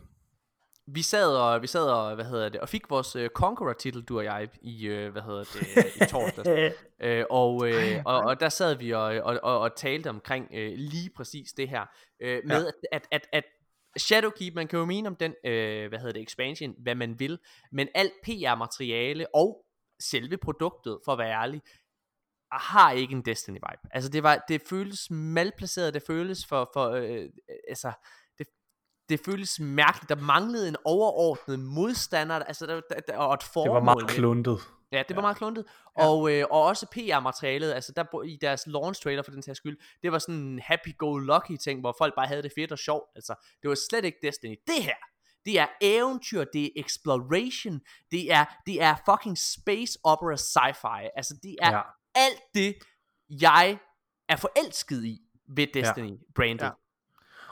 Vi 0.87 1.01
sad 1.01 1.37
og, 1.37 1.61
vi 1.61 1.67
sad 1.67 1.89
og, 1.89 2.15
hvad 2.15 2.25
hedder 2.25 2.49
det, 2.49 2.61
og 2.61 2.69
fik 2.69 2.89
vores 2.89 3.15
øh, 3.15 3.29
Conqueror-titel, 3.29 4.01
du 4.01 4.17
og 4.17 4.23
jeg, 4.23 4.49
i, 4.61 4.87
øh, 4.87 5.11
hvad 5.11 5.21
hedder 5.21 5.43
det, 5.43 5.95
i 5.95 5.99
torsdags. 6.09 6.75
Øh, 7.03 7.25
og, 7.29 7.69
øh, 7.69 8.01
og, 8.05 8.19
og 8.19 8.39
der 8.39 8.49
sad 8.49 8.75
vi 8.75 8.91
og, 8.91 9.01
og, 9.01 9.39
og, 9.43 9.59
og 9.59 9.75
talte 9.75 10.09
omkring 10.09 10.47
øh, 10.53 10.73
lige 10.75 11.09
præcis 11.15 11.53
det 11.53 11.69
her. 11.69 11.85
Øh, 12.21 12.41
med 12.45 12.67
at, 12.67 12.73
at, 12.91 13.07
at, 13.11 13.27
at 13.33 13.43
Shadowkeep, 13.99 14.55
man 14.55 14.67
kan 14.67 14.79
jo 14.79 14.85
mene 14.85 15.07
om 15.07 15.15
den, 15.15 15.35
øh, 15.45 15.89
hvad 15.89 15.99
hedder 15.99 16.13
det, 16.13 16.21
expansion, 16.21 16.75
hvad 16.77 16.95
man 16.95 17.19
vil, 17.19 17.39
men 17.71 17.87
alt 17.95 18.13
PR-materiale 18.23 19.35
og 19.35 19.65
selve 19.99 20.37
produktet, 20.37 20.99
for 21.05 21.11
at 21.11 21.17
være 21.17 21.31
ærlig, 21.31 21.61
har 22.51 22.91
ikke 22.91 23.13
en 23.13 23.23
Destiny-vibe. 23.29 23.89
Altså 23.91 24.09
det, 24.09 24.23
var, 24.23 24.45
det 24.47 24.61
føles 24.61 25.11
malplaceret, 25.11 25.93
det 25.93 26.03
føles 26.07 26.45
for, 26.45 26.69
for 26.73 26.89
øh, 26.89 27.29
altså, 27.69 27.91
det, 29.11 29.19
det 29.19 29.25
føles 29.25 29.59
mærkeligt. 29.59 30.09
Der 30.09 30.15
manglede 30.15 30.67
en 30.67 30.75
overordnet 30.85 31.59
modstander, 31.59 32.35
altså 32.35 32.65
der, 32.65 32.81
der, 32.89 32.99
der, 33.07 33.17
og 33.17 33.33
et 33.33 33.39
Det 33.39 33.49
formål. 33.53 33.73
var 33.75 33.83
meget 33.83 34.01
det. 34.01 34.09
kluntet. 34.09 34.59
Ja, 34.91 35.03
det 35.07 35.15
var 35.15 35.21
meget 35.21 35.37
kluntet. 35.37 35.65
Og, 35.95 36.31
øh, 36.33 36.45
og 36.51 36.63
også 36.63 36.85
PR-materialet, 36.91 37.73
altså 37.73 37.91
der 37.95 38.23
i 38.23 38.37
deres 38.41 38.63
launch 38.67 39.01
trailer 39.03 39.23
for 39.23 39.31
den 39.31 39.43
sags 39.43 39.57
skyld, 39.57 39.77
det 40.03 40.11
var 40.11 40.19
sådan 40.19 40.35
en 40.35 40.59
happy-go-lucky 40.59 41.57
ting, 41.57 41.79
hvor 41.79 41.95
folk 41.97 42.15
bare 42.15 42.27
havde 42.27 42.43
det 42.43 42.51
fedt 42.57 42.71
og 42.71 42.79
sjovt. 42.79 43.09
Altså, 43.15 43.35
det 43.61 43.69
var 43.69 43.75
slet 43.89 44.05
ikke 44.05 44.17
Destiny. 44.21 44.55
Det 44.67 44.83
her, 44.83 44.95
det 45.45 45.59
er 45.59 45.67
eventyr, 45.81 46.43
det 46.43 46.65
er 46.65 46.69
exploration, 46.75 47.79
det 48.11 48.31
er, 48.33 48.45
det 48.65 48.81
er 48.81 48.95
fucking 49.09 49.37
space 49.37 49.99
opera 50.03 50.35
sci-fi. 50.35 51.09
Altså, 51.15 51.33
det 51.43 51.55
er 51.61 51.71
Ja. 51.71 51.81
alt 52.15 52.41
det, 52.53 52.75
jeg 53.29 53.77
er 54.29 54.35
forelsket 54.35 55.03
i 55.05 55.17
ved 55.55 55.67
Destiny-brandet. 55.73 56.61
Ja. 56.61 56.65
Ja. 56.65 56.71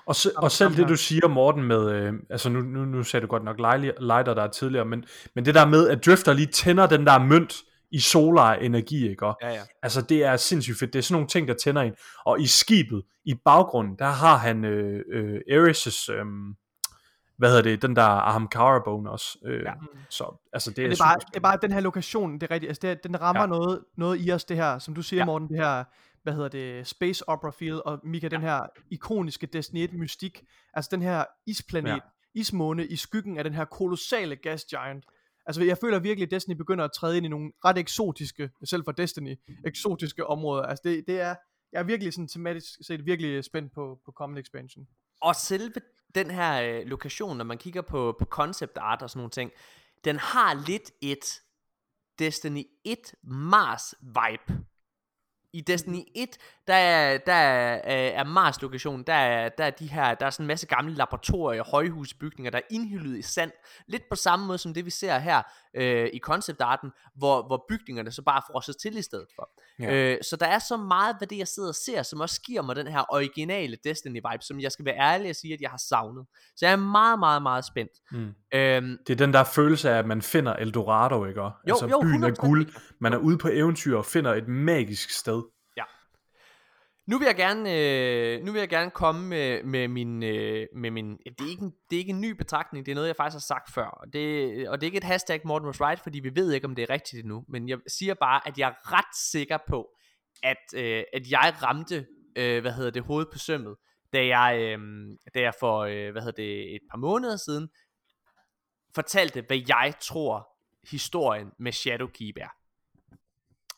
Og, 0.10 0.16
se, 0.16 0.30
og 0.38 0.51
selv 0.51 0.76
det 0.76 0.89
du 0.89 0.95
siger 0.95 1.28
Morten 1.28 1.64
med, 1.64 1.91
øh, 1.91 2.14
altså 2.30 2.49
nu, 2.49 2.62
nu, 2.62 2.86
nu 2.86 3.03
sagde 3.03 3.22
du 3.22 3.28
godt 3.28 3.43
nok 3.43 3.60
lighter 3.99 4.34
der 4.34 4.43
er 4.43 4.47
tidligere, 4.47 4.86
men, 4.86 5.05
men 5.36 5.45
det 5.45 5.55
der 5.55 5.66
med 5.66 5.89
at 5.89 6.05
Drifter 6.05 6.34
lige 6.34 6.47
tænder 6.47 6.88
den 6.88 7.05
der 7.05 7.20
mønt 7.20 7.55
i 7.91 7.99
solar 7.99 8.53
energi, 8.53 9.10
ikke? 9.10 9.26
Og, 9.26 9.38
Ja, 9.41 9.49
ja. 9.49 9.62
Altså 9.84 10.01
det 10.01 10.24
er 10.24 10.38
sindssygt 10.38 10.80
fedt, 10.80 10.93
det 10.93 10.99
er 10.99 11.03
sådan 11.03 11.14
nogle 11.14 11.28
ting 11.28 11.47
der 11.47 11.53
tænder 11.53 11.82
en, 11.82 11.93
og 12.26 12.41
i 12.41 12.47
skibet, 12.47 13.03
i 13.26 13.36
baggrunden, 13.45 13.95
der 13.99 14.10
har 14.10 14.38
han 14.38 14.66
øh, 14.66 15.03
øh, 15.14 15.39
Ares' 15.49 16.12
øh, 16.12 16.26
hvad 17.39 17.49
hedder 17.49 17.61
det, 17.63 17.81
den 17.81 17.95
der 17.95 18.01
Ahamkara 18.03 18.81
bone 18.85 19.09
også, 19.11 19.37
øh, 19.45 19.61
ja. 19.63 19.69
Ja. 19.69 19.73
så 20.09 20.47
altså 20.53 20.71
det 20.71 20.79
er, 20.79 20.83
Men 20.83 20.91
det, 20.91 20.99
er 20.99 21.03
bare, 21.03 21.15
det 21.19 21.35
er 21.35 21.39
bare 21.39 21.57
den 21.61 21.71
her 21.71 21.79
lokation, 21.79 22.33
det 22.33 22.43
er 22.43 22.51
rigtigt, 22.51 22.69
altså 22.69 22.87
det 22.87 23.03
den 23.03 23.21
rammer 23.21 23.41
Ja. 23.41 23.45
ja. 23.55 23.59
noget, 23.59 23.83
noget 23.97 24.21
i 24.27 24.31
os, 24.31 24.45
det 24.45 24.57
her, 24.57 24.79
som 24.79 24.95
du 24.95 25.01
siger, 25.01 25.17
Ja. 25.17 25.21
ja. 25.21 25.25
Morten, 25.25 25.49
det 25.49 25.57
her, 25.57 25.83
hvad 26.23 26.33
hedder 26.33 26.47
det, 26.49 26.87
space 26.87 27.29
opera 27.29 27.51
feel, 27.51 27.81
og 27.85 27.99
Mika, 28.03 28.27
den 28.27 28.41
her 28.41 28.59
ikoniske 28.91 29.47
Destiny 29.47 29.79
1 29.83 29.93
mystik, 29.93 30.43
altså 30.73 30.89
den 30.91 31.01
her 31.01 31.23
isplanet, 31.47 31.89
Ja. 31.89 31.93
ja. 31.93 31.99
ismåne 32.35 32.85
i 32.85 32.95
skyggen 32.95 33.37
af 33.37 33.43
den 33.43 33.53
her 33.53 33.65
kolossale 33.65 34.35
gas 34.35 34.65
giant. 34.65 35.05
Altså 35.45 35.63
jeg 35.63 35.77
føler 35.77 35.99
virkelig, 35.99 36.25
at 36.27 36.31
Destiny 36.31 36.55
begynder 36.55 36.85
at 36.85 36.91
træde 36.95 37.17
ind 37.17 37.25
i 37.25 37.29
nogle 37.29 37.51
ret 37.65 37.77
eksotiske, 37.77 38.49
selv 38.63 38.83
for 38.83 38.91
Destiny, 38.91 39.35
eksotiske 39.65 40.27
områder. 40.27 40.63
Altså 40.63 40.81
det, 40.85 41.03
det 41.07 41.21
er, 41.21 41.35
jeg 41.73 41.79
er 41.79 41.83
virkelig 41.83 42.13
sådan 42.13 42.27
tematisk 42.27 42.67
set 42.87 43.05
virkelig 43.05 43.43
spændt 43.43 43.73
på, 43.73 43.99
på 44.05 44.11
kommende 44.11 44.41
expansion. 44.41 44.87
Og 45.21 45.35
selve 45.35 45.73
den 46.16 46.32
her 46.32 46.62
øh, 46.62 46.86
lokation, 46.86 47.38
når 47.38 47.45
man 47.45 47.57
kigger 47.57 47.82
på, 47.82 48.16
på 48.20 48.26
concept 48.26 48.78
art 48.78 49.01
og 49.01 49.10
sådan 49.10 49.20
nogle 49.20 49.32
ting, 49.32 49.51
den 50.03 50.20
har 50.20 50.53
lidt 50.53 50.91
et 51.01 51.41
Destiny 52.20 52.64
1 52.86 52.97
Mars 53.24 53.95
vibe. 54.01 54.64
I 55.53 55.62
Destiny 55.62 56.03
1, 56.16 56.38
der 56.68 56.74
er, 56.74 57.18
der 57.18 57.34
er, 57.34 57.76
øh, 57.76 58.20
er 58.20 58.24
Mars 58.24 58.62
lokationen, 58.62 59.03
der 59.03 59.14
er, 59.14 59.49
der 59.49 59.66
er 59.66 59.70
de 59.70 59.88
her, 59.88 60.16
der 60.16 60.26
er 60.26 60.30
sådan 60.30 60.43
en 60.43 60.47
masse 60.47 60.68
gamle 60.68 60.93
laboratorier, 60.93 61.64
højhusbygninger, 61.64 62.51
der 62.51 62.57
er 62.57 62.68
indhyllet 62.70 63.18
i 63.18 63.22
sand. 63.22 63.51
Lidt 63.88 64.10
på 64.10 64.16
samme 64.16 64.45
måde 64.45 64.57
som 64.57 64.74
det 64.74 64.86
vi 64.86 64.89
ser 64.89 65.20
her 65.20 65.41
øh, 65.74 66.09
i 66.13 66.20
conceptarten, 66.20 66.91
hvor, 67.15 67.47
hvor 67.47 67.65
bygningerne 67.70 68.11
så 68.11 68.22
bare 68.22 68.38
er 68.38 68.51
frosset 68.53 68.76
til 68.82 68.97
i 68.97 69.01
stedet 69.01 69.28
for. 69.36 69.49
Ja. 69.80 69.93
Øh, 69.93 70.17
så 70.22 70.36
der 70.36 70.45
er 70.45 70.59
så 70.59 70.78
meget 70.78 71.15
ved 71.20 71.28
det, 71.28 71.38
jeg 71.38 71.47
sidder 71.47 71.70
og 71.70 71.76
ser, 71.76 72.03
som 72.03 72.20
også 72.20 72.41
giver 72.41 72.61
mig 72.61 72.76
den 72.76 72.88
her 72.88 73.03
originale 73.13 73.78
Destiny-vibe, 73.88 74.41
som 74.41 74.59
jeg 74.59 74.72
skal 74.72 74.86
være 74.86 74.95
ærlig 74.97 75.30
og 75.30 75.36
sige, 75.36 75.53
at 75.53 75.61
jeg 75.61 75.70
har 75.70 75.82
savnet. 75.89 76.26
Så 76.55 76.65
jeg 76.65 76.72
er 76.72 76.76
meget, 76.78 77.20
meget, 77.20 77.41
meget 77.41 77.65
spændt. 77.65 77.91
Mm. 78.11 78.34
Øhm, 78.53 78.97
Det 79.07 79.13
er 79.13 79.17
den 79.17 79.34
der 79.34 79.43
følelse 79.43 79.89
af, 79.89 79.97
at 79.99 80.05
man 80.05 80.22
finder 80.22 80.53
Eldorado, 80.53 81.26
ikke? 81.26 81.41
Jo, 81.41 81.51
altså 81.67 81.88
jo, 81.88 81.99
byen 82.01 82.24
er 82.24 82.32
100% 82.32 82.34
guld, 82.34 82.65
Mika. 82.65 82.80
man 82.99 83.13
er 83.13 83.17
ude 83.17 83.38
på 83.38 83.47
eventyr 83.51 83.97
og 83.97 84.05
finder 84.05 84.34
et 84.34 84.47
magisk 84.47 85.09
sted. 85.09 85.43
Nu 87.10 87.18
vil 87.18 87.26
jeg 87.26 87.36
gerne, 87.36 87.76
øh, 87.76 88.43
nu 88.43 88.51
vil 88.51 88.60
jeg 88.60 88.70
gerne 88.70 88.91
komme 88.91 89.28
med, 89.28 89.64
med 89.64 89.88
min, 89.88 90.24
øh, 90.24 90.68
med 90.76 90.91
min 90.91 91.18
det, 91.18 91.41
er 91.41 91.49
ikke 91.49 91.64
en, 91.64 91.74
det 91.89 91.95
er 91.95 91.99
ikke 91.99 92.10
en 92.10 92.22
ny 92.22 92.32
betragtning, 92.32 92.86
det 92.86 92.91
er 92.91 92.95
noget, 92.95 93.07
jeg 93.07 93.16
faktisk 93.16 93.36
har 93.36 93.55
sagt 93.55 93.74
før. 93.74 93.86
Og 93.86 94.14
det, 94.14 94.70
og 94.70 94.82
det 94.82 94.86
er 94.86 94.88
ikke 94.88 94.97
et 94.97 95.03
hashtag 95.03 95.41
Morten 95.45 95.68
was 95.68 95.82
right, 95.82 95.99
fordi 96.03 96.20
vi 96.20 96.36
ved 96.36 96.51
ikke, 96.51 96.68
om 96.68 96.76
det 96.76 96.84
er 96.84 96.89
rigtigt 96.89 97.20
endnu. 97.20 97.45
Men 97.47 97.70
jeg 97.70 97.78
siger 97.88 98.14
bare, 98.14 98.47
at 98.47 98.57
jeg 98.57 98.70
er 98.70 98.93
ret 98.97 99.16
sikker 99.32 99.57
på, 99.68 99.89
at, 100.43 100.57
øh, 100.76 101.03
at 101.14 101.32
jeg 101.32 101.53
ramte, 101.64 102.05
øh, 102.36 102.62
hvad 102.62 102.72
hedder 102.72 102.91
det, 102.91 103.03
hovedet 103.03 103.30
på 103.32 103.38
sømmet, 103.38 103.76
da 104.14 104.26
jeg, 104.26 104.60
øh, 104.60 104.80
da 105.34 105.39
jeg 105.39 105.53
for, 105.60 105.80
øh, 105.80 106.12
hvad 106.12 106.22
hedder 106.22 106.43
det, 106.43 106.76
et 106.76 106.82
par 106.91 106.97
måneder 106.97 107.38
siden, 107.38 107.70
fortalte, 108.95 109.43
hvad 109.47 109.62
jeg 109.68 109.93
tror, 110.01 110.49
historien 110.91 111.51
med 111.60 111.72
Shadowkeep 111.72 112.38
er. 112.38 112.49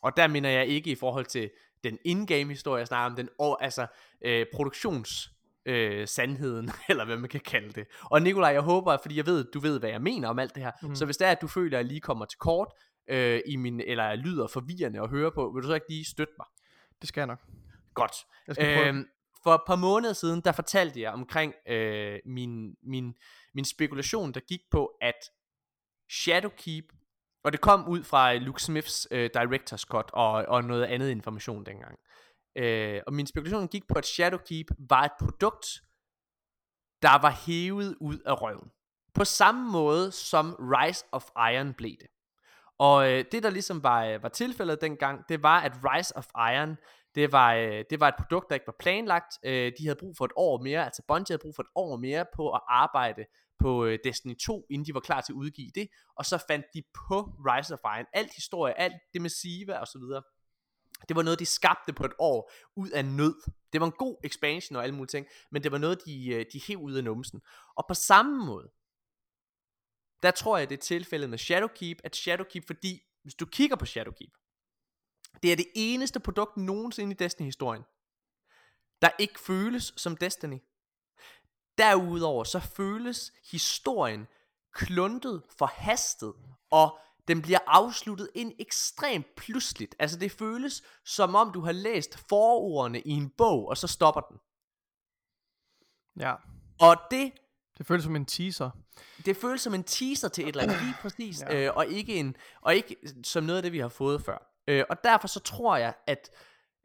Og 0.02 0.16
der 0.16 0.28
mener 0.28 0.48
jeg 0.50 0.66
ikke 0.66 0.90
i 0.90 0.94
forhold 0.94 1.26
til 1.26 1.50
den 1.84 1.98
in-game 2.04 2.50
historie, 2.50 2.86
snakker 2.86 3.10
om 3.10 3.16
den 3.16 3.28
og, 3.38 3.64
altså, 3.64 3.86
øh, 4.24 4.46
produktions 4.54 5.30
øh, 5.66 6.08
sandheden, 6.08 6.70
eller 6.90 7.04
hvad 7.04 7.16
man 7.16 7.30
kan 7.30 7.40
kalde 7.40 7.72
det. 7.72 7.86
Og 8.04 8.22
Nikolaj, 8.22 8.50
jeg 8.50 8.60
håber, 8.60 8.96
fordi 9.02 9.16
jeg 9.16 9.26
ved, 9.26 9.44
du 9.44 9.60
ved, 9.60 9.78
hvad 9.78 9.90
jeg 9.90 10.02
mener 10.02 10.28
om 10.28 10.38
alt 10.38 10.54
det 10.54 10.62
her, 10.62 10.72
mm. 10.82 10.94
Så 10.94 11.04
hvis 11.04 11.16
det 11.16 11.26
er, 11.26 11.30
at 11.30 11.40
du 11.40 11.46
føler, 11.46 11.78
at 11.78 11.82
jeg 11.82 11.88
lige 11.88 12.00
kommer 12.00 12.24
til 12.24 12.38
kort, 12.38 12.68
øh, 13.08 13.40
i 13.46 13.56
min, 13.56 13.80
eller 13.80 14.04
jeg 14.04 14.18
lyder 14.18 14.46
forvirrende 14.46 15.00
at 15.00 15.10
høre 15.10 15.32
på, 15.32 15.50
vil 15.54 15.62
du 15.62 15.68
så 15.68 15.74
ikke 15.74 15.88
lige 15.88 16.04
støtte 16.04 16.34
mig? 16.38 16.46
Det 17.00 17.08
skal 17.08 17.20
jeg 17.20 17.26
nok. 17.26 17.40
Godt. 17.94 18.12
Jeg 18.46 18.54
skal 18.54 18.76
prøve. 18.76 18.88
Øhm, 18.88 19.06
for 19.42 19.54
et 19.54 19.60
par 19.66 19.76
måneder 19.76 20.12
siden, 20.12 20.40
der 20.40 20.52
fortalte 20.52 21.00
jeg 21.00 21.12
omkring 21.12 21.54
øh, 21.68 22.18
min, 22.26 22.76
min, 22.82 23.14
min 23.54 23.64
spekulation, 23.64 24.32
der 24.32 24.40
gik 24.40 24.60
på, 24.70 24.92
at 25.00 25.30
Shadowkeep, 26.10 26.84
og 27.44 27.52
det 27.52 27.60
kom 27.60 27.88
ud 27.88 28.02
fra 28.02 28.34
øh, 28.34 28.40
Luke 28.40 28.62
Smiths 28.62 29.08
øh, 29.10 29.30
Director's 29.36 29.84
Cut 29.84 30.10
og, 30.12 30.32
og 30.32 30.64
noget 30.64 30.84
andet 30.84 31.10
information 31.10 31.66
dengang. 31.66 31.98
Øh, 32.56 33.00
og 33.06 33.14
min 33.14 33.26
spekulation 33.26 33.68
gik 33.68 33.88
på, 33.88 33.94
at 33.98 34.06
Shadowkeep 34.06 34.66
var 34.88 35.04
et 35.04 35.12
produkt, 35.20 35.66
der 37.02 37.22
var 37.22 37.30
hævet 37.46 37.96
ud 38.00 38.18
af 38.18 38.42
røven. 38.42 38.70
På 39.14 39.24
samme 39.24 39.72
måde 39.72 40.12
som 40.12 40.56
Rise 40.58 41.04
of 41.12 41.24
Iron 41.36 41.74
blev 41.74 41.92
det. 42.00 42.06
Og 42.78 43.12
øh, 43.12 43.24
det 43.32 43.42
der 43.42 43.50
ligesom 43.50 43.82
var, 43.82 44.04
øh, 44.04 44.22
var 44.22 44.28
tilfældet 44.28 44.80
dengang, 44.80 45.28
det 45.28 45.42
var 45.42 45.60
at 45.60 45.72
Rise 45.84 46.16
of 46.16 46.26
Iron, 46.36 46.76
det 47.14 47.32
var, 47.32 47.54
øh, 47.54 47.84
det 47.90 48.00
var 48.00 48.08
et 48.08 48.14
produkt 48.18 48.48
der 48.48 48.54
ikke 48.54 48.66
var 48.66 48.76
planlagt. 48.78 49.38
Øh, 49.44 49.72
de 49.78 49.84
havde 49.84 49.98
brug 49.98 50.16
for 50.16 50.24
et 50.24 50.32
år 50.36 50.62
mere, 50.62 50.84
altså 50.84 51.02
Bungie 51.08 51.32
havde 51.32 51.42
brug 51.42 51.54
for 51.54 51.62
et 51.62 51.68
år 51.74 51.96
mere 51.96 52.26
på 52.36 52.52
at 52.52 52.60
arbejde 52.68 53.24
på 53.58 53.84
øh, 53.84 53.98
Destiny 54.04 54.36
2, 54.36 54.66
inden 54.70 54.86
de 54.86 54.94
var 54.94 55.00
klar 55.00 55.20
til 55.20 55.32
at 55.32 55.36
udgive 55.36 55.70
det. 55.74 55.88
Og 56.16 56.24
så 56.24 56.44
fandt 56.48 56.66
de 56.74 56.82
på 57.08 57.20
Rise 57.20 57.74
of 57.74 57.80
Iron 57.84 58.06
alt 58.12 58.34
historie, 58.34 58.80
alt 58.80 58.94
det 59.12 59.22
med 59.22 59.30
Siva 59.30 59.78
og 59.78 59.86
så 59.86 59.98
videre. 59.98 60.22
Det 61.08 61.16
var 61.16 61.22
noget, 61.22 61.38
de 61.38 61.46
skabte 61.46 61.92
på 61.92 62.04
et 62.04 62.12
år 62.18 62.52
ud 62.76 62.90
af 62.90 63.04
nød. 63.04 63.34
Det 63.72 63.80
var 63.80 63.86
en 63.86 63.92
god 63.92 64.16
expansion 64.24 64.76
og 64.76 64.82
alle 64.82 64.94
mulige 64.94 65.08
ting, 65.08 65.26
men 65.50 65.62
det 65.62 65.72
var 65.72 65.78
noget, 65.78 66.04
de, 66.06 66.28
øh, 66.28 66.46
de 66.52 66.60
hæv 66.66 66.78
ud 66.78 66.94
af 66.94 67.04
numsen. 67.04 67.40
Og 67.76 67.84
på 67.88 67.94
samme 67.94 68.46
måde, 68.46 68.70
der 70.22 70.30
tror 70.30 70.58
jeg, 70.58 70.70
det 70.70 70.76
er 70.76 70.82
tilfældet 70.82 71.30
med 71.30 71.38
Shadowkeep, 71.38 71.98
at 72.04 72.16
Shadowkeep, 72.16 72.66
fordi 72.66 73.00
hvis 73.22 73.34
du 73.34 73.46
kigger 73.46 73.76
på 73.76 73.86
Shadowkeep, 73.86 74.32
det 75.42 75.52
er 75.52 75.56
det 75.56 75.66
eneste 75.74 76.20
produkt 76.20 76.56
nogensinde 76.56 77.12
i 77.12 77.14
Destiny-historien, 77.14 77.82
der 79.02 79.08
ikke 79.18 79.40
føles 79.40 79.92
som 79.96 80.16
Destiny. 80.16 80.58
Derudover 81.78 82.44
så 82.44 82.60
føles 82.60 83.32
historien 83.50 84.26
kluntet, 84.72 85.42
forhastet, 85.58 86.34
og 86.70 86.98
den 87.28 87.42
bliver 87.42 87.58
afsluttet 87.66 88.28
ind 88.34 88.52
ekstremt 88.58 89.26
pludseligt. 89.36 89.94
Altså 89.98 90.18
det 90.18 90.32
føles 90.32 90.82
som 91.04 91.34
om 91.34 91.52
du 91.52 91.60
har 91.60 91.72
læst 91.72 92.18
forordene 92.28 93.00
i 93.00 93.10
en 93.10 93.30
bog, 93.30 93.68
og 93.68 93.76
så 93.76 93.86
stopper 93.86 94.20
den. 94.20 94.36
Ja. 96.22 96.34
Og 96.80 96.96
det 97.10 97.32
Det 97.78 97.86
føles 97.86 98.04
som 98.04 98.16
en 98.16 98.26
teaser. 98.26 98.70
det 99.26 99.36
føles 99.36 99.60
som 99.62 99.74
en 99.74 99.84
teaser 99.84 100.28
til 100.28 100.44
et 100.44 100.48
eller 100.48 100.62
andet 100.62 100.82
lige 100.82 100.94
præcis, 101.02 101.40
Ja. 101.40 101.66
øh, 101.66 101.76
og 101.76 101.86
ikke 101.86 102.14
en 102.14 102.36
og 102.60 102.74
ikke 102.74 102.96
som 103.24 103.44
noget 103.44 103.56
af 103.56 103.62
det 103.62 103.72
vi 103.72 103.78
har 103.78 103.88
fået 103.88 104.24
før. 104.24 104.51
Øh, 104.68 104.84
og 104.90 104.96
derfor 105.04 105.28
så 105.28 105.40
tror 105.40 105.76
jeg 105.76 105.94
at 106.06 106.30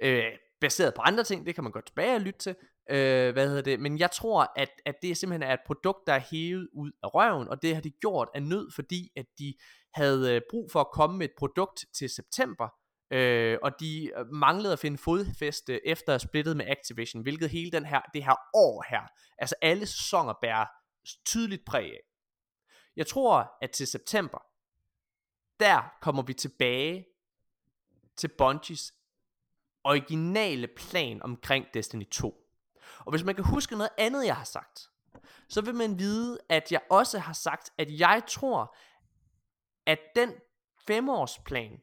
øh, 0.01 0.23
baseret 0.61 0.93
på 0.93 1.01
andre 1.01 1.23
ting, 1.23 1.45
det 1.45 1.55
kan 1.55 1.63
man 1.63 1.71
godt 1.71 1.85
tilbage 1.85 2.15
og 2.15 2.21
lytte 2.21 2.39
til. 2.39 2.55
Øh, 2.89 3.33
hvad 3.33 3.47
hedder 3.47 3.61
det? 3.61 3.79
Men 3.79 3.99
jeg 3.99 4.11
tror 4.11 4.53
at 4.55 4.69
at 4.85 4.95
det 5.01 5.17
simpelthen 5.17 5.49
er 5.49 5.53
et 5.53 5.59
produkt 5.65 6.07
der 6.07 6.13
er 6.13 6.19
hævet 6.31 6.69
ud 6.73 6.91
af 7.03 7.15
røven, 7.15 7.47
og 7.47 7.61
det 7.61 7.75
har 7.75 7.81
de 7.81 7.91
gjort 7.91 8.29
af 8.33 8.43
nød, 8.43 8.71
fordi 8.75 9.11
at 9.15 9.25
de 9.39 9.53
havde 9.93 10.35
øh, 10.35 10.41
brug 10.49 10.71
for 10.71 10.79
at 10.81 10.91
komme 10.93 11.17
med 11.17 11.25
et 11.25 11.35
produkt 11.37 11.85
til 11.97 12.09
september. 12.09 12.69
Øh, 13.11 13.57
og 13.61 13.71
de 13.79 14.11
øh, 14.17 14.27
manglede 14.27 14.73
at 14.73 14.79
finde 14.79 14.97
fodfæste 14.97 15.87
efter 15.87 16.15
at 16.15 16.21
splittet 16.21 16.57
med 16.57 16.65
Activision, 16.67 17.21
hvilket 17.21 17.49
hele 17.49 17.71
den 17.71 17.85
her, 17.85 18.01
det 18.13 18.23
her 18.23 18.35
år 18.53 18.85
her, 18.89 19.01
altså 19.37 19.55
alle 19.61 19.85
sæsoner 19.85 20.33
bærer 20.41 20.65
tydeligt 21.25 21.65
præg 21.65 21.85
af. 21.85 22.01
Jeg 22.95 23.07
tror, 23.07 23.51
at 23.61 23.71
til 23.71 23.87
september, 23.87 24.37
der 25.59 25.93
kommer 26.01 26.23
vi 26.23 26.33
tilbage 26.33 27.05
til 28.17 28.27
Bungies 28.27 28.93
originale 29.83 30.67
plan 30.67 31.23
omkring 31.23 31.65
Destiny 31.73 32.09
2. 32.11 32.43
Og 32.99 33.11
hvis 33.11 33.23
man 33.23 33.35
kan 33.35 33.43
huske 33.43 33.75
noget 33.75 33.89
andet, 33.97 34.25
jeg 34.25 34.35
har 34.35 34.43
sagt, 34.43 34.89
så 35.49 35.61
vil 35.61 35.75
man 35.75 35.99
vide, 35.99 36.39
at 36.49 36.71
jeg 36.71 36.81
også 36.89 37.19
har 37.19 37.33
sagt, 37.33 37.69
at 37.77 37.99
jeg 37.99 38.23
tror, 38.27 38.75
at 39.85 39.99
den 40.15 40.33
femårsplan, 40.87 41.81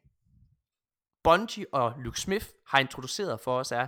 Bungie 1.24 1.66
og 1.72 1.94
Luke 1.98 2.20
Smith 2.20 2.46
har 2.66 2.78
introduceret 2.78 3.40
for 3.40 3.58
os, 3.58 3.72
er, 3.72 3.86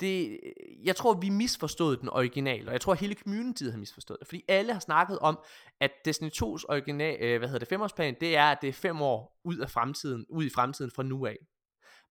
det, 0.00 0.40
jeg 0.84 0.96
tror, 0.96 1.14
vi 1.14 1.28
misforstod 1.28 1.96
den 1.96 2.08
originale, 2.08 2.68
og 2.68 2.72
jeg 2.72 2.80
tror, 2.80 2.94
hele 2.94 3.14
communityet 3.14 3.72
har 3.72 3.78
misforstået 3.78 4.20
det, 4.20 4.28
fordi 4.28 4.44
alle 4.48 4.72
har 4.72 4.80
snakket 4.80 5.18
om, 5.18 5.38
at 5.80 5.90
Destiny 6.04 6.30
2's 6.30 6.64
original, 6.68 7.16
øh, 7.20 7.38
hvad 7.38 7.48
hedder 7.48 7.58
det, 7.58 7.68
femårsplan, 7.68 8.16
det 8.20 8.36
er, 8.36 8.50
at 8.50 8.58
det 8.62 8.68
er 8.68 8.72
fem 8.72 9.02
år 9.02 9.40
ud 9.44 9.58
af 9.58 9.70
fremtiden, 9.70 10.26
ud 10.28 10.44
i 10.44 10.50
fremtiden 10.50 10.90
fra 10.90 11.02
nu 11.02 11.26
af. 11.26 11.36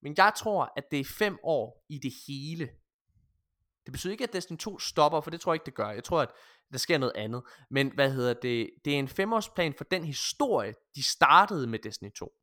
Men 0.10 0.14
jeg 0.18 0.34
tror, 0.38 0.74
at 0.78 0.84
det 0.92 1.00
er 1.00 1.06
fem 1.06 1.38
år 1.44 1.86
i 1.90 1.98
det 1.98 2.12
hele. 2.28 2.70
Det 3.86 3.92
betyder 3.92 4.12
ikke, 4.12 4.24
at 4.24 4.34
Destiny 4.34 4.58
2 4.58 4.80
stopper, 4.80 5.22
for 5.22 5.32
det 5.32 5.42
tror 5.42 5.52
jeg 5.52 5.56
ikke, 5.56 5.66
det 5.66 5.74
gør. 5.76 5.90
Jeg 5.90 6.04
tror, 6.04 6.22
at 6.22 6.32
der 6.72 6.78
sker 6.78 6.98
noget 6.98 7.14
andet. 7.16 7.44
Men 7.70 7.92
hvad 7.96 8.12
hedder 8.12 8.34
det? 8.34 8.70
Det 8.86 8.94
er 8.96 9.00
en 9.00 9.08
femårsplan 9.08 9.74
for 9.78 9.84
den 9.84 10.04
historie, 10.04 10.74
de 10.96 11.04
startede 11.04 11.68
med 11.68 11.80
Destiny 11.80 12.12
2. 12.14 12.34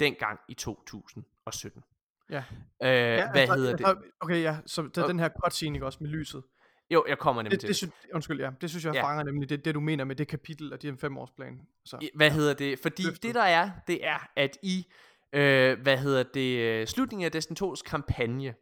Dengang 0.00 0.40
i 0.48 0.54
2017. 0.54 1.82
Ja. 2.30 2.36
Øh, 2.36 2.42
ja, 2.88 3.30
hvad 3.30 3.40
altså, 3.40 3.56
hedder 3.56 3.76
det? 3.76 3.86
altså, 3.86 4.04
Okay, 4.20 4.42
ja, 4.42 4.58
så 4.66 4.82
det 4.82 4.98
er 4.98 5.02
Og- 5.02 5.08
den 5.08 5.18
her 5.18 5.28
cutscene, 5.44 5.84
også, 5.84 5.98
med 6.00 6.10
lyset. 6.10 6.42
Jo, 6.90 7.04
jeg 7.08 7.18
kommer 7.18 7.42
nemlig 7.42 7.50
Det, 7.52 7.60
til 7.60 7.68
det, 7.68 7.76
synes, 7.76 7.94
undskyld, 8.14 8.40
ja, 8.40 8.50
det 8.60 8.70
synes 8.70 8.84
jeg 8.84 8.94
Ja. 8.94 9.02
fanger 9.04 9.22
nemlig 9.24 9.48
det, 9.48 9.64
det, 9.64 9.74
du 9.74 9.80
mener 9.80 10.04
med 10.04 10.16
det 10.16 10.28
kapitel 10.28 10.72
af 10.72 10.78
din 10.78 10.98
femårsplan. 10.98 11.60
Så. 11.84 12.08
Hvad 12.14 12.30
hedder 12.30 12.54
det? 12.54 12.78
Fordi 12.78 13.02
Løftet. 13.02 13.22
det 13.22 13.34
der 13.34 13.42
er, 13.42 13.70
det 13.86 14.06
er, 14.06 14.28
at 14.36 14.58
i, 14.62 14.86
øh, 15.32 15.80
hvad 15.82 15.98
hedder 15.98 16.22
det, 16.22 16.58
øh, 16.58 16.86
slutningen 16.86 17.24
af 17.24 17.32
Destiny 17.32 17.56
2's 17.62 17.82
kampagne, 17.86 18.54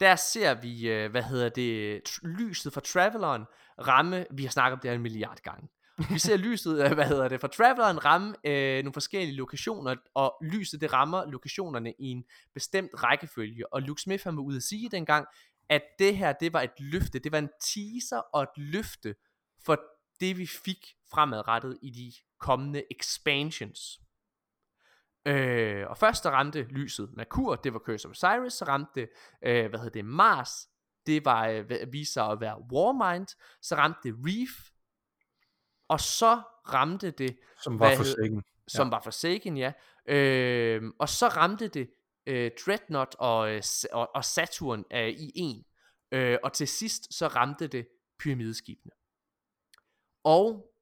der 0.00 0.16
ser 0.16 0.54
vi, 0.54 0.88
øh, 0.88 1.10
hvad 1.10 1.22
hedder 1.22 1.48
det, 1.48 2.02
lyset 2.22 2.72
fra 2.72 2.80
Traveleren 2.80 3.44
ramme, 3.86 4.26
vi 4.30 4.42
har 4.44 4.50
snakket 4.50 4.72
om 4.72 4.80
det 4.80 4.90
her 4.90 4.94
en 4.94 5.02
milliard 5.02 5.40
gange. 5.42 5.68
Vi 6.10 6.18
ser 6.18 6.36
lyset, 6.36 6.84
øh, 6.84 6.92
hvad 6.92 7.04
hedder 7.04 7.28
det, 7.28 7.40
fra 7.40 7.48
Traveleren 7.48 8.04
ramme 8.04 8.34
øh, 8.44 8.76
nogle 8.76 8.92
forskellige 8.92 9.36
lokationer, 9.36 9.96
og 10.14 10.34
lyset 10.42 10.80
det 10.80 10.92
rammer 10.92 11.30
lokationerne 11.30 11.92
i 11.98 12.04
en 12.06 12.24
bestemt 12.54 12.90
rækkefølge. 12.94 13.72
Og 13.72 13.82
Luke 13.82 14.02
Smith 14.02 14.24
han 14.24 14.36
var 14.36 14.42
ude 14.42 14.56
at 14.56 14.62
sige 14.62 14.88
dengang, 14.88 15.26
at 15.68 15.82
det 15.98 16.16
her, 16.16 16.32
det 16.32 16.52
var 16.52 16.62
et 16.62 16.80
løfte, 16.80 17.18
det 17.18 17.32
var 17.32 17.38
en 17.38 17.48
teaser 17.60 18.18
og 18.18 18.42
et 18.42 18.48
løfte 18.56 19.14
for 19.64 19.80
det 20.20 20.38
vi 20.38 20.46
fik 20.46 20.86
fremadrettet 21.10 21.78
i 21.82 21.90
de 21.90 22.12
kommende 22.38 22.82
expansions. 22.90 24.00
Øh, 25.26 25.86
og 25.90 25.98
først 25.98 26.24
der 26.24 26.30
ramte 26.30 26.62
lyset 26.62 27.10
Merkur, 27.16 27.56
det 27.56 27.72
var 27.72 27.78
Curse 27.78 28.08
of 28.08 28.10
Osiris, 28.10 28.52
så 28.52 28.64
ramte 28.64 28.90
det, 29.00 29.08
øh, 29.42 29.68
hvad 29.68 29.78
hedder 29.78 29.92
det, 29.92 30.04
Mars, 30.04 30.50
det 31.06 31.24
var, 31.24 31.46
øh, 31.48 31.92
viste 31.92 32.12
sig 32.12 32.26
at 32.26 32.40
være 32.40 32.62
Warmind, 32.72 33.26
så 33.62 33.74
ramte 33.76 33.98
det 34.02 34.14
Reef, 34.18 34.70
og 35.88 36.00
så 36.00 36.42
ramte 36.72 37.10
det, 37.10 37.38
Som 37.62 37.78
var 37.80 37.86
Hvad 37.86 37.96
for 37.96 38.04
hed- 38.04 38.14
sikken. 38.22 38.42
som 38.68 38.90
var 38.90 39.00
Forsaken, 39.00 39.56
ja, 39.56 39.72
øh, 40.08 40.82
og 40.98 41.08
så 41.08 41.28
ramte 41.28 41.68
det 41.68 41.90
øh, 42.26 42.50
Dreadnought 42.66 43.14
og, 43.18 43.50
øh, 43.54 43.62
og, 43.92 44.10
og 44.14 44.24
Saturn 44.24 44.84
øh, 44.92 45.08
i 45.08 45.32
en, 45.34 45.64
øh, 46.12 46.38
og 46.42 46.52
til 46.52 46.68
sidst 46.68 47.14
så 47.14 47.26
ramte 47.28 47.66
det 47.66 47.88
pyramideskibene. 48.18 48.92
Og 50.24 50.73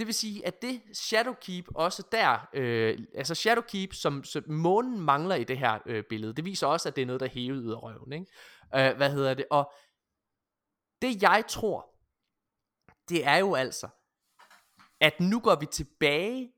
det 0.00 0.06
vil 0.06 0.14
sige, 0.14 0.46
at 0.46 0.62
det 0.62 0.82
Shadowkeep 0.92 1.64
også 1.74 2.02
der, 2.12 2.48
øh, 2.52 2.98
altså 3.14 3.34
Shadowkeep, 3.34 3.94
som, 3.94 4.24
som 4.24 4.44
månen 4.46 5.00
mangler 5.00 5.34
i 5.34 5.44
det 5.44 5.58
her 5.58 5.78
øh, 5.86 6.04
billede, 6.08 6.32
det 6.32 6.44
viser 6.44 6.66
også, 6.66 6.88
at 6.88 6.96
det 6.96 7.02
er 7.02 7.06
noget, 7.06 7.20
der 7.20 7.26
er 7.26 7.30
hævet 7.30 7.64
ud 7.64 7.72
af 7.72 7.82
røven, 7.82 8.12
ikke? 8.12 8.26
Øh, 8.74 8.96
hvad 8.96 9.12
hedder 9.12 9.34
det? 9.34 9.46
Og 9.50 9.72
det 11.02 11.22
jeg 11.22 11.44
tror, 11.48 11.90
det 13.08 13.26
er 13.26 13.36
jo 13.36 13.54
altså, 13.54 13.88
at 15.00 15.20
nu 15.20 15.40
går 15.40 15.54
vi 15.54 15.66
tilbage 15.66 16.52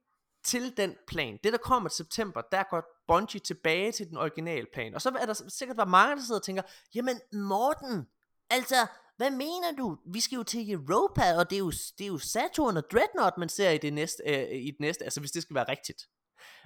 til 0.44 0.76
den 0.76 0.96
plan. 1.06 1.38
Det 1.44 1.52
der 1.52 1.58
kommer 1.58 1.88
til 1.88 1.96
september, 1.96 2.40
der 2.52 2.62
går 2.62 2.82
Bungie 3.08 3.40
tilbage 3.40 3.92
til 3.92 4.08
den 4.08 4.16
originale 4.16 4.66
plan. 4.72 4.94
Og 4.94 5.02
så 5.02 5.08
er 5.20 5.26
der 5.26 5.34
sikkert 5.48 5.76
være 5.76 5.86
mange, 5.86 6.16
der 6.16 6.22
sidder 6.22 6.40
og 6.40 6.44
tænker, 6.44 6.62
jamen 6.94 7.20
Morten, 7.32 8.06
altså, 8.50 8.86
hvad 9.16 9.30
mener 9.30 9.72
du? 9.78 9.98
Vi 10.06 10.20
skal 10.20 10.36
jo 10.36 10.42
til 10.42 10.72
Europa, 10.72 11.38
og 11.38 11.50
det 11.50 11.56
er 11.56 11.60
jo, 11.60 11.70
det 11.70 12.04
er 12.04 12.06
jo 12.06 12.18
Saturn 12.18 12.76
og 12.76 12.90
Dreadnought, 12.92 13.38
man 13.38 13.48
ser 13.48 13.70
i 13.70 13.78
det, 13.78 13.92
næste, 13.92 14.22
øh, 14.26 14.62
i 14.62 14.70
det 14.70 14.80
næste, 14.80 15.04
altså 15.04 15.20
hvis 15.20 15.30
det 15.30 15.42
skal 15.42 15.54
være 15.54 15.68
rigtigt. 15.68 16.08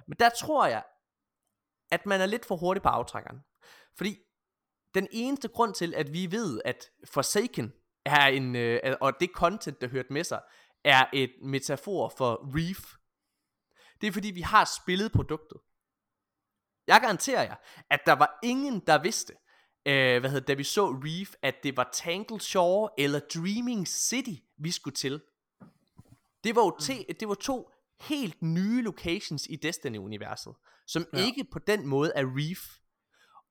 Men 0.07 0.17
der 0.19 0.29
tror 0.29 0.67
jeg, 0.67 0.83
at 1.91 2.05
man 2.05 2.21
er 2.21 2.25
lidt 2.25 2.45
for 2.45 2.55
hurtig 2.55 2.83
på 2.83 2.89
aftrækkeren. 2.89 3.39
Fordi 3.97 4.17
den 4.93 5.07
eneste 5.11 5.47
grund 5.47 5.73
til, 5.73 5.95
at 5.95 6.13
vi 6.13 6.31
ved, 6.31 6.61
at 6.65 6.89
Forsaken 7.05 7.73
er 8.05 8.27
en, 8.27 8.55
øh, 8.55 8.95
og 9.01 9.13
det 9.19 9.29
content, 9.35 9.81
der 9.81 9.87
hørte 9.87 10.13
med 10.13 10.23
sig, 10.23 10.41
er 10.83 11.05
et 11.13 11.31
metafor 11.41 12.13
for 12.17 12.55
Reef. 12.55 12.93
Det 14.01 14.07
er 14.07 14.11
fordi, 14.11 14.31
vi 14.31 14.41
har 14.41 14.69
spillet 14.81 15.11
produktet. 15.11 15.57
Jeg 16.87 17.01
garanterer 17.01 17.43
jer, 17.43 17.55
at 17.89 17.99
der 18.05 18.13
var 18.13 18.39
ingen, 18.43 18.79
der 18.79 19.01
vidste, 19.01 19.33
øh, 19.87 20.19
hvad 20.19 20.29
hedder, 20.29 20.39
det, 20.39 20.47
da 20.47 20.53
vi 20.53 20.63
så 20.63 20.87
Reef, 20.87 21.33
at 21.41 21.55
det 21.63 21.77
var 21.77 21.89
Tangled 21.93 22.39
Shore 22.39 22.89
eller 22.97 23.19
Dreaming 23.19 23.87
City, 23.87 24.41
vi 24.57 24.71
skulle 24.71 24.95
til. 24.95 25.21
Det 26.43 26.55
var 26.55 26.63
jo 26.65 26.77
te, 26.79 27.05
det 27.19 27.27
var 27.27 27.33
to 27.33 27.71
helt 28.01 28.41
nye 28.41 28.81
locations 28.81 29.47
i 29.49 29.55
Destiny-universet, 29.55 30.53
som 30.87 31.05
Ja. 31.13 31.25
ikke 31.25 31.43
på 31.51 31.59
den 31.59 31.87
måde 31.87 32.11
er 32.15 32.23
Reef. 32.25 32.77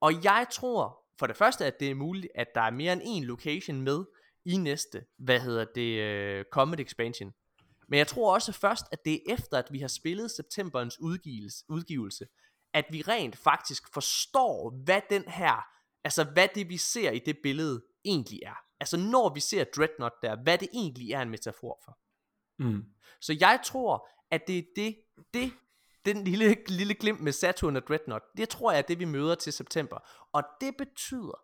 Og 0.00 0.24
jeg 0.24 0.46
tror 0.52 1.02
for 1.18 1.26
det 1.26 1.36
første, 1.36 1.64
at 1.66 1.80
det 1.80 1.90
er 1.90 1.94
muligt, 1.94 2.28
at 2.34 2.46
der 2.54 2.60
er 2.60 2.70
mere 2.70 2.92
end 2.92 3.02
en 3.04 3.24
location 3.24 3.80
med 3.80 4.04
i 4.44 4.56
næste, 4.56 5.04
hvad 5.18 5.40
hedder 5.40 5.64
det, 5.74 6.40
uh, 6.40 6.44
Comet 6.52 6.80
Expansion. 6.80 7.34
Men 7.88 7.98
jeg 7.98 8.06
tror 8.06 8.34
også 8.34 8.52
først, 8.52 8.84
at 8.92 9.04
det 9.04 9.14
er 9.14 9.34
efter, 9.34 9.58
at 9.58 9.68
vi 9.70 9.78
har 9.78 9.88
spillet 9.88 10.30
septemberens 10.30 11.00
udgivelse, 11.00 11.64
udgivelse 11.68 12.26
at 12.72 12.84
vi 12.90 13.02
rent 13.02 13.36
faktisk 13.36 13.92
forstår, 13.92 14.82
hvad 14.84 15.00
den 15.10 15.24
her, 15.28 15.66
altså 16.06 16.24
hvad 16.24 16.48
det 16.54 16.68
vi 16.68 16.76
ser 16.76 17.10
i 17.10 17.18
det 17.18 17.38
billede 17.42 17.84
egentlig 18.04 18.40
er. 18.42 18.54
Altså 18.80 18.96
når 18.96 19.34
vi 19.34 19.40
ser 19.40 19.64
Dreadnought 19.64 20.14
der, 20.22 20.42
hvad 20.42 20.58
det 20.58 20.68
egentlig 20.72 21.12
er 21.12 21.22
en 21.22 21.30
metafor 21.30 21.80
for. 21.84 21.98
Mm. 22.58 22.84
Så 23.20 23.36
jeg 23.40 23.60
tror, 23.64 24.08
at 24.30 24.46
det 24.46 24.58
er 24.58 24.62
det, 24.76 24.96
det 25.34 25.52
den 26.04 26.24
lille, 26.24 26.56
lille 26.68 26.94
glimt 26.94 27.20
med 27.20 27.32
Saturn 27.32 27.76
og 27.76 27.86
Dreadnought, 27.88 28.24
det 28.36 28.48
tror 28.48 28.72
jeg 28.72 28.78
er 28.78 28.82
det, 28.82 28.98
vi 28.98 29.04
møder 29.04 29.34
til 29.34 29.52
september. 29.52 29.98
Og 30.32 30.42
det 30.60 30.76
betyder, 30.76 31.42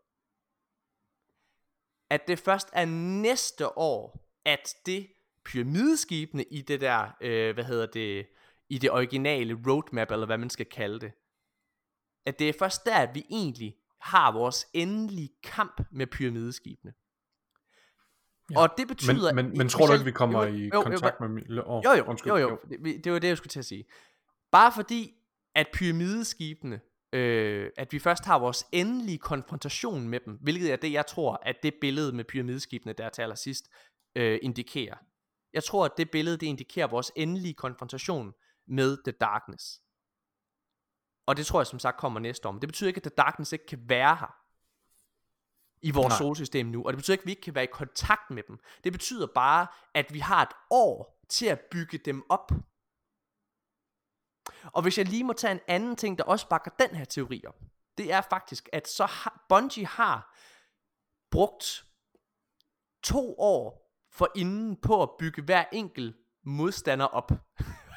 at 2.11 2.29
det 2.29 2.39
først 2.39 2.69
er 2.73 2.85
næste 3.23 3.79
år, 3.79 4.29
at 4.45 4.75
det 4.87 5.09
pyramideskibene 5.45 6.45
i 6.45 6.63
det 6.63 6.81
der, 6.81 7.17
øh, 7.21 7.55
hvad 7.55 7.65
hedder 7.65 7.87
det, 7.87 8.27
i 8.69 8.79
det 8.79 8.91
originale 8.91 9.63
roadmap, 9.67 10.11
eller 10.11 10.27
hvad 10.27 10.39
man 10.39 10.51
skal 10.51 10.67
kalde 10.67 11.01
det, 11.01 11.13
at 12.27 12.39
det 12.39 12.49
er 12.49 12.53
først 12.59 12.87
der, 12.87 12.97
at 12.97 13.15
vi 13.15 13.25
egentlig 13.31 13.77
har 14.03 14.33
vores 14.33 14.67
endelige 14.73 15.31
kamp 15.43 15.81
med 15.93 16.07
pyramideskibene. 16.07 16.93
Ja. 18.51 18.59
Og 18.59 18.69
det 18.79 18.89
betyder... 18.89 19.35
Men, 19.35 19.47
men, 19.47 19.59
men 19.59 19.69
tror 19.69 19.87
du 19.87 19.93
ikke, 19.93 20.05
vi 20.05 20.11
kommer 20.11 20.47
jo, 20.47 20.55
i 20.55 20.59
jo, 20.59 20.71
jo, 20.75 20.83
kontakt 20.83 21.21
med... 21.21 21.43
Oh, 21.67 21.83
jo, 21.85 21.93
jo, 21.93 22.05
undskyld, 22.05 22.33
jo, 22.33 22.39
jo. 22.39 22.59
Det, 22.71 23.05
det 23.05 23.13
var 23.13 23.19
det, 23.19 23.29
jeg 23.29 23.37
skulle 23.37 23.51
til 23.51 23.59
at 23.59 23.65
sige. 23.65 23.85
Bare 24.53 24.73
fordi, 24.73 25.15
at 25.55 25.67
pyramideskibene, 25.73 26.81
øh, 27.13 27.71
at 27.77 27.93
vi 27.93 27.99
først 27.99 28.25
har 28.25 28.39
vores 28.39 28.67
endelige 28.73 29.19
konfrontation 29.19 30.09
med 30.09 30.21
dem, 30.27 30.39
hvilket 30.43 30.73
er 30.73 30.77
det, 30.77 30.93
jeg 30.93 31.07
tror, 31.07 31.41
at 31.43 31.57
det 31.63 31.75
billede 31.81 32.13
med 32.13 32.25
pyramideskibene, 32.25 32.93
der 32.93 33.09
til 33.09 33.23
allersidst, 33.23 33.69
øh, 34.17 34.39
indikerer. 34.43 34.97
Jeg 35.53 35.65
tror, 35.65 35.85
at 35.85 35.93
det 35.97 36.11
billede, 36.11 36.37
det 36.37 36.47
indikerer 36.47 36.87
vores 36.87 37.13
endelige 37.17 37.55
konfrontation 37.55 38.33
med 38.69 38.99
The 39.05 39.13
Darkness. 39.21 39.82
Og 41.27 41.37
det 41.37 41.47
tror 41.47 41.61
jeg 41.61 41.67
som 41.67 41.79
sagt 41.79 41.97
kommer 41.97 42.21
næste 42.21 42.49
år. 42.49 42.53
Men 42.53 42.61
det 42.61 42.69
betyder 42.69 42.89
ikke, 42.89 42.99
at 42.99 43.03
The 43.03 43.15
Darkness 43.17 43.53
ikke 43.53 43.67
kan 43.67 43.89
være 43.89 44.17
her 44.17 44.37
i 45.83 45.91
vores 45.91 46.11
Nej. 46.11 46.19
solsystem 46.19 46.67
nu. 46.67 46.85
Og 46.85 46.93
det 46.93 46.97
betyder 46.99 47.15
ikke, 47.15 47.23
at 47.23 47.27
vi 47.27 47.33
ikke 47.33 47.43
kan 47.43 47.55
være 47.55 47.65
i 47.65 47.73
kontakt 47.73 48.31
med 48.31 48.43
dem. 48.49 48.59
Det 48.85 48.93
betyder 48.93 49.27
bare, 49.35 49.67
at 49.95 50.15
vi 50.15 50.19
har 50.19 50.43
et 50.43 50.53
år 50.71 51.25
til 51.29 51.47
at 51.47 51.61
bygge 51.71 51.99
dem 51.99 52.23
op. 52.29 52.53
Og 54.65 54.83
hvis 54.83 54.99
jeg 54.99 55.07
lige 55.07 55.25
må 55.25 55.33
tage 55.33 55.53
en 55.53 55.61
anden 55.69 55.97
ting, 55.97 56.19
der 56.19 56.25
også 56.25 56.49
bakker 56.49 56.71
den 56.79 56.97
her 56.97 57.05
teori 57.05 57.43
op, 57.47 57.61
det 57.99 58.13
er 58.13 58.21
faktisk, 58.21 58.69
at 58.73 58.89
så 58.89 59.07
har, 59.07 59.45
Bungie 59.49 59.87
har 59.87 60.37
brugt 61.31 61.85
to 63.03 63.35
år 63.39 63.93
for 64.13 64.29
inden 64.37 64.77
på 64.77 65.03
at 65.03 65.11
bygge 65.19 65.43
hver 65.43 65.65
enkelt 65.73 66.17
modstander 66.45 67.07
op. 67.07 67.33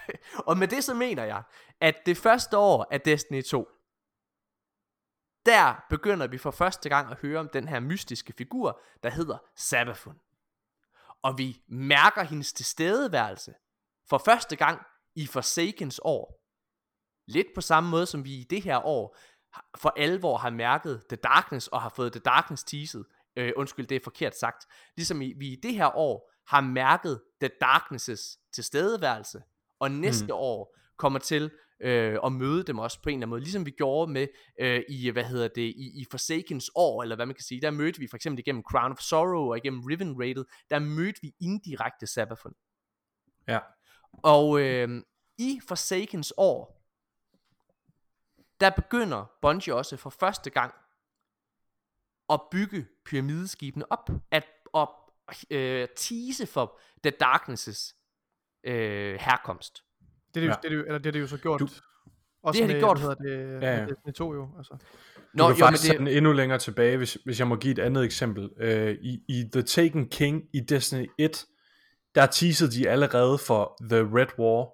og 0.47 0.57
med 0.57 0.67
det 0.67 0.83
så 0.83 0.93
mener 0.93 1.23
jeg, 1.23 1.43
at 1.81 1.95
det 2.05 2.17
første 2.17 2.57
år 2.57 2.87
af 2.91 3.01
Destiny 3.01 3.41
2, 3.41 3.67
der 5.45 5.85
begynder 5.89 6.27
vi 6.27 6.37
for 6.37 6.51
første 6.51 6.89
gang 6.89 7.11
at 7.11 7.17
høre 7.17 7.39
om 7.39 7.49
den 7.49 7.67
her 7.67 7.79
mystiske 7.79 8.33
figur, 8.37 8.81
der 9.03 9.09
hedder 9.09 9.37
Sabafun. 9.55 10.19
Og 11.21 11.37
vi 11.37 11.61
mærker 11.67 12.23
hendes 12.23 12.53
tilstedeværelse 12.53 13.53
for 14.09 14.17
første 14.17 14.55
gang 14.55 14.81
i 15.15 15.27
Forsakens 15.27 15.99
år. 16.03 16.41
Lidt 17.27 17.47
på 17.55 17.61
samme 17.61 17.89
måde 17.89 18.05
som 18.05 18.25
vi 18.25 18.33
i 18.33 18.43
det 18.43 18.61
her 18.61 18.85
år 18.85 19.17
for 19.77 19.93
alvor 19.97 20.37
har 20.37 20.49
mærket 20.49 21.03
The 21.09 21.15
Darkness 21.15 21.67
og 21.67 21.81
har 21.81 21.89
fået 21.89 22.11
The 22.11 22.21
Darkness 22.25 22.63
teaset. 22.63 23.05
Øh, 23.35 23.53
undskyld, 23.55 23.87
det 23.87 23.95
er 23.95 24.03
forkert 24.03 24.37
sagt. 24.37 24.65
Ligesom 24.95 25.19
vi 25.19 25.47
i 25.51 25.59
det 25.63 25.73
her 25.73 25.97
år 25.97 26.31
har 26.47 26.61
mærket 26.61 27.21
The 27.41 27.49
Darkness' 27.63 28.49
tilstedeværelse. 28.53 29.43
Og 29.79 29.91
næste 29.91 30.25
mm. 30.25 30.33
år 30.33 30.75
kommer 30.97 31.19
til 31.19 31.51
øh, 31.79 32.19
at 32.25 32.31
møde 32.31 32.63
dem 32.63 32.79
også 32.79 33.01
på 33.01 33.09
en 33.09 33.13
eller 33.13 33.17
anden 33.17 33.29
måde. 33.29 33.41
Ligesom 33.41 33.65
vi 33.65 33.71
gjorde 33.71 34.11
med 34.11 34.27
øh, 34.59 34.83
i, 34.89 35.09
hvad 35.09 35.23
hedder 35.23 35.47
det, 35.47 35.61
i, 35.61 36.01
i 36.01 36.05
Forsakens 36.11 36.71
år, 36.75 37.03
eller 37.03 37.15
hvad 37.15 37.25
man 37.25 37.35
kan 37.35 37.43
sige. 37.43 37.61
Der 37.61 37.71
mødte 37.71 37.99
vi 37.99 38.07
for 38.07 38.15
eksempel 38.15 38.39
igennem 38.39 38.63
Crown 38.71 38.91
of 38.91 38.99
Sorrow 38.99 39.49
og 39.49 39.57
igennem 39.57 39.83
Riven 39.83 40.19
Raided, 40.19 40.45
der 40.69 40.79
mødte 40.79 41.21
vi 41.21 41.33
indirekte 41.41 42.07
Sabafun. 42.07 42.53
Ja. 43.47 43.59
Og 44.23 44.61
øh, 44.61 45.01
i 45.37 45.59
Forsakens 45.67 46.33
år, 46.37 46.81
der 48.59 48.69
begynder 48.69 49.31
Bungie 49.41 49.75
også 49.75 49.97
for 49.97 50.09
første 50.09 50.49
gang 50.49 50.73
at 52.29 52.41
bygge 52.51 52.87
pyramideskibene 53.05 53.91
op, 53.91 54.09
at 54.31 54.45
op, 54.73 54.89
øh, 55.49 55.87
tease 55.95 56.47
for 56.47 56.79
The 57.03 57.13
Darkness' 57.23 58.04
øh, 58.65 59.17
herkomst. 59.19 59.73
Det 60.33 60.37
er 60.37 60.41
det, 60.41 60.47
jo, 60.47 60.51
Ja. 60.51 60.55
det, 60.61 60.65
er 60.65 60.77
det, 60.77 60.85
eller 60.87 60.97
det 60.99 61.07
er 61.07 61.11
det 61.11 61.19
jo 61.21 61.27
så 61.27 61.37
gjort. 61.37 61.59
Du- 61.59 61.67
også 62.43 62.59
Det 62.61 62.67
har 62.67 62.73
de 62.73 62.79
gjort. 62.79 62.99
Hvad 62.99 63.09
hedder 63.27 63.49
det, 63.55 63.61
Ja, 63.61 63.67
ja, 63.69 63.73
ja. 63.75 63.79
ja. 63.81 63.85
Destiny 63.85 64.13
2 64.13 64.33
jo. 64.33 64.47
Altså. 64.57 64.73
Du 64.73 64.77
Nå, 65.33 65.43
kan 65.43 65.49
jo, 65.49 65.49
men 65.49 65.57
faktisk 65.57 65.83
det, 65.83 65.89
tage 65.89 65.97
den 65.99 66.07
endnu 66.07 66.31
længere 66.31 66.59
tilbage, 66.59 66.97
hvis, 66.97 67.17
hvis 67.25 67.39
jeg 67.39 67.47
må 67.47 67.55
give 67.55 67.71
et 67.71 67.79
andet 67.79 68.03
eksempel. 68.05 68.49
Øh, 68.59 68.95
i, 69.01 69.19
I 69.29 69.43
The 69.53 69.61
Taken 69.61 70.09
King 70.09 70.41
i 70.53 70.59
Destiny 70.59 71.07
1, 71.19 71.45
der 72.15 72.25
teasede 72.25 72.71
de 72.71 72.89
allerede 72.89 73.37
for 73.37 73.77
The 73.89 73.99
Red 74.01 74.39
War, 74.39 74.67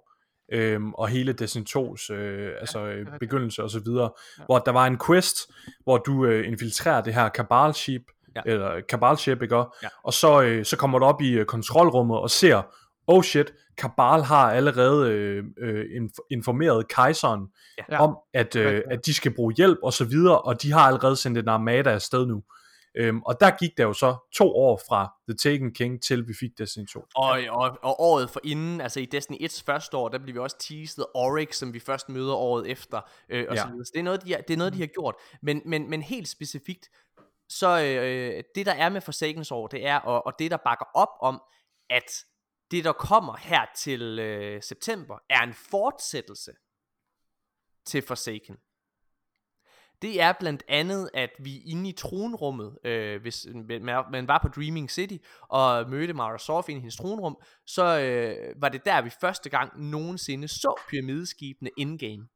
øhm, 0.54 0.94
og 0.94 1.08
hele 1.08 1.34
Destiny 1.34 1.64
2's 1.70 2.14
øh, 2.14 2.52
altså, 2.60 2.86
øh, 2.86 3.08
begyndelse 3.20 3.64
osv., 3.64 3.88
ja. 3.96 4.02
Ja. 4.02 4.08
hvor 4.46 4.60
der 4.60 4.72
var 4.72 4.86
en 4.88 5.00
quest, 5.08 5.38
hvor 5.84 5.98
du 5.98 6.26
øh, 6.26 6.48
infiltrerer 6.48 7.02
det 7.02 7.14
her 7.14 7.30
Cabal 7.30 7.74
ship, 7.74 8.02
Ja. 8.36 8.42
ja. 8.46 8.52
eller 8.52 8.82
Cabal 8.90 9.18
ship, 9.18 9.42
ikke? 9.42 9.56
Ja. 9.56 9.64
Og 10.04 10.14
så, 10.14 10.42
øh, 10.42 10.66
så 10.66 10.78
kommer 10.78 11.00
du 11.00 11.06
op 11.06 11.22
i 11.22 11.32
øh, 11.34 11.46
kontrolrummet 11.46 12.18
og 12.20 12.30
ser, 12.30 12.62
oh 13.12 13.24
shit, 13.24 13.54
Cabal 13.78 14.22
har 14.22 14.52
allerede 14.52 15.12
øh, 15.12 15.44
øh, 15.58 15.86
inf- 15.86 16.28
informeret 16.32 16.88
kejseren 16.88 17.48
Ja. 17.92 18.02
Om, 18.04 18.18
at, 18.34 18.56
øh, 18.56 18.82
at 18.92 19.06
de 19.06 19.14
skal 19.14 19.34
bruge 19.36 19.54
hjælp 19.58 19.78
og 19.84 19.94
så 19.94 20.06
videre, 20.06 20.42
og 20.42 20.62
de 20.62 20.72
har 20.72 20.80
allerede 20.82 21.16
sendt 21.16 21.38
en 21.38 21.48
armada 21.48 21.90
afsted 21.90 22.26
nu. 22.26 22.44
Øhm, 22.98 23.22
og 23.22 23.40
der 23.40 23.52
gik 23.60 23.70
der 23.78 23.84
jo 23.84 23.94
så 23.94 24.16
to 24.36 24.56
år 24.56 24.82
fra 24.90 25.14
The 25.30 25.38
Taken 25.38 25.74
King 25.74 26.04
til 26.04 26.28
vi 26.28 26.34
fik 26.40 26.50
Destiny 26.58 26.86
2. 26.94 27.06
og, 27.16 27.40
og, 27.50 27.78
og 27.82 28.00
året 28.02 28.30
for 28.30 28.40
inden, 28.44 28.82
altså 28.82 29.00
i 29.00 29.06
Destiny 29.06 29.38
1's 29.46 29.64
første 29.66 29.98
år, 29.98 30.10
der 30.10 30.18
bliver 30.20 30.34
vi 30.34 30.40
også 30.40 30.58
teaset 30.60 31.06
Oryx, 31.14 31.56
som 31.56 31.74
vi 31.74 31.80
først 31.80 32.10
møder 32.10 32.34
året 32.34 32.70
efter, 32.70 33.02
øh, 33.30 33.46
og 33.50 33.56
Ja. 33.56 33.62
så 33.62 33.68
videre. 33.68 33.86
Så 33.86 33.92
det 33.94 34.00
er 34.00 34.04
noget, 34.04 34.26
de 34.26 34.32
har, 34.32 34.42
det 34.42 34.54
er 34.54 34.58
noget, 34.58 34.74
de 34.74 34.80
har 34.80 34.88
gjort. 34.88 35.16
Men, 35.42 35.62
men, 35.66 35.90
men 35.90 36.02
helt 36.02 36.28
specifikt, 36.28 36.90
så 37.50 37.68
øh, 37.82 38.44
det 38.56 38.66
der 38.66 38.74
er 38.74 38.90
med 38.90 39.02
Forsakens 39.02 39.52
år, 39.52 39.68
det 39.68 39.88
er, 39.88 39.98
og, 39.98 40.26
og 40.26 40.34
det 40.40 40.52
der 40.52 40.58
bakker 40.66 40.86
op 40.96 41.10
om, 41.22 41.42
at 41.90 42.12
det 42.72 42.84
der 42.84 42.94
kommer 42.94 43.38
her 43.38 43.66
til 43.76 44.20
øh, 44.20 44.64
september, 44.64 45.18
er 45.30 45.42
en 45.42 45.54
fortsættelse 45.54 46.52
til 47.86 48.02
Forsaken. 48.02 48.58
Det 50.02 50.22
er 50.22 50.34
blandt 50.40 50.64
andet, 50.68 51.10
at 51.14 51.30
vi 51.40 51.62
inde 51.62 51.90
i 51.90 51.94
tronrummet, 51.94 52.78
øh, 52.84 53.22
hvis 53.22 53.46
øh, 53.46 53.82
man 54.12 54.28
var 54.28 54.40
på 54.42 54.48
Dreaming 54.48 54.92
City 54.92 55.18
og 55.42 55.90
mødte 55.90 56.14
Mara 56.14 56.38
Sof 56.38 56.70
inde 56.70 56.78
i 56.78 56.82
hendes 56.82 56.98
tronrum, 56.98 57.38
så 57.66 58.00
øh, 58.00 58.62
var 58.62 58.70
det 58.70 58.86
der, 58.86 59.02
vi 59.02 59.10
første 59.22 59.50
gang 59.50 59.90
nogensinde 59.90 60.48
så 60.48 60.82
pyramideskibene 60.90 61.70
in-game. 61.78 62.28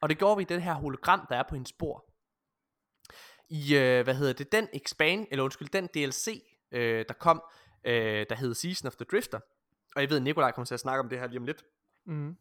Og 0.00 0.08
det 0.08 0.18
gjorde 0.18 0.36
vi 0.36 0.42
i 0.42 0.46
den 0.46 0.60
her 0.60 0.74
hologram, 0.74 1.26
der 1.28 1.36
er 1.36 1.42
på 1.48 1.54
hendes 1.54 1.72
bord. 1.72 2.12
I, 3.48 3.76
øh, 3.76 4.04
hvad 4.04 4.14
hedder 4.14 4.32
det, 4.32 4.52
den 4.52 4.68
expand, 4.72 5.26
eller 5.30 5.44
undskyld, 5.44 5.68
den 5.68 5.86
DLC, 5.86 6.42
øh, 6.72 7.04
der 7.08 7.14
kom, 7.14 7.42
øh, 7.84 8.26
der 8.28 8.34
hed 8.34 8.54
Season 8.54 8.86
of 8.86 8.96
the 8.96 9.04
Drifter, 9.04 9.40
og 9.96 10.02
jeg 10.02 10.10
ved, 10.10 10.16
at 10.16 10.22
Nikolaj 10.22 10.52
kommer 10.52 10.66
til 10.66 10.74
at 10.74 10.80
snakke 10.80 11.00
om 11.00 11.08
det 11.08 11.18
her 11.18 11.26
lige 11.26 11.38
om 11.38 11.44
lidt, 11.46 11.64
Mm. 12.04 12.36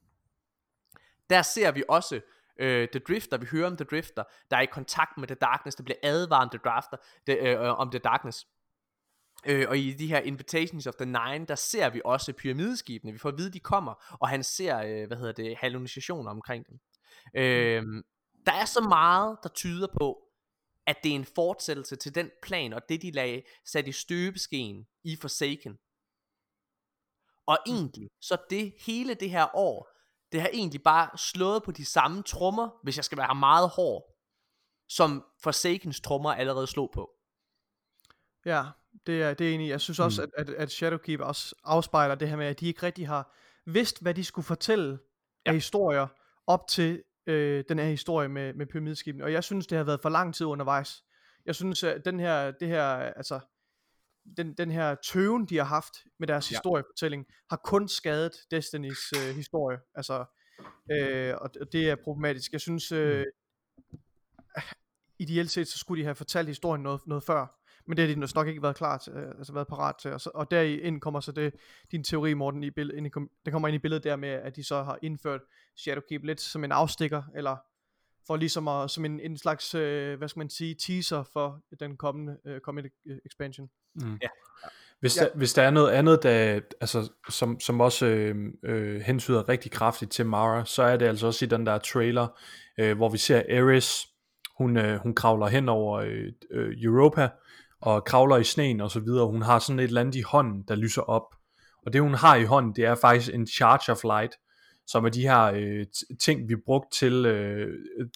der 1.30 1.42
ser 1.42 1.72
vi 1.72 1.84
også 1.89 2.22
øh, 2.60 2.88
The 2.88 3.00
Drifter, 3.00 3.38
vi 3.38 3.46
hører 3.52 3.68
om 3.68 3.78
The 3.78 3.86
Drifter, 3.86 4.24
der 4.52 4.58
er 4.58 4.62
i 4.62 4.66
kontakt 4.66 5.18
med 5.18 5.28
The 5.28 5.36
Darkness, 5.36 5.76
der 5.76 5.84
bliver 5.84 5.98
advaret 6.04 6.44
om 6.44 6.50
The, 6.50 6.60
Drafter, 6.64 6.98
the, 7.28 7.36
øh, 7.38 7.66
øh, 7.66 7.80
om 7.80 7.92
The 7.92 8.00
Darkness. 8.00 8.48
Øh, 9.46 9.66
og 9.70 9.78
i 9.78 9.94
de 9.94 10.08
her 10.08 10.20
Invitations 10.20 10.88
of 10.88 10.96
the 10.96 11.06
Nine, 11.06 11.46
der 11.46 11.56
ser 11.56 11.89
vi 11.89 12.02
også 12.06 12.34
pyramideskibene, 12.34 13.12
vi 13.12 13.18
får 13.18 13.30
at 13.30 13.38
vide, 13.38 13.52
de 13.54 13.60
kommer, 13.60 14.18
og 14.22 14.30
han 14.30 14.44
ser, 14.44 14.78
øh, 14.78 15.08
hvad 15.08 15.18
hedder 15.18 15.32
det, 15.34 15.58
hallucinationer 15.58 16.32
omkring 16.32 16.68
dem. 16.68 16.80
Øh, 17.36 18.04
der 18.46 18.54
er 18.54 18.66
så 18.66 18.82
meget, 18.82 19.38
der 19.44 19.50
tyder 19.50 19.88
på, 20.00 20.28
at 20.88 20.98
det 21.04 21.12
er 21.12 21.16
en 21.16 21.26
fortsættelse 21.26 21.96
til 21.96 22.16
den 22.16 22.30
plan, 22.42 22.74
og 22.74 22.82
det 22.89 23.02
de 23.02 23.12
lagde 23.12 23.44
sat 23.66 23.88
i 23.88 23.92
støbeskeen 23.92 24.88
i 25.04 25.16
Forsaken. 25.16 25.78
Og 27.47 27.58
egentlig, 27.68 28.10
så 28.22 28.38
det 28.49 28.74
hele 28.86 29.14
det 29.14 29.30
her 29.30 29.56
år, 29.56 29.89
det 30.32 30.41
har 30.41 30.49
egentlig 30.54 30.84
bare 30.84 31.18
slået 31.18 31.64
på 31.64 31.72
de 31.72 31.86
samme 31.86 32.24
trommer, 32.24 32.70
hvis 32.84 32.97
jeg 32.97 33.06
skal 33.06 33.18
være 33.18 33.36
meget 33.36 33.70
hård, 33.70 34.04
som 34.89 35.26
Forsakens 35.43 36.02
trommer 36.02 36.34
allerede 36.34 36.68
slog 36.68 36.91
på. 36.93 37.12
Ja, 38.45 38.64
det 39.08 39.22
er, 39.24 39.34
det 39.34 39.49
er 39.49 39.54
enig. 39.54 39.68
i. 39.68 39.70
Jeg 39.70 39.82
synes 39.82 39.99
også, 39.99 40.22
Mm. 40.22 40.32
at, 40.38 40.49
at, 40.49 40.56
at 40.56 40.72
Shadowkeep 40.72 41.20
også 41.20 41.56
afspejler 41.64 42.16
det 42.16 42.30
her 42.30 42.36
med, 42.36 42.45
at 42.45 42.60
de 42.60 42.68
ikke 42.68 42.84
rigtig 42.84 43.08
har 43.08 43.36
vidst, 43.66 44.02
hvad 44.02 44.14
de 44.14 44.24
skulle 44.24 44.45
fortælle 44.45 44.99
ja. 45.45 45.49
af 45.49 45.54
historier 45.54 46.08
op 46.47 46.68
til 46.68 47.04
øh, 47.28 47.64
den 47.70 47.80
her 47.80 47.86
historie 47.86 48.28
med, 48.30 48.54
med 48.54 48.66
pyramideskibene. 48.66 49.24
Og 49.24 49.32
jeg 49.34 49.43
synes, 49.43 49.68
det 49.68 49.78
har 49.78 49.86
været 49.86 50.02
for 50.02 50.10
lang 50.10 50.36
tid 50.36 50.45
undervejs. 50.45 51.04
Jeg 51.45 51.56
synes, 51.56 51.84
at 51.84 52.06
den 52.06 52.20
her, 52.20 52.52
det 52.52 52.68
her, 52.68 52.86
altså, 52.93 53.39
den, 54.38 54.54
den 54.54 54.72
her 54.72 54.96
tøven, 54.96 55.46
de 55.46 55.58
har 55.58 55.64
haft 55.64 55.94
med 56.20 56.28
deres 56.28 56.52
Ja. 56.52 56.56
historiefortælling, 56.56 57.26
har 57.50 57.62
kun 57.64 57.88
skadet 57.88 58.32
Destinys 58.52 59.14
øh, 59.18 59.36
historie. 59.36 59.80
Altså, 59.96 60.26
øh, 60.92 61.34
og, 61.42 61.50
og 61.62 61.72
det 61.72 61.90
er 61.90 61.96
problematisk. 62.04 62.52
Jeg 62.52 62.62
synes, 62.62 62.92
øh, 62.92 63.26
ideelt 65.20 65.52
set, 65.52 65.68
så 65.68 65.78
skulle 65.78 66.00
de 66.00 66.06
have 66.06 66.16
fortalt 66.16 66.48
historien 66.48 66.84
noget, 66.84 67.02
noget 67.08 67.24
før. 67.24 67.58
Men 67.88 67.98
det 67.98 68.08
har 68.08 68.16
de 68.16 68.34
nok 68.36 68.48
ikke 68.48 68.62
været 68.62 68.76
klar 68.76 68.98
til, 68.98 69.14
øh, 69.14 69.32
altså 69.38 69.54
været 69.54 69.68
parat 69.68 69.96
til. 70.02 70.14
Og, 70.14 70.22
så, 70.22 70.32
og 70.34 70.52
derind 70.52 71.02
kommer 71.02 71.20
så 71.20 71.32
det, 71.32 71.54
din 71.92 72.04
teori, 72.04 72.34
Morten, 72.34 72.64
i 72.64 72.70
bill- 72.70 72.98
ind 72.98 73.08
i, 73.08 73.10
det 73.46 73.54
kommer 73.54 73.68
ind 73.68 73.76
i 73.76 73.80
billedet 73.80 74.04
der 74.04 74.16
med, 74.16 74.30
at 74.30 74.56
de 74.56 74.64
så 74.64 74.84
har 74.84 75.00
indført 75.02 75.42
Shadowkeep 75.78 76.24
lidt 76.24 76.42
som 76.42 76.64
en 76.64 76.72
afstikker, 76.72 77.24
eller 77.36 77.58
for 78.28 78.36
ligesom 78.36 78.68
at, 78.68 78.92
som 78.92 79.06
en, 79.06 79.20
en 79.20 79.38
slags, 79.38 79.76
øh, 79.76 80.18
hvad 80.18 80.28
skal 80.28 80.40
man 80.40 80.50
sige, 80.50 80.76
teaser 80.76 81.24
for 81.34 81.60
den 81.80 81.98
kommende, 81.98 82.38
øh, 82.48 82.60
kommende 82.62 82.90
øh, 83.08 83.18
expansion. 83.26 83.70
Mm. 83.96 84.18
Ja. 84.22 84.28
Hvis, 85.00 85.18
Ja. 85.18 85.24
der, 85.24 85.30
hvis 85.36 85.54
der 85.54 85.64
er 85.64 85.72
noget 85.72 85.92
andet, 85.92 86.24
der, 86.24 86.60
altså, 86.82 87.12
som, 87.30 87.60
som 87.60 87.82
også 87.82 88.06
øh, 88.06 88.36
øh, 88.64 89.02
hensyder 89.02 89.50
rigtig 89.50 89.72
kraftigt 89.72 90.12
til 90.12 90.26
Mara, 90.26 90.66
så 90.66 90.84
er 90.84 90.98
det 90.98 91.06
altså 91.06 91.28
også 91.28 91.46
i 91.46 91.48
den 91.48 91.66
der 91.66 91.78
trailer, 91.78 92.28
øh, 92.80 92.98
hvor 92.98 93.10
vi 93.10 93.18
ser 93.18 93.44
Ares, 93.50 94.08
hun, 94.58 94.78
øh, 94.78 95.00
hun 95.00 95.16
kravler 95.16 95.48
hen 95.48 95.70
over 95.70 96.00
øh, 96.00 96.26
øh, 96.52 96.74
Europa, 96.82 97.30
og 97.82 98.06
kravler 98.06 98.38
i 98.38 98.44
sneen 98.44 98.82
og 98.82 98.92
så 98.92 99.00
videre. 99.00 99.28
Hun 99.28 99.42
har 99.42 99.60
sådan 99.60 99.80
et 99.80 99.84
eller 99.84 100.02
andet 100.02 100.16
i 100.16 100.22
hånden, 100.22 100.64
der 100.68 100.76
lyser 100.76 101.02
op. 101.02 101.36
Og 101.86 101.94
det 101.94 102.02
hun 102.02 102.14
har 102.14 102.36
i 102.36 102.44
hånden, 102.44 102.76
det 102.76 102.86
er 102.86 102.96
faktisk 102.96 103.34
en 103.34 103.48
Charge 103.48 103.92
of 103.92 104.04
Light, 104.04 104.34
som 104.88 105.06
er 105.06 105.10
de 105.10 105.22
her 105.22 105.44
øh, 105.44 105.86
ting, 106.20 106.50
vi 106.50 106.56
brugte 106.66 106.98
til 106.98 107.26
øh, 107.26 107.68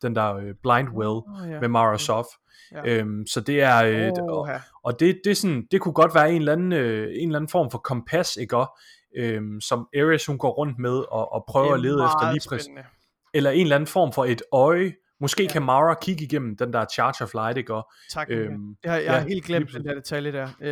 den 0.01 0.15
der 0.15 0.35
øh, 0.35 0.53
Blind 0.63 0.89
Well 0.89 1.09
oh, 1.09 1.51
ja. 1.51 1.59
med 1.59 1.67
Mara 1.67 1.97
Sof. 1.97 2.25
Ja. 2.71 2.81
Øhm, 2.85 3.27
så 3.27 3.41
det 3.41 3.61
er, 3.61 3.83
øh, 3.85 4.11
og, 4.29 4.39
Oha. 4.39 4.57
og 4.83 4.99
det, 4.99 5.19
det, 5.23 5.31
er 5.31 5.35
sådan, 5.35 5.67
det 5.71 5.81
kunne 5.81 5.93
godt 5.93 6.15
være 6.15 6.29
en 6.31 6.35
eller 6.35 6.51
anden, 6.51 6.73
øh, 6.73 7.07
en 7.15 7.27
eller 7.27 7.39
anden 7.39 7.49
form 7.49 7.71
for 7.71 7.77
kompas, 7.77 8.37
ikke 8.37 8.57
også? 8.57 8.81
Øhm, 9.17 9.61
som 9.61 9.87
Ares 9.95 10.25
hun 10.25 10.37
går 10.37 10.49
rundt 10.51 10.79
med 10.79 10.97
og, 11.11 11.33
og 11.33 11.43
prøver 11.47 11.69
er 11.69 11.73
at 11.73 11.79
lede 11.79 12.03
efter 12.03 12.31
lige 12.31 12.49
præcis, 12.49 12.69
eller 13.33 13.51
en 13.51 13.61
eller 13.61 13.75
anden 13.75 13.87
form 13.87 14.13
for 14.13 14.25
et 14.25 14.41
øje. 14.51 14.93
Måske 15.19 15.43
Ja. 15.43 15.49
kan 15.49 15.63
Mara 15.63 15.95
kigge 16.01 16.23
igennem 16.23 16.57
den 16.57 16.73
der 16.73 16.85
Charge 16.93 17.23
of 17.23 17.33
Light, 17.33 17.57
ikke 17.57 17.73
også? 17.73 17.95
Tak. 18.11 18.27
Øhm, 18.29 18.75
jeg, 18.83 18.91
har, 18.91 18.99
jeg 18.99 19.11
har 19.11 19.19
ja, 19.19 19.25
helt 19.27 19.45
glemt 19.45 19.73
den 19.73 19.85
der 19.85 19.93
detalje 19.93 20.31
der. 20.31 20.49
Øh, 20.61 20.69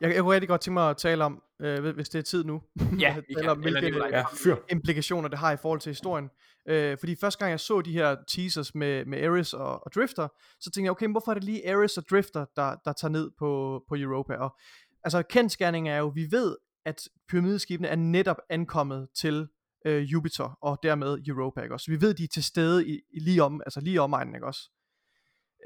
jeg, 0.00 0.14
jeg 0.14 0.20
kunne 0.20 0.34
rigtig 0.34 0.48
godt 0.48 0.60
tænke 0.60 0.74
mig 0.74 0.90
at 0.90 0.96
tale 0.96 1.24
om, 1.24 1.42
øh, 1.62 1.94
hvis 1.94 2.08
det 2.08 2.18
er 2.18 2.22
tid 2.22 2.44
nu. 2.44 2.62
Ja, 2.98 3.16
tale 3.36 3.50
om, 3.50 3.58
hvilke. 3.58 4.06
Ja, 4.10 4.24
fyr. 4.44 4.56
implikationer 4.70 5.28
det 5.28 5.38
har 5.38 5.52
i 5.52 5.56
forhold 5.56 5.80
til 5.80 5.90
historien. 5.90 6.30
Øh, 6.68 6.98
fordi 6.98 7.16
første 7.20 7.38
gang 7.38 7.50
jeg 7.50 7.60
så 7.60 7.80
de 7.80 7.92
her 7.92 8.16
teasers 8.28 8.74
med, 8.74 9.04
med 9.04 9.24
Ares 9.24 9.54
og, 9.54 9.86
og 9.86 9.92
Drifter, 9.94 10.28
så 10.60 10.70
tænkte 10.70 10.84
jeg, 10.84 10.90
okay, 10.90 11.06
men 11.06 11.12
hvorfor 11.12 11.30
er 11.30 11.34
det 11.34 11.44
lige 11.44 11.70
Ares 11.72 11.98
og 11.98 12.04
Drifter, 12.10 12.44
der, 12.56 12.76
der 12.84 12.92
tager 12.92 13.12
ned 13.12 13.30
på, 13.38 13.82
på 13.88 13.94
Europa? 13.98 14.34
Og, 14.34 14.56
altså 15.04 15.22
kendskærningen 15.22 15.92
er 15.92 15.98
jo, 15.98 16.12
vi 16.14 16.26
ved, 16.30 16.56
at 16.86 17.08
pyramideskibene 17.28 17.88
er 17.88 17.96
netop 17.96 18.36
ankommet 18.50 19.08
til 19.16 19.48
øh, 19.84 20.12
Jupiter 20.12 20.58
og 20.62 20.78
dermed 20.82 21.18
Europa, 21.26 21.62
ikke 21.62 21.74
også? 21.74 21.90
Vi 21.90 22.00
ved, 22.00 22.14
de 22.14 22.24
er 22.24 22.28
til 22.28 22.44
stede 22.44 22.88
i, 22.88 23.00
i 23.10 23.20
lige 23.20 23.42
om, 23.42 23.60
altså 23.66 23.80
lige 23.80 24.00
omegnen, 24.00 24.34
ikke 24.34 24.46
også? 24.46 24.70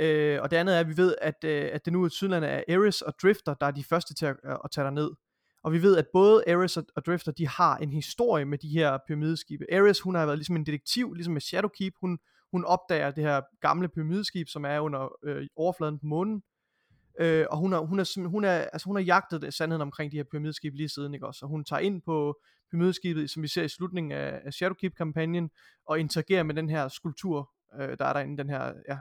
Øh, 0.01 0.43
og 0.43 0.51
det 0.51 0.57
andet 0.57 0.77
er, 0.77 0.81
at 0.81 0.89
vi 0.89 0.97
ved, 0.97 1.15
at, 1.23 1.45
øh, 1.45 1.71
at 1.73 1.85
det 1.85 1.93
nu 1.93 2.07
i 2.07 2.11
Sydlandet 2.11 2.51
er 2.51 2.77
Ares 2.77 3.03
og 3.03 3.15
Drifter, 3.23 3.55
der 3.55 3.67
er 3.67 3.71
de 3.71 3.85
første 3.85 4.15
til 4.15 4.27
at, 4.27 4.37
øh, 4.45 4.57
at 4.65 4.71
tage 4.71 4.91
ned. 4.91 5.11
Og 5.65 5.73
vi 5.73 5.83
ved, 5.83 5.97
at 5.97 6.07
både 6.13 6.45
Ares 6.49 6.77
og, 6.77 6.85
og 6.97 7.05
Drifter, 7.07 7.33
de 7.33 7.49
har 7.49 7.77
en 7.77 7.93
historie 7.93 8.45
med 8.45 8.59
de 8.59 8.69
her 8.69 8.99
pyramideskibe. 9.09 9.65
Ares, 9.73 10.01
hun 10.01 10.15
har 10.15 10.27
været 10.27 10.39
ligesom 10.39 10.57
en 10.57 10.67
detektiv, 10.67 11.15
ligesom 11.15 11.33
med 11.33 11.41
Shadowkeep. 11.41 11.93
Hun, 12.01 12.19
hun 12.53 12.65
opdager 12.65 13.11
det 13.11 13.25
her 13.25 13.41
gamle 13.61 13.89
pyramideskib, 13.89 14.49
som 14.49 14.65
er 14.65 14.79
under 14.79 15.17
øh, 15.25 15.47
overfladen 15.57 15.99
på 15.99 16.07
månen. 16.07 16.43
Øh, 17.21 17.47
og 17.51 17.59
hun 17.59 17.73
har, 17.73 17.81
hun, 17.81 17.99
er, 17.99 18.29
hun, 18.29 18.45
er, 18.45 18.53
altså 18.53 18.85
hun 18.85 18.97
har 18.97 19.03
jagtet 19.03 19.43
det, 19.43 19.55
sandheden 19.55 19.83
omkring 19.83 20.13
de 20.13 20.17
her 20.17 20.25
pyramideskib 20.25 20.75
lige 20.75 20.89
siden, 20.89 21.15
ikke 21.15 21.27
også? 21.27 21.45
Og 21.45 21.49
hun 21.49 21.65
tager 21.65 21.81
ind 21.81 22.03
på 22.03 22.41
pyramideskibet, 22.71 23.31
som 23.31 23.43
vi 23.43 23.49
ser 23.49 23.63
i 23.63 23.69
slutningen 23.69 24.13
af, 24.13 24.41
af 24.45 24.53
Shadowkeep-kampagnen, 24.53 25.51
og 25.87 26.01
interagerer 26.01 26.43
med 26.43 26.55
den 26.55 26.71
her 26.71 26.89
skulptur, 26.89 27.51
øh, 27.81 27.99
der 27.99 28.05
er 28.05 28.13
derinde, 28.13 28.39
den 28.39 28.51
her, 28.51 28.73
ja. 28.89 28.99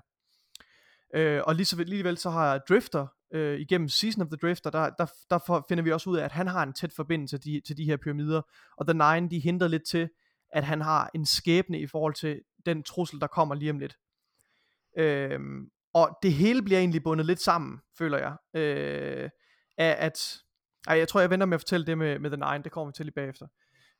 Øh, 1.13 1.41
og 1.45 1.55
lige 1.55 1.65
så 1.65 1.79
alligevel 1.79 2.17
så 2.17 2.29
har 2.29 2.57
Drifter, 2.57 3.07
øh, 3.33 3.59
igennem 3.59 3.89
Season 3.89 4.21
of 4.21 4.27
the 4.27 4.37
Drifter, 4.41 4.69
der, 4.69 4.89
der, 4.89 5.05
der 5.29 5.65
finder 5.69 5.83
vi 5.83 5.91
også 5.91 6.09
ud 6.09 6.17
af, 6.17 6.25
at 6.25 6.31
han 6.31 6.47
har 6.47 6.63
en 6.63 6.73
tæt 6.73 6.93
forbindelse 6.93 7.37
til 7.37 7.53
de, 7.53 7.61
til 7.67 7.77
de 7.77 7.85
her 7.85 7.97
pyramider, 7.97 8.41
og 8.77 8.87
The 8.87 8.93
Nine, 8.93 9.29
de 9.29 9.39
henter 9.39 9.67
lidt 9.67 9.85
til, 9.87 10.09
at 10.49 10.63
han 10.63 10.81
har 10.81 11.09
en 11.15 11.25
skæbne 11.25 11.79
i 11.79 11.87
forhold 11.87 12.13
til 12.13 12.41
den 12.65 12.83
trussel, 12.83 13.21
der 13.21 13.27
kommer 13.27 13.55
lige 13.55 13.71
om 13.71 13.79
lidt. 13.79 13.97
Øhm, 14.97 15.69
og 15.95 16.17
det 16.23 16.33
hele 16.33 16.61
bliver 16.61 16.79
egentlig 16.79 17.03
bundet 17.03 17.25
lidt 17.25 17.41
sammen, 17.41 17.79
føler 17.97 18.17
jeg. 18.17 18.61
Øh, 18.61 19.29
af 19.77 19.95
at, 19.99 20.37
ej, 20.87 20.97
jeg 20.97 21.07
tror, 21.07 21.19
jeg 21.19 21.29
venter 21.29 21.45
med 21.45 21.55
at 21.55 21.61
fortælle 21.61 21.85
det 21.85 21.97
med, 21.97 22.19
med 22.19 22.29
The 22.29 22.51
Nine, 22.51 22.63
det 22.63 22.71
kommer 22.71 22.91
vi 22.91 22.93
til 22.95 23.05
lige 23.05 23.13
bagefter. 23.13 23.47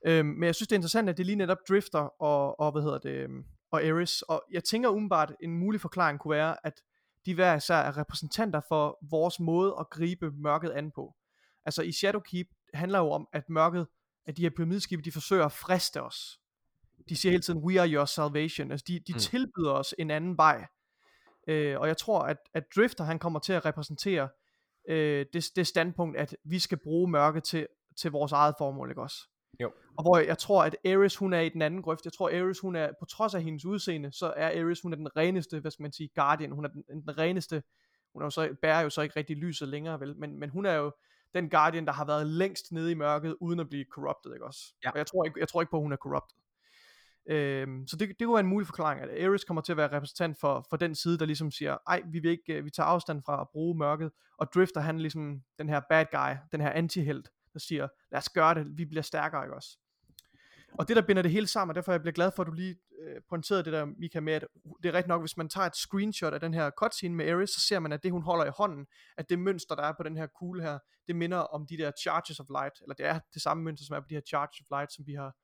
Øhm, 0.05 0.27
men 0.27 0.43
jeg 0.43 0.55
synes, 0.55 0.67
det 0.67 0.75
er 0.75 0.77
interessant, 0.77 1.09
at 1.09 1.17
det 1.17 1.25
lige 1.25 1.35
netop 1.35 1.57
Drifter 1.69 2.21
og, 2.21 2.59
og 2.59 2.71
hvad 2.71 2.81
hedder 2.81 2.97
det, 2.97 3.11
øhm, 3.11 3.45
og 3.71 3.83
Ares, 3.83 4.21
og 4.21 4.43
jeg 4.51 4.63
tænker 4.63 4.89
umiddelbart, 4.89 5.33
en 5.41 5.57
mulig 5.57 5.81
forklaring 5.81 6.19
kunne 6.19 6.35
være, 6.35 6.55
at 6.63 6.81
de 7.25 7.33
hver 7.33 7.55
især 7.55 7.75
er 7.75 7.97
repræsentanter 7.97 8.61
for 8.67 8.97
vores 9.09 9.39
måde 9.39 9.75
at 9.79 9.89
gribe 9.89 10.31
mørket 10.31 10.69
an 10.69 10.91
på. 10.91 11.15
Altså 11.65 11.81
i 11.81 11.91
Shadowkeep 11.91 12.47
handler 12.73 12.99
jo 12.99 13.11
om, 13.11 13.27
at 13.33 13.49
mørket, 13.49 13.87
at 14.25 14.37
de 14.37 14.41
her 14.41 14.49
pyramideskibe, 14.49 15.01
de 15.01 15.11
forsøger 15.11 15.45
at 15.45 15.51
friste 15.51 16.01
os. 16.01 16.39
De 17.09 17.15
siger 17.15 17.31
hele 17.31 17.41
tiden, 17.41 17.59
we 17.59 17.81
are 17.81 17.89
your 17.89 18.05
salvation. 18.05 18.71
Altså 18.71 18.83
de, 18.87 18.99
de 18.99 19.13
mm. 19.13 19.19
tilbyder 19.19 19.71
os 19.71 19.95
en 19.99 20.11
anden 20.11 20.37
vej. 20.37 20.65
Øh, 21.47 21.79
og 21.79 21.87
jeg 21.87 21.97
tror, 21.97 22.19
at, 22.19 22.37
at 22.53 22.63
Drifter, 22.75 23.03
han 23.03 23.19
kommer 23.19 23.39
til 23.39 23.53
at 23.53 23.65
repræsentere 23.65 24.29
øh, 24.89 25.25
det, 25.33 25.45
det 25.55 25.67
standpunkt, 25.67 26.17
at 26.17 26.35
vi 26.43 26.59
skal 26.59 26.77
bruge 26.77 27.11
mørke 27.11 27.39
til, 27.39 27.67
til 27.97 28.11
vores 28.11 28.31
eget 28.31 28.55
formål, 28.57 28.89
ikke 28.89 29.01
også? 29.01 29.17
Jo. 29.59 29.71
Og 29.97 30.03
hvor 30.03 30.17
jeg, 30.17 30.37
tror, 30.37 30.63
at 30.63 30.75
Ares, 30.85 31.15
hun 31.15 31.33
er 31.33 31.39
i 31.39 31.49
den 31.49 31.61
anden 31.61 31.81
grøft. 31.81 32.05
Jeg 32.05 32.13
tror, 32.13 32.29
Ares, 32.29 32.59
hun 32.59 32.75
er, 32.75 32.89
på 32.99 33.05
trods 33.05 33.35
af 33.35 33.43
hendes 33.43 33.65
udseende, 33.65 34.11
så 34.11 34.33
er 34.35 34.61
Ares, 34.61 34.81
hun 34.81 34.93
er 34.93 34.97
den 34.97 35.17
reneste, 35.17 35.59
hvad 35.59 35.71
skal 35.71 35.83
man 35.83 35.91
sige, 35.91 36.09
Guardian. 36.15 36.51
Hun 36.51 36.65
er 36.65 36.69
den, 36.69 36.83
den 36.87 37.17
reneste, 37.17 37.63
hun 38.13 38.21
er 38.21 38.25
jo 38.25 38.29
så, 38.29 38.55
bærer 38.61 38.81
jo 38.81 38.89
så 38.89 39.01
ikke 39.01 39.15
rigtig 39.15 39.37
lyset 39.37 39.67
længere, 39.67 39.99
vel? 39.99 40.17
Men, 40.17 40.39
men 40.39 40.49
hun 40.49 40.65
er 40.65 40.73
jo 40.73 40.91
den 41.33 41.49
Guardian, 41.49 41.85
der 41.85 41.91
har 41.91 42.05
været 42.05 42.27
længst 42.27 42.71
nede 42.71 42.91
i 42.91 42.93
mørket, 42.93 43.35
uden 43.41 43.59
at 43.59 43.69
blive 43.69 43.85
corrupted, 43.91 44.33
ikke 44.33 44.45
også? 44.45 44.73
Ja. 44.83 44.91
Og 44.91 44.97
jeg 44.97 45.07
tror 45.07 45.25
ikke, 45.25 45.39
jeg 45.39 45.47
tror 45.47 45.61
ikke 45.61 45.71
på, 45.71 45.77
at 45.77 45.83
hun 45.83 45.91
er 45.91 45.97
corrupted. 45.97 46.37
Øhm, 47.29 47.87
så 47.87 47.95
det, 47.95 48.09
det 48.09 48.25
kunne 48.25 48.33
være 48.33 48.39
en 48.39 48.47
mulig 48.47 48.67
forklaring, 48.67 49.01
at 49.01 49.25
Ares 49.25 49.43
kommer 49.43 49.61
til 49.61 49.73
at 49.73 49.77
være 49.77 49.95
repræsentant 49.95 50.39
for, 50.39 50.65
for 50.69 50.77
den 50.77 50.95
side, 50.95 51.19
der 51.19 51.25
ligesom 51.25 51.51
siger, 51.51 51.77
ej, 51.87 52.01
vi 52.11 52.19
vil 52.19 52.31
ikke, 52.31 52.53
øh, 52.53 52.65
vi 52.65 52.69
tager 52.69 52.87
afstand 52.87 53.21
fra 53.25 53.41
at 53.41 53.47
bruge 53.53 53.77
mørket, 53.77 54.11
og 54.37 54.47
Drifter, 54.55 54.81
han 54.81 54.99
ligesom 54.99 55.41
den 55.59 55.69
her 55.69 55.81
bad 55.89 56.05
guy, 56.11 56.35
den 56.51 56.61
her 56.61 56.69
antihelt, 56.69 57.29
der 57.53 57.59
siger, 57.59 57.87
lad 58.11 58.17
os 58.17 58.29
gøre 58.29 58.53
det, 58.55 58.77
vi 58.77 58.85
bliver 58.85 59.01
stærkere, 59.01 59.43
ikke 59.43 59.55
også? 59.55 59.77
Og 60.79 60.87
det, 60.87 60.95
der 60.95 61.01
binder 61.01 61.21
det 61.21 61.31
hele 61.31 61.47
sammen, 61.47 61.71
og 61.71 61.75
derfor 61.75 61.91
jeg 61.91 62.01
bliver 62.01 62.13
glad 62.13 62.31
for, 62.35 62.43
at 62.43 62.47
du 62.47 62.51
lige 62.51 62.75
øh, 63.01 63.21
pointerede 63.29 63.63
det 63.63 63.73
der, 63.73 63.85
Mika, 63.85 64.19
med, 64.19 64.33
at 64.33 64.45
det 64.83 64.89
er 64.89 64.93
rigtigt 64.93 65.07
nok, 65.07 65.21
hvis 65.21 65.37
man 65.37 65.49
tager 65.49 65.67
et 65.67 65.75
screenshot 65.75 66.33
af 66.33 66.39
den 66.39 66.53
her 66.53 66.69
cutscene 66.69 67.15
med 67.15 67.29
Ares, 67.29 67.49
så 67.49 67.59
ser 67.59 67.79
man, 67.79 67.91
at 67.91 68.03
det, 68.03 68.11
hun 68.11 68.21
holder 68.21 68.45
i 68.45 68.51
hånden, 68.57 68.85
at 69.17 69.29
det 69.29 69.39
mønster, 69.39 69.75
der 69.75 69.83
er 69.83 69.93
på 69.97 70.03
den 70.03 70.17
her 70.17 70.27
kugle 70.27 70.61
her, 70.63 70.79
det 71.07 71.15
minder 71.15 71.37
om 71.37 71.65
de 71.67 71.77
der 71.77 71.91
Charges 72.01 72.39
of 72.39 72.45
Light, 72.49 72.81
eller 72.81 72.95
det 72.95 73.05
er 73.05 73.19
det 73.33 73.41
samme 73.41 73.63
mønster, 73.63 73.85
som 73.85 73.95
er 73.95 73.99
på 73.99 74.07
de 74.09 74.15
her 74.15 74.21
Charges 74.21 74.59
of 74.59 74.77
Light, 74.77 74.93
som 74.93 75.07
vi 75.07 75.13
har 75.13 75.35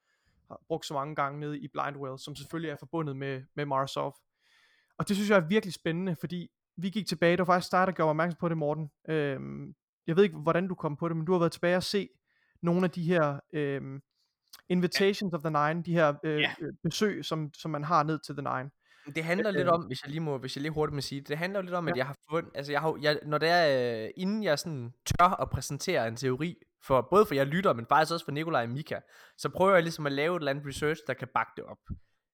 brugt 0.68 0.86
så 0.86 0.93
mange 0.93 1.16
gange 1.16 1.39
nede 1.39 1.60
i 1.60 1.68
Blindwell, 1.68 2.20
som 2.20 2.36
selvfølgelig 2.36 2.70
er 2.72 2.76
forbundet 2.80 3.16
med, 3.16 3.41
med 3.56 3.66
Marsov. 3.66 4.16
Og 4.97 5.08
det 5.08 5.16
synes 5.16 5.30
jeg 5.30 5.38
er 5.38 5.47
virkelig 5.47 5.74
spændende, 5.74 6.16
fordi 6.20 6.49
vi 6.78 6.89
gik 6.89 7.08
tilbage, 7.08 7.32
det 7.32 7.39
var 7.39 7.45
faktisk 7.54 7.72
dig, 7.72 7.88
der 7.88 7.93
gjorde 7.93 8.08
mig 8.08 8.10
opmærksom 8.10 8.38
på 8.39 8.49
det, 8.49 8.58
Morten. 8.58 8.89
Øhm, 9.10 9.74
jeg 10.08 10.16
ved 10.16 10.24
ikke, 10.24 10.38
hvordan 10.38 10.68
du 10.68 10.76
kom 10.76 10.97
på 10.97 11.08
det, 11.10 11.18
men 11.18 11.26
du 11.26 11.32
har 11.32 11.39
været 11.39 11.52
tilbage 11.52 11.78
og 11.78 11.84
se 11.84 12.10
nogle 12.62 12.84
af 12.84 12.91
de 12.91 13.04
her 13.04 13.39
øhm, 13.54 14.02
Invitations 14.70 15.34
of 15.34 15.41
the 15.41 15.49
Nine, 15.49 15.84
de 15.84 15.93
her 15.93 16.14
øh, 16.24 16.39
Ja. 16.41 16.54
øh, 16.62 16.74
besøg, 16.84 17.26
som, 17.26 17.54
som 17.54 17.72
man 17.72 17.84
har 17.84 18.04
ned 18.04 18.20
til 18.20 18.36
The 18.36 18.41
Nine. 18.58 18.72
Det 19.16 19.24
handler 19.24 19.49
Øh, 19.49 19.56
lidt 19.56 19.68
om, 19.68 19.84
hvis 19.86 20.04
jeg 20.04 20.10
lige 20.10 20.20
må, 20.22 20.38
hvis 20.38 20.56
jeg 20.56 20.62
lige 20.62 20.72
hurtigt 20.72 20.95
må 20.95 21.02
sige 21.02 21.20
det, 21.22 21.28
det 21.30 21.38
handler 21.38 21.60
jo 21.60 21.64
lidt 21.64 21.76
om, 21.76 21.88
at 21.88 21.91
Ja. 21.95 21.97
jeg 21.97 22.06
har 22.08 22.16
fundet, 22.30 22.52
altså 22.56 22.72
jeg 22.72 22.82
har, 22.82 22.97
jeg, 23.02 23.20
når 23.26 23.38
det 23.38 23.49
er, 23.49 24.04
øh, 24.04 24.10
inden 24.18 24.43
jeg 24.43 24.60
sådan 24.60 24.93
tør 25.06 25.41
at 25.41 25.49
præsentere 25.49 26.08
en 26.08 26.16
teori, 26.16 26.56
for 26.84 27.08
både 27.12 27.26
for 27.26 27.36
jeg 27.36 27.48
lytter, 27.48 27.74
men 27.74 27.86
faktisk 27.86 28.14
også 28.14 28.26
for 28.26 28.32
Nikolaj 28.32 28.64
og 28.64 28.70
Mika, 28.70 29.00
så 29.38 29.50
prøver 29.50 29.74
jeg 29.74 29.84
ligesom 29.84 30.06
at 30.06 30.12
lave 30.12 30.36
et 30.36 30.40
eller 30.40 30.52
andet 30.52 30.66
research, 30.68 31.02
der 31.08 31.14
kan 31.14 31.28
bakke 31.34 31.52
det 31.58 31.64
op. 31.64 31.78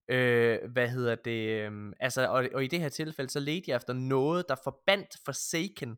Øh, 0.10 0.72
hvad 0.72 0.89
hedder 0.89 1.16
det, 1.16 1.50
øh, 1.72 1.93
altså, 2.00 2.28
og, 2.28 2.50
og 2.54 2.64
i 2.64 2.68
det 2.68 2.80
her 2.80 2.89
tilfælde, 2.89 3.30
så 3.30 3.39
ledte 3.39 3.72
jeg 3.72 3.76
efter 3.76 3.93
noget, 3.93 4.45
der 4.50 4.56
forbandt 4.64 5.18
Forsaken 5.26 5.98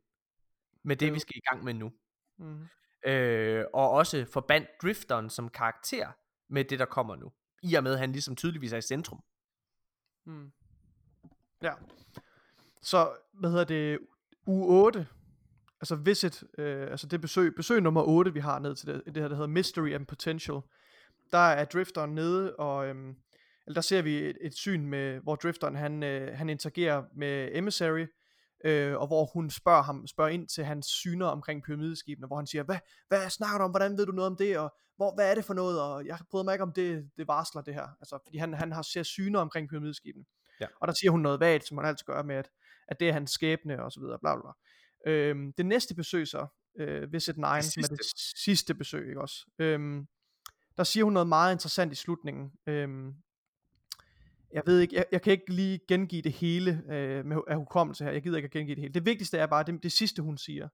med 0.84 0.96
det, 0.96 1.08
Ja. 1.08 1.12
vi 1.12 1.20
skal 1.20 1.38
i 1.38 1.42
gang 1.50 1.64
med 1.64 1.74
nu. 1.74 1.92
Mm. 2.38 2.68
Øh, 3.06 3.66
og 3.74 3.90
også 3.90 4.26
forbandt 4.34 4.70
Drifteren 4.82 5.30
som 5.30 5.50
karakter 5.50 6.12
med 6.50 6.66
det, 6.66 6.80
der 6.80 6.86
kommer 6.86 7.16
nu. 7.16 7.32
I 7.64 7.76
og 7.76 7.84
med, 7.84 7.94
at 7.94 8.00
han 8.00 8.12
ligesom 8.12 8.36
tydeligvis 8.36 8.74
er 8.74 8.78
i 8.78 8.82
centrum. 8.82 9.24
Mm. 10.26 10.52
Ja. 11.62 11.74
Så, 12.82 13.18
hvad 13.34 13.50
hedder 13.50 13.64
det, 13.64 14.00
uge 14.46 14.86
8, 14.86 15.08
altså 15.82 15.96
visit, 15.96 16.44
øh, 16.58 16.92
altså 16.92 17.08
det 17.08 17.22
besøg, 17.22 17.56
besøg 17.56 17.82
nummer 17.82 18.04
8, 18.04 18.34
vi 18.34 18.40
har 18.40 18.60
ned 18.60 18.76
til 18.76 18.88
det, 18.88 19.02
det 19.06 19.18
her, 19.18 19.28
der 19.28 19.36
hedder 19.36 19.48
Mystery 19.48 19.94
and 19.94 20.06
Potential. 20.06 20.62
Der 21.32 21.38
er 21.38 21.66
Drifteren 21.66 22.16
nede, 22.16 22.56
og 22.56 22.88
øhm, 22.88 23.16
eller 23.68 23.74
der 23.74 23.82
ser 23.82 24.02
vi 24.02 24.18
et, 24.18 24.38
et 24.42 24.54
syn 24.54 24.86
med, 24.86 25.20
hvor 25.20 25.36
Drifteren 25.36 25.76
han, 25.76 26.04
øh, 26.04 26.38
han 26.38 26.50
interagerer 26.50 27.04
med 27.16 27.50
Emissary, 27.54 28.06
øh, 28.66 28.98
og 28.98 29.08
hvor 29.08 29.26
hun 29.26 29.50
spørger 29.50 29.82
ham, 29.82 30.08
spørger 30.08 30.32
ind 30.32 30.48
til 30.48 30.64
hans 30.64 30.86
syner 30.86 31.26
omkring 31.26 31.64
pyramideskibene, 31.64 32.28
hvor 32.28 32.36
han 32.36 32.48
siger, 32.48 32.64
hvad, 32.64 32.78
hvad 33.08 33.30
snakker 33.30 33.58
du 33.58 33.64
om, 33.64 33.72
hvordan 33.72 33.98
ved 33.98 34.06
du 34.06 34.12
noget 34.12 34.32
om 34.32 34.38
det, 34.38 34.58
og 34.58 34.74
hvor, 34.96 35.16
hvad 35.16 35.32
er 35.32 35.36
det 35.36 35.46
for 35.46 35.54
noget, 35.54 35.82
og 35.82 36.06
jeg 36.06 36.20
bryder 36.32 36.44
mig 36.44 36.54
ikke 36.54 36.64
om 36.64 36.74
det, 36.74 37.10
det 37.18 37.28
varsler 37.28 37.62
det 37.62 37.74
her, 37.74 37.88
altså, 38.02 38.20
fordi 38.26 38.38
han, 38.38 38.54
han 38.54 38.72
har 38.72 38.82
ser 38.82 39.04
syner 39.04 39.40
omkring 39.40 39.70
pyramideskibene. 39.70 40.26
Ja. 40.62 40.68
Og 40.82 40.88
der 40.88 40.94
siger 40.94 41.12
hun 41.12 41.22
noget 41.22 41.40
vagt, 41.40 41.68
som 41.68 41.76
man 41.76 41.86
altid 41.86 42.06
gør 42.06 42.24
med, 42.24 42.36
at, 42.36 42.50
at 42.88 43.00
det 43.00 43.10
er 43.10 43.14
hans 43.14 43.32
skæbne, 43.32 43.84
og 43.84 43.92
så 43.92 44.00
videre, 44.00 44.20
bla 44.20 44.36
bla 44.36 44.42
bla. 44.42 44.52
Øhm, 45.06 45.54
det 45.54 45.66
næste 45.66 45.96
besøg 45.96 46.28
så, 46.28 46.48
øh, 46.80 47.14
Visit 47.14 47.38
9, 47.38 47.44
Det 47.44 47.64
som 47.64 47.84
er 47.84 47.88
det 47.88 48.00
sidste. 48.38 48.74
besøg, 48.74 49.08
ikke 49.08 49.22
også? 49.22 49.46
Øhm, 49.60 50.08
der 50.78 50.84
siger 50.84 51.04
hun 51.04 51.14
noget 51.14 51.28
meget 51.28 51.54
interessant 51.54 51.92
i 51.92 51.96
slutningen. 51.96 52.52
Øhm, 52.68 53.14
jeg 54.54 54.64
ved 54.66 54.80
ikke, 54.80 54.96
jeg, 54.96 55.06
jeg 55.12 55.22
kan 55.22 55.34
ikke 55.34 55.54
lige 55.54 55.80
gengive 55.88 56.22
det 56.22 56.32
hele 56.32 56.84
øh, 56.90 57.26
med 57.26 57.38
af 57.48 57.56
hukommelse 57.56 58.04
her. 58.04 58.12
Jeg 58.12 58.24
gider 58.24 58.38
ikke 58.38 58.46
at 58.48 58.52
gengive 58.52 58.76
det 58.76 58.82
hele. 58.82 58.94
Det 58.94 59.06
vigtigste 59.06 59.38
er 59.38 59.46
bare 59.46 59.64
det, 59.64 59.84
det 59.84 59.92
sidste 59.92 60.22
hun 60.22 60.38
siger. 60.38 60.68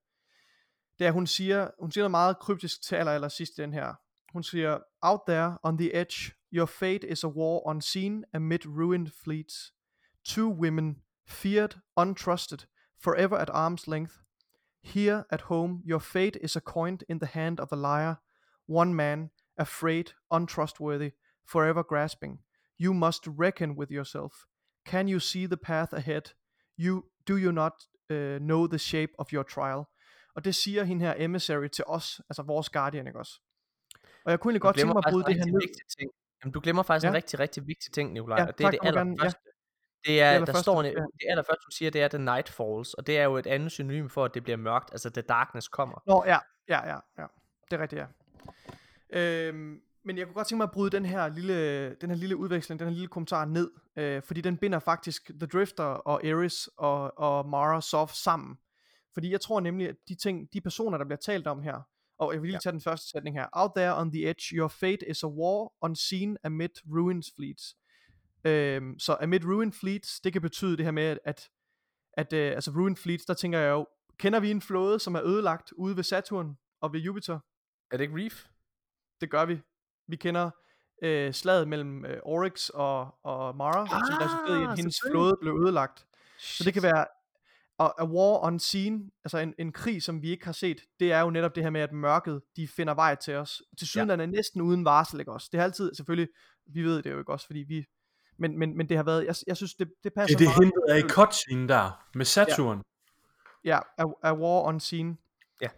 Det 1.00 1.08
er 1.08 1.12
hun 1.12 1.28
siger, 1.28 1.70
hun 1.80 1.92
siger 1.92 2.02
noget 2.04 2.12
meget 2.12 2.40
kryptisk 2.40 2.82
til 2.82 2.96
aller, 2.96 3.12
aller 3.12 3.28
sidst 3.28 3.58
den 3.58 3.74
her. 3.74 3.94
Hun 4.34 4.44
siger, 4.44 4.80
out 5.02 5.20
there 5.28 5.58
on 5.64 5.78
the 5.78 5.96
edge, 6.02 6.32
your 6.54 6.66
fate 6.66 7.08
is 7.10 7.24
a 7.24 7.28
war 7.28 7.68
unseen 7.68 8.24
amid 8.34 8.66
ruined 8.66 9.08
fleets. 9.24 9.74
Two 10.24 10.50
women, 10.50 11.02
feared, 11.28 11.70
untrusted, 11.96 12.58
forever 13.06 13.38
at 13.38 13.50
arm's 13.50 13.88
length. 13.88 14.16
Here 14.96 15.20
at 15.30 15.42
home, 15.42 15.82
your 15.92 16.02
fate 16.02 16.38
is 16.42 16.56
a 16.56 16.62
coin 16.62 16.98
in 17.08 17.20
the 17.20 17.32
hand 17.40 17.60
of 17.60 17.72
a 17.72 17.76
liar. 17.76 18.16
One 18.68 18.94
man, 18.94 19.30
afraid, 19.58 20.06
untrustworthy, 20.38 21.12
forever 21.54 21.84
grasping. 21.84 22.40
You 22.84 22.94
must 22.94 23.24
reckon 23.28 23.70
with 23.80 23.92
yourself. 23.92 24.34
Can 24.92 25.08
you 25.08 25.20
see 25.20 25.48
the 25.48 25.58
path 25.58 25.94
ahead? 25.94 26.26
You 26.78 27.04
do 27.28 27.36
you 27.38 27.52
not 27.52 27.74
uh, 28.12 28.38
know 28.40 28.68
the 28.68 28.78
shape 28.80 29.12
of 29.20 29.28
your 29.34 29.44
trial? 29.44 29.82
Og 30.36 30.46
det 30.46 30.56
siger 30.56 30.84
hende 30.84 31.06
her 31.06 31.14
emissary 31.18 31.68
til 31.68 31.84
os, 31.88 32.22
altså 32.30 32.44
vores 32.44 32.70
guardian, 32.70 33.08
ikke 33.08 33.20
også? 33.20 33.40
Og 34.26 34.32
jeg 34.32 34.40
kunne 34.40 34.52
egentlig 34.52 34.62
godt 34.62 34.76
tænke 34.76 34.94
mig 34.94 35.04
at 35.08 35.12
bryde 35.12 35.26
det 35.26 35.36
her 35.36 35.46
ned. 35.46 35.62
ting. 36.00 36.10
Jamen, 36.44 36.54
du 36.54 36.60
glemmer 36.60 36.84
faktisk 36.84 37.04
Ja. 37.04 37.10
en 37.10 37.16
rigtig, 37.16 37.40
rigtig 37.40 37.68
vigtig 37.68 37.94
ting, 37.94 38.14
Nikolaj, 38.14 38.38
Ja, 38.40 38.46
og 38.48 38.58
det 38.58 38.64
er 38.66 38.72
tak, 38.72 38.96
det 38.96 39.08
må 39.08 39.26
ja. 40.14 40.24
allerførste. 40.26 40.42
Det 40.42 40.50
er, 40.50 40.54
der 40.54 40.62
står, 40.62 40.84
ne- 40.84 41.12
det 41.20 41.30
allerførste, 41.30 41.62
du 41.66 41.72
siger, 41.72 41.92
det 41.92 42.02
er 42.02 42.08
The 42.08 42.18
Night 42.18 42.50
Falls, 42.50 42.94
og 42.94 43.08
det 43.08 43.18
er 43.18 43.24
jo 43.24 43.38
et 43.38 43.48
andet 43.48 43.72
synonym 43.72 44.08
for, 44.10 44.26
at 44.26 44.34
det 44.34 44.44
bliver 44.44 44.58
mørkt, 44.58 44.90
altså 44.92 45.10
The 45.10 45.22
Darkness 45.22 45.68
kommer. 45.68 46.02
Nå, 46.08 46.24
ja, 46.28 46.38
ja, 46.70 46.88
ja, 46.90 46.98
ja. 47.18 47.26
Det 47.72 47.78
er 47.78 47.82
rigtigt, 47.82 48.00
ja. 48.02 48.06
Øhm, 49.10 49.82
men 50.06 50.18
jeg 50.18 50.26
kunne 50.26 50.34
godt 50.34 50.48
tænke 50.48 50.58
mig 50.58 50.64
at 50.64 50.72
bryde 50.72 50.90
den 50.92 51.06
her 51.06 51.28
lille, 51.28 51.90
den 51.96 52.10
her 52.10 52.18
lille 52.18 52.36
udveksling, 52.36 52.80
den 52.80 52.88
her 52.88 52.94
lille 52.94 53.08
kommentar 53.08 53.46
ned, 53.46 53.72
øh, 53.96 54.22
fordi 54.24 54.42
den 54.42 54.58
binder 54.58 54.80
faktisk 54.80 55.32
The 55.40 55.48
Drifter 55.48 55.84
og 55.84 56.26
Eris 56.26 56.70
og, 56.78 57.20
og 57.20 57.50
Mara 57.50 57.82
Sov 57.82 58.08
sammen. 58.14 58.58
Fordi 59.14 59.32
jeg 59.32 59.42
tror 59.42 59.60
nemlig, 59.60 59.90
at 59.90 59.96
de 60.08 60.16
ting, 60.16 60.54
de 60.54 60.62
personer, 60.62 60.98
der 60.98 61.06
bliver 61.06 61.18
talt 61.18 61.48
om 61.48 61.62
her, 61.62 61.82
og 62.20 62.34
jeg 62.34 62.42
vil 62.42 62.48
lige 62.48 62.56
Ja. 62.56 62.60
tage 62.60 62.72
den 62.74 62.82
første 62.82 63.10
sætning 63.10 63.36
her. 63.40 63.48
Out 63.54 63.72
there 63.76 63.96
on 63.96 64.12
the 64.12 64.30
edge, 64.30 64.56
your 64.56 64.68
fate 64.68 65.10
is 65.10 65.24
a 65.24 65.28
war 65.28 65.74
unseen 65.82 66.38
amid 66.44 66.70
ruins 66.96 67.32
fleets. 67.36 67.76
Øhm, 68.46 69.00
så 69.00 69.18
amid 69.22 69.46
ruin 69.46 69.74
fleets, 69.74 70.20
det 70.20 70.34
kan 70.34 70.42
betyde 70.42 70.78
det 70.78 70.86
her 70.86 70.92
med, 70.92 71.18
at, 71.26 71.50
at, 72.14 72.34
øh, 72.34 72.52
altså 72.52 72.72
ruin 72.72 72.96
fleets, 72.96 73.26
der 73.26 73.34
tænker 73.34 73.60
jeg 73.60 73.70
jo, 73.70 73.88
kender 74.18 74.40
vi 74.40 74.52
en 74.52 74.62
flåde, 74.62 75.00
som 75.00 75.16
er 75.16 75.24
ødelagt 75.24 75.72
ude 75.72 75.96
ved 75.96 76.04
Saturn 76.04 76.58
og 76.82 76.94
ved 76.94 77.00
Jupiter? 77.00 77.40
Er 77.92 77.98
det 77.98 78.04
ikke 78.04 78.16
Reef? 78.16 78.46
Det 79.22 79.30
gør 79.30 79.46
vi. 79.46 79.62
Vi 80.08 80.16
kender 80.16 80.52
øh, 81.04 81.34
slaget 81.34 81.68
mellem 81.68 82.06
øh, 82.06 82.18
Oryx 82.24 82.70
og, 82.70 83.16
og 83.24 83.56
Mara, 83.56 83.82
ah, 83.82 83.88
som 83.90 84.18
resulterede 84.22 84.62
i, 84.62 84.64
at 84.64 84.70
Ah, 84.70 84.78
hendes 84.78 84.98
flåde 85.10 85.38
blev 85.42 85.54
ødelagt. 85.54 86.06
Så 86.40 86.64
det 86.64 86.74
kan 86.74 86.84
være 86.84 87.06
a, 87.80 87.90
a 87.98 88.06
war 88.06 88.48
unseen, 88.48 89.12
altså 89.24 89.38
en, 89.38 89.54
en 89.60 89.72
krig, 89.72 90.04
som 90.04 90.22
vi 90.22 90.30
ikke 90.30 90.46
har 90.46 90.52
set. 90.52 90.82
Det 91.00 91.12
er 91.12 91.22
jo 91.22 91.30
netop 91.30 91.56
det 91.56 91.64
her 91.64 91.70
med, 91.70 91.82
at 91.82 91.92
mørket, 91.92 92.42
de 92.56 92.68
finder 92.68 92.94
vej 92.94 93.16
til 93.16 93.36
os. 93.36 93.62
Til 93.78 93.88
syden 93.88 94.10
ja. 94.10 94.16
er 94.16 94.26
næsten 94.26 94.62
uden 94.62 94.86
varsel, 94.86 95.20
ikke 95.20 95.32
også? 95.32 95.50
Det 95.52 95.60
er 95.60 95.64
altid, 95.64 95.94
selvfølgelig, 95.94 96.30
vi 96.68 96.84
ved 96.84 97.02
det 97.04 97.12
jo 97.12 97.20
ikke 97.20 97.32
også, 97.32 97.46
fordi 97.46 97.60
vi... 97.60 97.86
Men, 98.38 98.60
men, 98.60 98.78
men 98.78 98.90
det 98.90 98.98
har 98.98 99.04
været, 99.04 99.26
jeg, 99.26 99.36
jeg 99.48 99.58
synes, 99.58 99.76
det, 99.76 99.88
det 99.88 100.04
Det 100.04 100.14
passer 100.14 100.36
er 100.36 100.40
det 100.40 100.48
meget. 100.48 100.64
hentet 100.64 100.84
af 100.90 101.00
i 101.00 101.10
cutscene 101.10 101.68
der, 101.68 102.06
med 102.16 102.26
Saturn. 102.26 102.82
Ja, 103.64 103.80
a, 103.98 104.04
a 104.24 104.34
war 104.34 104.62
unseen. 104.68 105.18
Ja. 105.62 105.70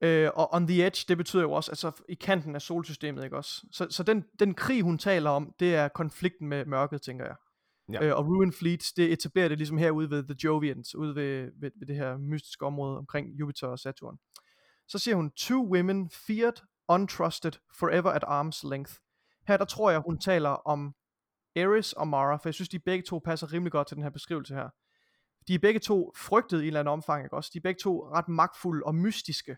Øh, 0.00 0.30
og 0.34 0.54
on 0.54 0.66
the 0.66 0.86
edge, 0.86 1.04
det 1.08 1.16
betyder 1.16 1.42
jo 1.42 1.52
også, 1.52 1.70
altså 1.70 1.92
i 2.08 2.14
kanten 2.14 2.54
af 2.54 2.62
solsystemet, 2.62 3.24
ikke 3.24 3.36
også? 3.36 3.66
Så, 3.72 3.86
så 3.90 4.02
den, 4.02 4.24
den 4.38 4.54
krig, 4.54 4.82
hun 4.82 4.98
taler 4.98 5.30
om, 5.30 5.54
det 5.60 5.74
er 5.74 5.88
konflikten 5.88 6.48
med 6.48 6.64
mørket, 6.64 7.02
tænker 7.02 7.24
jeg. 7.24 7.34
Ja. 7.92 8.04
Øh, 8.04 8.16
og 8.16 8.26
Ruin 8.26 8.52
Fleets, 8.52 8.92
det 8.92 9.12
etablerer 9.12 9.48
det 9.48 9.58
ligesom 9.58 9.78
herude 9.78 10.10
ved 10.10 10.22
The 10.24 10.36
Jovians, 10.44 10.94
ude 10.94 11.14
ved, 11.14 11.50
ved, 11.60 11.70
ved 11.76 11.86
det 11.86 11.96
her 11.96 12.16
mystiske 12.18 12.66
område 12.66 12.98
omkring 12.98 13.28
Jupiter 13.40 13.66
og 13.66 13.78
Saturn. 13.78 14.18
Så 14.88 14.98
siger 14.98 15.14
hun, 15.16 15.30
two 15.30 15.72
women 15.74 16.10
feared, 16.10 16.62
untrusted, 16.88 17.52
forever 17.78 18.10
at 18.10 18.24
arm's 18.24 18.68
length. 18.70 18.92
Her 19.46 19.56
der 19.56 19.64
tror 19.64 19.90
jeg, 19.90 20.00
hun 20.00 20.18
taler 20.18 20.50
om 20.50 20.94
Eris 21.56 21.92
og 21.92 22.08
Mara, 22.08 22.36
for 22.36 22.48
jeg 22.48 22.54
synes, 22.54 22.68
de 22.68 22.78
begge 22.78 23.02
to 23.02 23.18
passer 23.18 23.52
rimelig 23.52 23.72
godt 23.72 23.88
til 23.88 23.94
den 23.94 24.02
her 24.02 24.10
beskrivelse 24.10 24.54
her. 24.54 24.68
De 25.48 25.54
er 25.54 25.58
begge 25.58 25.80
to 25.80 26.12
frygtet 26.16 26.58
i 26.58 26.60
et 26.62 26.66
eller 26.66 26.80
andet 26.80 26.92
omfang, 26.92 27.24
ikke 27.24 27.36
også? 27.36 27.50
De 27.52 27.58
er 27.58 27.62
begge 27.62 27.78
to 27.82 28.10
ret 28.14 28.28
magtfulde 28.28 28.82
og 28.86 28.94
mystiske. 28.94 29.56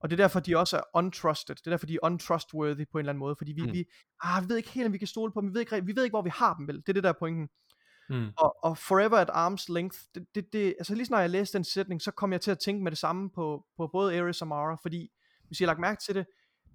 Og 0.00 0.10
det 0.10 0.20
er 0.20 0.24
derfor, 0.24 0.40
de 0.40 0.56
også 0.56 0.76
er 0.76 0.80
untrusted. 0.94 1.54
Det 1.54 1.66
er 1.66 1.70
derfor, 1.70 1.86
de 1.86 1.94
er 1.94 1.98
untrustworthy 2.02 2.84
på 2.92 2.98
en 2.98 3.00
eller 3.00 3.10
anden 3.12 3.18
måde. 3.18 3.36
Fordi 3.38 3.52
vi, 3.52 3.62
Mm. 3.62 3.72
vi, 3.72 3.84
ah, 4.22 4.42
vi 4.42 4.48
ved 4.48 4.56
ikke 4.56 4.70
helt, 4.70 4.86
om 4.86 4.92
vi 4.92 4.98
kan 4.98 5.06
stole 5.06 5.32
på 5.32 5.40
dem. 5.40 5.48
Vi 5.48 5.54
ved 5.54 5.60
ikke, 5.60 5.84
vi 5.84 5.96
ved 5.96 6.04
ikke 6.04 6.14
hvor 6.14 6.22
vi 6.22 6.30
har 6.34 6.54
dem 6.54 6.68
vel. 6.68 6.76
Det 6.76 6.88
er 6.88 6.92
det, 6.92 7.02
der 7.02 7.08
er 7.08 7.18
pointen. 7.18 7.48
Mm. 8.10 8.28
Og, 8.38 8.56
og 8.64 8.78
forever 8.78 9.16
at 9.16 9.30
arm's 9.30 9.72
length, 9.74 9.98
det, 10.14 10.26
det, 10.34 10.52
det, 10.52 10.74
altså 10.78 10.94
lige 10.94 11.06
snart 11.06 11.20
jeg 11.22 11.30
læste 11.30 11.58
den 11.58 11.64
sætning, 11.64 12.02
så 12.02 12.10
kom 12.10 12.32
jeg 12.32 12.40
til 12.40 12.50
at 12.50 12.58
tænke 12.58 12.82
med 12.82 12.90
det 12.90 12.98
samme 12.98 13.30
på, 13.30 13.64
på 13.76 13.88
både 13.92 14.20
Ares 14.20 14.42
og 14.42 14.48
Mara, 14.48 14.76
fordi 14.82 15.08
hvis 15.46 15.60
I 15.60 15.62
har 15.62 15.66
lagt 15.66 15.80
mærke 15.80 16.00
til 16.06 16.14
det, 16.14 16.26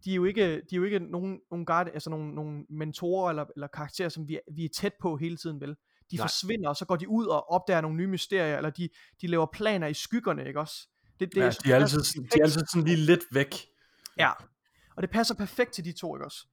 de 0.06 0.12
er 0.12 0.16
jo 0.16 0.26
ikke, 0.26 0.44
de 0.56 0.76
er 0.76 0.78
jo 0.78 0.84
ikke 0.84 1.00
nogen, 1.00 1.40
nogen, 1.52 1.66
guard, 1.66 1.88
altså 1.94 2.10
nogen, 2.10 2.34
nogen 2.36 2.66
mentorer 2.70 3.30
eller, 3.30 3.46
eller 3.56 3.68
karakterer, 3.68 4.10
som 4.10 4.28
vi, 4.28 4.36
er- 4.36 4.54
vi 4.56 4.66
er 4.66 4.70
tæt 4.76 4.94
på 5.02 5.18
hele 5.18 5.38
tiden, 5.38 5.62
vel? 5.62 5.76
De 6.12 6.16
Nej. 6.16 6.24
Forsvinder, 6.24 6.70
og 6.70 6.76
så 6.76 6.86
går 6.86 6.96
de 6.96 7.10
ud 7.10 7.26
og 7.26 7.50
opdager 7.52 7.82
nogle 7.82 7.98
nye 7.98 8.08
mysterier, 8.08 8.58
eller 8.58 8.70
de, 8.70 8.90
de 9.22 9.28
laver 9.28 9.46
planer 9.54 9.88
i 9.88 9.94
skyggerne, 9.94 10.48
ikke 10.48 10.60
også? 10.60 10.88
Det, 11.20 11.36
det, 11.36 11.42
Ja, 11.42 11.52
synes, 11.52 11.58
de 11.58 11.72
er 11.72 11.76
altid, 11.76 12.00
de 12.24 12.40
er 12.40 12.44
altid 12.44 12.62
sådan 12.72 12.84
lige 12.88 12.98
lidt 12.98 13.24
væk. 13.32 13.56
Ja, 14.18 14.32
og 14.96 15.02
det 15.04 15.10
passer 15.10 15.36
perfekt 15.36 15.72
til 15.72 15.86
de 15.86 15.92
to, 15.92 16.16
ikke 16.16 16.26
også? 16.26 16.48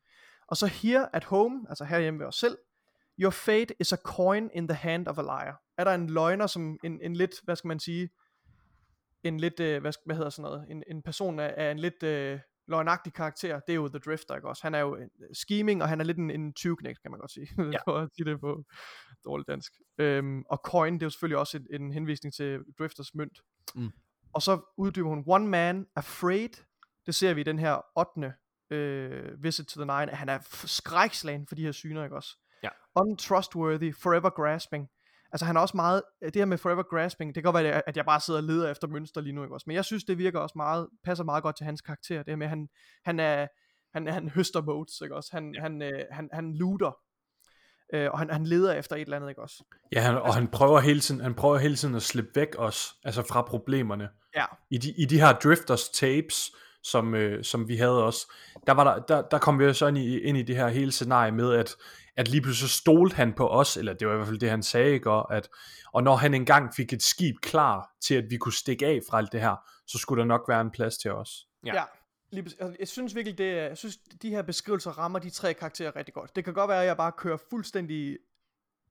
Og 0.46 0.56
så 0.56 0.66
here 0.66 1.16
at 1.16 1.24
home, 1.24 1.66
altså 1.68 1.84
herhjemme 1.84 2.20
ved 2.20 2.26
os 2.26 2.36
selv, 2.36 2.58
your 3.20 3.30
fate 3.30 3.74
is 3.80 3.92
a 3.92 3.96
coin 3.96 4.50
in 4.54 4.68
the 4.68 4.74
hand 4.74 5.08
of 5.08 5.18
a 5.18 5.22
liar. 5.22 5.62
Er 5.78 5.84
der 5.84 5.94
en 5.94 6.10
løgner, 6.10 6.46
som 6.46 6.78
en, 6.84 7.00
en 7.02 7.16
lidt, 7.16 7.30
hvad 7.44 7.56
skal 7.56 7.68
man 7.68 7.80
sige, 7.80 8.10
en 9.24 9.40
lidt, 9.40 9.60
øh, 9.60 9.80
hvad, 9.80 9.92
hvad 10.06 10.16
hedder 10.16 10.30
sådan 10.30 10.42
noget, 10.50 10.66
en, 10.70 10.82
en 10.90 11.02
person 11.02 11.38
af, 11.40 11.54
af 11.56 11.70
en 11.70 11.78
lidt 11.78 12.02
øh, 12.02 12.40
løgnagtig 12.68 13.12
karakter, 13.12 13.60
det 13.60 13.72
er 13.72 13.76
jo 13.76 13.88
The 13.88 13.98
Drifter, 13.98 14.34
ikke 14.36 14.48
også? 14.48 14.62
Han 14.62 14.74
er 14.74 14.78
jo 14.78 14.96
en, 14.96 15.10
scheming, 15.34 15.82
og 15.82 15.88
han 15.88 16.00
er 16.00 16.04
lidt 16.04 16.18
en, 16.18 16.30
en 16.30 16.52
tyveknægt, 16.52 17.02
kan 17.02 17.10
man 17.10 17.20
godt 17.20 17.30
sige, 17.32 17.48
Ja. 17.72 17.78
for 17.86 17.98
at 17.98 18.08
sige 18.16 18.24
det 18.24 18.40
på 18.40 18.64
dårligt 19.24 19.48
dansk. 19.48 19.72
Øhm, 19.98 20.42
og 20.50 20.60
coin, 20.64 20.94
det 20.94 21.02
er 21.02 21.06
jo 21.06 21.10
selvfølgelig 21.10 21.38
også 21.38 21.56
en, 21.70 21.82
en 21.82 21.92
henvisning 21.92 22.34
til 22.34 22.60
Drifters 22.78 23.14
mønt. 23.14 23.40
Mm. 23.74 23.90
Og 24.32 24.42
så 24.42 24.60
uddyber 24.76 25.08
hun, 25.08 25.24
one 25.26 25.46
man 25.46 25.86
afraid, 25.96 26.48
det 27.06 27.14
ser 27.14 27.34
vi 27.34 27.40
i 27.40 27.44
den 27.44 27.58
her 27.58 27.80
8. 27.96 28.34
Øh, 28.70 29.42
Visit 29.42 29.66
to 29.66 29.84
the 29.84 29.86
Nine, 29.98 30.10
at 30.10 30.16
han 30.16 30.28
er 30.28 30.38
skrækslagen 30.64 31.46
for 31.46 31.54
de 31.54 31.62
her 31.62 31.72
syner, 31.72 32.04
ikke 32.04 32.16
også? 32.16 32.36
Ja. 32.62 32.68
Untrustworthy, 32.94 33.94
forever 33.94 34.30
grasping. 34.30 34.88
Altså 35.32 35.46
han 35.46 35.56
er 35.56 35.60
også 35.60 35.76
meget, 35.76 36.02
det 36.22 36.36
her 36.36 36.44
med 36.44 36.58
forever 36.58 36.82
grasping, 36.82 37.34
det 37.34 37.42
kan 37.42 37.52
godt 37.52 37.64
være, 37.64 37.88
at 37.88 37.96
jeg 37.96 38.04
bare 38.04 38.20
sidder 38.20 38.40
og 38.40 38.44
leder 38.44 38.70
efter 38.70 38.88
mønster 38.88 39.20
lige 39.20 39.32
nu, 39.32 39.42
ikke 39.42 39.54
også? 39.54 39.64
Men 39.66 39.76
jeg 39.76 39.84
synes, 39.84 40.04
det 40.04 40.18
virker 40.18 40.38
også 40.40 40.52
meget, 40.56 40.88
passer 41.04 41.24
meget 41.24 41.42
godt 41.42 41.56
til 41.56 41.64
hans 41.64 41.80
karakter, 41.80 42.16
det 42.16 42.28
her 42.28 42.36
med, 42.36 42.46
at 42.46 42.50
han, 42.50 42.68
han 43.04 43.20
er, 43.20 43.46
han, 43.92 44.06
han 44.06 44.28
høster 44.28 44.62
modes, 44.62 45.00
ikke 45.02 45.16
også? 45.16 45.30
Han, 45.32 45.54
ja. 45.54 45.60
han, 45.60 45.82
øh, 45.82 46.04
han, 46.10 46.28
han 46.32 46.54
looter, 46.54 46.98
øh, 47.92 48.10
og 48.10 48.18
han, 48.18 48.30
han 48.30 48.44
leder 48.44 48.72
efter 48.72 48.96
et 48.96 49.00
eller 49.00 49.16
andet, 49.16 49.28
ikke 49.28 49.42
også? 49.42 49.64
Ja, 49.92 50.00
han, 50.00 50.16
og 50.16 50.34
han 50.34 50.48
prøver 50.48 50.80
hele 50.80 51.00
tiden, 51.00 51.20
han 51.20 51.34
prøver 51.34 51.58
hele 51.58 51.76
tiden 51.76 51.94
at 51.94 52.02
slippe 52.02 52.30
væk 52.34 52.54
også, 52.54 52.94
altså 53.04 53.22
fra 53.22 53.42
problemerne. 53.42 54.08
Ja, 54.36 54.44
I 54.70 54.78
de, 54.78 54.94
i 54.98 55.04
de 55.04 55.20
her 55.20 55.32
Drifters 55.32 55.88
tapes, 55.88 56.50
som, 56.82 57.14
øh, 57.14 57.44
som 57.44 57.68
vi 57.68 57.76
havde 57.76 58.04
også, 58.04 58.32
der, 58.66 58.72
var 58.72 58.84
der, 58.84 59.02
der, 59.02 59.28
der 59.28 59.38
kom 59.38 59.58
vi 59.58 59.64
jo 59.64 59.72
så 59.72 59.86
ind 59.86 59.98
i, 59.98 60.18
ind 60.18 60.38
i 60.38 60.42
det 60.42 60.56
her 60.56 60.68
hele 60.68 60.92
scenarie 60.92 61.32
med, 61.32 61.54
at, 61.54 61.76
at 62.16 62.28
lige 62.28 62.42
pludselig 62.42 62.70
så 62.70 62.76
stolte 62.78 63.16
han 63.16 63.32
på 63.32 63.48
os, 63.48 63.76
eller 63.76 63.92
det 63.92 64.08
var 64.08 64.14
i 64.14 64.16
hvert 64.16 64.28
fald 64.28 64.38
det, 64.38 64.50
han 64.50 64.62
sagde, 64.62 64.92
ikke? 64.92 65.10
Og, 65.10 65.36
at, 65.36 65.48
og 65.92 66.02
når 66.02 66.16
han 66.16 66.34
engang 66.34 66.74
fik 66.74 66.92
et 66.92 67.02
skib 67.02 67.36
klar 67.42 67.90
til, 68.02 68.14
at 68.14 68.24
vi 68.30 68.36
kunne 68.36 68.52
stikke 68.52 68.86
af 68.86 69.00
fra 69.10 69.18
alt 69.18 69.32
det 69.32 69.40
her, 69.40 69.56
så 69.86 69.98
skulle 69.98 70.20
der 70.20 70.26
nok 70.26 70.44
være 70.48 70.60
en 70.60 70.70
plads 70.70 70.98
til 70.98 71.12
os. 71.12 71.46
Ja. 71.66 71.74
Ja. 71.74 71.84
Lige, 72.30 72.42
præcis. 72.42 72.58
Altså, 72.60 72.76
jeg 72.78 72.88
synes 72.88 73.14
virkelig, 73.14 73.38
det 73.38 73.56
jeg 73.56 73.78
synes, 73.78 73.96
de 74.22 74.30
her 74.30 74.42
beskrivelser 74.42 74.90
rammer 74.90 75.18
de 75.18 75.30
tre 75.30 75.54
karakterer 75.54 75.96
rigtig 75.96 76.14
godt. 76.14 76.36
Det 76.36 76.44
kan 76.44 76.54
godt 76.54 76.68
være, 76.68 76.80
at 76.80 76.86
jeg 76.86 76.96
bare 76.96 77.12
kører 77.12 77.36
fuldstændig 77.50 78.18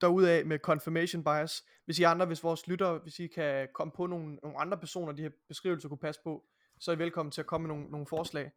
derudaf 0.01 0.45
med 0.45 0.59
confirmation 0.59 1.23
bias. 1.23 1.63
Hvis 1.85 1.99
I 1.99 2.03
andre, 2.03 2.25
hvis 2.25 2.43
vores 2.43 2.67
lyttere, 2.67 2.97
hvis 2.97 3.19
I 3.19 3.27
kan 3.27 3.67
komme 3.73 3.91
på 3.91 4.07
nogle, 4.07 4.35
nogle 4.35 4.59
andre 4.59 4.77
personer, 4.77 5.13
de 5.13 5.21
her 5.21 5.29
beskrivelser 5.47 5.89
kunne 5.89 5.97
passe 5.97 6.21
på, 6.23 6.43
så 6.79 6.91
er 6.91 6.95
I 6.95 6.99
velkommen 6.99 7.31
til 7.31 7.41
at 7.41 7.47
komme 7.47 7.67
med 7.67 7.75
nogle, 7.75 7.91
nogle 7.91 8.07
forslag. 8.07 8.51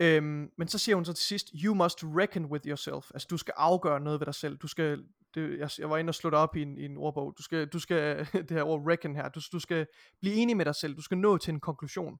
Øhm, 0.00 0.50
men 0.58 0.68
så 0.68 0.78
siger 0.78 0.96
hun 0.96 1.04
så 1.04 1.12
til 1.12 1.24
sidst, 1.24 1.52
you 1.64 1.74
must 1.74 2.04
reckon 2.04 2.46
with 2.46 2.66
yourself. 2.66 3.10
Altså 3.14 3.28
du 3.30 3.36
skal 3.36 3.54
afgøre 3.56 4.00
noget 4.00 4.20
ved 4.20 4.26
dig 4.26 4.34
selv. 4.34 4.56
Du 4.56 4.66
skal, 4.66 5.04
det, 5.34 5.58
jeg, 5.58 5.70
jeg 5.78 5.90
var 5.90 5.98
inde 5.98 6.10
og 6.10 6.14
slå 6.14 6.30
det 6.30 6.38
op 6.38 6.56
i 6.56 6.62
en, 6.62 6.78
i 6.78 6.84
en 6.84 6.96
ordbog. 6.96 7.34
Du 7.38 7.42
skal, 7.42 7.66
du 7.66 7.78
skal 7.78 8.18
det 8.48 8.50
her 8.50 8.62
ord 8.62 8.82
reckon 8.90 9.16
her, 9.16 9.28
du, 9.28 9.40
du 9.52 9.58
skal 9.58 9.86
blive 10.20 10.34
enig 10.34 10.56
med 10.56 10.64
dig 10.64 10.74
selv. 10.74 10.96
Du 10.96 11.02
skal 11.02 11.18
nå 11.18 11.38
til 11.38 11.54
en 11.54 11.60
konklusion. 11.60 12.18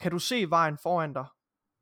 Kan 0.00 0.10
du 0.10 0.18
se 0.18 0.50
vejen 0.50 0.78
foran 0.82 1.12
dig? 1.12 1.26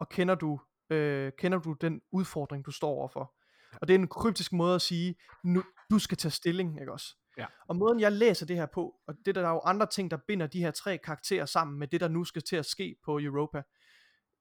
Og 0.01 0.09
kender 0.09 0.34
du, 0.34 0.60
øh, 0.90 1.32
kender 1.38 1.59
du 1.59 1.72
den 1.80 2.01
udfordring, 2.12 2.66
du 2.66 2.70
står 2.70 2.88
overfor? 2.88 3.34
Og 3.80 3.88
det 3.88 3.94
er 3.94 3.98
en 3.98 4.09
kryptisk 4.09 4.52
måde 4.52 4.74
at 4.74 4.82
sige, 4.82 5.14
nu, 5.44 5.62
du 5.90 5.98
skal 5.98 6.16
tage 6.16 6.32
stilling, 6.32 6.80
ikke 6.80 6.92
også? 6.92 7.16
Ja. 7.39 7.47
Og 7.69 7.77
måden 7.77 8.01
jeg 8.01 8.12
læser 8.12 8.47
det 8.47 8.56
her 8.56 8.66
på, 8.66 8.94
og 9.06 9.15
det 9.27 9.35
der, 9.35 9.40
der 9.43 9.48
er 9.48 9.52
jo 9.52 9.61
andre 9.65 9.86
ting, 9.86 10.11
der 10.11 10.16
binder 10.28 10.47
de 10.47 10.61
her 10.61 10.70
tre 10.70 10.98
karakterer 10.98 11.47
sammen 11.47 11.78
med 11.78 11.89
det, 11.89 12.01
der 12.01 12.09
nu 12.09 12.24
skal 12.24 12.43
til 12.43 12.56
at 12.56 12.66
ske 12.66 12.97
på 13.05 13.19
Europa, 13.19 13.62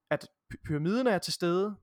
at 0.10 0.28
py- 0.54 0.62
pyramiderne 0.66 1.10
er 1.10 1.18
til 1.18 1.34
stede, 1.34 1.76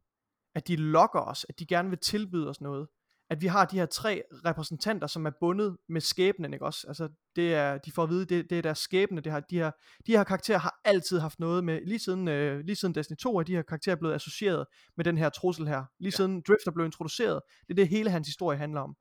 at 0.54 0.68
de 0.68 0.76
lokker 0.76 1.20
os, 1.20 1.46
at 1.48 1.58
de 1.58 1.66
gerne 1.66 1.88
vil 1.88 1.98
tilbyde 1.98 2.48
os 2.48 2.60
noget, 2.60 2.88
at 3.30 3.40
vi 3.40 3.46
har 3.46 3.64
de 3.64 3.78
her 3.78 3.86
tre 3.86 4.22
repræsentanter, 4.44 5.06
som 5.06 5.26
er 5.26 5.30
bundet 5.40 5.76
med 5.88 6.00
skæbnen, 6.00 6.52
ikke 6.52 6.64
også? 6.64 6.84
Altså, 6.88 7.08
det 7.36 7.54
er, 7.54 7.78
de 7.78 7.92
får 7.92 8.02
at 8.02 8.10
vide, 8.10 8.24
det, 8.24 8.50
det 8.50 8.58
er 8.58 8.62
deres 8.62 8.78
skæbne, 8.78 9.20
det 9.20 9.32
har, 9.32 9.40
de, 9.40 9.58
her, 9.58 9.70
de 10.06 10.12
her 10.12 10.24
karakterer 10.24 10.58
har 10.58 10.80
altid 10.84 11.18
haft 11.18 11.40
noget 11.40 11.64
med, 11.64 11.80
lige 11.86 11.98
siden, 11.98 12.28
øh, 12.28 12.60
lige 12.60 12.76
siden 12.76 12.94
Destiny 12.94 13.16
2, 13.16 13.38
er 13.38 13.42
de 13.42 13.54
her 13.54 13.62
karakterer 13.62 13.96
blevet 13.96 14.14
associeret 14.14 14.66
med 14.96 15.04
den 15.04 15.18
her 15.18 15.28
trussel 15.28 15.68
her. 15.68 15.84
Lige 15.98 16.12
ja. 16.12 16.16
siden 16.16 16.42
Drifter 16.48 16.70
blev 16.70 16.86
introduceret, 16.86 17.40
det 17.68 17.70
er 17.70 17.74
det 17.74 17.88
hele 17.88 18.10
hans 18.10 18.28
historie 18.28 18.58
handler 18.58 18.80
om. 18.80 18.96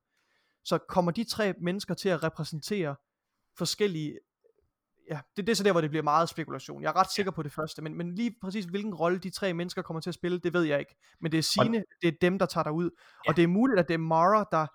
Så 0.64 0.78
kommer 0.88 1.12
de 1.12 1.24
tre 1.24 1.54
mennesker 1.62 1.94
til 1.94 2.08
at 2.08 2.22
repræsentere 2.22 2.96
forskellige 3.58 4.18
ja, 5.10 5.18
det, 5.36 5.46
det 5.46 5.52
er 5.52 5.56
så 5.56 5.62
der, 5.62 5.72
hvor 5.72 5.80
det 5.80 5.90
bliver 5.90 6.02
meget 6.02 6.28
spekulation. 6.28 6.82
Jeg 6.82 6.88
er 6.88 6.96
ret 6.96 7.12
sikker 7.12 7.32
på 7.32 7.42
det 7.42 7.52
første, 7.52 7.82
men, 7.82 7.94
men 7.94 8.14
lige 8.14 8.34
præcis 8.42 8.64
hvilken 8.64 8.94
rolle 8.94 9.18
de 9.18 9.30
tre 9.30 9.54
mennesker 9.54 9.82
kommer 9.82 10.00
til 10.00 10.10
at 10.10 10.14
spille, 10.14 10.38
det 10.38 10.54
ved 10.54 10.62
jeg 10.62 10.78
ikke. 10.78 10.96
Men 11.20 11.32
det 11.32 11.38
er 11.38 11.42
Sine, 11.42 11.84
det 12.02 12.08
er 12.08 12.12
dem, 12.20 12.38
der 12.38 12.46
tager 12.46 12.64
dig 12.64 12.72
ud. 12.72 12.90
Ja. 13.24 13.30
Og 13.30 13.36
det 13.36 13.44
er 13.44 13.48
muligt, 13.48 13.80
at 13.80 13.88
det 13.88 13.94
er 13.94 13.98
Mara, 13.98 14.48
der... 14.52 14.66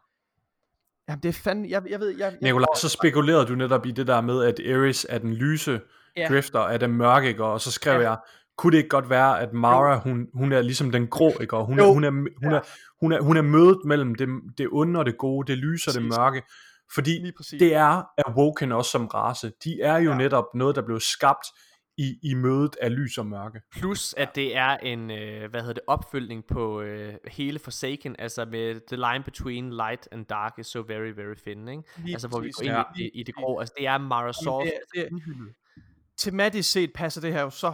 Jamen 1.10 1.24
det 1.24 1.30
er 1.30 1.34
fandme, 1.34 1.68
jeg, 1.70 1.84
jeg 1.90 2.00
ved... 2.00 2.10
Jeg, 2.10 2.20
jeg, 2.20 2.38
Nikolaj, 2.42 2.68
så 2.76 2.90
spekulerede 2.90 3.46
du 3.46 3.56
netop 3.56 3.86
i 3.86 3.92
det 3.92 4.08
der 4.08 4.22
med, 4.22 4.44
at 4.44 4.60
Eris 4.60 5.06
er 5.10 5.18
den 5.18 5.34
lyse 5.34 5.82
ja. 6.18 6.28
drifter, 6.28 6.60
er 6.60 6.78
den 6.78 6.94
mørke, 6.94 7.44
og 7.44 7.62
så 7.62 7.72
skrev 7.72 8.02
ja. 8.02 8.10
jeg, 8.10 8.18
kunne 8.58 8.72
det 8.72 8.78
ikke 8.78 8.90
godt 8.90 9.10
være, 9.10 9.42
at 9.42 9.54
Mara, 9.54 10.00
hun, 10.00 10.28
hun 10.34 10.52
er 10.52 10.62
ligesom 10.62 10.92
den 10.92 11.08
grå, 11.08 11.34
ikke? 11.42 11.58
og 11.58 11.66
hun, 11.66 11.80
er, 11.80 11.94
hun, 11.94 12.04
er, 12.04 12.10
hun, 12.10 12.54
er, 12.54 12.62
hun, 13.02 13.12
er, 13.12 13.22
hun 13.22 13.38
er 13.38 13.42
mødet 13.42 13.80
mellem 13.86 14.16
det, 14.16 14.30
det 14.58 14.68
onde 14.72 15.00
og 15.00 15.06
det 15.06 15.18
gode, 15.18 15.52
det 15.52 15.58
lyse 15.58 15.90
og 15.90 15.94
det 15.94 16.04
mørke, 16.04 16.42
fordi 16.94 17.32
det 17.52 17.74
er 17.74 18.04
Awoken 18.28 18.72
også 18.72 18.92
som 18.92 19.06
race. 19.06 19.52
De 19.64 19.82
er 19.82 19.98
jo 19.98 20.12
ja. 20.12 20.18
netop 20.18 20.46
noget, 20.54 20.76
der 20.76 20.82
blev 20.82 21.00
skabt 21.00 21.48
i, 21.98 22.20
i 22.24 22.34
mødet 22.34 22.76
af 22.82 22.96
lys 22.96 23.18
og 23.18 23.26
mørke. 23.26 23.62
Plus 23.72 24.14
at 24.18 24.36
det 24.36 24.58
er 24.58 24.78
en, 24.78 25.12
øh, 25.12 25.50
hvad 25.50 25.62
hedder 25.62 25.74
det, 25.74 25.84
opfølgning 25.88 26.46
på 26.46 26.82
øh, 26.82 27.14
hele 27.28 27.60
Forsaken, 27.60 28.16
altså 28.20 28.46
med 28.46 28.82
the 28.88 28.96
line 28.96 29.24
between 29.24 29.74
light 29.74 30.08
and 30.12 30.26
dark 30.26 30.54
is 30.60 30.68
so 30.68 30.84
very, 30.88 31.10
very 31.16 31.36
thin, 31.36 31.68
ikke? 31.68 31.84
Lige 31.98 32.16
altså 32.16 32.28
hvor 32.28 32.40
vi 32.40 32.52
går 32.52 32.64
ind 32.64 32.74
ja. 32.74 32.84
i, 32.96 33.10
i, 33.14 33.24
det 33.24 33.36
grå, 33.36 33.60
altså 33.60 33.74
det 33.78 33.88
er 33.88 33.98
Mara 33.98 34.34
Soft. 34.34 34.70
Det, 34.96 35.08
det, 35.10 35.24
tematisk 36.18 36.72
set 36.72 36.94
passer 36.94 37.22
det 37.22 37.34
her 37.34 37.42
jo 37.42 37.50
så 37.50 37.74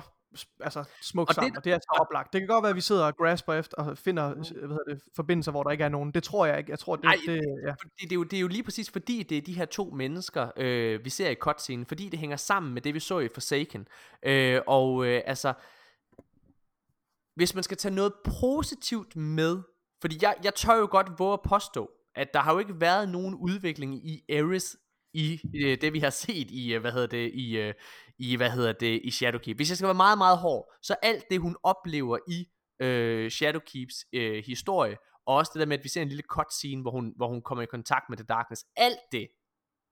altså, 0.59 0.83
smukt 1.01 1.29
og 1.29 1.35
sammen, 1.35 1.51
det, 1.51 1.57
og 1.57 1.63
det 1.63 1.73
er 1.73 1.77
så 1.77 1.97
oplagt. 2.01 2.33
Det 2.33 2.41
kan 2.41 2.47
godt 2.47 2.63
være, 2.63 2.69
at 2.69 2.75
vi 2.75 2.81
sidder 2.81 3.05
og 3.05 3.17
grasper 3.17 3.53
efter 3.53 3.77
og 3.77 3.97
finder 3.97 4.33
mm. 4.33 4.39
hvad 4.39 4.69
hedder 4.69 4.83
det, 4.93 5.01
forbindelser, 5.15 5.51
hvor 5.51 5.63
der 5.63 5.71
ikke 5.71 5.83
er 5.83 5.89
nogen. 5.89 6.11
Det 6.11 6.23
tror 6.23 6.45
jeg 6.45 6.57
ikke. 6.57 6.71
Jeg 6.71 6.79
tror, 6.79 6.95
det, 6.95 7.05
Ej, 7.05 7.17
det, 7.25 7.33
ja. 7.65 7.71
det, 7.71 7.91
det, 8.01 8.11
er 8.11 8.15
jo, 8.15 8.23
det 8.23 8.37
er 8.37 8.41
jo 8.41 8.47
lige 8.47 8.63
præcis 8.63 8.89
fordi, 8.89 9.23
det 9.23 9.37
er 9.37 9.41
de 9.41 9.53
her 9.53 9.65
to 9.65 9.89
mennesker, 9.95 10.51
øh, 10.57 11.05
vi 11.05 11.09
ser 11.09 11.29
i 11.29 11.35
cutscene, 11.35 11.85
fordi 11.85 12.09
det 12.09 12.19
hænger 12.19 12.37
sammen 12.37 12.73
med 12.73 12.81
det, 12.81 12.93
vi 12.93 12.99
så 12.99 13.19
i 13.19 13.29
Forsaken. 13.33 13.87
Øh, 14.23 14.61
og 14.67 15.05
øh, 15.05 15.21
altså, 15.25 15.53
hvis 17.35 17.55
man 17.55 17.63
skal 17.63 17.77
tage 17.77 17.95
noget 17.95 18.13
positivt 18.41 19.15
med, 19.15 19.59
fordi 20.01 20.17
jeg, 20.21 20.35
jeg 20.43 20.55
tør 20.55 20.75
jo 20.75 20.87
godt 20.91 21.07
våge 21.19 21.33
at 21.33 21.41
påstå, 21.41 21.91
at 22.15 22.33
der 22.33 22.39
har 22.39 22.53
jo 22.53 22.59
ikke 22.59 22.81
været 22.81 23.09
nogen 23.09 23.35
udvikling 23.35 24.09
i 24.09 24.23
Ares 24.29 24.77
i 25.13 25.39
øh, 25.55 25.77
det 25.81 25.93
vi 25.93 25.99
har 25.99 26.09
set 26.09 26.51
i 26.51 26.73
øh, 26.73 26.81
hvad 26.81 26.91
hedder 26.91 27.07
det 27.07 27.31
i 27.33 27.57
øh, 27.57 27.73
i 28.21 28.35
hvad 28.35 28.49
hedder 28.49 28.71
det 28.71 29.01
i 29.03 29.11
Shadowkeep. 29.11 29.57
Hvis 29.57 29.69
jeg 29.69 29.77
skal 29.77 29.87
være 29.87 30.03
meget 30.05 30.17
meget 30.17 30.37
hård, 30.37 30.73
så 30.81 30.95
alt 31.03 31.23
det 31.29 31.39
hun 31.39 31.55
oplever 31.63 32.17
i 32.27 32.47
øh, 32.85 33.31
Shadowkeeps 33.31 33.95
øh, 34.13 34.43
historie 34.45 34.97
og 35.25 35.35
også 35.35 35.51
det 35.53 35.59
der 35.59 35.65
med 35.65 35.77
at 35.77 35.83
vi 35.83 35.89
ser 35.89 36.01
en 36.01 36.07
lille 36.07 36.23
cutscene 36.29 36.81
hvor 36.81 36.91
hun 36.91 37.13
hvor 37.17 37.27
hun 37.27 37.41
kommer 37.41 37.63
i 37.63 37.65
kontakt 37.65 38.09
med 38.09 38.17
The 38.17 38.25
Darkness, 38.25 38.65
alt 38.75 38.99
det 39.11 39.27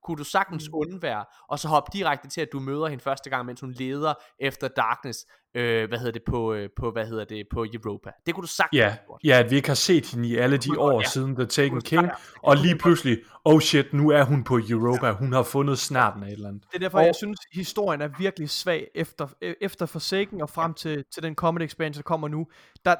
kunne 0.04 0.18
du 0.18 0.24
sagtens 0.24 0.70
mm. 0.70 0.76
undvære, 0.76 1.26
og 1.50 1.60
så 1.60 1.68
hoppe 1.68 1.90
direkte 1.94 2.30
til, 2.30 2.42
at 2.42 2.48
du 2.54 2.60
møder 2.60 2.88
hende 2.88 3.04
første 3.04 3.30
gang, 3.30 3.46
mens 3.46 3.62
hun 3.62 3.72
leder 3.72 4.14
efter 4.40 4.68
Darkness, 4.68 5.26
øh, 5.56 5.88
hvad 5.88 5.98
hedder 5.98 6.12
det, 6.12 6.22
på, 6.28 6.54
øh, 6.54 6.70
på, 6.78 6.92
hvad 6.92 7.06
hedder 7.06 7.26
det, 7.26 7.46
på 7.52 7.66
Europa. 7.74 8.12
Det 8.26 8.36
kunne 8.36 8.42
du 8.42 8.48
sagtens 8.48 8.80
Ja, 8.80 8.96
ja 9.24 9.40
at 9.40 9.52
vi 9.52 9.56
ikke 9.56 9.68
har 9.68 9.76
set 9.76 10.06
hende 10.12 10.30
i 10.30 10.36
alle 10.36 10.58
de 10.58 10.80
år 10.80 11.02
ja. 11.02 11.08
siden 11.08 11.36
The 11.36 11.46
Taken 11.46 11.82
King, 11.82 12.10
og 12.44 12.58
lige 12.58 12.78
pludselig, 12.78 13.18
oh 13.46 13.62
shit, 13.62 13.94
nu 13.94 14.10
er 14.10 14.24
hun 14.24 14.44
på 14.44 14.60
Europa, 14.70 15.12
hun 15.12 15.34
har 15.34 15.44
fundet 15.44 15.80
snarten 15.80 16.24
af 16.24 16.28
et 16.28 16.34
eller 16.34 16.50
andet. 16.50 16.64
Det 16.64 16.76
er 16.76 16.80
derfor, 16.80 17.00
og... 17.00 17.06
jeg 17.06 17.16
synes, 17.16 17.40
historien 17.54 18.02
er 18.02 18.10
virkelig 18.20 18.50
svag 18.50 18.88
efter, 18.96 19.28
efter 19.62 19.86
Forsaken 19.86 20.42
og 20.42 20.50
frem 20.50 20.74
til, 20.74 21.04
til 21.14 21.24
den 21.24 21.36
comedy 21.36 21.64
expansion, 21.64 22.04
der 22.04 22.08
kommer 22.08 22.28
nu. 22.28 22.48
Der, 22.86 22.96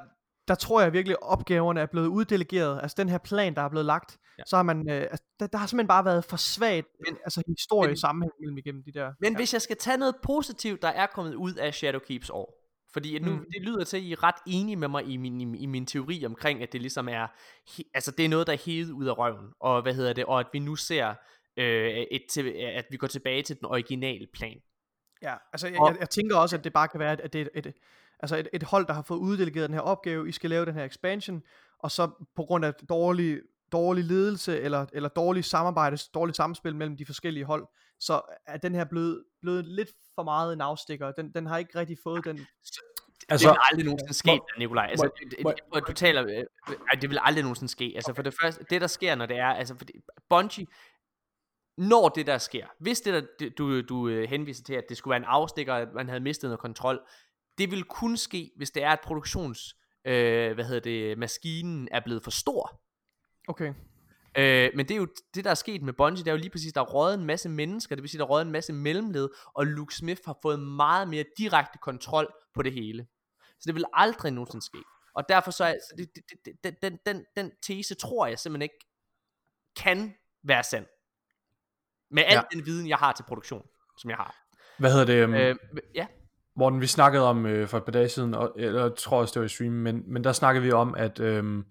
der 0.50 0.56
tror 0.56 0.82
jeg 0.82 0.94
virkelig, 0.94 1.14
at 1.22 1.30
opgaverne 1.30 1.80
er 1.82 1.86
blevet 1.86 2.08
uddelegeret. 2.08 2.80
Altså 2.82 2.96
den 2.98 3.10
her 3.10 3.18
plan, 3.18 3.56
der 3.56 3.62
er 3.62 3.70
blevet 3.70 3.86
lagt, 3.86 4.18
ja. 4.38 4.44
så 4.48 4.56
har 4.56 4.64
man, 4.64 4.90
øh, 4.90 5.02
altså, 5.02 5.24
der, 5.40 5.48
der 5.48 5.58
har 5.58 5.68
simpelthen 5.68 5.88
bare 5.88 6.06
været 6.06 6.26
for 6.26 6.38
svagt, 6.38 6.88
men, 7.06 7.18
altså 7.24 7.44
historie 7.48 7.88
men, 7.88 7.98
sammenhæng 7.98 8.34
mellem 8.40 8.58
igennem 8.58 8.84
de 8.84 8.92
der. 8.92 9.14
Men 9.20 9.32
ja. 9.32 9.38
hvis 9.38 9.54
jeg 9.54 9.62
skal 9.62 9.78
tage 9.78 9.98
noget 9.98 10.16
positivt, 10.24 10.82
der 10.82 10.88
er 10.88 11.08
kommet 11.08 11.34
ud 11.34 11.54
af 11.54 11.74
Shadowkeeps 11.74 12.30
år, 12.30 12.56
fordi 12.94 13.20
nu, 13.20 13.32
mm. 13.32 13.46
det 13.54 13.62
lyder 13.62 13.84
til, 13.84 13.98
at 13.98 14.04
I 14.04 14.12
er 14.12 14.24
ret 14.24 14.36
enige 14.48 14.76
med 14.76 14.88
mig 14.88 15.06
i 15.06 15.18
min, 15.18 15.42
i, 15.42 15.58
i 15.58 15.66
min 15.66 15.86
teori 15.86 16.26
omkring, 16.26 16.64
at 16.64 16.74
det 16.74 16.82
ligesom 16.82 17.10
er, 17.10 17.28
altså 17.94 18.12
det 18.12 18.26
er 18.26 18.30
noget, 18.30 18.48
der 18.48 18.54
er 18.54 18.58
hævet 18.66 18.92
ud 18.92 19.06
af 19.06 19.18
røven, 19.18 19.48
og 19.60 19.82
hvad 19.82 19.94
hedder 19.94 20.14
det, 20.14 20.26
og 20.26 20.40
at 20.40 20.48
vi 20.54 20.60
nu 20.60 20.76
ser, 20.76 21.14
øh, 21.58 21.90
et, 22.12 22.22
til, 22.32 22.48
at 22.76 22.86
vi 22.92 22.98
går 22.98 23.08
tilbage 23.08 23.44
til 23.44 23.60
den 23.60 23.66
originale 23.66 24.28
plan. 24.34 24.58
Ja, 25.22 25.36
altså 25.54 25.68
jeg, 25.68 25.80
og, 25.80 25.92
jeg, 25.92 26.00
jeg 26.00 26.10
tænker 26.10 26.38
også, 26.38 26.58
at 26.58 26.64
det 26.64 26.74
bare 26.74 26.88
kan 26.88 27.00
være, 27.00 27.22
at 27.22 27.34
det 27.34 27.42
er 27.42 27.46
et, 27.56 27.66
et, 27.68 27.74
altså 28.20 28.38
et, 28.38 28.48
et 28.54 28.64
hold, 28.64 28.88
der 28.88 28.94
har 28.94 29.02
fået 29.02 29.18
uddelegeret 29.18 29.70
den 29.70 29.74
her 29.74 29.82
opgave, 29.82 30.30
I 30.30 30.32
skal 30.32 30.50
lave 30.50 30.66
den 30.66 30.74
her 30.74 30.86
expansion, 30.86 31.42
og 31.80 31.92
så 31.92 32.26
på 32.36 32.44
grund 32.44 32.66
af 32.66 32.74
dårlig, 32.74 33.40
dårlig 33.72 34.04
ledelse, 34.04 34.62
eller, 34.62 34.86
eller 34.94 35.10
dårlig 35.10 35.46
samarbejde, 35.46 35.98
dårligt 36.14 36.36
samspil 36.36 36.76
mellem 36.76 36.98
de 36.98 37.06
forskellige 37.06 37.46
hold, 37.46 37.68
så 38.00 38.22
er 38.48 38.58
den 38.58 38.76
her 38.76 38.84
blevet, 38.84 39.24
blevet 39.42 39.66
lidt 39.66 39.90
for 40.16 40.24
meget 40.24 40.54
en 40.54 40.62
afstikker. 40.62 41.12
Den, 41.12 41.32
den 41.32 41.46
har 41.46 41.58
ikke 41.58 41.80
rigtig 41.80 41.98
fået 42.04 42.26
den... 42.26 42.48
Altså, 43.30 43.48
det 43.48 43.54
vil 43.54 43.60
aldrig 43.72 43.86
nogensinde 43.86 44.14
ske, 44.14 44.40
Nikolaj. 44.58 44.88
Altså, 44.90 45.10
må, 45.44 45.54
må, 45.74 45.80
du 45.80 45.94
taler, 45.94 46.24
øh, 46.24 47.02
det 47.02 47.10
vil 47.10 47.20
aldrig 47.22 47.44
nogensinde 47.44 47.72
ske. 47.72 47.92
Altså, 47.96 48.14
for 48.14 48.22
det 48.22 48.34
første, 48.42 48.66
det 48.70 48.82
der 48.82 48.88
sker, 48.88 49.16
når 49.16 49.26
det 49.26 49.38
er, 49.38 49.48
altså, 49.48 49.76
fordi 49.78 49.94
Bungie, 50.30 50.66
når 51.78 52.10
det 52.10 52.28
der 52.28 52.38
sker, 52.38 52.68
hvis 52.80 53.02
det 53.02 53.14
der, 53.40 53.50
du, 53.50 53.82
du 53.82 54.08
øh, 54.08 54.30
henviser 54.30 54.64
til, 54.64 54.74
at 54.74 54.84
det 54.90 54.98
skulle 54.98 55.12
være 55.12 55.18
en 55.18 55.28
afstikker, 55.28 55.74
at 55.74 55.88
man 55.94 56.08
havde 56.08 56.20
mistet 56.20 56.48
noget 56.48 56.60
kontrol, 56.60 57.00
det 57.60 57.72
vil 57.72 57.84
kun 57.84 58.18
ske, 58.18 58.52
hvis 58.56 58.72
det 58.72 58.84
er, 58.84 58.90
at 58.90 59.00
produktions, 59.04 59.76
øh, 60.06 60.54
hvad 60.54 60.66
hedder 60.66 60.80
det, 60.80 61.18
maskinen 61.18 61.88
er 61.92 62.00
blevet 62.00 62.24
for 62.24 62.32
stor. 62.32 62.82
Okay. 63.48 63.74
Øh, 64.38 64.72
men 64.76 64.88
det 64.88 64.92
er 64.92 64.98
jo 64.98 65.08
det, 65.36 65.44
der 65.44 65.50
er 65.50 65.56
sket 65.56 65.82
med 65.82 65.94
Bungie, 65.94 66.24
det 66.24 66.28
er 66.28 66.36
jo 66.36 66.38
lige 66.38 66.50
præcis, 66.50 66.74
der 66.74 66.82
er 66.82 66.86
røget 66.86 67.20
en 67.20 67.26
masse 67.26 67.50
mennesker, 67.50 67.96
det 67.96 68.04
vil 68.04 68.10
sige, 68.10 68.20
der 68.20 68.26
er 68.26 68.30
røget 68.30 68.46
en 68.46 68.52
masse 68.52 68.74
mellemled, 68.74 69.30
og 69.56 69.66
Luke 69.66 69.96
Smith 69.96 70.22
har 70.26 70.38
fået 70.42 70.60
meget 70.60 71.08
mere 71.08 71.26
direkte 71.38 71.80
kontrol 71.82 72.34
på 72.56 72.62
det 72.62 72.74
hele. 72.74 73.08
Så 73.44 73.64
det 73.66 73.76
vil 73.76 73.86
aldrig 73.94 74.32
nogensinde 74.32 74.66
ske. 74.66 74.78
Og 75.16 75.24
derfor 75.30 75.52
så 75.52 75.64
er 75.64 75.74
så 75.74 75.96
det, 75.98 76.10
det, 76.16 76.24
det, 76.46 76.64
den, 76.64 76.76
den, 76.82 77.00
den, 77.06 77.26
den 77.36 77.52
tese 77.64 77.96
tror 77.96 78.28
jeg 78.28 78.40
simpelthen 78.40 78.62
ikke 78.62 78.86
kan 79.76 80.14
være 80.44 80.64
sand. 80.64 80.86
Med 82.12 82.24
al 82.26 82.34
ja. 82.34 82.42
den 82.52 82.66
viden, 82.66 82.90
jeg 82.90 82.98
har 82.98 83.14
til 83.14 83.24
produktion, 83.24 83.68
som 83.98 84.10
jeg 84.10 84.18
har. 84.18 84.36
Hvad 84.80 84.92
hedder 84.92 85.06
det? 85.06 85.24
Um... 85.24 85.34
Øh, 85.34 85.56
ja. 85.96 86.08
Morten, 86.60 86.82
vi 86.82 86.88
snakkede 86.88 87.24
om 87.24 87.46
øh, 87.46 87.68
for 87.68 87.78
et 87.78 87.84
par 87.84 87.92
dage 87.92 88.10
siden, 88.10 88.34
og, 88.34 88.54
eller 88.56 88.82
jeg 88.82 88.96
tror 88.98 89.20
også 89.20 89.34
det 89.34 89.40
var 89.40 89.46
i 89.46 89.50
stream, 89.50 89.72
men, 89.72 90.04
men 90.08 90.24
der 90.24 90.32
snakkede 90.32 90.66
vi 90.66 90.72
om, 90.72 90.96
at, 90.98 91.20
øh, 91.20 91.64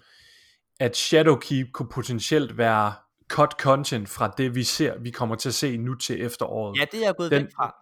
at 0.81 0.97
Shadowkeep 0.97 1.73
kunne 1.73 1.89
potentielt 1.89 2.59
være 2.59 2.93
cut 3.29 3.53
content 3.61 4.09
fra 4.09 4.35
det, 4.39 4.55
vi 4.55 4.63
ser, 4.63 4.99
vi 4.99 5.11
kommer 5.11 5.37
til 5.37 5.49
at 5.49 5.55
se 5.55 5.77
nu 5.77 5.95
til 5.95 6.25
efteråret. 6.25 6.79
Ja, 6.79 6.85
det 6.93 7.01
er 7.01 7.07
jeg 7.07 7.15
gået 7.17 7.31
Den, 7.31 7.43
væk 7.43 7.51
fra. 7.57 7.75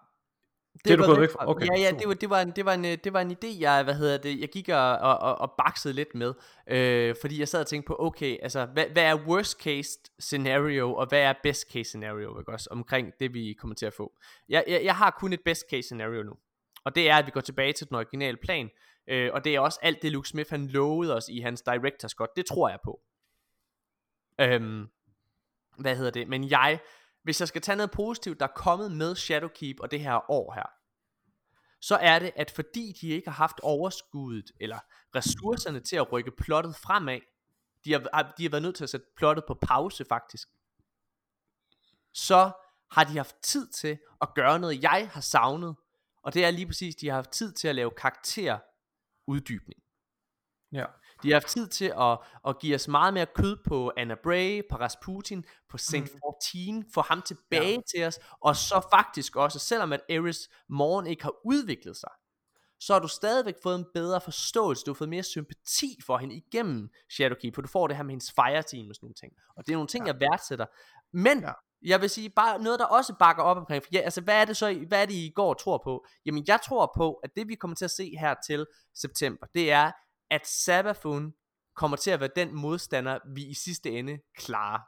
Det, 0.72 0.84
det 0.84 0.92
er 0.92 0.96
du 0.96 1.04
gået 1.04 1.20
væk 1.20 1.30
fra? 1.32 1.50
Okay. 1.50 1.66
Ja, 1.66 1.80
ja, 1.80 1.90
det 1.98 2.08
var, 2.08 2.14
det, 2.14 2.30
var 2.30 2.40
en, 2.40 2.50
det, 2.56 2.64
var 2.64 2.72
en, 2.72 2.84
det 2.84 3.12
var 3.12 3.20
en 3.20 3.30
idé, 3.30 3.60
jeg, 3.60 3.84
hvad 3.84 3.94
hedder 3.94 4.18
det, 4.18 4.40
jeg 4.40 4.48
gik 4.48 4.68
og, 4.68 4.98
og, 4.98 5.18
og, 5.18 5.38
og 5.38 5.52
baksede 5.58 5.94
lidt 5.94 6.14
med, 6.14 6.34
øh, 6.70 7.14
fordi 7.20 7.40
jeg 7.40 7.48
sad 7.48 7.60
og 7.60 7.66
tænkte 7.66 7.86
på, 7.86 7.96
okay, 7.98 8.36
altså, 8.42 8.66
hvad, 8.72 8.84
hvad 8.92 9.02
er 9.02 9.14
worst 9.26 9.62
case 9.62 9.90
scenario, 10.18 10.94
og 10.94 11.06
hvad 11.08 11.20
er 11.20 11.34
best 11.42 11.72
case 11.72 11.84
scenario, 11.84 12.38
ikke 12.38 12.52
også, 12.52 12.68
omkring 12.70 13.12
det, 13.20 13.34
vi 13.34 13.56
kommer 13.60 13.74
til 13.74 13.86
at 13.86 13.94
få. 13.94 14.12
Jeg, 14.48 14.64
jeg, 14.68 14.80
jeg 14.84 14.96
har 14.96 15.16
kun 15.20 15.32
et 15.32 15.40
best 15.44 15.64
case 15.70 15.82
scenario 15.82 16.22
nu. 16.22 16.32
Og 16.86 16.94
det 16.94 17.10
er, 17.10 17.16
at 17.16 17.26
vi 17.26 17.30
går 17.30 17.40
tilbage 17.40 17.72
til 17.72 17.88
den 17.88 17.96
originale 17.96 18.36
plan. 18.36 18.70
Øh, 19.08 19.30
og 19.32 19.44
det 19.44 19.54
er 19.54 19.60
også 19.60 19.78
alt 19.82 20.02
det, 20.02 20.12
Luke 20.12 20.28
Smith 20.28 20.50
han 20.50 20.66
lovede 20.66 21.16
os 21.16 21.28
i 21.28 21.40
hans 21.40 21.62
Director's 21.68 22.14
Cut. 22.16 22.28
Det 22.36 22.46
tror 22.46 22.68
jeg 22.68 22.78
på. 22.84 23.00
Øhm, 24.40 24.88
hvad 25.78 25.96
hedder 25.96 26.10
det? 26.10 26.28
Men 26.28 26.50
jeg, 26.50 26.80
hvis 27.22 27.40
jeg 27.40 27.48
skal 27.48 27.62
tage 27.62 27.76
noget 27.76 27.90
positivt, 27.90 28.40
der 28.40 28.46
er 28.46 28.52
kommet 28.56 28.92
med 28.92 29.16
Shadowkeep 29.16 29.80
og 29.80 29.90
det 29.90 30.00
her 30.00 30.30
år 30.30 30.52
her, 30.54 30.66
så 31.80 31.96
er 31.96 32.18
det, 32.18 32.32
at 32.36 32.50
fordi 32.50 32.92
de 33.00 33.08
ikke 33.08 33.30
har 33.30 33.36
haft 33.36 33.60
overskuddet, 33.60 34.50
eller 34.60 34.78
ressourcerne 35.14 35.80
til 35.80 35.96
at 35.96 36.12
rykke 36.12 36.30
plottet 36.30 36.76
fremad, 36.76 37.20
de 37.84 37.92
har, 37.92 38.32
de 38.38 38.42
har 38.42 38.50
været 38.50 38.62
nødt 38.62 38.76
til 38.76 38.84
at 38.84 38.90
sætte 38.90 39.06
plottet 39.16 39.44
på 39.48 39.58
pause 39.62 40.04
faktisk, 40.04 40.48
så 42.14 42.50
har 42.90 43.04
de 43.04 43.16
haft 43.16 43.36
tid 43.42 43.68
til 43.68 43.98
at 44.20 44.28
gøre 44.34 44.58
noget, 44.58 44.82
jeg 44.82 45.10
har 45.12 45.20
savnet 45.20 45.76
og 46.26 46.34
det 46.34 46.44
er 46.44 46.50
lige 46.50 46.66
præcis, 46.66 46.96
de 46.96 47.08
har 47.08 47.14
haft 47.14 47.30
tid 47.30 47.52
til 47.52 47.68
at 47.68 47.74
lave 47.74 47.90
karakteruddybning. 47.90 49.82
Ja. 50.72 50.84
De 51.22 51.28
har 51.28 51.34
haft 51.34 51.46
tid 51.46 51.68
til 51.68 51.92
at, 52.00 52.18
at 52.46 52.58
give 52.58 52.74
os 52.74 52.88
meget 52.88 53.14
mere 53.14 53.26
kød 53.26 53.56
på 53.64 53.92
Anna 53.96 54.14
Bray, 54.22 54.62
på 54.70 54.76
Rasputin, 54.76 55.44
på 55.68 55.78
Saint 55.78 56.14
mm. 56.14 56.20
14, 56.52 56.84
få 56.94 57.00
ham 57.00 57.22
tilbage 57.22 57.74
ja. 57.74 57.80
til 57.94 58.04
os, 58.04 58.18
og 58.40 58.56
så 58.56 58.88
faktisk 58.92 59.36
også, 59.36 59.58
selvom 59.58 59.92
at 59.92 60.00
Eris 60.08 60.48
Morgen 60.68 61.06
ikke 61.06 61.22
har 61.22 61.34
udviklet 61.44 61.96
sig, 61.96 62.10
så 62.80 62.92
har 62.92 63.00
du 63.00 63.08
stadigvæk 63.08 63.54
fået 63.62 63.78
en 63.78 63.86
bedre 63.94 64.20
forståelse, 64.20 64.84
du 64.84 64.90
har 64.90 64.96
fået 64.96 65.10
mere 65.10 65.22
sympati 65.22 65.98
for 66.06 66.18
hende 66.18 66.34
igennem 66.36 66.90
Shadowkeep, 67.10 67.54
for 67.54 67.62
du 67.62 67.68
får 67.68 67.86
det 67.86 67.96
her 67.96 68.04
med 68.04 68.12
hendes 68.12 68.32
fire 68.32 68.62
team 68.62 68.88
og 68.88 68.94
sådan 68.94 69.04
nogle 69.04 69.14
ting. 69.14 69.32
Og 69.56 69.66
det 69.66 69.72
er 69.72 69.76
nogle 69.76 69.88
ting, 69.88 70.06
ja. 70.06 70.12
jeg 70.12 70.20
værdsætter. 70.20 70.66
Men 71.12 71.40
ja 71.40 71.52
jeg 71.82 72.00
vil 72.00 72.10
sige, 72.10 72.30
bare 72.30 72.62
noget, 72.62 72.78
der 72.78 72.84
også 72.84 73.14
bakker 73.18 73.42
op 73.42 73.56
omkring, 73.56 73.82
for 73.82 73.90
ja, 73.92 73.98
altså, 73.98 74.20
hvad 74.20 74.40
er 74.40 74.44
det 74.44 74.56
så, 74.56 74.84
hvad 74.88 75.02
er 75.02 75.06
det, 75.06 75.14
I 75.14 75.32
går 75.34 75.54
tror 75.54 75.80
på? 75.84 76.06
Jamen, 76.26 76.44
jeg 76.46 76.60
tror 76.64 76.92
på, 76.96 77.14
at 77.14 77.30
det, 77.36 77.48
vi 77.48 77.54
kommer 77.54 77.74
til 77.74 77.84
at 77.84 77.90
se 77.90 78.16
her 78.20 78.34
til 78.46 78.66
september, 78.94 79.46
det 79.54 79.72
er, 79.72 79.92
at 80.30 80.46
Sabafun 80.46 81.32
kommer 81.76 81.96
til 81.96 82.10
at 82.10 82.20
være 82.20 82.30
den 82.36 82.54
modstander, 82.54 83.18
vi 83.34 83.44
i 83.44 83.54
sidste 83.54 83.90
ende 83.90 84.18
klarer. 84.36 84.80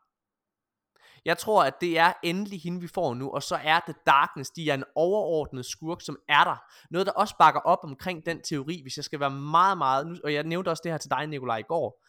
Jeg 1.25 1.39
tror, 1.39 1.65
at 1.65 1.81
det 1.81 1.99
er 1.99 2.13
endelig 2.23 2.61
hende, 2.63 2.81
vi 2.81 2.89
får 2.89 3.15
nu, 3.15 3.31
og 3.31 3.43
så 3.43 3.57
er 3.57 3.81
The 3.81 3.95
Darkness, 4.07 4.51
de 4.51 4.71
er 4.71 4.75
en 4.75 4.85
overordnet 4.95 5.67
skurk, 5.67 6.01
som 6.01 6.19
er 6.29 6.45
der. 6.45 6.57
Noget, 6.91 7.07
der 7.07 7.13
også 7.13 7.37
bakker 7.39 7.61
op 7.61 7.79
omkring 7.83 8.27
den 8.27 8.43
teori, 8.43 8.83
hvis 8.83 8.97
jeg 8.97 9.05
skal 9.05 9.21
være 9.21 9.31
meget, 9.31 9.79
meget, 9.79 10.07
nu, 10.07 10.17
og 10.25 10.35
jeg 10.35 10.45
nævnte 10.45 10.69
også 10.69 10.81
det 10.85 10.93
her 10.93 10.99
til 10.99 11.11
dig, 11.11 11.27
Nikolaj, 11.27 11.57
i 11.57 11.63
går. 11.63 12.05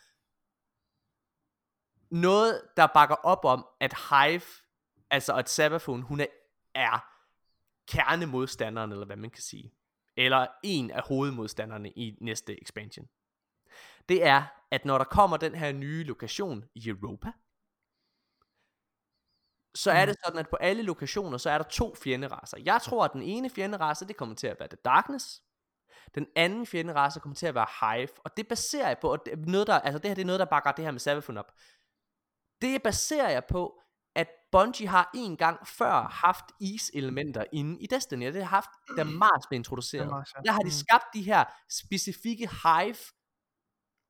Noget, 2.12 2.62
der 2.78 2.88
bakker 2.94 3.16
op 3.16 3.46
om, 3.46 3.66
at 3.80 3.94
Hive, 4.10 4.42
altså 5.11 5.36
at 5.36 5.49
Sabathun, 5.49 6.02
hun 6.02 6.19
er, 6.19 6.26
er 6.76 7.06
kernemodstanderen, 7.88 8.91
eller 8.91 9.06
hvad 9.06 9.15
man 9.15 9.30
kan 9.30 9.44
sige. 9.44 9.73
Eller 10.18 10.48
en 10.64 10.91
af 10.91 11.03
hovedmodstanderne 11.07 11.90
i 11.90 12.18
næste 12.22 12.61
expansion. 12.61 13.10
Det 14.10 14.26
er, 14.26 14.44
at 14.72 14.86
når 14.86 14.98
der 14.98 15.06
kommer 15.06 15.38
den 15.38 15.56
her 15.56 15.72
nye 15.72 16.03
lokation 16.03 16.65
i 16.76 16.90
Europa, 16.90 17.31
så 19.76 19.91
er 19.91 20.06
det 20.06 20.15
sådan, 20.26 20.40
at 20.40 20.49
på 20.49 20.56
alle 20.56 20.84
lokationer, 20.84 21.38
så 21.38 21.49
er 21.49 21.57
der 21.57 21.65
to 21.65 21.95
fjenderaser. 21.95 22.57
Jeg 22.65 22.81
tror, 22.81 23.06
at 23.06 23.14
den 23.14 23.22
ene 23.22 23.49
fjenderace, 23.49 24.07
det 24.07 24.18
kommer 24.18 24.36
til 24.36 24.48
at 24.48 24.60
være 24.60 24.69
The 24.69 24.77
Darkness. 24.86 25.41
Den 26.15 26.27
anden 26.36 26.65
fjenderace 26.65 27.19
kommer 27.19 27.36
til 27.36 27.48
at 27.48 27.56
være 27.56 27.68
Hive. 27.81 28.10
Og 28.23 28.38
det 28.38 28.48
baserer 28.48 28.88
jeg 28.88 28.98
på, 29.02 29.11
og 29.11 29.26
det, 29.26 29.48
noget 29.48 29.68
der, 29.68 29.80
altså 29.80 29.99
det 29.99 30.10
her 30.10 30.15
det 30.15 30.22
er 30.22 30.26
noget, 30.26 30.40
der 30.40 30.45
bakker 30.45 30.72
det 30.72 30.86
her 30.86 30.91
med 30.91 30.99
Savathun 30.99 31.38
op. 31.38 31.52
Det 32.61 32.84
baserer 32.84 33.30
jeg 33.30 33.45
på, 33.45 33.81
Bungie 34.52 34.88
har 34.88 35.12
en 35.14 35.38
gang 35.38 35.68
før 35.68 36.02
haft 36.02 36.46
is-elementer 36.60 37.44
inde 37.54 37.82
i 37.82 37.88
Destiny. 37.88 38.26
Det 38.26 38.36
har 38.36 38.50
haft, 38.50 38.70
da 38.98 39.04
Mars 39.24 39.48
blev 39.50 39.56
introduceret. 39.58 40.06
Er 40.06 40.10
Mars, 40.10 40.34
ja. 40.36 40.42
Der 40.46 40.52
har 40.52 40.60
de 40.60 40.66
Mm. 40.66 40.72
skabt 40.72 41.06
de 41.14 41.22
her 41.22 41.44
specifikke 41.70 42.50
Hive 42.64 42.96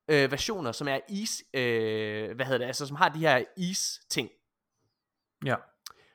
øh, 0.07 0.32
versioner, 0.32 0.72
som 0.72 0.88
er 0.88 0.99
is, 1.10 1.44
øh, 1.53 2.36
hvad 2.36 2.45
hedder 2.45 2.57
det, 2.57 2.66
altså 2.66 2.88
som 2.88 2.95
har 2.95 3.10
de 3.10 3.20
her 3.20 3.44
is 3.57 3.99
ting. 4.10 4.30
Ja. 5.45 5.56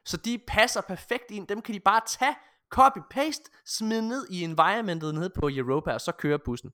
Så 0.04 0.16
de 0.16 0.38
passer 0.48 0.80
perfekt 0.80 1.30
ind. 1.30 1.46
Dem 1.46 1.62
kan 1.62 1.74
de 1.74 1.80
bare 1.80 2.00
tage, 2.06 2.34
copy-paste, 2.74 3.62
smide 3.66 4.08
ned 4.08 4.26
i 4.30 4.42
environmentet 4.44 5.14
nede 5.14 5.30
på 5.30 5.48
Europa, 5.52 5.92
og 5.92 6.00
så 6.00 6.12
kører 6.12 6.38
bussen. 6.44 6.70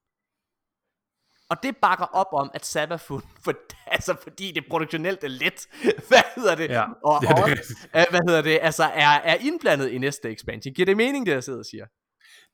Og 1.50 1.56
det 1.62 1.76
bakker 1.76 2.04
op 2.04 2.26
om, 2.32 2.50
at 2.54 2.66
Sabafun, 2.66 3.22
for, 3.44 3.52
altså 3.86 4.16
fordi 4.22 4.52
det 4.52 4.64
produktionelt 4.70 5.24
er 5.24 5.28
let, 5.28 5.68
hvad 6.08 6.22
hedder 6.36 6.54
det, 6.54 6.68
Ja, 6.68 6.84
og, 7.04 7.22
ja, 7.22 7.28
det 7.28 7.38
og 7.38 7.46
rigtigt. 7.46 7.70
øh, 7.96 8.04
hvad 8.10 8.20
hedder 8.28 8.42
det, 8.42 8.58
altså 8.62 8.84
er, 8.84 9.08
er 9.08 9.34
indblandet 9.34 9.88
i 9.88 9.98
næste 9.98 10.30
expansion. 10.30 10.74
Giver 10.74 10.86
det 10.86 10.96
mening, 10.96 11.26
det 11.26 11.32
jeg 11.32 11.44
sidder 11.44 11.58
og 11.58 11.64
siger? 11.64 11.86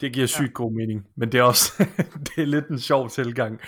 Det 0.01 0.13
giver 0.13 0.27
sygt 0.27 0.55
god 0.55 0.73
mening, 0.73 1.07
men 1.17 1.33
det 1.33 1.39
er 1.39 1.43
også 1.43 1.73
det 2.27 2.43
er 2.43 2.47
lidt 2.47 2.69
en 2.69 2.81
sjov 2.81 3.11
tilgang, 3.11 3.61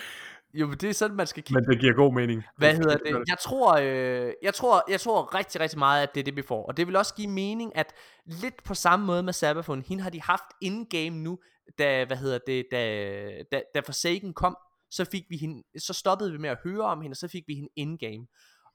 Jo, 0.53 0.67
men 0.67 0.77
det 0.77 0.89
er 0.89 0.93
sådan, 0.93 1.15
man 1.17 1.27
skal 1.27 1.43
kigge 1.43 1.61
men 1.61 1.69
det 1.69 1.79
giver 1.79 1.93
god 1.93 2.13
mening. 2.13 2.43
Hvad 2.57 2.73
hedder 2.73 2.97
det? 2.97 3.23
Jeg 3.27 3.37
tror, 3.41 3.77
øh, 3.81 4.33
jeg 4.43 4.53
tror, 4.53 4.91
jeg 4.91 4.99
tror 4.99 5.35
rigtig, 5.35 5.61
rigtig 5.61 5.79
meget, 5.79 6.03
at 6.03 6.09
det 6.13 6.19
er 6.19 6.23
det, 6.23 6.35
vi 6.35 6.41
får. 6.41 6.65
Og 6.65 6.77
det 6.77 6.87
vil 6.87 6.95
også 6.95 7.13
give 7.15 7.27
mening, 7.27 7.77
at 7.77 7.93
lidt 8.25 8.63
på 8.63 8.73
samme 8.73 9.05
måde 9.05 9.23
med 9.23 9.33
Sabathun, 9.33 9.83
hende 9.87 10.03
har 10.03 10.09
de 10.09 10.21
haft 10.21 10.43
in-game 10.61 11.09
nu, 11.09 11.39
da, 11.79 12.05
hvad 12.05 12.17
hedder 12.17 12.39
det, 12.47 12.65
da, 12.71 13.43
da, 13.51 13.61
da 13.75 13.79
Forsaken 13.79 14.33
kom, 14.33 14.57
så 14.91 15.05
fik 15.05 15.25
vi 15.29 15.37
hende, 15.37 15.63
så 15.77 15.93
stoppede 15.93 16.31
vi 16.31 16.37
med 16.37 16.49
at 16.49 16.57
høre 16.63 16.81
om 16.81 17.01
hende, 17.01 17.13
og 17.13 17.17
så 17.17 17.27
fik 17.27 17.43
vi 17.47 17.55
hende 17.55 17.69
in-game. 17.75 18.27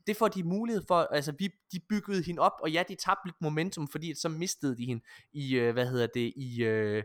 Det 0.06 0.16
får 0.16 0.28
de 0.28 0.42
mulighed 0.44 0.82
for, 0.88 1.00
altså 1.00 1.32
vi, 1.38 1.48
de 1.72 1.80
byggede 1.88 2.22
hende 2.22 2.40
op, 2.42 2.52
og 2.62 2.70
ja, 2.70 2.82
de 2.88 2.94
tabte 2.94 3.26
lidt 3.26 3.36
momentum, 3.40 3.88
fordi 3.88 4.14
så 4.14 4.28
mistede 4.28 4.76
de 4.76 4.84
hende 4.86 5.04
i, 5.32 5.54
øh, 5.54 5.72
hvad 5.72 5.86
hedder 5.86 6.06
det, 6.14 6.32
i, 6.36 6.62
øh, 6.62 7.02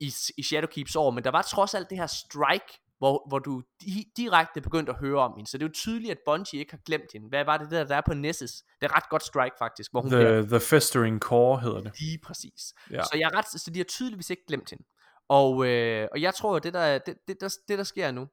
i, 0.00 0.14
i 0.36 0.42
Shadowkeeps 0.42 0.96
år, 0.96 1.10
men 1.10 1.24
der 1.24 1.30
var 1.30 1.42
trods 1.42 1.74
alt 1.74 1.90
det 1.90 1.98
her 1.98 2.06
strike, 2.06 2.80
hvor, 2.98 3.28
hvor 3.28 3.38
du 3.38 3.62
di- 3.82 4.12
direkte 4.16 4.60
begyndte 4.60 4.92
at 4.92 4.98
høre 4.98 5.18
om 5.20 5.32
hende, 5.36 5.50
så 5.50 5.58
det 5.58 5.64
er 5.64 5.68
jo 5.68 5.72
tydeligt, 5.72 6.10
at 6.10 6.18
Bungie 6.26 6.60
ikke 6.60 6.72
har 6.72 6.80
glemt 6.86 7.12
hende. 7.12 7.28
Hvad 7.28 7.44
var 7.44 7.56
det 7.56 7.70
der, 7.70 7.84
der 7.84 7.96
er 7.96 8.02
på 8.06 8.14
Nessus? 8.14 8.50
Det 8.80 8.90
er 8.90 8.96
ret 8.96 9.08
godt 9.10 9.22
strike 9.22 9.56
faktisk, 9.58 9.90
hvor 9.90 10.00
hun 10.00 10.10
bliver 10.10 10.40
The, 10.40 10.48
the 10.48 10.60
Festering 10.60 11.20
Core 11.20 11.60
hedder 11.60 11.80
det. 11.80 12.00
lige 12.00 12.18
præcis. 12.18 12.74
Ja. 12.90 13.02
Så, 13.02 13.10
jeg 13.18 13.30
er 13.32 13.38
ret, 13.38 13.60
så 13.60 13.70
de 13.70 13.78
har 13.78 13.84
tydeligvis 13.84 14.30
ikke 14.30 14.42
glemt 14.46 14.70
hende. 14.70 14.84
Og, 15.28 15.66
øh, 15.66 16.08
og 16.12 16.20
jeg 16.20 16.34
tror, 16.34 16.56
at 16.56 16.62
det 16.62 16.74
der, 16.74 16.98
det, 16.98 17.16
det, 17.28 17.40
der, 17.40 17.56
det 17.68 17.78
der 17.78 17.84
sker 17.84 18.10
nu, 18.10 18.28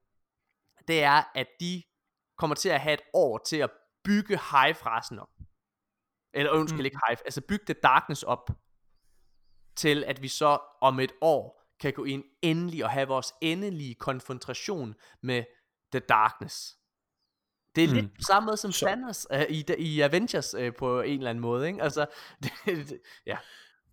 det 0.88 1.04
er, 1.04 1.24
at 1.36 1.48
de 1.60 1.84
kommer 2.38 2.56
til 2.56 2.70
at 2.70 2.80
have 2.80 2.94
et 2.94 3.02
år 3.14 3.38
til 3.38 3.58
at 3.58 3.72
bygge 4.04 4.38
Hive-rasen 4.38 5.20
op. 5.20 5.30
Eller 6.34 6.52
undskyld, 6.52 6.80
Mm. 6.80 6.86
ikke 6.86 7.00
Hive, 7.08 7.18
altså 7.26 7.42
bygge 7.42 7.66
The 7.66 7.82
Darkness 7.84 8.24
op, 8.24 8.50
til 9.76 10.04
at 10.04 10.22
vi 10.22 10.28
så 10.28 10.60
om 10.82 11.00
et 11.00 11.12
år 11.22 11.62
kan 11.80 11.94
gå 11.94 12.04
ind 12.04 12.24
endelig 12.42 12.84
og 12.84 12.90
have 12.90 13.08
vores 13.08 13.34
endelige 13.42 13.96
konfrontation 13.96 14.96
med 15.22 15.44
The 15.92 16.00
Darkness. 16.00 16.78
Det 17.76 17.84
er 17.84 17.88
mm. 17.88 17.94
Lidt 17.94 18.06
på 18.06 18.22
samme 18.28 18.46
måde 18.46 18.58
som 18.58 18.72
Thanos 18.72 19.28
uh, 19.34 19.42
i, 19.42 19.66
i 19.78 20.02
Avengers 20.02 20.56
uh, 20.56 20.74
på 20.78 21.02
en 21.02 21.18
eller 21.18 21.30
anden 21.30 21.42
måde, 21.42 21.68
ikke? 21.68 21.84
Altså, 21.84 22.06
det, 22.44 22.52
det, 22.66 23.02
ja. 23.26 23.38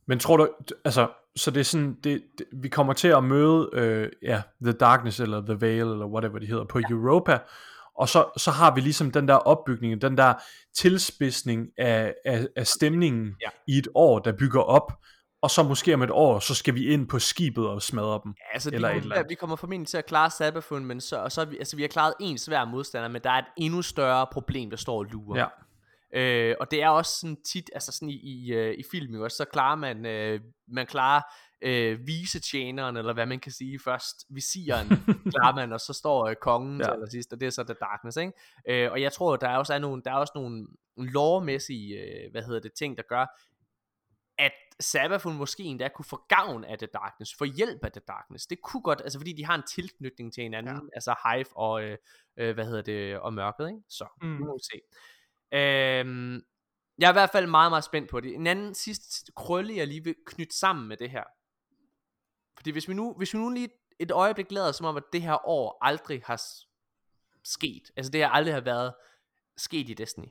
Men 0.06 0.18
tror 0.18 0.36
du, 0.36 0.54
altså, 0.84 1.12
så 1.38 1.50
det 1.50 1.60
er 1.60 1.64
sådan, 1.64 1.96
det, 2.04 2.22
det, 2.38 2.46
vi 2.62 2.68
kommer 2.68 2.92
til 2.92 3.08
at 3.08 3.24
møde, 3.24 3.70
øh, 3.72 4.08
ja, 4.22 4.42
The 4.62 4.72
Darkness, 4.72 5.20
eller 5.20 5.40
The 5.40 5.56
Veil, 5.60 5.80
eller 5.80 6.06
whatever 6.06 6.38
de 6.38 6.46
hedder, 6.46 6.64
på 6.64 6.78
Europa, 6.90 7.38
og 7.98 8.08
så, 8.08 8.24
så 8.36 8.50
har 8.50 8.74
vi 8.74 8.80
ligesom 8.80 9.10
den 9.10 9.28
der 9.28 9.34
opbygning, 9.34 10.02
den 10.02 10.16
der 10.18 10.34
tilspidsning 10.76 11.68
af, 11.78 12.14
af, 12.24 12.46
af 12.56 12.66
stemningen 12.66 13.36
Ja. 13.42 13.48
i 13.68 13.78
et 13.78 13.88
år, 13.94 14.18
der 14.18 14.32
bygger 14.32 14.60
op, 14.60 14.92
og 15.42 15.50
så 15.50 15.62
måske 15.62 15.94
om 15.94 16.02
et 16.02 16.10
år, 16.10 16.38
så 16.38 16.54
skal 16.54 16.74
vi 16.74 16.86
ind 16.86 17.08
på 17.08 17.18
skibet 17.18 17.68
og 17.68 17.82
smadre 17.82 18.20
dem. 18.24 18.34
Altså, 18.52 18.70
Eller 18.72 18.88
vi, 18.88 19.00
kommer, 19.00 19.14
eller 19.14 19.28
vi 19.28 19.34
kommer 19.34 19.56
formentlig 19.56 19.88
til 19.88 19.96
at 19.96 20.06
klare 20.06 20.30
Sabafun, 20.30 20.84
men 20.84 21.00
så, 21.00 21.16
og 21.16 21.32
så 21.32 21.44
vi, 21.44 21.58
altså, 21.58 21.76
vi 21.76 21.82
har 21.82 21.88
klaret 21.88 22.14
en 22.20 22.38
svær 22.38 22.64
modstander, 22.64 23.08
men 23.08 23.22
der 23.24 23.30
er 23.30 23.38
et 23.38 23.44
endnu 23.56 23.82
større 23.82 24.26
problem, 24.32 24.70
der 24.70 24.76
står 24.76 24.98
og 24.98 25.04
lurer. 25.04 25.40
Ja. 25.40 25.46
Øh, 26.14 26.54
og 26.60 26.70
det 26.70 26.82
er 26.82 26.88
også 26.88 27.20
sådan 27.20 27.42
tit, 27.42 27.70
altså 27.74 27.92
sådan 27.92 28.10
i, 28.10 28.14
i, 28.14 28.52
øh, 28.52 28.74
i 28.78 28.82
film 28.90 29.14
jo 29.14 29.24
også, 29.24 29.36
så 29.36 29.44
klarer 29.44 29.76
man, 29.76 30.06
øh, 30.06 30.40
man 30.68 30.86
klarer 30.86 31.22
øh, 31.62 32.06
visetjeneren, 32.06 32.96
eller 32.96 33.12
hvad 33.12 33.26
man 33.26 33.40
kan 33.40 33.52
sige 33.52 33.78
først, 33.84 34.26
visieren 34.30 34.88
klarer 35.32 35.54
man, 35.54 35.72
og 35.72 35.80
så 35.80 35.92
står 35.92 36.26
øh, 36.26 36.36
kongen 36.36 36.78
ja. 36.78 36.84
Til 36.84 36.90
allersidst, 36.90 37.32
og 37.32 37.40
det 37.40 37.46
er 37.46 37.50
så 37.50 37.64
The 37.64 37.74
Darkness, 37.80 38.16
ikke? 38.16 38.32
Øh, 38.68 38.92
og 38.92 39.00
jeg 39.00 39.12
tror, 39.12 39.36
der 39.36 39.48
er 39.48 39.56
også 39.56 39.74
er 39.74 39.78
nogle, 39.78 40.02
der 40.04 40.10
er 40.10 40.16
også 40.16 40.32
nogle 40.34 40.66
lovmæssige, 40.96 41.98
øh, 41.98 42.30
hvad 42.30 42.42
hedder 42.42 42.60
det, 42.60 42.72
ting, 42.72 42.96
der 42.96 43.02
gør, 43.08 43.26
at 44.38 44.52
Sabafun 44.80 45.36
måske 45.36 45.62
endda 45.62 45.88
kunne 45.88 46.04
få 46.04 46.20
gavn 46.28 46.64
af 46.64 46.78
The 46.78 46.86
Darkness, 46.86 47.34
få 47.38 47.44
hjælp 47.44 47.84
af 47.84 47.92
The 47.92 48.00
Darkness. 48.08 48.46
Det 48.46 48.62
kunne 48.62 48.82
godt, 48.82 49.00
altså 49.00 49.18
fordi 49.18 49.32
de 49.32 49.44
har 49.44 49.54
en 49.54 49.62
tilknytning 49.74 50.32
til 50.32 50.42
hinanden, 50.42 50.74
ja. 50.74 50.80
altså 50.94 51.14
Hive 51.24 51.56
og, 51.56 51.82
øh, 51.82 51.98
øh, 52.36 52.54
hvad 52.54 52.64
hedder 52.64 52.82
det, 52.82 53.18
og 53.18 53.34
mørket, 53.34 53.68
ikke? 53.68 53.80
Så. 53.88 54.06
Mm. 54.22 54.28
nu 54.28 54.46
må 54.46 54.52
vi 54.56 54.62
se. 54.72 54.80
Øhm, 55.52 56.42
jeg 56.98 57.06
er 57.06 57.12
i 57.12 57.12
hvert 57.12 57.30
fald 57.30 57.46
meget, 57.46 57.72
meget 57.72 57.84
spændt 57.84 58.10
på 58.10 58.20
det. 58.20 58.34
En 58.34 58.46
anden 58.46 58.74
sidste 58.74 59.32
krølle, 59.36 59.76
jeg 59.76 59.86
lige 59.86 60.04
vil 60.04 60.14
knytte 60.26 60.56
sammen 60.56 60.88
med 60.88 60.96
det 60.96 61.10
her. 61.10 61.24
Fordi 62.56 62.70
hvis 62.70 62.88
vi 62.88 62.94
nu, 62.94 63.14
hvis 63.14 63.34
vi 63.34 63.38
nu 63.38 63.50
lige 63.50 63.68
et 63.98 64.10
øjeblik 64.10 64.52
lader 64.52 64.72
som 64.72 64.86
om, 64.86 64.96
at 64.96 65.02
det 65.12 65.22
her 65.22 65.48
år 65.48 65.78
aldrig 65.80 66.22
har 66.24 66.42
sket, 67.44 67.90
altså 67.96 68.12
det 68.12 68.20
her 68.20 68.28
aldrig 68.28 68.54
har 68.54 68.60
været 68.60 68.94
sket 69.56 69.90
i 69.90 69.94
Destiny, 69.94 70.28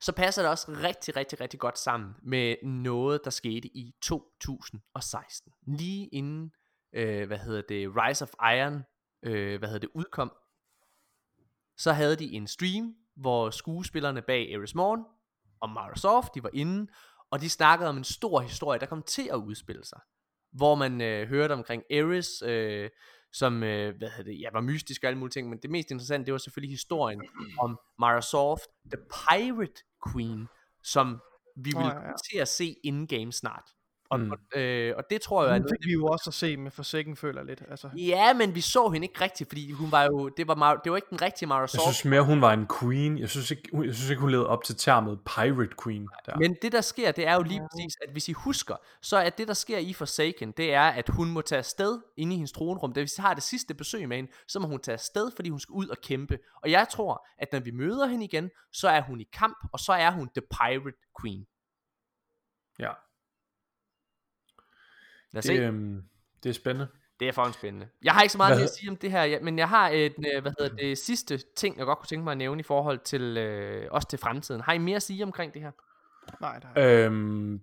så 0.00 0.12
passer 0.12 0.42
det 0.42 0.50
også 0.50 0.72
rigtig, 0.72 1.16
rigtig, 1.16 1.40
rigtig 1.40 1.60
godt 1.60 1.78
sammen 1.78 2.14
med 2.22 2.56
noget, 2.62 3.20
der 3.24 3.30
skete 3.30 3.68
i 3.68 3.94
2016. 4.02 5.52
Lige 5.66 6.06
inden, 6.06 6.52
øh, 6.92 7.26
hvad 7.26 7.38
hedder 7.38 7.62
det, 7.68 7.88
Rise 7.96 8.22
of 8.22 8.32
Iron, 8.42 8.84
øh, 9.22 9.58
hvad 9.58 9.68
hedder 9.68 9.80
det, 9.80 9.90
udkom, 9.94 10.32
så 11.76 11.92
havde 11.92 12.16
de 12.16 12.32
en 12.32 12.46
stream, 12.46 12.96
hvor 13.20 13.50
skuespillerne 13.50 14.22
bag 14.22 14.54
Ares 14.54 14.74
Morn 14.74 15.00
og 15.60 15.68
Microsoft, 15.68 16.34
de 16.34 16.42
var 16.42 16.50
inde, 16.52 16.92
og 17.30 17.40
de 17.40 17.50
snakkede 17.50 17.88
om 17.88 17.96
en 17.96 18.04
stor 18.04 18.40
historie, 18.40 18.80
der 18.80 18.86
kom 18.86 19.02
til 19.02 19.28
at 19.32 19.36
udspille 19.36 19.84
sig. 19.84 20.00
Hvor 20.52 20.74
man 20.74 21.00
øh, 21.00 21.28
hørte 21.28 21.52
omkring 21.52 21.82
Ares, 21.90 22.42
øh, 22.42 22.90
som 23.32 23.62
øh, 23.62 23.96
hvad 23.98 24.08
hedder 24.08 24.32
det, 24.32 24.40
ja, 24.40 24.48
var 24.52 24.60
mystisk 24.60 25.02
og 25.02 25.08
alle 25.08 25.18
mulige 25.18 25.32
ting, 25.32 25.48
men 25.48 25.58
det 25.62 25.70
mest 25.70 25.90
interessante, 25.90 26.26
det 26.26 26.32
var 26.32 26.38
selvfølgelig 26.38 26.72
historien 26.72 27.22
om 27.58 27.78
Microsoft, 27.98 28.68
The 28.92 29.02
Pirate 29.28 29.82
Queen, 30.12 30.48
som 30.82 31.20
vi 31.56 31.72
vil 31.76 31.80
ja, 31.80 31.86
ja. 31.86 31.92
komme 31.92 32.14
til 32.30 32.38
at 32.38 32.48
se 32.48 32.76
in-game 32.84 33.32
snart. 33.32 33.70
Og, 34.10 34.20
Mm. 34.20 34.30
og, 34.30 34.60
øh, 34.60 34.94
og 34.96 35.04
det 35.10 35.20
tror 35.20 35.44
jeg 35.44 35.58
noget, 35.58 35.70
fik 35.80 35.86
vi 35.88 35.92
jo 35.92 36.06
også 36.06 36.30
at 36.30 36.34
se 36.34 36.56
med 36.56 36.70
Forsaken, 36.70 37.16
føler 37.16 37.40
jeg 37.40 37.46
lidt. 37.46 37.62
Altså, 37.70 37.90
Ja, 37.96 38.32
men 38.32 38.54
vi 38.54 38.60
så 38.60 38.88
hende 38.88 39.04
ikke 39.04 39.20
rigtigt, 39.20 39.50
fordi 39.50 39.70
hun 39.70 39.92
var 39.92 40.04
jo, 40.04 40.28
det 40.28 40.48
var, 40.48 40.54
Mar- 40.54 40.80
det 40.84 40.90
var 40.92 40.96
ikke 40.96 41.08
den 41.10 41.22
rigtige 41.22 41.48
Jeg 41.54 41.56
Microsoft. 41.58 41.82
synes 41.82 42.04
mere, 42.04 42.22
hun 42.24 42.40
var 42.40 42.52
en 42.52 42.66
queen. 42.80 43.18
Jeg 43.18 43.28
synes 43.28 43.50
ikke, 43.50 43.68
hun- 43.72 43.84
jeg 43.86 43.94
synes 43.94 44.10
ikke 44.10 44.20
hun 44.20 44.30
levede 44.30 44.46
op 44.48 44.64
til 44.64 44.76
termet 44.76 45.20
Pirate 45.26 45.74
Queen. 45.84 46.08
Der. 46.26 46.36
Men 46.36 46.56
det 46.62 46.72
der 46.72 46.80
sker, 46.80 47.12
det 47.12 47.26
er 47.26 47.34
jo 47.34 47.42
lige 47.42 47.60
præcis, 47.60 47.96
at 48.02 48.12
hvis 48.12 48.28
I 48.28 48.32
husker, 48.32 48.76
så 49.02 49.16
er 49.16 49.30
det 49.30 49.48
der 49.48 49.54
sker 49.54 49.78
i 49.78 49.92
Forsaken, 49.92 50.52
det 50.52 50.74
er, 50.74 50.82
at 50.88 51.08
hun 51.08 51.30
må 51.30 51.40
tage 51.40 51.58
afsted 51.58 52.00
inde 52.16 52.32
i 52.34 52.36
hendes 52.36 52.52
tronrum. 52.52 52.92
Det 52.92 53.00
hvis 53.02 53.18
vi 53.18 53.20
har 53.20 53.34
det 53.34 53.42
sidste 53.42 53.74
besøg 53.74 54.08
med 54.08 54.16
hende, 54.16 54.30
så 54.48 54.60
må 54.60 54.66
hun 54.68 54.80
tage 54.80 54.92
afsted, 54.92 55.30
fordi 55.36 55.48
hun 55.50 55.60
skal 55.60 55.72
ud 55.72 55.88
og 55.88 55.96
kæmpe. 56.02 56.38
Og 56.62 56.70
jeg 56.70 56.86
tror, 56.90 57.26
at 57.38 57.48
når 57.52 57.60
vi 57.60 57.70
møder 57.70 58.06
hende 58.06 58.24
igen, 58.24 58.50
så 58.72 58.88
er 58.88 59.00
hun 59.00 59.20
i 59.20 59.26
kamp, 59.32 59.56
og 59.72 59.78
så 59.80 59.92
er 59.92 60.10
hun 60.10 60.28
The 60.36 60.42
Pirate 60.60 60.96
Queen. 61.20 61.46
Ja, 62.78 62.90
Lad 65.32 65.38
os 65.38 65.44
det, 65.44 65.56
se. 65.56 65.62
øhm, 65.62 66.02
det 66.42 66.48
er 66.48 66.54
spændende. 66.54 66.88
Det 67.20 67.28
er 67.28 67.32
for 67.32 67.50
spændende. 67.52 67.86
Jeg 68.04 68.12
har 68.12 68.22
ikke 68.22 68.32
så 68.32 68.38
meget 68.38 68.56
Hvad- 68.56 68.64
at 68.64 68.70
sige 68.70 68.90
om 68.90 68.96
det 68.96 69.10
her, 69.10 69.40
men 69.42 69.58
jeg 69.58 69.68
har 69.68 69.88
et, 69.88 70.14
øh, 70.34 70.42
hvad 70.42 70.52
hedder 70.58 70.76
det, 70.76 70.98
sidste 70.98 71.38
ting, 71.56 71.78
jeg 71.78 71.86
godt 71.86 71.98
kunne 71.98 72.06
tænke 72.06 72.24
mig 72.24 72.32
at 72.32 72.38
nævne 72.38 72.60
i 72.60 72.62
forhold 72.62 72.98
til, 72.98 73.36
øh, 73.38 73.86
også 73.90 74.08
til 74.08 74.18
fremtiden. 74.18 74.60
Har 74.60 74.72
I 74.72 74.78
mere 74.78 74.96
at 74.96 75.02
sige 75.02 75.24
omkring 75.24 75.54
det 75.54 75.62
her? 75.62 75.70
Nej, 76.40 76.58
der 76.58 76.68
er 76.82 77.06
Øhm, 77.06 77.60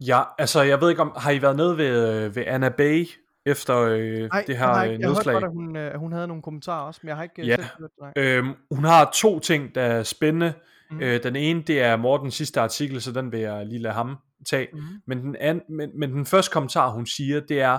ja, 0.00 0.22
altså 0.38 0.62
jeg 0.62 0.80
ved 0.80 0.90
ikke 0.90 1.02
om, 1.02 1.12
har 1.16 1.30
I 1.30 1.42
været 1.42 1.56
nede 1.56 1.76
ved, 1.78 2.24
øh, 2.24 2.36
ved 2.36 2.44
Anna 2.46 2.68
Bay 2.68 3.06
efter 3.46 3.78
øh, 3.80 3.88
Nej, 3.98 4.40
det 4.40 4.48
jeg 4.48 4.58
her 4.58 4.66
har 4.66 4.84
øh, 4.84 4.90
ikke, 4.92 5.00
jeg 5.00 5.08
har 5.08 5.14
hørt 5.14 5.16
nedslag? 5.16 5.32
godt, 5.34 5.44
at 5.44 5.50
hun, 5.50 5.76
øh, 5.76 5.94
hun 5.98 6.12
havde 6.12 6.26
nogle 6.26 6.42
kommentarer 6.42 6.86
også, 6.86 7.00
men 7.02 7.08
jeg 7.08 7.16
har 7.16 7.22
ikke 7.22 7.42
øh, 7.42 7.48
Ja. 7.48 7.56
selv 7.56 7.66
hørt 7.78 7.90
det. 7.96 8.16
Nej. 8.16 8.24
Øhm, 8.24 8.54
hun 8.70 8.84
har 8.84 9.10
to 9.14 9.38
ting, 9.40 9.74
der 9.74 9.82
er 9.82 10.02
spændende. 10.02 10.54
Mm. 10.90 11.00
Øh, 11.00 11.22
den 11.22 11.36
ene, 11.36 11.62
det 11.62 11.80
er 11.82 11.96
Mortens 11.96 12.34
sidste 12.34 12.60
artikel, 12.60 13.02
så 13.02 13.12
den 13.12 13.32
vil 13.32 13.40
jeg 13.40 13.66
lige 13.66 13.78
lade 13.78 13.94
ham 13.94 14.16
tage. 14.44 14.68
Mhm. 14.72 14.82
Men, 15.06 15.18
den 15.18 15.36
an, 15.36 15.62
men, 15.68 15.90
men 15.98 16.12
den 16.12 16.26
første 16.26 16.52
kommentar, 16.52 16.90
hun 16.90 17.06
siger, 17.06 17.40
det 17.40 17.60
er, 17.60 17.78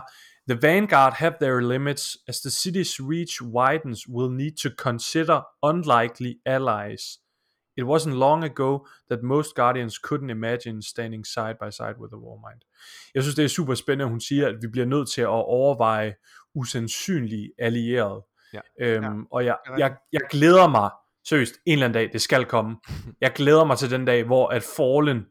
The 0.49 0.59
Vanguard 0.61 1.13
have 1.13 1.33
their 1.41 1.59
limits. 1.59 2.17
As 2.27 2.39
the 2.39 2.49
city's 2.49 2.99
reach 2.99 3.41
widens, 3.41 4.07
we'll 4.09 4.31
need 4.31 4.55
to 4.63 4.69
consider 4.77 5.41
unlikely 5.63 6.33
allies. 6.45 7.01
It 7.77 7.83
wasn't 7.83 8.13
long 8.13 8.43
ago 8.43 8.87
that 9.11 9.23
most 9.23 9.55
Guardians 9.55 9.99
couldn't 10.07 10.31
imagine 10.31 10.81
standing 10.81 11.25
side 11.25 11.55
by 11.61 11.69
side 11.71 11.95
with 12.01 12.11
the 12.11 12.19
Warmind. 12.19 12.61
Jeg 13.15 13.23
synes, 13.23 13.35
det 13.35 13.45
er 13.45 13.49
super 13.49 13.75
spændende, 13.75 14.05
at 14.05 14.09
hun 14.09 14.21
siger, 14.21 14.47
at 14.47 14.55
vi 14.61 14.67
bliver 14.67 14.85
nødt 14.85 15.09
til 15.09 15.21
at 15.21 15.27
overveje 15.27 16.13
usandsynlige 16.55 17.51
allierede. 17.59 18.25
Ja. 18.53 18.59
Øhm, 18.81 19.03
Ja, 19.03 19.09
og 19.31 19.45
jeg, 19.45 19.57
jeg, 19.77 19.95
jeg 20.11 20.21
glæder 20.29 20.67
mig, 20.67 20.89
seriøst, 21.29 21.53
en 21.65 21.73
eller 21.73 21.85
anden 21.85 22.01
dag, 22.01 22.13
det 22.13 22.21
skal 22.21 22.45
komme. 22.45 22.77
Jeg 23.21 23.31
glæder 23.35 23.65
mig 23.65 23.77
til 23.77 23.91
den 23.91 24.05
dag, 24.05 24.23
hvor 24.23 24.47
at 24.47 24.63
Fallen 24.63 25.25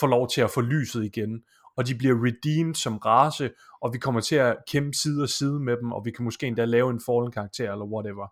får 0.00 0.06
lov 0.06 0.28
til 0.28 0.40
at 0.40 0.50
få 0.50 0.60
lyset 0.60 1.04
igen, 1.04 1.42
og 1.76 1.86
de 1.86 1.94
bliver 1.94 2.24
redeemed 2.24 2.74
som 2.74 2.96
race, 2.96 3.50
og 3.80 3.92
vi 3.92 3.98
kommer 3.98 4.20
til 4.20 4.36
at 4.36 4.56
kæmpe 4.68 4.94
side 4.94 5.22
og 5.22 5.28
side 5.28 5.60
med 5.60 5.76
dem, 5.76 5.92
og 5.92 6.04
vi 6.04 6.10
kan 6.10 6.24
måske 6.24 6.46
endda 6.46 6.64
lave 6.64 6.90
en 6.90 7.00
Fallen 7.06 7.32
karakter, 7.32 7.72
eller 7.72 7.84
whatever. 7.84 8.26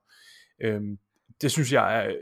Øhm, 0.63 0.99
det 1.41 1.51
synes 1.51 1.73
jeg 1.73 2.05
er, 2.05 2.15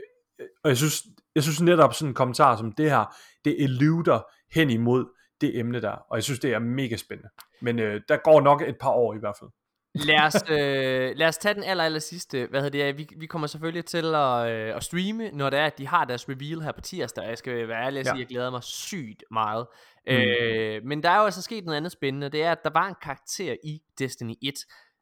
og 0.63 0.69
jeg 0.69 0.77
synes, 0.77 1.03
jeg 1.35 1.43
synes 1.43 1.61
netop 1.61 1.93
sådan 1.93 2.09
en 2.09 2.15
kommentar 2.15 2.57
som 2.57 2.71
det 2.71 2.89
her, 2.89 3.15
det 3.45 3.63
eluder 3.63 4.21
hen 4.53 4.69
imod 4.69 5.05
det 5.41 5.59
emne 5.59 5.81
der, 5.81 5.91
og 5.91 6.15
jeg 6.17 6.23
synes, 6.23 6.39
det 6.39 6.53
er 6.53 6.59
mega 6.59 6.95
spændende. 6.95 7.29
Men 7.61 7.79
øh, 7.79 8.01
der 8.09 8.17
går 8.17 8.41
nok 8.41 8.61
et 8.61 8.77
par 8.81 8.89
år 8.89 9.13
i 9.13 9.19
hvert 9.19 9.35
fald. 9.39 9.49
Lad 9.95 10.19
os, 10.19 10.35
øh, 10.49 11.11
lad 11.17 11.27
os 11.27 11.37
tage 11.37 11.53
den 11.55 11.63
aller, 11.63 11.83
aller 11.83 11.99
sidste. 11.99 12.47
Hvad 12.49 12.61
hedder 12.61 12.85
det? 12.85 12.97
Vi, 12.97 13.07
vi 13.17 13.25
kommer 13.25 13.47
selvfølgelig 13.47 13.85
til 13.85 14.15
at, 14.15 14.49
øh, 14.51 14.75
at 14.75 14.83
streame, 14.83 15.31
når 15.31 15.49
det 15.49 15.59
er, 15.59 15.65
at 15.65 15.77
de 15.77 15.87
har 15.87 16.05
deres 16.05 16.29
reveal 16.29 16.61
her 16.61 16.71
på 16.71 16.81
tirsdag. 16.81 17.23
Jeg 17.27 17.37
skal 17.37 17.67
være 17.67 17.85
ærlig 17.85 17.99
og 17.99 18.05
sige, 18.05 18.15
Ja. 18.15 18.19
jeg 18.19 18.27
glæder 18.27 18.49
mig 18.51 18.63
sygt 18.63 19.23
meget. 19.31 19.67
Mm. 20.07 20.13
Øh, 20.13 20.83
men 20.83 21.03
der 21.03 21.09
er 21.09 21.17
jo 21.19 21.25
altså 21.25 21.41
sket 21.41 21.65
noget 21.65 21.77
andet 21.77 21.91
spændende. 21.91 22.29
Det 22.29 22.43
er, 22.43 22.51
at 22.51 22.63
der 22.63 22.69
var 22.73 22.87
en 22.87 22.95
karakter 23.01 23.55
i 23.63 23.81
Destiny 23.99 24.33
1, 24.41 24.53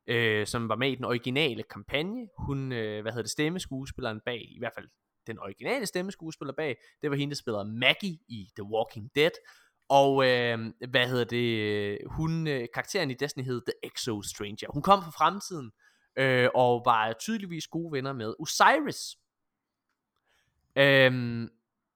øh, 0.07 0.47
som 0.47 0.69
var 0.69 0.75
med 0.75 0.91
i 0.91 0.95
den 0.95 1.05
originale 1.05 1.63
kampagne. 1.63 2.27
Hun, 2.37 2.71
øh, 2.71 3.01
hvad 3.01 3.11
hedder 3.11 3.23
det, 3.23 3.31
stemmeskuespilleren 3.31 4.19
bag, 4.25 4.41
i 4.41 4.59
hvert 4.59 4.73
fald 4.75 4.87
den 5.27 5.39
originale 5.39 5.85
stemmeskuespiller 5.85 6.53
bag, 6.53 6.77
det 7.01 7.09
var 7.09 7.15
hende, 7.17 7.31
der 7.31 7.37
spiller 7.37 7.63
Maggie 7.63 8.17
i 8.29 8.47
The 8.57 8.63
Walking 8.63 9.09
Dead. 9.15 9.31
Og 9.91 10.27
øh, 10.27 10.73
hvad 10.89 11.07
hedder 11.07 11.23
det, 11.23 11.97
hun, 12.05 12.47
øh, 12.47 12.67
karakteren 12.73 13.11
i 13.11 13.13
Destiny 13.13 13.43
hed 13.43 13.61
The 13.61 13.73
Exo 13.91 14.21
Stranger. 14.21 14.67
Hun 14.73 14.81
kom 14.81 15.03
fra 15.03 15.11
fremtiden, 15.11 15.71
øh, 16.15 16.49
og 16.55 16.81
var 16.85 17.13
tydeligvis 17.13 17.67
gode 17.67 17.91
venner 17.91 18.13
med 18.13 18.33
Osiris. 18.39 19.17
Øhm, 20.75 21.49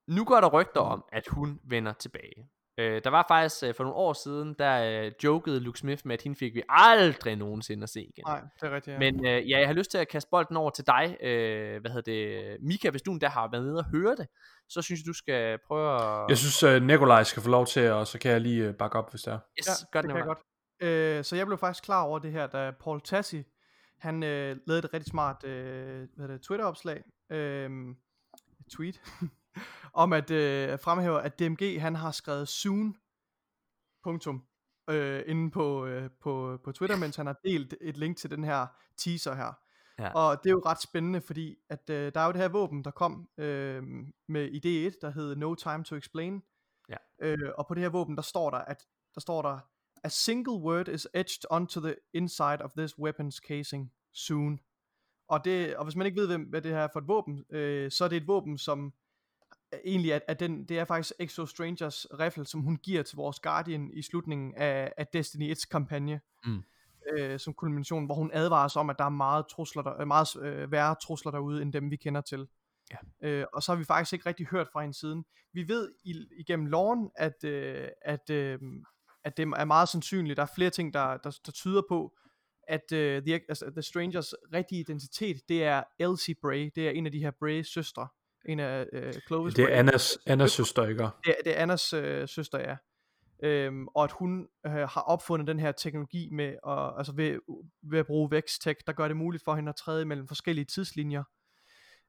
nu 0.08 0.26
går 0.26 0.42
der 0.42 0.50
rygter 0.50 0.82
om, 0.82 1.06
at 1.12 1.28
hun 1.28 1.60
vender 1.64 1.94
tilbage. 1.94 2.50
Øh, 2.78 3.02
der 3.04 3.10
var 3.10 3.26
faktisk 3.28 3.64
øh, 3.64 3.76
for 3.76 3.84
nogle 3.84 3.96
år 3.96 4.14
siden, 4.14 4.56
der 4.60 5.04
øh, 5.06 5.12
jokede 5.24 5.60
Luke 5.60 5.80
Smith 5.80 6.02
med, 6.06 6.14
at 6.14 6.22
hende 6.22 6.38
fik 6.38 6.56
vi 6.56 6.62
aldrig 6.70 7.36
nogensinde 7.36 7.84
at 7.84 7.90
se 7.90 8.02
igen. 8.02 8.24
Nej, 8.28 8.42
det 8.62 8.68
er 8.68 8.76
rigtigt. 8.76 8.94
Ja. 8.94 9.00
Men 9.00 9.26
øh, 9.26 9.50
ja, 9.50 9.60
jeg 9.60 9.68
har 9.68 9.74
lyst 9.74 9.92
til 9.92 9.98
at 9.98 10.08
kaste 10.08 10.30
bolden 10.30 10.58
over 10.58 10.70
til 10.70 10.88
dig, 10.88 11.18
øh, 11.22 11.82
hvad 11.82 11.92
hedder 11.92 12.12
det, 12.12 12.58
Mika, 12.62 12.90
hvis 12.90 13.02
du 13.02 13.12
endda 13.12 13.28
har 13.28 13.50
været 13.52 13.64
nede 13.64 13.78
og 13.78 13.86
høre 13.86 14.16
det, 14.16 14.28
så 14.70 14.82
synes 14.82 15.02
jeg, 15.02 15.08
du 15.08 15.14
skal 15.14 15.58
prøve 15.68 15.96
at... 15.96 16.30
Jeg 16.30 16.38
synes, 16.38 16.64
uh, 16.64 16.88
Nikolaj 16.88 17.24
skal 17.24 17.44
få 17.44 17.50
lov 17.50 17.66
til, 17.66 17.92
og 17.92 18.08
så 18.08 18.20
kan 18.20 18.32
jeg 18.32 18.42
lige 18.42 18.70
uh, 18.70 18.76
bakke 18.76 18.98
op, 18.98 19.10
hvis 19.10 19.22
det 19.22 19.34
er. 19.34 19.40
yes, 19.60 19.68
ja, 19.68 19.74
gør 19.92 20.02
det 20.02 20.08
det, 20.08 20.14
kan 20.16 20.18
jeg 20.18 20.26
godt. 20.26 20.40
Øh, 20.80 21.24
så 21.24 21.36
jeg 21.36 21.46
blev 21.46 21.58
faktisk 21.58 21.84
klar 21.84 22.04
over 22.04 22.20
det 22.20 22.32
her, 22.32 22.48
da 22.48 22.72
Paul 22.72 23.02
Tassi, 23.02 23.44
han 24.00 24.24
øh, 24.24 24.58
lavede 24.68 24.86
et 24.86 24.94
rigtig 24.94 25.12
smart 25.12 25.44
øh, 25.44 26.08
hvad 26.16 26.28
det, 26.28 26.42
Twitter-opslag, 26.42 27.04
øh, 27.32 27.70
tweet, 28.72 29.02
om 30.03 30.14
at 30.14 30.32
øh, 30.32 30.80
fremhæve, 30.80 31.22
at 31.22 31.40
DMG 31.40 31.82
han 31.82 31.95
har 31.95 32.11
skrevet 32.11 32.48
soon, 32.48 32.95
punktum, 34.03 34.44
øh, 34.90 35.23
inde 35.27 35.52
på, 35.52 35.86
øh, 35.86 36.10
på, 36.22 36.60
på 36.64 36.72
Twitter, 36.72 36.98
mens 36.98 37.15
han 37.15 37.26
har 37.26 37.40
delt 37.44 37.76
et 37.82 37.98
link 37.98 38.18
til 38.18 38.32
den 38.32 38.44
her 38.44 38.68
teaser 38.98 39.36
her. 39.36 39.53
Ja. 39.99 40.11
Og 40.14 40.44
det 40.44 40.49
er 40.49 40.53
jo 40.53 40.61
ret 40.65 40.82
spændende, 40.82 41.22
fordi 41.22 41.56
at 41.69 41.90
øh, 41.90 42.14
der 42.14 42.19
er 42.19 42.26
jo 42.26 42.32
det 42.32 42.41
her 42.41 42.48
våben, 42.48 42.84
der 42.84 42.91
kom 42.91 43.30
øh, 43.38 43.84
med 44.27 44.49
idé 44.49 44.68
1, 44.68 44.95
der 45.02 45.10
hed 45.10 45.36
No 45.36 45.56
Time 45.56 45.84
to 45.84 45.95
Explain. 45.95 46.44
Ja. 46.90 46.98
Øh, 47.22 47.52
og 47.57 47.68
på 47.68 47.73
det 47.73 47.84
her 47.84 47.90
våben, 47.90 48.15
der 48.15 48.22
står 48.22 48.49
der, 48.49 48.57
at 48.57 48.84
der 49.15 49.22
står 49.22 49.41
der, 49.41 49.60
A 50.03 50.10
single 50.10 50.53
word 50.53 50.88
is 50.88 51.07
etched 51.14 51.45
onto 51.49 51.82
the 51.82 51.95
inside 52.14 52.61
of 52.61 52.72
this 52.77 52.94
weapon's 52.94 53.40
casing 53.48 53.91
soon. 54.14 54.60
Og, 55.27 55.45
det, 55.45 55.77
og 55.77 55.84
hvis 55.84 55.95
man 55.95 56.06
ikke 56.06 56.22
ved, 56.22 56.27
hvem, 56.27 56.41
hvad 56.41 56.61
det 56.61 56.72
her 56.72 56.80
er 56.80 56.88
for 56.94 56.99
et 56.99 57.07
våben, 57.07 57.45
øh, 57.49 57.91
så 57.91 58.03
er 58.03 58.07
det 58.07 58.18
et 58.18 58.27
våben, 58.27 58.57
som 58.57 58.94
egentlig 59.86 60.12
er, 60.12 60.20
er 60.28 60.34
den, 60.34 60.66
det 60.66 60.80
er 60.80 60.86
faktisk 60.86 61.14
Exo 61.20 61.46
Strangers 61.46 62.06
riffle, 62.20 62.46
som 62.46 62.62
hun 62.62 62.78
giver 62.78 63.04
til 63.04 63.16
vores 63.16 63.40
Guardian 63.40 63.92
i 63.94 64.02
slutningen 64.02 64.56
af, 64.56 64.94
af 64.98 65.08
Destiny 65.08 65.54
1's 65.54 65.68
kampagne. 65.72 66.22
Mm. 66.46 66.64
Øh, 67.14 67.40
som 67.40 67.54
kulmination, 67.54 68.06
hvor 68.06 68.16
hun 68.16 68.32
advarer 68.34 68.66
os 68.66 68.76
om, 68.76 68.90
at 68.90 68.96
der 69.00 69.06
er 69.06 69.10
meget, 69.10 69.46
trusler 69.48 69.84
der, 69.84 70.02
øh, 70.02 70.08
meget 70.08 70.28
øh, 70.42 70.72
værre 70.72 70.96
trusler 71.04 71.32
derude, 71.32 71.62
end 71.62 71.74
dem 71.74 71.92
vi 71.92 71.96
kender 71.96 72.22
til. 72.22 72.48
Ja. 72.92 73.28
Øh, 73.30 73.46
og 73.54 73.64
så 73.64 73.72
har 73.72 73.80
vi 73.80 73.86
faktisk 73.86 74.14
ikke 74.14 74.26
rigtig 74.26 74.48
hørt 74.48 74.68
fra 74.74 74.82
hende 74.82 74.98
siden. 74.98 75.26
Vi 75.54 75.68
ved 75.68 75.92
i, 76.04 76.16
igennem 76.38 76.66
loven, 76.66 77.10
at, 77.16 77.44
øh, 77.44 77.88
at, 78.02 78.30
øh, 78.30 78.60
at 79.24 79.38
det 79.38 79.44
er 79.44 79.66
meget 79.66 79.90
sandsynligt. 79.90 80.38
Der 80.38 80.44
er 80.44 80.48
flere 80.56 80.70
ting, 80.70 80.94
der, 80.94 81.18
der, 81.18 81.38
der 81.46 81.52
tyder 81.52 81.82
på, 81.90 82.18
at 82.68 82.92
uh, 82.92 83.26
the, 83.26 83.34
altså, 83.50 83.72
the 83.72 83.82
Strangers 83.82 84.34
rigtige 84.54 84.80
identitet, 84.82 85.50
det 85.50 85.64
er 85.64 85.84
Elsie 86.00 86.36
Bray. 86.42 86.72
Det 86.76 86.88
er 86.88 86.92
en 86.92 87.06
af 87.06 87.12
de 87.12 87.20
her 87.20 87.32
Bray-søstre. 87.32 88.08
En 88.46 88.60
af 88.60 88.86
uh, 88.94 89.14
Clovis 89.28 89.54
Det 89.54 89.64
er. 89.64 89.80
Annas, 89.80 90.18
Annas 90.26 90.52
søster, 90.52 90.88
ikke? 90.88 91.04
Det 91.04 91.12
er, 91.28 91.34
det 91.44 91.58
er 91.58 91.62
Annas 91.62 91.94
øh, 91.94 92.28
søster, 92.28 92.60
ja. 92.60 92.76
Øhm, 93.44 93.88
og 93.88 94.04
at 94.04 94.12
hun 94.12 94.48
øh, 94.66 94.72
har 94.72 95.02
opfundet 95.02 95.48
den 95.48 95.60
her 95.60 95.72
teknologi 95.72 96.30
med 96.32 96.56
at, 96.68 96.94
altså 96.98 97.14
ved, 97.16 97.40
ved 97.84 98.00
at 98.00 98.06
bruge 98.06 98.38
Vex-Tech, 98.38 98.76
der 98.88 98.94
gør 98.94 99.08
det 99.08 99.18
muligt 99.18 99.44
for 99.44 99.56
hende 99.56 99.70
at 99.70 99.76
træde 99.76 100.06
mellem 100.06 100.28
forskellige 100.28 100.66
tidslinjer. 100.66 101.24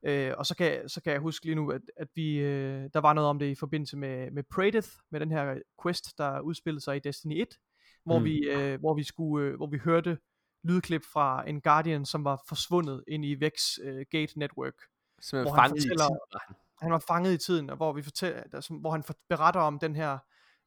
Øh, 0.07 0.33
og 0.39 0.47
så 0.47 0.57
kan, 0.57 0.89
så 0.89 1.03
kan 1.03 1.13
jeg 1.13 1.21
huske 1.21 1.45
lige 1.45 1.55
nu, 1.55 1.71
at, 1.71 1.81
at 1.97 2.09
vi, 2.15 2.37
øh, 2.39 2.91
der 2.95 3.01
var 3.01 3.13
noget 3.13 3.31
om 3.31 3.39
det 3.39 3.47
i 3.47 3.55
forbindelse 3.55 3.97
med, 3.97 4.31
med 4.31 4.43
Praedeth, 4.55 4.89
med 5.11 5.21
den 5.21 5.31
her 5.31 5.55
quest, 5.83 6.19
der 6.19 6.41
udspillede 6.41 6.85
sig 6.85 6.97
i 6.97 7.01
Destiny 7.01 7.43
1, 7.43 7.49
hvor, 8.05 8.19
Mm. 8.19 8.25
vi, 8.25 8.39
øh, 8.39 8.81
hvor, 8.81 8.95
vi, 8.95 9.03
skulle, 9.03 9.47
øh, 9.47 9.57
hvor 9.57 9.67
vi 9.67 9.79
hørte 9.79 10.19
lydklip 10.65 11.03
fra 11.13 11.49
en 11.49 11.61
Guardian, 11.61 12.05
som 12.05 12.25
var 12.25 12.45
forsvundet 12.49 13.05
ind 13.09 13.25
i 13.25 13.35
Vex 13.35 13.79
øh, 13.83 14.07
Gate 14.11 14.39
Network 14.39 14.75
Som 15.21 15.43
hvor 15.43 15.53
han 15.53 15.71
fortæller- 15.71 16.09
tid, 16.09 16.19
var 16.33 16.55
han. 16.83 16.93
var 16.93 16.99
fanget 16.99 17.33
i 17.33 17.39
tiden, 17.39 17.71
og 17.71 17.77
hvor 17.77 17.93
vi 17.93 18.03
fortæller, 18.03 18.43
der, 18.53 18.61
som, 18.61 18.77
hvor 18.77 18.91
han 18.91 19.03
for, 19.03 19.15
beretter 19.29 19.61
om 19.61 19.79
den 19.79 19.97
her, 19.97 20.19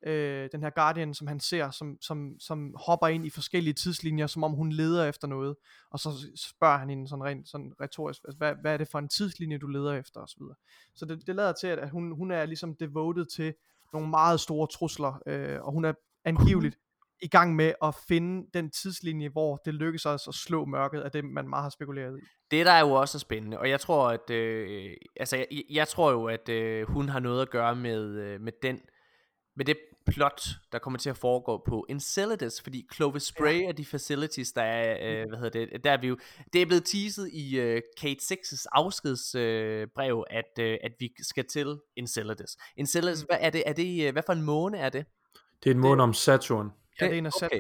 øh, 0.04 0.50
den 0.52 0.62
her 0.62 0.70
Guardian, 0.70 1.14
som 1.14 1.28
han 1.28 1.40
ser, 1.40 1.72
som, 1.72 1.98
som, 2.02 2.36
som 2.40 2.76
hopper 2.86 3.08
ind 3.08 3.26
i 3.26 3.30
forskellige 3.30 3.74
tidslinjer, 3.74 4.28
som 4.28 4.44
om 4.44 4.52
hun 4.52 4.72
leder 4.72 5.06
efter 5.06 5.28
noget, 5.28 5.56
og 5.92 6.00
så 6.00 6.10
spørger 6.36 6.78
han 6.78 6.90
hende 6.90 7.08
sådan 7.08 7.24
rent 7.24 7.50
sådan 7.50 7.74
retorisk, 7.82 8.22
altså, 8.26 8.38
hvad, 8.38 8.54
hvad 8.62 8.74
er 8.74 8.78
det 8.78 8.88
for 8.88 9.00
en 9.00 9.08
tidslinje, 9.10 9.58
du 9.58 9.68
leder 9.68 9.94
efter, 9.94 10.20
og 10.22 10.30
så. 10.30 10.54
Så 10.96 11.06
det, 11.06 11.28
det 11.28 11.36
lader 11.36 11.54
til, 11.54 11.68
at 11.68 11.90
hun, 11.90 12.12
hun 12.12 12.32
er 12.32 12.46
ligesom 12.46 12.76
devoted 12.76 13.26
til 13.26 13.54
nogle 13.94 14.10
meget 14.10 14.40
store 14.40 14.68
trusler, 14.68 15.22
øh, 15.26 15.62
og 15.62 15.72
hun 15.72 15.86
er 15.86 15.94
angiveligt 16.26 16.78
i 17.22 17.28
gang 17.28 17.56
med 17.56 17.74
at 17.84 17.96
finde 18.08 18.48
den 18.54 18.70
tidslinje, 18.70 19.30
hvor 19.30 19.56
det 19.66 19.74
lykkes 19.74 20.06
os 20.06 20.28
at 20.28 20.34
slå 20.34 20.66
mørket 20.66 21.02
af 21.02 21.12
det, 21.12 21.26
man 21.26 21.48
meget 21.50 21.64
har 21.64 21.70
spekuleret 21.70 22.18
i. 22.20 22.22
Det 22.52 22.66
der 22.66 22.72
er 22.72 22.80
jo 22.80 22.92
også 22.92 23.20
spændende, 23.20 23.60
og 23.60 23.70
jeg 23.70 23.80
tror, 23.80 24.10
at 24.10 24.30
øh, 24.30 24.92
altså, 25.20 25.38
jeg, 25.38 25.48
jeg 25.70 25.88
tror 25.88 26.12
jo, 26.12 26.26
at 26.26 26.50
øh, 26.50 26.88
hun 26.88 27.10
har 27.10 27.20
noget 27.20 27.42
at 27.42 27.50
gøre 27.50 27.76
med, 27.76 28.04
øh, 28.16 28.42
med 28.42 28.52
den, 28.62 28.80
med 29.56 29.66
det 29.66 29.78
plot, 30.08 30.42
der 30.72 30.80
kommer 30.80 31.00
til 31.00 31.10
at 31.10 31.18
foregå 31.18 31.64
på 31.68 31.86
Enceladus, 31.90 32.62
fordi 32.62 32.88
Clovis 32.96 33.24
Spray 33.24 33.68
og 33.68 33.78
de 33.78 33.86
facilities, 33.86 34.52
der 34.52 34.62
er, 34.62 34.98
øh, 35.22 35.28
hvad 35.30 35.38
hedder 35.40 35.66
det, 35.66 35.84
der 35.84 35.92
er 35.92 36.02
vi 36.02 36.08
jo, 36.08 36.18
det 36.54 36.62
er 36.62 36.66
blevet 36.66 36.86
teaset 36.86 37.30
i 37.34 37.60
øh, 37.60 37.82
Kate 38.02 38.34
6's 38.34 38.66
afskedsbrev, 38.72 39.42
øh, 39.82 39.88
brev, 39.96 40.24
at, 40.30 40.60
øh, 40.60 40.78
at 40.84 40.92
vi 41.00 41.10
skal 41.22 41.46
til 41.46 41.78
Enceladus. 41.96 42.58
Enceladus, 42.78 43.22
Mm. 43.24 43.28
hvad 43.30 43.38
er 43.42 43.50
det, 43.50 43.64
er 43.66 43.74
det, 43.74 44.08
øh, 44.08 44.12
hvad 44.14 44.24
for 44.26 44.34
en 44.34 44.42
måne 44.42 44.78
er 44.78 44.90
det? 44.90 45.06
Det 45.64 45.70
er 45.70 45.74
en 45.74 45.80
måned 45.82 46.04
om 46.04 46.14
Saturn. 46.14 46.72
Ja, 47.02 47.06
Det- 47.06 47.14
er 47.14 47.18
en 47.18 47.26
af 47.26 47.32
okay. 47.44 47.60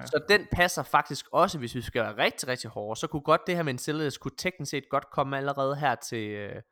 Ja. 0.00 0.06
Så 0.06 0.24
den 0.28 0.46
passer 0.52 0.82
faktisk 0.82 1.26
også, 1.32 1.58
hvis 1.58 1.74
vi 1.74 1.82
skal 1.82 2.02
være 2.02 2.16
rigtig, 2.16 2.48
rigtig 2.48 2.70
hårde. 2.70 3.00
Så 3.00 3.06
kunne 3.06 3.22
godt 3.22 3.40
det 3.46 3.56
her 3.56 3.62
med 3.62 3.72
Enceladus 3.72 4.18
kunne 4.18 4.36
teknisk 4.38 4.70
set 4.70 4.84
godt 4.90 5.10
komme 5.10 5.36
allerede 5.38 5.76
her 5.76 5.94
til... 5.94 6.28
Øh... 6.30 6.62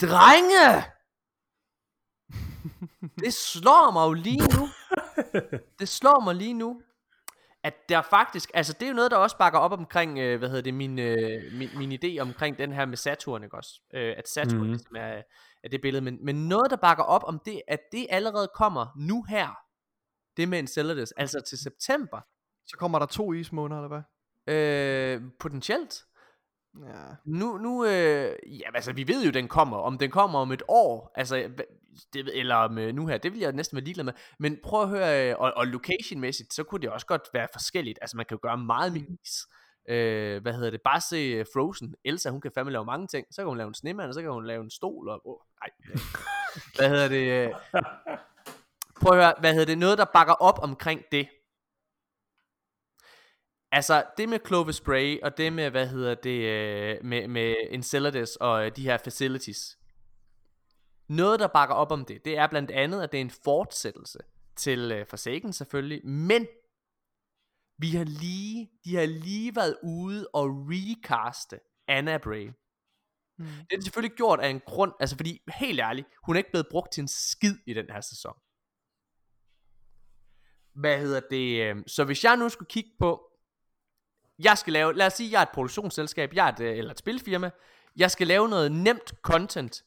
Drenge! 0.00 0.84
Det 3.24 3.34
slår 3.34 3.90
mig 3.92 4.06
jo 4.06 4.12
lige 4.12 4.38
nu. 4.58 4.68
Det 5.78 5.88
slår 5.88 6.20
mig 6.24 6.34
lige 6.34 6.54
nu. 6.54 6.82
at 7.64 7.88
der 7.88 8.02
faktisk, 8.02 8.50
altså 8.54 8.72
det 8.72 8.82
er 8.82 8.88
jo 8.88 8.94
noget, 8.94 9.10
der 9.10 9.16
også 9.16 9.38
bakker 9.38 9.58
op 9.58 9.72
omkring, 9.72 10.18
øh, 10.18 10.38
hvad 10.38 10.48
hedder 10.48 10.62
det, 10.62 10.74
min, 10.74 10.98
øh, 10.98 11.42
min, 11.52 11.68
min 11.76 11.92
idé 11.92 12.18
omkring 12.20 12.58
den 12.58 12.72
her 12.72 12.86
med 12.86 12.96
Saturn, 12.96 13.44
ikke 13.44 13.56
også? 13.56 13.80
Øh, 13.94 14.14
at 14.18 14.28
Saturn 14.28 14.58
Mhm. 14.60 14.66
ligesom 14.68 14.96
er, 14.96 15.22
er 15.64 15.68
det 15.70 15.80
billede, 15.80 16.04
men, 16.04 16.24
men 16.24 16.48
noget, 16.48 16.70
der 16.70 16.76
bakker 16.76 17.04
op 17.04 17.24
om 17.24 17.40
det, 17.44 17.62
at 17.68 17.80
det 17.92 18.06
allerede 18.10 18.48
kommer 18.54 18.86
nu 18.96 19.22
her, 19.28 19.58
det 20.36 20.48
med 20.48 20.58
Enceladus, 20.58 21.12
altså 21.12 21.40
til 21.48 21.58
september, 21.58 22.20
Så 22.66 22.76
kommer 22.78 22.98
der 22.98 23.06
to 23.06 23.32
ismåneder, 23.32 23.80
eller 23.80 23.88
hvad? 23.88 24.02
øh, 24.54 25.22
potentielt. 25.40 26.04
Ja. 26.84 27.04
Nu, 27.24 27.58
nu 27.58 27.84
øh, 27.84 28.36
ja, 28.46 28.68
altså 28.74 28.92
vi 28.92 29.08
ved 29.08 29.24
jo, 29.24 29.30
den 29.30 29.48
kommer. 29.48 29.76
Om 29.76 29.98
den 29.98 30.10
kommer 30.10 30.38
om 30.38 30.52
et 30.52 30.62
år, 30.68 31.12
altså, 31.14 31.50
det, 32.12 32.38
eller 32.38 32.54
om 32.54 32.78
øh, 32.78 32.94
nu 32.94 33.06
her, 33.06 33.18
det 33.18 33.32
vil 33.32 33.40
jeg 33.40 33.52
næsten 33.52 33.76
være 33.76 33.84
ligeglad 33.84 34.04
med. 34.04 34.12
Men 34.38 34.58
prøv 34.64 34.82
at 34.82 34.88
høre, 34.88 35.30
øh, 35.30 35.36
og, 35.38 35.52
og 35.56 35.66
location-mæssigt, 35.66 36.54
så 36.54 36.64
kunne 36.64 36.80
det 36.80 36.90
også 36.90 37.06
godt 37.06 37.22
være 37.32 37.48
forskelligt. 37.52 37.98
Altså 38.02 38.16
man 38.16 38.26
kan 38.26 38.34
jo 38.34 38.38
gøre 38.42 38.58
meget 38.58 38.92
med 38.92 39.00
is. 39.00 39.46
Øh, 39.88 40.42
hvad 40.42 40.52
hedder 40.52 40.70
det? 40.70 40.80
Bare 40.84 41.00
se 41.00 41.16
øh, 41.16 41.46
Frozen. 41.54 41.94
Elsa, 42.04 42.30
hun 42.30 42.40
kan 42.40 42.50
fandme 42.54 42.72
lave 42.72 42.84
mange 42.84 43.06
ting. 43.06 43.26
Så 43.30 43.42
kan 43.42 43.48
hun 43.48 43.58
lave 43.58 43.68
en 43.68 43.74
snemand, 43.74 44.08
og 44.08 44.14
så 44.14 44.22
kan 44.22 44.30
hun 44.30 44.46
lave 44.46 44.62
en 44.64 44.70
stol. 44.70 45.08
Og, 45.08 45.20
oh, 45.24 45.38
nej. 45.60 45.70
hvad 46.76 46.88
hedder 46.88 47.08
det? 47.08 47.32
øh, 47.32 47.54
Prøv 49.00 49.18
at 49.18 49.24
høre, 49.24 49.34
hvad 49.40 49.52
hedder 49.52 49.66
det? 49.66 49.78
Noget, 49.78 49.98
der 49.98 50.04
bakker 50.04 50.34
op 50.34 50.58
omkring 50.62 51.02
det. 51.12 51.28
Altså, 53.72 54.04
det 54.18 54.28
med 54.28 54.38
Clovis 54.46 54.76
Spray, 54.76 55.20
og 55.22 55.36
det 55.36 55.52
med, 55.52 55.70
hvad 55.70 55.86
hedder 55.86 56.14
det, 56.14 56.40
øh, 56.40 57.04
med, 57.04 57.28
med 57.28 57.54
Enceladus 57.70 58.36
og 58.36 58.66
øh, 58.66 58.76
de 58.76 58.82
her 58.82 58.98
facilities. 58.98 59.78
Noget, 61.08 61.40
der 61.40 61.46
bakker 61.46 61.74
op 61.74 61.92
om 61.92 62.04
det, 62.04 62.24
det 62.24 62.38
er 62.38 62.46
blandt 62.46 62.70
andet, 62.70 63.02
at 63.02 63.12
det 63.12 63.18
er 63.18 63.22
en 63.22 63.30
fortsættelse 63.30 64.18
til 64.56 64.92
øh, 64.92 65.06
Forsaken 65.06 65.52
selvfølgelig, 65.52 66.06
men 66.06 66.46
vi 67.78 67.90
har 67.90 68.04
lige, 68.04 68.70
de 68.84 68.96
har 68.96 69.06
lige 69.06 69.56
været 69.56 69.76
ude 69.82 70.28
og 70.32 70.46
recaste 70.48 71.60
Anna 71.88 72.18
Bray. 72.18 72.50
Mm. 73.38 73.46
Det 73.70 73.76
er 73.76 73.82
selvfølgelig 73.82 74.16
gjort 74.16 74.40
af 74.40 74.48
en 74.48 74.60
grund, 74.60 74.92
altså 75.00 75.16
fordi, 75.16 75.40
helt 75.54 75.80
ærligt, 75.80 76.08
hun 76.22 76.36
er 76.36 76.38
ikke 76.38 76.50
blevet 76.50 76.66
brugt 76.70 76.92
til 76.92 77.00
en 77.00 77.08
skid 77.08 77.56
i 77.66 77.74
den 77.74 77.90
her 77.90 78.00
sæson. 78.00 78.36
Hvad 80.76 80.98
hedder 80.98 81.20
det? 81.30 81.62
øh, 81.62 81.76
Så 81.86 82.04
hvis 82.04 82.24
jeg 82.24 82.36
nu 82.36 82.48
skulle 82.48 82.68
kigge 82.68 82.90
på, 82.98 83.22
jeg 84.38 84.58
skal 84.58 84.72
lave, 84.72 84.94
lad 84.94 85.06
os 85.06 85.12
sige, 85.12 85.32
jeg 85.32 85.38
er 85.38 85.42
et 85.42 85.48
produktionsselskab, 85.54 86.34
jeg 86.34 86.48
er 86.48 86.52
et, 86.52 86.60
øh, 86.60 86.78
eller 86.78 86.90
et 86.90 86.98
spilfirma, 86.98 87.50
jeg 87.96 88.10
skal 88.10 88.26
lave 88.26 88.48
noget 88.48 88.72
nemt 88.72 89.12
content, 89.22 89.84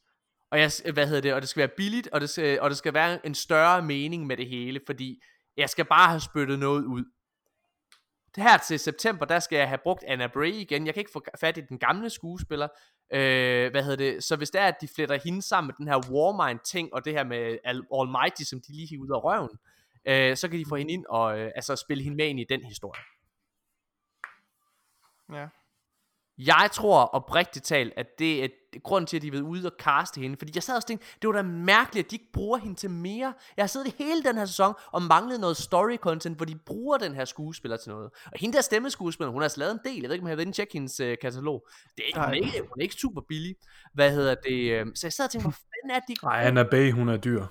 og 0.52 0.60
jeg, 0.60 0.72
hvad 0.94 1.08
hedder 1.08 1.22
det, 1.22 1.34
og 1.34 1.42
det 1.42 1.50
skal 1.50 1.60
være 1.60 1.76
billigt, 1.78 2.08
og 2.08 2.22
det 2.22 2.30
skal, 2.30 2.62
og 2.62 2.70
det 2.70 2.78
skal 2.78 2.94
være 2.94 3.26
en 3.26 3.36
større 3.36 3.82
mening 3.82 4.28
med 4.28 4.38
det 4.38 4.48
hele, 4.48 4.80
fordi 4.86 5.24
jeg 5.58 5.70
skal 5.70 5.86
bare 5.86 6.10
have 6.10 6.20
spyttet 6.20 6.60
noget 6.60 6.86
ud. 6.86 7.04
Det 8.36 8.44
her 8.44 8.58
til 8.58 8.80
september, 8.80 9.26
der 9.26 9.40
skal 9.40 9.58
jeg 9.58 9.68
have 9.68 9.80
brugt 9.84 10.04
Anna 10.08 10.28
Bray 10.28 10.54
igen. 10.54 10.86
Jeg 10.86 10.94
kan 10.94 11.02
ikke 11.02 11.12
få 11.12 11.24
fat 11.40 11.58
i 11.58 11.62
den 11.62 11.80
gamle 11.80 12.10
skuespiller. 12.10 12.68
Øh, 13.14 13.72
hvad 13.72 13.84
hedder 13.84 13.96
det? 13.96 14.24
Så 14.24 14.36
hvis 14.36 14.50
det 14.50 14.62
er, 14.62 14.68
at 14.68 14.82
de 14.82 14.88
fletter 14.96 15.20
hende 15.24 15.42
sammen 15.42 15.68
med 15.68 15.76
den 15.78 15.88
her 15.88 16.12
Warmind 16.12 16.60
ting, 16.60 16.94
og 16.94 17.06
det 17.06 17.14
her 17.14 17.24
med 17.24 17.58
Almighty, 17.94 18.42
som 18.44 18.62
de 18.62 18.74
lige 18.74 18.88
hiver 18.88 19.04
ud 19.04 19.10
af 19.10 19.24
røven, 19.24 19.50
øh, 19.54 19.79
så 20.36 20.48
kan 20.52 20.60
de 20.60 20.66
få 20.70 20.76
hende 20.76 20.94
ind 20.94 21.06
og 21.10 21.40
øh, 21.40 21.52
altså 21.56 21.76
spille 21.76 22.04
hende 22.04 22.18
med 22.18 22.28
ind 22.28 22.40
i 22.40 22.46
den 22.50 22.64
historie. 22.64 23.02
Ja. 25.34 25.48
Jeg 26.38 26.70
tror 26.74 27.04
oprigtigt 27.06 27.66
talt, 27.66 27.94
at 27.98 28.20
det 28.20 28.44
er 28.44 28.48
grund 28.84 29.08
til, 29.08 29.18
at 29.18 29.22
de 29.22 29.28
er 29.28 29.42
ude 29.42 29.66
og 29.66 29.78
kaste 29.80 30.22
hende. 30.22 30.38
Fordi 30.38 30.52
jeg 30.56 30.64
sad 30.64 30.76
og 30.76 30.86
tænkte, 30.86 31.08
det 31.22 31.28
var 31.28 31.34
da 31.34 31.42
mærkeligt, 31.42 32.06
at 32.06 32.12
de 32.12 32.16
ikke 32.16 32.32
bruger 32.34 32.58
hende 32.58 32.76
til 32.76 32.90
mere. 32.90 33.34
Jeg 33.58 33.64
har 33.64 33.68
siddet 33.68 33.94
hele 33.98 34.24
den 34.24 34.38
her 34.38 34.46
sæson 34.46 34.74
og 34.92 35.02
manglet 35.02 35.40
noget 35.40 35.58
story 35.58 35.96
content, 35.98 36.38
hvor 36.38 36.46
de 36.46 36.56
bruger 36.66 36.98
den 36.98 37.16
her 37.16 37.26
skuespiller 37.26 37.78
til 37.78 37.92
noget. 37.92 38.12
Og 38.26 38.40
hende 38.40 38.56
der 38.56 38.62
stemmeskuespiller, 38.62 39.32
hun 39.32 39.42
har 39.42 39.46
altså 39.46 39.60
lavet 39.60 39.72
en 39.72 39.80
del. 39.86 40.02
Jeg 40.02 40.10
ved 40.10 40.14
ikke, 40.16 40.24
om 40.24 40.28
jeg 40.28 40.32
har 40.32 40.36
været 40.36 40.46
inde 40.46 40.58
tjekke 40.58 40.74
hendes 40.74 41.00
øh, 41.00 41.18
katalog. 41.22 41.68
Det 41.98 42.04
er, 42.14 42.20
hun, 42.26 42.30
er 42.30 42.34
ikke, 42.34 42.60
hun 42.60 42.80
er 42.80 42.84
ikke 42.84 42.96
super 42.96 43.22
billig. 43.28 43.56
Hvad 43.94 44.12
hedder 44.12 44.36
det? 44.36 44.72
øh, 44.72 44.86
Så 44.96 45.08
jeg 45.08 45.14
sad 45.14 45.26
og 45.26 45.32
tænkte, 45.32 45.46
hvor 45.46 45.58
fanden 45.84 45.96
er 45.96 46.00
det, 46.00 46.08
de 46.08 46.14
ikke 46.14 46.26
Nej, 46.26 46.44
Anna 46.44 46.64
Bay, 46.64 46.92
hun 46.92 47.10
er 47.10 47.18
dyr. 47.18 47.46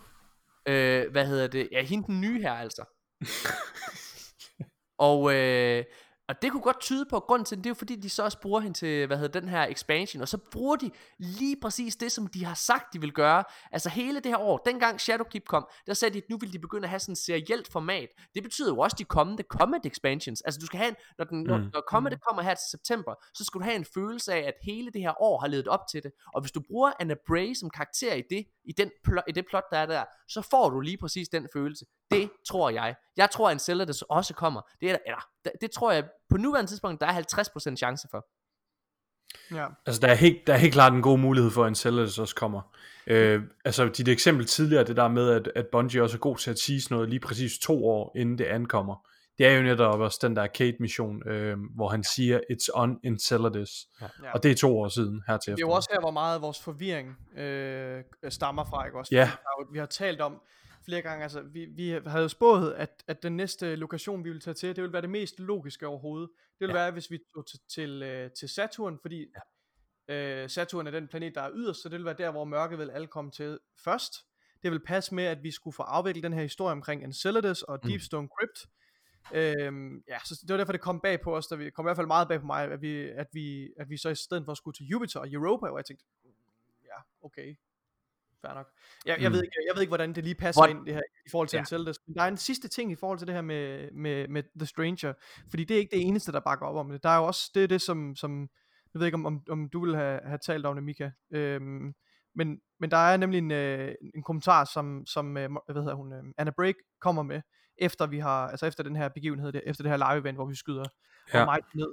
Øh, 0.69 1.11
hvad 1.11 1.27
hedder 1.27 1.47
det, 1.47 1.69
ja, 1.73 1.83
hende 1.83 2.07
den 2.07 2.21
nye 2.21 2.41
her 2.43 2.53
altså. 2.53 2.85
og, 5.09 5.35
øh, 5.35 5.85
og 6.29 6.43
det 6.43 6.53
kunne 6.53 6.63
godt 6.63 6.81
tyde 6.81 7.07
på, 7.11 7.17
at 7.17 7.23
grunden 7.23 7.45
til 7.47 7.57
det, 7.57 7.65
det 7.65 7.71
er 7.71 7.71
jo 7.71 7.75
fordi, 7.75 7.97
de 7.97 8.11
så 8.11 8.23
også 8.23 8.41
bruger 8.41 8.61
hende 8.61 8.79
til, 8.79 9.07
hvad 9.07 9.17
hedder 9.19 9.41
den 9.41 9.49
her 9.49 9.63
expansion, 9.67 10.23
og 10.23 10.29
så 10.29 10.39
bruger 10.53 10.77
de 10.77 10.91
lige 11.19 11.57
præcis 11.63 11.97
det, 11.97 12.13
som 12.13 12.27
de 12.27 12.45
har 12.45 12.55
sagt, 12.55 12.93
de 12.93 13.01
vil 13.01 13.13
gøre. 13.13 13.45
Altså 13.73 13.89
hele 13.89 14.21
det 14.21 14.27
her 14.27 14.39
år, 14.39 14.59
dengang 14.59 15.01
Shadowkeep 15.01 15.45
kom, 15.47 15.69
der 15.87 15.95
sagde 15.95 16.15
de, 16.15 16.19
at 16.19 16.25
nu 16.31 16.37
vil 16.39 16.53
de 16.53 16.59
begynde 16.59 16.85
at 16.85 16.89
have 16.89 17.01
sådan 17.01 17.13
et 17.13 17.19
serielt 17.19 17.73
format. 17.73 18.09
Det 18.35 18.43
betyder 18.43 18.69
jo 18.75 18.79
også 18.79 18.97
de 18.99 19.05
kommende 19.05 19.43
Comet 19.43 19.87
expansions. 19.87 20.41
Altså 20.41 20.61
du 20.61 20.67
skal 20.67 20.79
have 20.79 20.89
en, 20.89 20.97
når, 21.19 21.25
den, 21.25 21.43
når, 21.43 21.59
Mm. 21.59 21.71
når 21.73 21.83
Comet 21.89 22.21
kommer 22.29 22.43
her 22.43 22.55
til 22.55 22.69
september, 22.71 23.15
så 23.35 23.45
skal 23.45 23.59
du 23.59 23.65
have 23.65 23.77
en 23.77 23.85
følelse 23.95 24.33
af, 24.33 24.39
at 24.39 24.55
hele 24.63 24.91
det 24.91 25.01
her 25.01 25.23
år 25.23 25.41
har 25.41 25.47
levet 25.49 25.69
op 25.69 25.81
til 25.91 26.03
det. 26.03 26.13
Og 26.35 26.41
hvis 26.41 26.53
du 26.53 26.61
bruger 26.69 26.93
Anna 27.01 27.15
Bray 27.27 27.55
som 27.55 27.71
karakter 27.71 28.15
i 28.15 28.23
det, 28.31 28.45
i, 28.65 28.73
den 28.73 28.91
pl- 29.09 29.23
i 29.29 29.33
det 29.33 29.45
plot, 29.47 29.65
der 29.73 29.79
er 29.79 29.87
der, 29.87 30.05
så 30.29 30.43
får 30.43 30.71
du 30.71 30.81
lige 30.81 30.99
præcis 30.99 31.29
den 31.29 31.49
følelse. 31.53 31.85
Det 32.11 32.31
tror 32.49 32.71
jeg. 32.71 32.95
Jeg 33.17 33.31
tror, 33.31 33.49
at 33.49 33.53
Enceladus 33.53 34.03
også 34.03 34.35
kommer. 34.35 34.61
Det, 34.81 34.89
er, 34.89 34.93
der- 34.93 35.03
eller, 35.07 35.29
det, 35.45 35.53
det 35.61 35.71
tror 35.71 35.93
jeg, 35.93 36.05
på 36.31 36.37
nuværende 36.37 36.71
tidspunkt, 36.71 37.01
der 37.01 37.07
er 37.07 37.23
50% 37.73 37.77
chance 37.77 38.09
for. 38.11 38.27
Ja. 39.55 39.67
Altså, 39.87 40.01
der 40.01 40.09
er, 40.09 40.15
helt, 40.15 40.47
der 40.47 40.53
er 40.55 40.59
helt 40.59 40.73
klart 40.73 40.93
en 40.93 41.03
god 41.03 41.19
mulighed 41.19 41.51
for, 41.51 41.65
at 41.65 41.69
Enceladus 41.69 42.19
også 42.19 42.35
kommer. 42.35 42.61
Øh, 43.07 43.43
altså, 43.65 43.89
dit 43.89 44.09
eksempel 44.09 44.47
tidligere, 44.47 44.85
det 44.85 44.97
der 44.97 45.09
med, 45.09 45.31
at, 45.31 45.51
at 45.55 45.67
Bungie 45.73 46.03
også 46.03 46.17
er 46.17 46.21
god 46.21 46.37
til 46.37 46.51
at 46.51 46.57
tease 46.57 46.93
noget 46.93 47.09
lige 47.09 47.21
præcis 47.21 47.59
to 47.59 47.87
år, 47.87 48.13
inden 48.17 48.39
det 48.39 48.45
ankommer. 48.45 49.09
Det 49.39 49.47
er 49.47 49.51
jo 49.57 49.63
netop 49.63 50.01
også 50.01 50.19
den 50.23 50.37
der 50.37 50.47
Kate-mission, 50.47 51.29
øh, 51.29 51.57
hvor 51.77 51.89
han 51.89 52.05
siger, 52.05 52.41
it's 52.53 52.69
on 52.75 52.99
Enceladus. 53.05 53.71
Ja. 54.01 54.07
Ja. 54.23 54.33
Og 54.33 54.43
det 54.43 54.51
er 54.51 54.55
to 54.55 54.81
år 54.81 54.89
siden 54.89 55.23
her 55.27 55.37
til 55.37 55.53
Det 55.57 55.63
er 55.63 55.67
jo 55.67 55.71
også 55.71 55.89
her, 55.93 56.01
hvor 56.01 56.11
meget 56.11 56.35
af 56.35 56.43
vores 56.43 56.61
forvirring 56.63 57.39
øh, 57.39 58.03
stammer 58.29 58.65
fra, 58.65 58.85
ikke 58.87 58.99
også? 58.99 59.15
Ja. 59.15 59.31
Vi 59.73 59.79
har 59.79 59.87
talt 59.87 60.21
om 60.21 60.41
flere 60.89 61.03
gange, 61.03 61.23
altså 61.23 61.41
vi, 61.43 61.65
vi 61.65 61.89
havde 61.91 62.23
jo 62.23 62.29
spået, 62.29 62.73
at, 62.75 63.05
at 63.07 63.23
den 63.23 63.37
næste 63.37 63.77
lokation, 63.77 64.25
vi 64.25 64.31
vil 64.31 64.41
tage 64.41 64.55
til, 64.55 64.77
det 64.77 64.85
vil 64.85 64.93
være 64.93 65.03
det 65.03 65.11
mest 65.11 65.41
logiske 65.41 65.87
overhovedet. 65.87 66.31
Det 66.59 66.69
vil 66.69 66.75
Ja. 66.75 66.81
være, 66.81 66.91
hvis 66.91 67.11
vi 67.11 67.19
tog 67.35 67.47
til, 67.47 67.61
til, 67.69 68.03
øh, 68.03 68.31
til 68.31 68.49
Saturn, 68.49 68.99
fordi 69.03 69.27
ja. 70.09 70.43
øh, 70.43 70.51
Saturn 70.51 70.87
er 70.87 70.91
den 70.91 71.09
planet, 71.09 71.35
der 71.35 71.41
er 71.43 71.51
yderst, 71.55 71.83
så 71.83 71.89
det 71.89 71.97
vil 71.99 72.05
være 72.05 72.15
der, 72.19 72.31
hvor 72.31 72.45
mørket 72.45 72.79
vil 72.79 72.91
alle 72.91 73.07
komme 73.07 73.31
til 73.31 73.59
først. 73.85 74.15
Det 74.63 74.71
vil 74.73 74.81
passe 74.81 75.15
med, 75.15 75.25
at 75.25 75.43
vi 75.43 75.51
skulle 75.51 75.75
få 75.75 75.83
afviklet 75.83 76.23
den 76.25 76.33
her 76.33 76.43
historie 76.43 76.73
omkring 76.73 77.05
Enceladus 77.05 77.63
og 77.63 77.81
Mm. 77.85 77.89
Deepstone 77.91 78.29
Crypt. 78.39 78.67
Øhm, 79.35 80.03
ja, 80.09 80.19
så 80.25 80.39
det 80.43 80.51
var 80.51 80.57
derfor, 80.57 80.73
det 80.73 80.81
kom 80.81 81.01
bag 81.01 81.21
på 81.21 81.37
os, 81.37 81.47
da 81.47 81.55
vi 81.57 81.71
kom 81.71 81.85
i 81.85 81.87
hvert 81.87 81.97
fald 81.97 82.07
meget 82.07 82.29
bag 82.29 82.41
på 82.41 82.47
mig, 82.47 82.65
at 82.73 82.81
vi, 82.83 83.01
at 83.09 83.27
vi, 83.33 83.71
at 83.77 83.91
vi 83.91 83.97
så 83.97 84.09
i 84.09 84.15
stedet 84.15 84.45
for 84.45 84.55
skulle 84.55 84.75
til 84.75 84.87
Jupiter 84.87 85.21
og 85.21 85.33
Europa, 85.33 85.67
og 85.67 85.77
jeg 85.77 85.85
tænkte, 85.85 86.05
"Mm, 86.25 86.31
ja, 86.85 87.27
okay, 87.27 87.57
fair 88.43 88.55
nok. 88.55 88.67
Jeg, 89.07 89.17
jeg, 89.21 89.29
Mm. 89.29 89.33
ved 89.35 89.43
ikke, 89.43 89.57
jeg 89.69 89.75
ved 89.75 89.83
ikke, 89.83 89.91
hvordan 89.91 90.13
det 90.13 90.25
lige 90.25 90.35
passer 90.35 90.61
Hvor- 90.61 90.67
ind 90.69 90.87
det 90.87 90.95
her, 90.95 91.03
i 91.27 91.31
forhold 91.31 91.49
til 91.49 91.57
Ja. 91.57 91.61
Enceladus. 91.61 91.97
Men 92.07 92.15
der 92.17 92.23
er 92.23 92.29
en 92.29 92.37
sidste 92.37 92.69
ting 92.69 92.93
i 92.93 92.97
forhold 92.97 93.19
til 93.19 93.27
det 93.27 93.35
her 93.35 93.43
med, 93.43 93.91
med, 93.93 94.29
med 94.29 94.43
The 94.59 94.67
Stranger, 94.67 95.13
fordi 95.51 95.65
det 95.65 95.75
er 95.75 95.79
ikke 95.81 95.97
det 95.97 96.07
eneste, 96.07 96.33
der 96.33 96.41
bakker 96.41 96.67
op 96.67 96.77
om 96.77 96.91
det. 96.91 97.03
Der 97.03 97.09
er 97.09 97.17
jo 97.17 97.25
også, 97.25 97.51
det 97.55 97.63
er 97.65 97.69
det, 97.69 97.83
som, 97.83 98.17
som 98.17 98.41
jeg 98.95 98.99
ved 99.01 99.07
ikke, 99.07 99.15
om, 99.17 99.27
om, 99.27 99.43
om 99.51 99.69
du 99.69 99.85
vil 99.85 99.97
have, 99.97 100.21
have 100.25 100.39
talt 100.47 100.67
om 100.67 100.75
det, 100.75 100.85
Mika. 100.85 101.11
Øhm, 101.33 101.95
men, 102.35 102.61
men 102.81 102.91
der 102.91 102.97
er 102.97 103.17
nemlig 103.17 103.39
en, 103.39 103.51
øh, 103.51 103.95
en 104.15 104.23
kommentar, 104.23 104.65
som, 104.65 105.07
som 105.07 105.37
øh, 105.37 105.51
hvad 105.51 105.83
hedder 105.83 105.95
hun, 105.95 106.13
øh, 106.13 106.23
Anna 106.39 106.51
Break 106.57 106.75
kommer 107.01 107.23
med, 107.23 107.41
efter 107.79 108.07
vi 108.07 108.19
har, 108.19 108.49
altså 108.49 108.67
efter 108.67 108.83
den 108.85 108.97
her 108.97 109.09
begivenhed, 109.09 109.53
der- 109.53 109.61
efter 109.67 109.83
det 109.85 109.91
her 109.91 109.97
live 109.97 110.21
event, 110.21 110.37
hvor 110.37 110.47
vi 110.47 110.55
skyder 110.55 110.85
Ja. 111.35 111.39
ja. 111.39 111.45
mig 111.45 111.59
ned. 111.75 111.89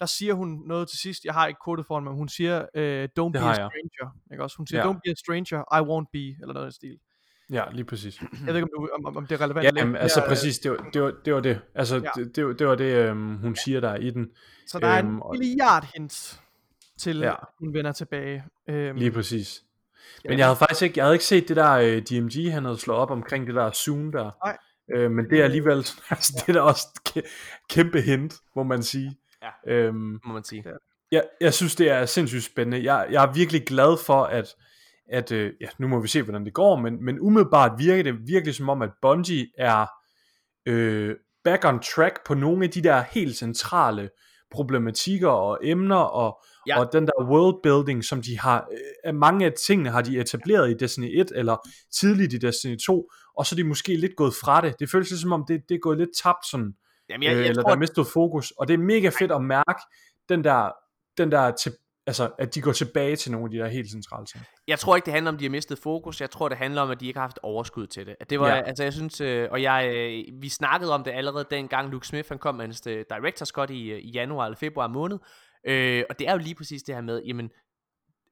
Der 0.00 0.06
siger 0.06 0.34
hun 0.34 0.62
noget 0.66 0.88
til 0.88 0.98
sidst, 0.98 1.24
jeg 1.24 1.34
har 1.34 1.46
ikke 1.46 1.58
foran 1.64 2.02
mig, 2.04 2.12
men 2.12 2.18
hun 2.18 2.28
siger, 2.28 2.66
øh, 2.74 3.08
don't 3.20 3.30
be 3.32 3.38
a 3.38 3.40
har 3.40 3.48
jeg. 3.48 3.54
stranger, 3.54 4.16
ikke 4.32 4.42
også? 4.42 4.56
Hun 4.56 4.66
siger, 4.66 4.80
Ja. 4.86 4.90
don't 4.92 5.00
be 5.04 5.10
a 5.10 5.14
stranger, 5.14 5.58
I 5.60 5.80
won't 5.90 6.10
be, 6.12 6.42
eller 6.42 6.52
noget 6.54 6.68
i 6.72 6.74
stil. 6.74 6.98
Ja, 7.50 7.64
lige 7.72 7.84
præcis. 7.84 8.20
Jeg 8.46 8.46
ved 8.46 8.54
ikke, 8.54 8.68
om, 8.76 8.82
du, 8.82 8.88
om, 9.06 9.16
om- 9.16 9.26
det 9.26 9.34
er 9.34 9.44
relevant. 9.44 9.64
Ja, 9.64 9.70
jamen, 9.76 9.94
Det 9.94 10.00
altså 10.00 10.22
øh, 10.22 10.28
præcis, 10.28 10.58
det 10.58 10.70
var 10.70 10.76
det. 10.92 11.02
Var, 11.02 11.12
det, 11.24 11.34
var 11.34 11.40
det. 11.40 11.60
Altså, 11.74 11.96
Ja. 11.96 12.08
det, 12.16 12.36
det, 12.36 12.46
var, 12.46 12.52
det 12.52 12.66
var 12.66 12.74
det, 12.74 12.92
øhm, 12.94 13.36
hun 13.36 13.56
siger 13.56 13.80
der 13.80 13.94
i 13.96 14.10
den. 14.10 14.26
Så 14.66 14.78
der 14.78 14.86
er 14.86 14.98
øhm, 14.98 15.14
en 15.16 15.22
og- 15.22 15.36
milliard 15.38 15.86
hint 15.96 16.40
til, 16.98 17.18
Ja. 17.18 17.26
ja. 17.28 17.34
hun 17.58 17.74
vender 17.74 17.92
tilbage. 17.92 18.44
Øhm, 18.68 18.96
Lige 18.96 19.10
præcis. 19.12 19.62
ja. 20.24 20.28
Men 20.28 20.38
jeg 20.38 20.46
havde 20.46 20.56
faktisk 20.56 20.82
ikke, 20.82 20.98
jeg 20.98 21.04
havde 21.04 21.14
ikke 21.14 21.24
set 21.24 21.48
det 21.48 21.56
der 21.56 21.70
øh, 21.72 22.02
DMG, 22.02 22.52
han 22.52 22.64
havde 22.64 22.78
slået 22.78 22.98
op 23.00 23.10
omkring 23.10 23.46
det 23.46 23.54
der 23.54 23.70
Zoom 23.70 24.12
der. 24.12 24.30
Nej. 24.44 24.56
Øh, 24.94 25.10
men 25.10 25.30
det 25.30 25.40
er 25.40 25.44
alligevel, 25.44 25.86
altså, 26.10 26.32
det 26.36 26.48
er 26.48 26.52
da 26.52 26.60
også 26.60 26.86
et 27.16 27.24
kæmpe 27.70 28.00
hint, 28.00 28.34
må 28.56 28.62
man 28.62 28.82
sige. 28.82 29.16
Ja. 29.42 29.72
Øhm, 29.72 30.20
Må 30.24 30.32
man 30.32 30.44
sige. 30.44 30.62
Ja. 30.66 30.72
jeg, 31.12 31.24
jeg 31.40 31.54
synes, 31.54 31.76
det 31.76 31.90
er 31.90 32.06
sindssygt 32.06 32.44
spændende. 32.44 32.94
Jeg, 32.94 33.06
jeg 33.10 33.24
er 33.24 33.32
virkelig 33.32 33.66
glad 33.66 34.04
for, 34.06 34.24
at, 34.24 34.54
at 35.08 35.32
øh, 35.32 35.52
ja, 35.60 35.66
nu 35.78 35.88
må 35.88 36.00
vi 36.00 36.08
se, 36.08 36.22
hvordan 36.22 36.44
det 36.44 36.54
går, 36.54 36.76
men, 36.76 37.04
men 37.04 37.20
umiddelbart 37.20 37.72
virker 37.78 38.02
det 38.02 38.28
virkelig 38.28 38.54
som 38.54 38.68
om, 38.68 38.82
at 38.82 38.90
Bungie 39.02 39.46
er 39.58 39.86
øh, 40.66 41.16
back 41.44 41.64
on 41.64 41.80
track 41.80 42.26
på 42.26 42.34
nogle 42.34 42.64
af 42.64 42.70
de 42.70 42.82
der 42.82 43.00
helt 43.00 43.36
centrale 43.36 44.10
problematikker 44.50 45.28
og 45.28 45.58
emner, 45.62 45.96
og, 45.96 46.42
Ja. 46.68 46.80
og 46.80 46.92
den 46.92 47.06
der 47.06 47.24
world 47.24 47.56
building, 47.62 48.04
som 48.04 48.22
de 48.22 48.38
har, 48.38 48.68
øh, 49.06 49.14
mange 49.14 49.46
af 49.46 49.52
tingene 49.66 49.90
har 49.90 50.02
de 50.02 50.18
etableret 50.20 50.70
i 50.70 50.74
Destiny 50.74 51.20
1, 51.20 51.32
eller 51.34 51.56
tidligt 52.00 52.32
i 52.32 52.38
Destiny 52.38 52.76
2, 52.86 53.10
og 53.36 53.46
så 53.46 53.54
er 53.54 53.56
de 53.56 53.64
måske 53.64 53.96
lidt 53.96 54.16
gået 54.16 54.34
fra 54.34 54.60
det. 54.60 54.74
Det 54.80 54.90
føles 54.90 55.10
lidt 55.10 55.20
som 55.20 55.32
om, 55.32 55.44
det, 55.48 55.60
det 55.68 55.74
er 55.74 55.78
gået 55.78 55.98
lidt 55.98 56.10
tabt 56.22 56.46
sådan, 56.50 56.72
Jamen, 57.10 57.22
jeg, 57.22 57.32
jeg, 57.32 57.38
jeg 57.40 57.48
eller 57.48 57.62
tror, 57.62 57.70
der 57.70 57.78
mistede 57.78 58.06
fokus. 58.12 58.50
Og 58.50 58.68
det 58.68 58.74
er 58.74 58.78
mega 58.78 59.08
fedt 59.08 59.32
at 59.32 59.42
mærke 59.42 59.82
den 60.28 60.44
der, 60.44 60.70
den 61.18 61.32
der 61.32 61.50
til, 61.50 61.72
altså, 62.06 62.30
at 62.38 62.54
de 62.54 62.60
går 62.60 62.72
tilbage 62.72 63.16
til 63.16 63.32
nogle 63.32 63.46
af 63.46 63.50
de 63.50 63.58
der 63.58 63.68
helt 63.68 63.90
centrale 63.90 64.26
ting. 64.26 64.44
jeg 64.68 64.78
tror 64.78 64.96
ikke, 64.96 65.06
det 65.06 65.12
handler 65.14 65.28
om, 65.30 65.34
at 65.34 65.40
de 65.40 65.44
har 65.44 65.50
mistet 65.50 65.78
fokus. 65.78 66.20
Jeg 66.20 66.30
tror, 66.30 66.48
det 66.48 66.58
handler 66.58 66.82
om, 66.82 66.90
at 66.90 67.00
de 67.00 67.06
ikke 67.06 67.18
har 67.18 67.26
haft 67.26 67.38
overskud 67.42 67.86
til 67.86 68.06
det. 68.06 68.16
At 68.20 68.30
det 68.30 68.40
var, 68.40 68.48
Ja. 68.48 68.62
altså 68.62 68.82
jeg 68.82 68.92
synes, 68.92 69.20
øh, 69.20 69.48
og 69.50 69.62
jeg, 69.62 69.90
øh, 69.94 70.42
vi 70.42 70.48
snakkede 70.48 70.92
om 70.94 71.04
det 71.04 71.10
allerede 71.10 71.44
dengang 71.50 71.90
Luke 71.90 72.06
Smith 72.06 72.28
han 72.28 72.38
kom 72.38 72.54
med 72.54 72.64
hans 72.64 72.86
øh, 72.86 73.04
director's 73.12 73.50
cut 73.54 73.70
i, 73.70 73.90
øh, 73.90 73.98
i 73.98 74.10
januar 74.10 74.44
eller 74.44 74.56
februar 74.58 74.88
måned. 74.88 75.18
Øh, 75.64 76.04
og 76.10 76.18
det 76.18 76.28
er 76.28 76.32
jo 76.32 76.38
lige 76.38 76.54
præcis 76.54 76.82
det 76.82 76.94
her 76.94 77.02
med, 77.02 77.22
jamen, 77.22 77.50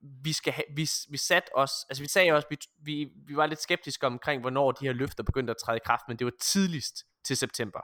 vi 0.01 0.33
skal 0.33 0.53
have, 0.53 0.65
vi, 0.77 0.91
vi 1.11 1.17
satte 1.17 1.57
os, 1.57 1.71
altså 1.89 2.03
vi 2.03 2.09
sagde 2.09 2.33
også, 2.33 2.49
vi, 2.51 2.59
vi, 2.83 3.09
vi 3.27 3.37
var 3.37 3.47
lidt 3.47 3.63
skeptiske 3.63 4.07
omkring, 4.07 4.41
hvornår 4.41 4.73
de 4.73 4.87
her 4.87 4.93
løfter 4.93 5.23
begyndte 5.25 5.51
at 5.51 5.57
træde 5.65 5.77
i 5.77 5.81
kraft, 5.85 6.03
men 6.09 6.17
det 6.17 6.25
var 6.25 6.33
tidligst 6.41 7.05
til 7.25 7.37
september. 7.37 7.81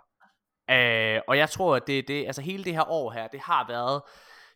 Øh, 0.71 1.21
og 1.29 1.37
jeg 1.37 1.51
tror, 1.51 1.77
at 1.77 1.87
det, 1.87 2.09
det, 2.09 2.27
altså 2.27 2.43
hele 2.43 2.65
det 2.65 2.73
her 2.73 2.91
år 2.91 3.11
her, 3.11 3.29
det 3.29 3.41
har 3.41 3.67
været, 3.69 4.03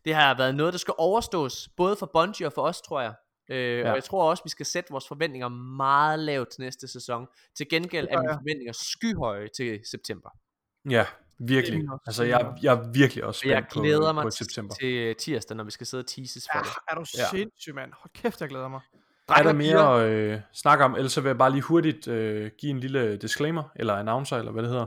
det 0.05 0.15
har 0.15 0.37
været 0.37 0.55
noget, 0.55 0.73
der 0.73 0.79
skal 0.79 0.95
overstås, 0.99 1.69
både 1.77 1.97
for 1.97 2.11
Bungie 2.13 2.47
og 2.47 2.53
for 2.53 2.63
os, 2.63 2.81
tror 2.81 3.01
jeg. 3.01 3.15
Øh, 3.51 3.79
ja. 3.79 3.91
Og 3.91 3.95
jeg 3.95 4.05
tror 4.05 4.31
også, 4.31 4.43
vi 4.45 4.51
skal 4.51 4.67
sætte 4.67 4.91
vores 4.91 5.09
forventninger 5.09 5.49
meget 5.49 6.19
lavt 6.19 6.49
til 6.49 6.61
næste 6.61 6.89
sæson. 6.89 7.27
Til 7.57 7.69
gengæld 7.69 8.09
er 8.11 8.21
mine 8.21 8.33
forventninger 8.33 8.73
skyhøje 8.73 9.49
til 9.57 9.81
september. 9.91 10.31
Ja, 10.91 11.07
virkelig. 11.39 11.83
Altså, 12.07 12.25
jeg, 12.25 12.53
jeg 12.63 12.75
er 12.75 12.91
virkelig 12.93 13.25
også 13.25 13.43
Og 13.45 13.51
jeg 13.51 13.59
spændt 13.59 13.75
på, 13.75 13.81
glæder 13.81 14.13
mig 14.13 14.23
på 14.23 14.31
til, 14.31 14.47
september. 14.47 14.75
til 14.75 15.15
tirsdag, 15.19 15.57
når 15.57 15.65
vi 15.65 15.71
skal 15.71 15.87
sidde 15.87 16.01
og 16.03 16.07
teases 16.07 16.47
for 16.53 16.59
Ja, 16.59 16.63
det. 16.63 16.71
er 16.91 16.95
du 16.95 17.05
sindssyg, 17.31 17.75
mand. 17.75 17.93
Hold 17.93 18.11
kæft, 18.15 18.41
jeg 18.41 18.49
glæder 18.49 18.69
mig. 18.69 18.81
Er 19.29 19.43
der 19.43 19.53
mere 19.53 20.03
at 20.05 20.11
øh, 20.11 20.41
snakke 20.53 20.85
om? 20.85 20.95
Ellers 20.95 21.13
så 21.13 21.21
vil 21.21 21.29
jeg 21.29 21.39
bare 21.39 21.51
lige 21.51 21.63
hurtigt 21.63 22.09
øh, 22.09 22.51
give 22.59 22.71
en 22.71 22.81
lille 22.81 23.17
disclaimer, 23.17 23.63
eller 23.77 23.95
announcer, 23.95 24.37
eller 24.37 24.53
hvad 24.53 24.63
det 24.63 24.71
hedder. 24.71 24.87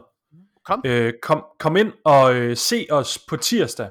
Kom. 0.66 0.82
Øh, 0.86 1.14
kom, 1.22 1.46
kom 1.60 1.78
ind 1.78 1.94
og 2.06 2.36
øh, 2.36 2.58
se 2.58 2.88
os 2.92 3.20
på 3.30 3.38
tirsdag 3.38 3.90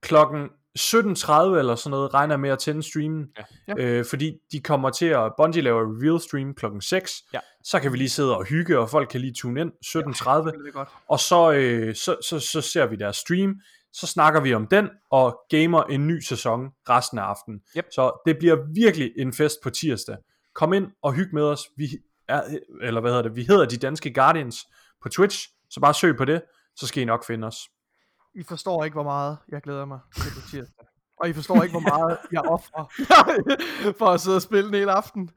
klokken 0.00 0.48
17.30 0.78 1.58
eller 1.58 1.74
sådan 1.74 1.90
noget, 1.90 2.14
regner 2.14 2.34
jeg 2.34 2.40
med 2.40 2.50
at 2.50 2.58
tænde 2.58 2.82
streamen. 2.82 3.26
Ja. 3.38 3.74
Ja. 3.78 3.84
Øh, 3.84 4.04
fordi 4.04 4.32
de 4.52 4.60
kommer 4.60 4.90
til 4.90 5.06
at, 5.06 5.32
Bungie 5.36 5.62
laver 5.62 5.80
reveal 5.80 6.20
stream 6.20 6.54
klokken 6.54 6.80
6. 6.80 7.12
Ja. 7.34 7.38
Så 7.64 7.80
kan 7.80 7.92
vi 7.92 7.96
lige 7.96 8.08
sidde 8.08 8.36
og 8.36 8.44
hygge, 8.44 8.78
og 8.78 8.90
folk 8.90 9.08
kan 9.08 9.20
lige 9.20 9.32
tune 9.32 9.60
ind 9.60 9.72
17.30. 9.86 10.00
Det 10.00 10.08
er 10.08 10.72
godt. 10.72 10.88
Og 11.08 11.20
så, 11.20 11.52
øh, 11.52 11.94
så, 11.94 12.16
så, 12.28 12.40
så 12.40 12.60
ser 12.60 12.86
vi 12.86 12.96
deres 12.96 13.16
stream, 13.16 13.54
så 13.92 14.06
snakker 14.06 14.40
vi 14.40 14.54
om 14.54 14.66
den, 14.66 14.88
og 15.10 15.40
gamer 15.50 15.82
en 15.82 16.06
ny 16.06 16.20
sæson 16.20 16.68
resten 16.88 17.18
af 17.18 17.22
aftenen. 17.22 17.60
Yep. 17.76 17.86
Så 17.94 18.22
det 18.26 18.38
bliver 18.38 18.56
virkelig 18.74 19.12
en 19.16 19.32
fest 19.32 19.58
på 19.62 19.70
tirsdag. 19.70 20.16
Kom 20.54 20.72
ind 20.72 20.86
og 21.02 21.12
hyg 21.12 21.28
med 21.32 21.42
os. 21.42 21.60
Vi 21.76 21.88
er, 22.28 22.42
eller 22.82 23.00
hvad 23.00 23.10
hedder 23.10 23.22
det, 23.22 23.36
vi 23.36 23.44
hedder 23.44 23.64
De 23.64 23.76
Danske 23.76 24.14
Guardians 24.14 24.66
på 25.02 25.08
Twitch, 25.08 25.48
så 25.70 25.80
bare 25.80 25.94
søg 25.94 26.16
på 26.16 26.24
det, 26.24 26.42
så 26.76 26.86
skal 26.86 27.02
I 27.02 27.06
nok 27.06 27.26
finde 27.26 27.46
os. 27.46 27.56
I 28.40 28.42
forstår 28.42 28.84
ikke, 28.84 28.94
hvor 28.94 29.02
meget 29.02 29.38
jeg 29.48 29.62
glæder 29.62 29.84
mig 29.84 30.00
til 30.16 30.30
på 30.34 30.48
tirsdag. 30.50 30.86
Og 31.20 31.28
I 31.28 31.32
forstår 31.32 31.62
ikke, 31.62 31.72
hvor 31.72 31.88
meget 31.96 32.18
jeg 32.32 32.40
offrer 32.42 32.84
for 33.98 34.06
at 34.06 34.20
sidde 34.20 34.36
og 34.36 34.42
spille 34.42 34.68
en 34.68 34.74
hel 34.74 34.88
aften. 34.88 35.30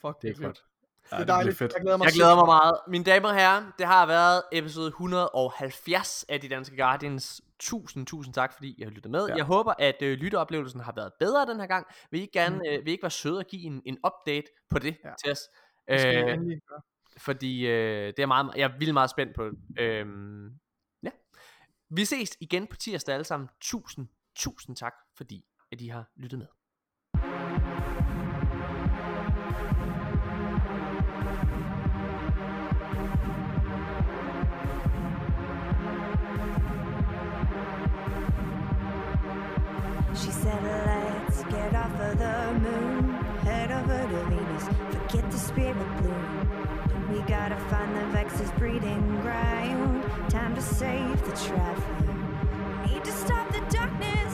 Fuck, 0.00 0.22
det 0.22 0.30
er 0.30 0.42
godt. 0.44 0.62
Det 1.10 1.18
er 1.20 1.24
dejligt. 1.24 1.58
fedt. 1.58 1.72
Jeg 1.74 1.80
glæder 1.82 1.96
mig, 1.96 2.04
jeg 2.04 2.12
glæder 2.12 2.34
mig 2.36 2.46
meget. 2.46 2.74
Mine 2.88 3.04
damer 3.04 3.28
og 3.28 3.34
herrer, 3.34 3.62
det 3.78 3.86
har 3.86 4.06
været 4.06 4.42
episode 4.52 4.86
170 4.86 6.24
af 6.28 6.40
De 6.40 6.48
Danske 6.48 6.76
Guardians. 6.76 7.40
Tusind, 7.60 8.06
tusind 8.06 8.34
tak, 8.34 8.52
fordi 8.52 8.74
I 8.78 8.82
har 8.82 8.90
lyttet 8.90 9.10
med. 9.10 9.26
Ja. 9.28 9.34
Jeg 9.36 9.44
håber, 9.44 9.74
at 9.78 9.96
øh, 10.02 10.18
lytteoplevelsen 10.18 10.80
har 10.80 10.92
været 10.96 11.12
bedre 11.20 11.46
den 11.46 11.60
her 11.60 11.66
gang. 11.66 11.86
Vil 12.10 12.20
I 12.22 12.26
gerne, 12.32 12.56
øh, 12.68 12.78
vil 12.84 12.88
I 12.88 12.90
ikke 12.90 13.02
være 13.02 13.10
søde 13.10 13.38
og 13.38 13.44
give 13.44 13.62
en, 13.62 13.82
en 13.86 13.98
update 14.06 14.46
på 14.70 14.78
det 14.78 14.96
Ja. 15.04 15.10
til 15.24 15.32
os? 15.32 15.38
Det 15.90 16.00
skal 16.00 16.16
Øh, 16.16 16.38
gøre. 16.68 16.80
fordi 17.18 17.66
øh, 17.66 18.06
det 18.06 18.18
er 18.18 18.26
meget, 18.26 18.50
jeg 18.56 18.62
er 18.70 18.78
vildt 18.78 18.94
meget 18.94 19.10
spændt 19.10 19.36
på. 19.36 19.50
Ja. 19.78 20.04
Vi 21.90 22.04
ses 22.04 22.36
igen 22.40 22.66
på 22.66 22.76
tirsdag 22.76 23.14
alle 23.14 23.24
sammen. 23.24 23.48
Tusind, 23.60 24.06
tusind 24.36 24.76
tak, 24.76 24.92
fordi 25.16 25.44
at 25.72 25.80
I 25.80 25.88
har 25.88 26.04
lyttet 26.16 26.38
med. 26.38 26.46
She 40.14 40.32
said, 40.32 40.62
let's 40.62 41.42
get 41.44 41.74
off 41.74 42.00
of 42.00 42.18
the 42.18 42.52
moon, 42.64 43.14
head 43.46 43.70
over 43.70 44.08
to 44.12 44.24
Venus, 44.30 44.64
forget 44.92 45.30
the 45.30 45.38
spirit 45.38 45.88
bloom. 45.98 46.48
We 47.10 47.18
gotta 47.20 47.58
find 47.70 47.96
the 47.96 48.04
Vex's 48.16 48.50
breeding 48.58 49.20
ground, 49.22 49.57
time 50.28 50.54
to 50.54 50.60
save 50.60 51.24
the 51.24 51.30
traffic. 51.30 52.06
Need 52.86 53.02
to 53.04 53.12
stop 53.12 53.50
the 53.50 53.60
darkness 53.74 54.27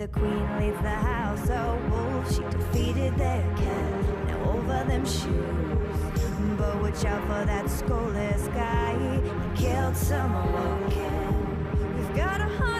the 0.00 0.08
queen 0.08 0.58
leads 0.58 0.80
the 0.80 0.88
house 0.88 1.50
of 1.50 1.92
wolves. 1.92 2.34
She 2.34 2.42
defeated 2.44 3.14
their 3.18 3.42
cat. 3.54 4.26
Now 4.28 4.52
over 4.52 4.82
them 4.88 5.04
shoes. 5.04 6.00
But 6.56 6.80
watch 6.80 7.04
out 7.04 7.20
for 7.24 7.44
that 7.44 7.68
soulless 7.68 8.48
guy. 8.48 8.96
He 8.96 9.62
killed 9.62 9.94
someone. 9.94 10.84
We've 11.96 12.16
gotta 12.16 12.44
hunt 12.44 12.79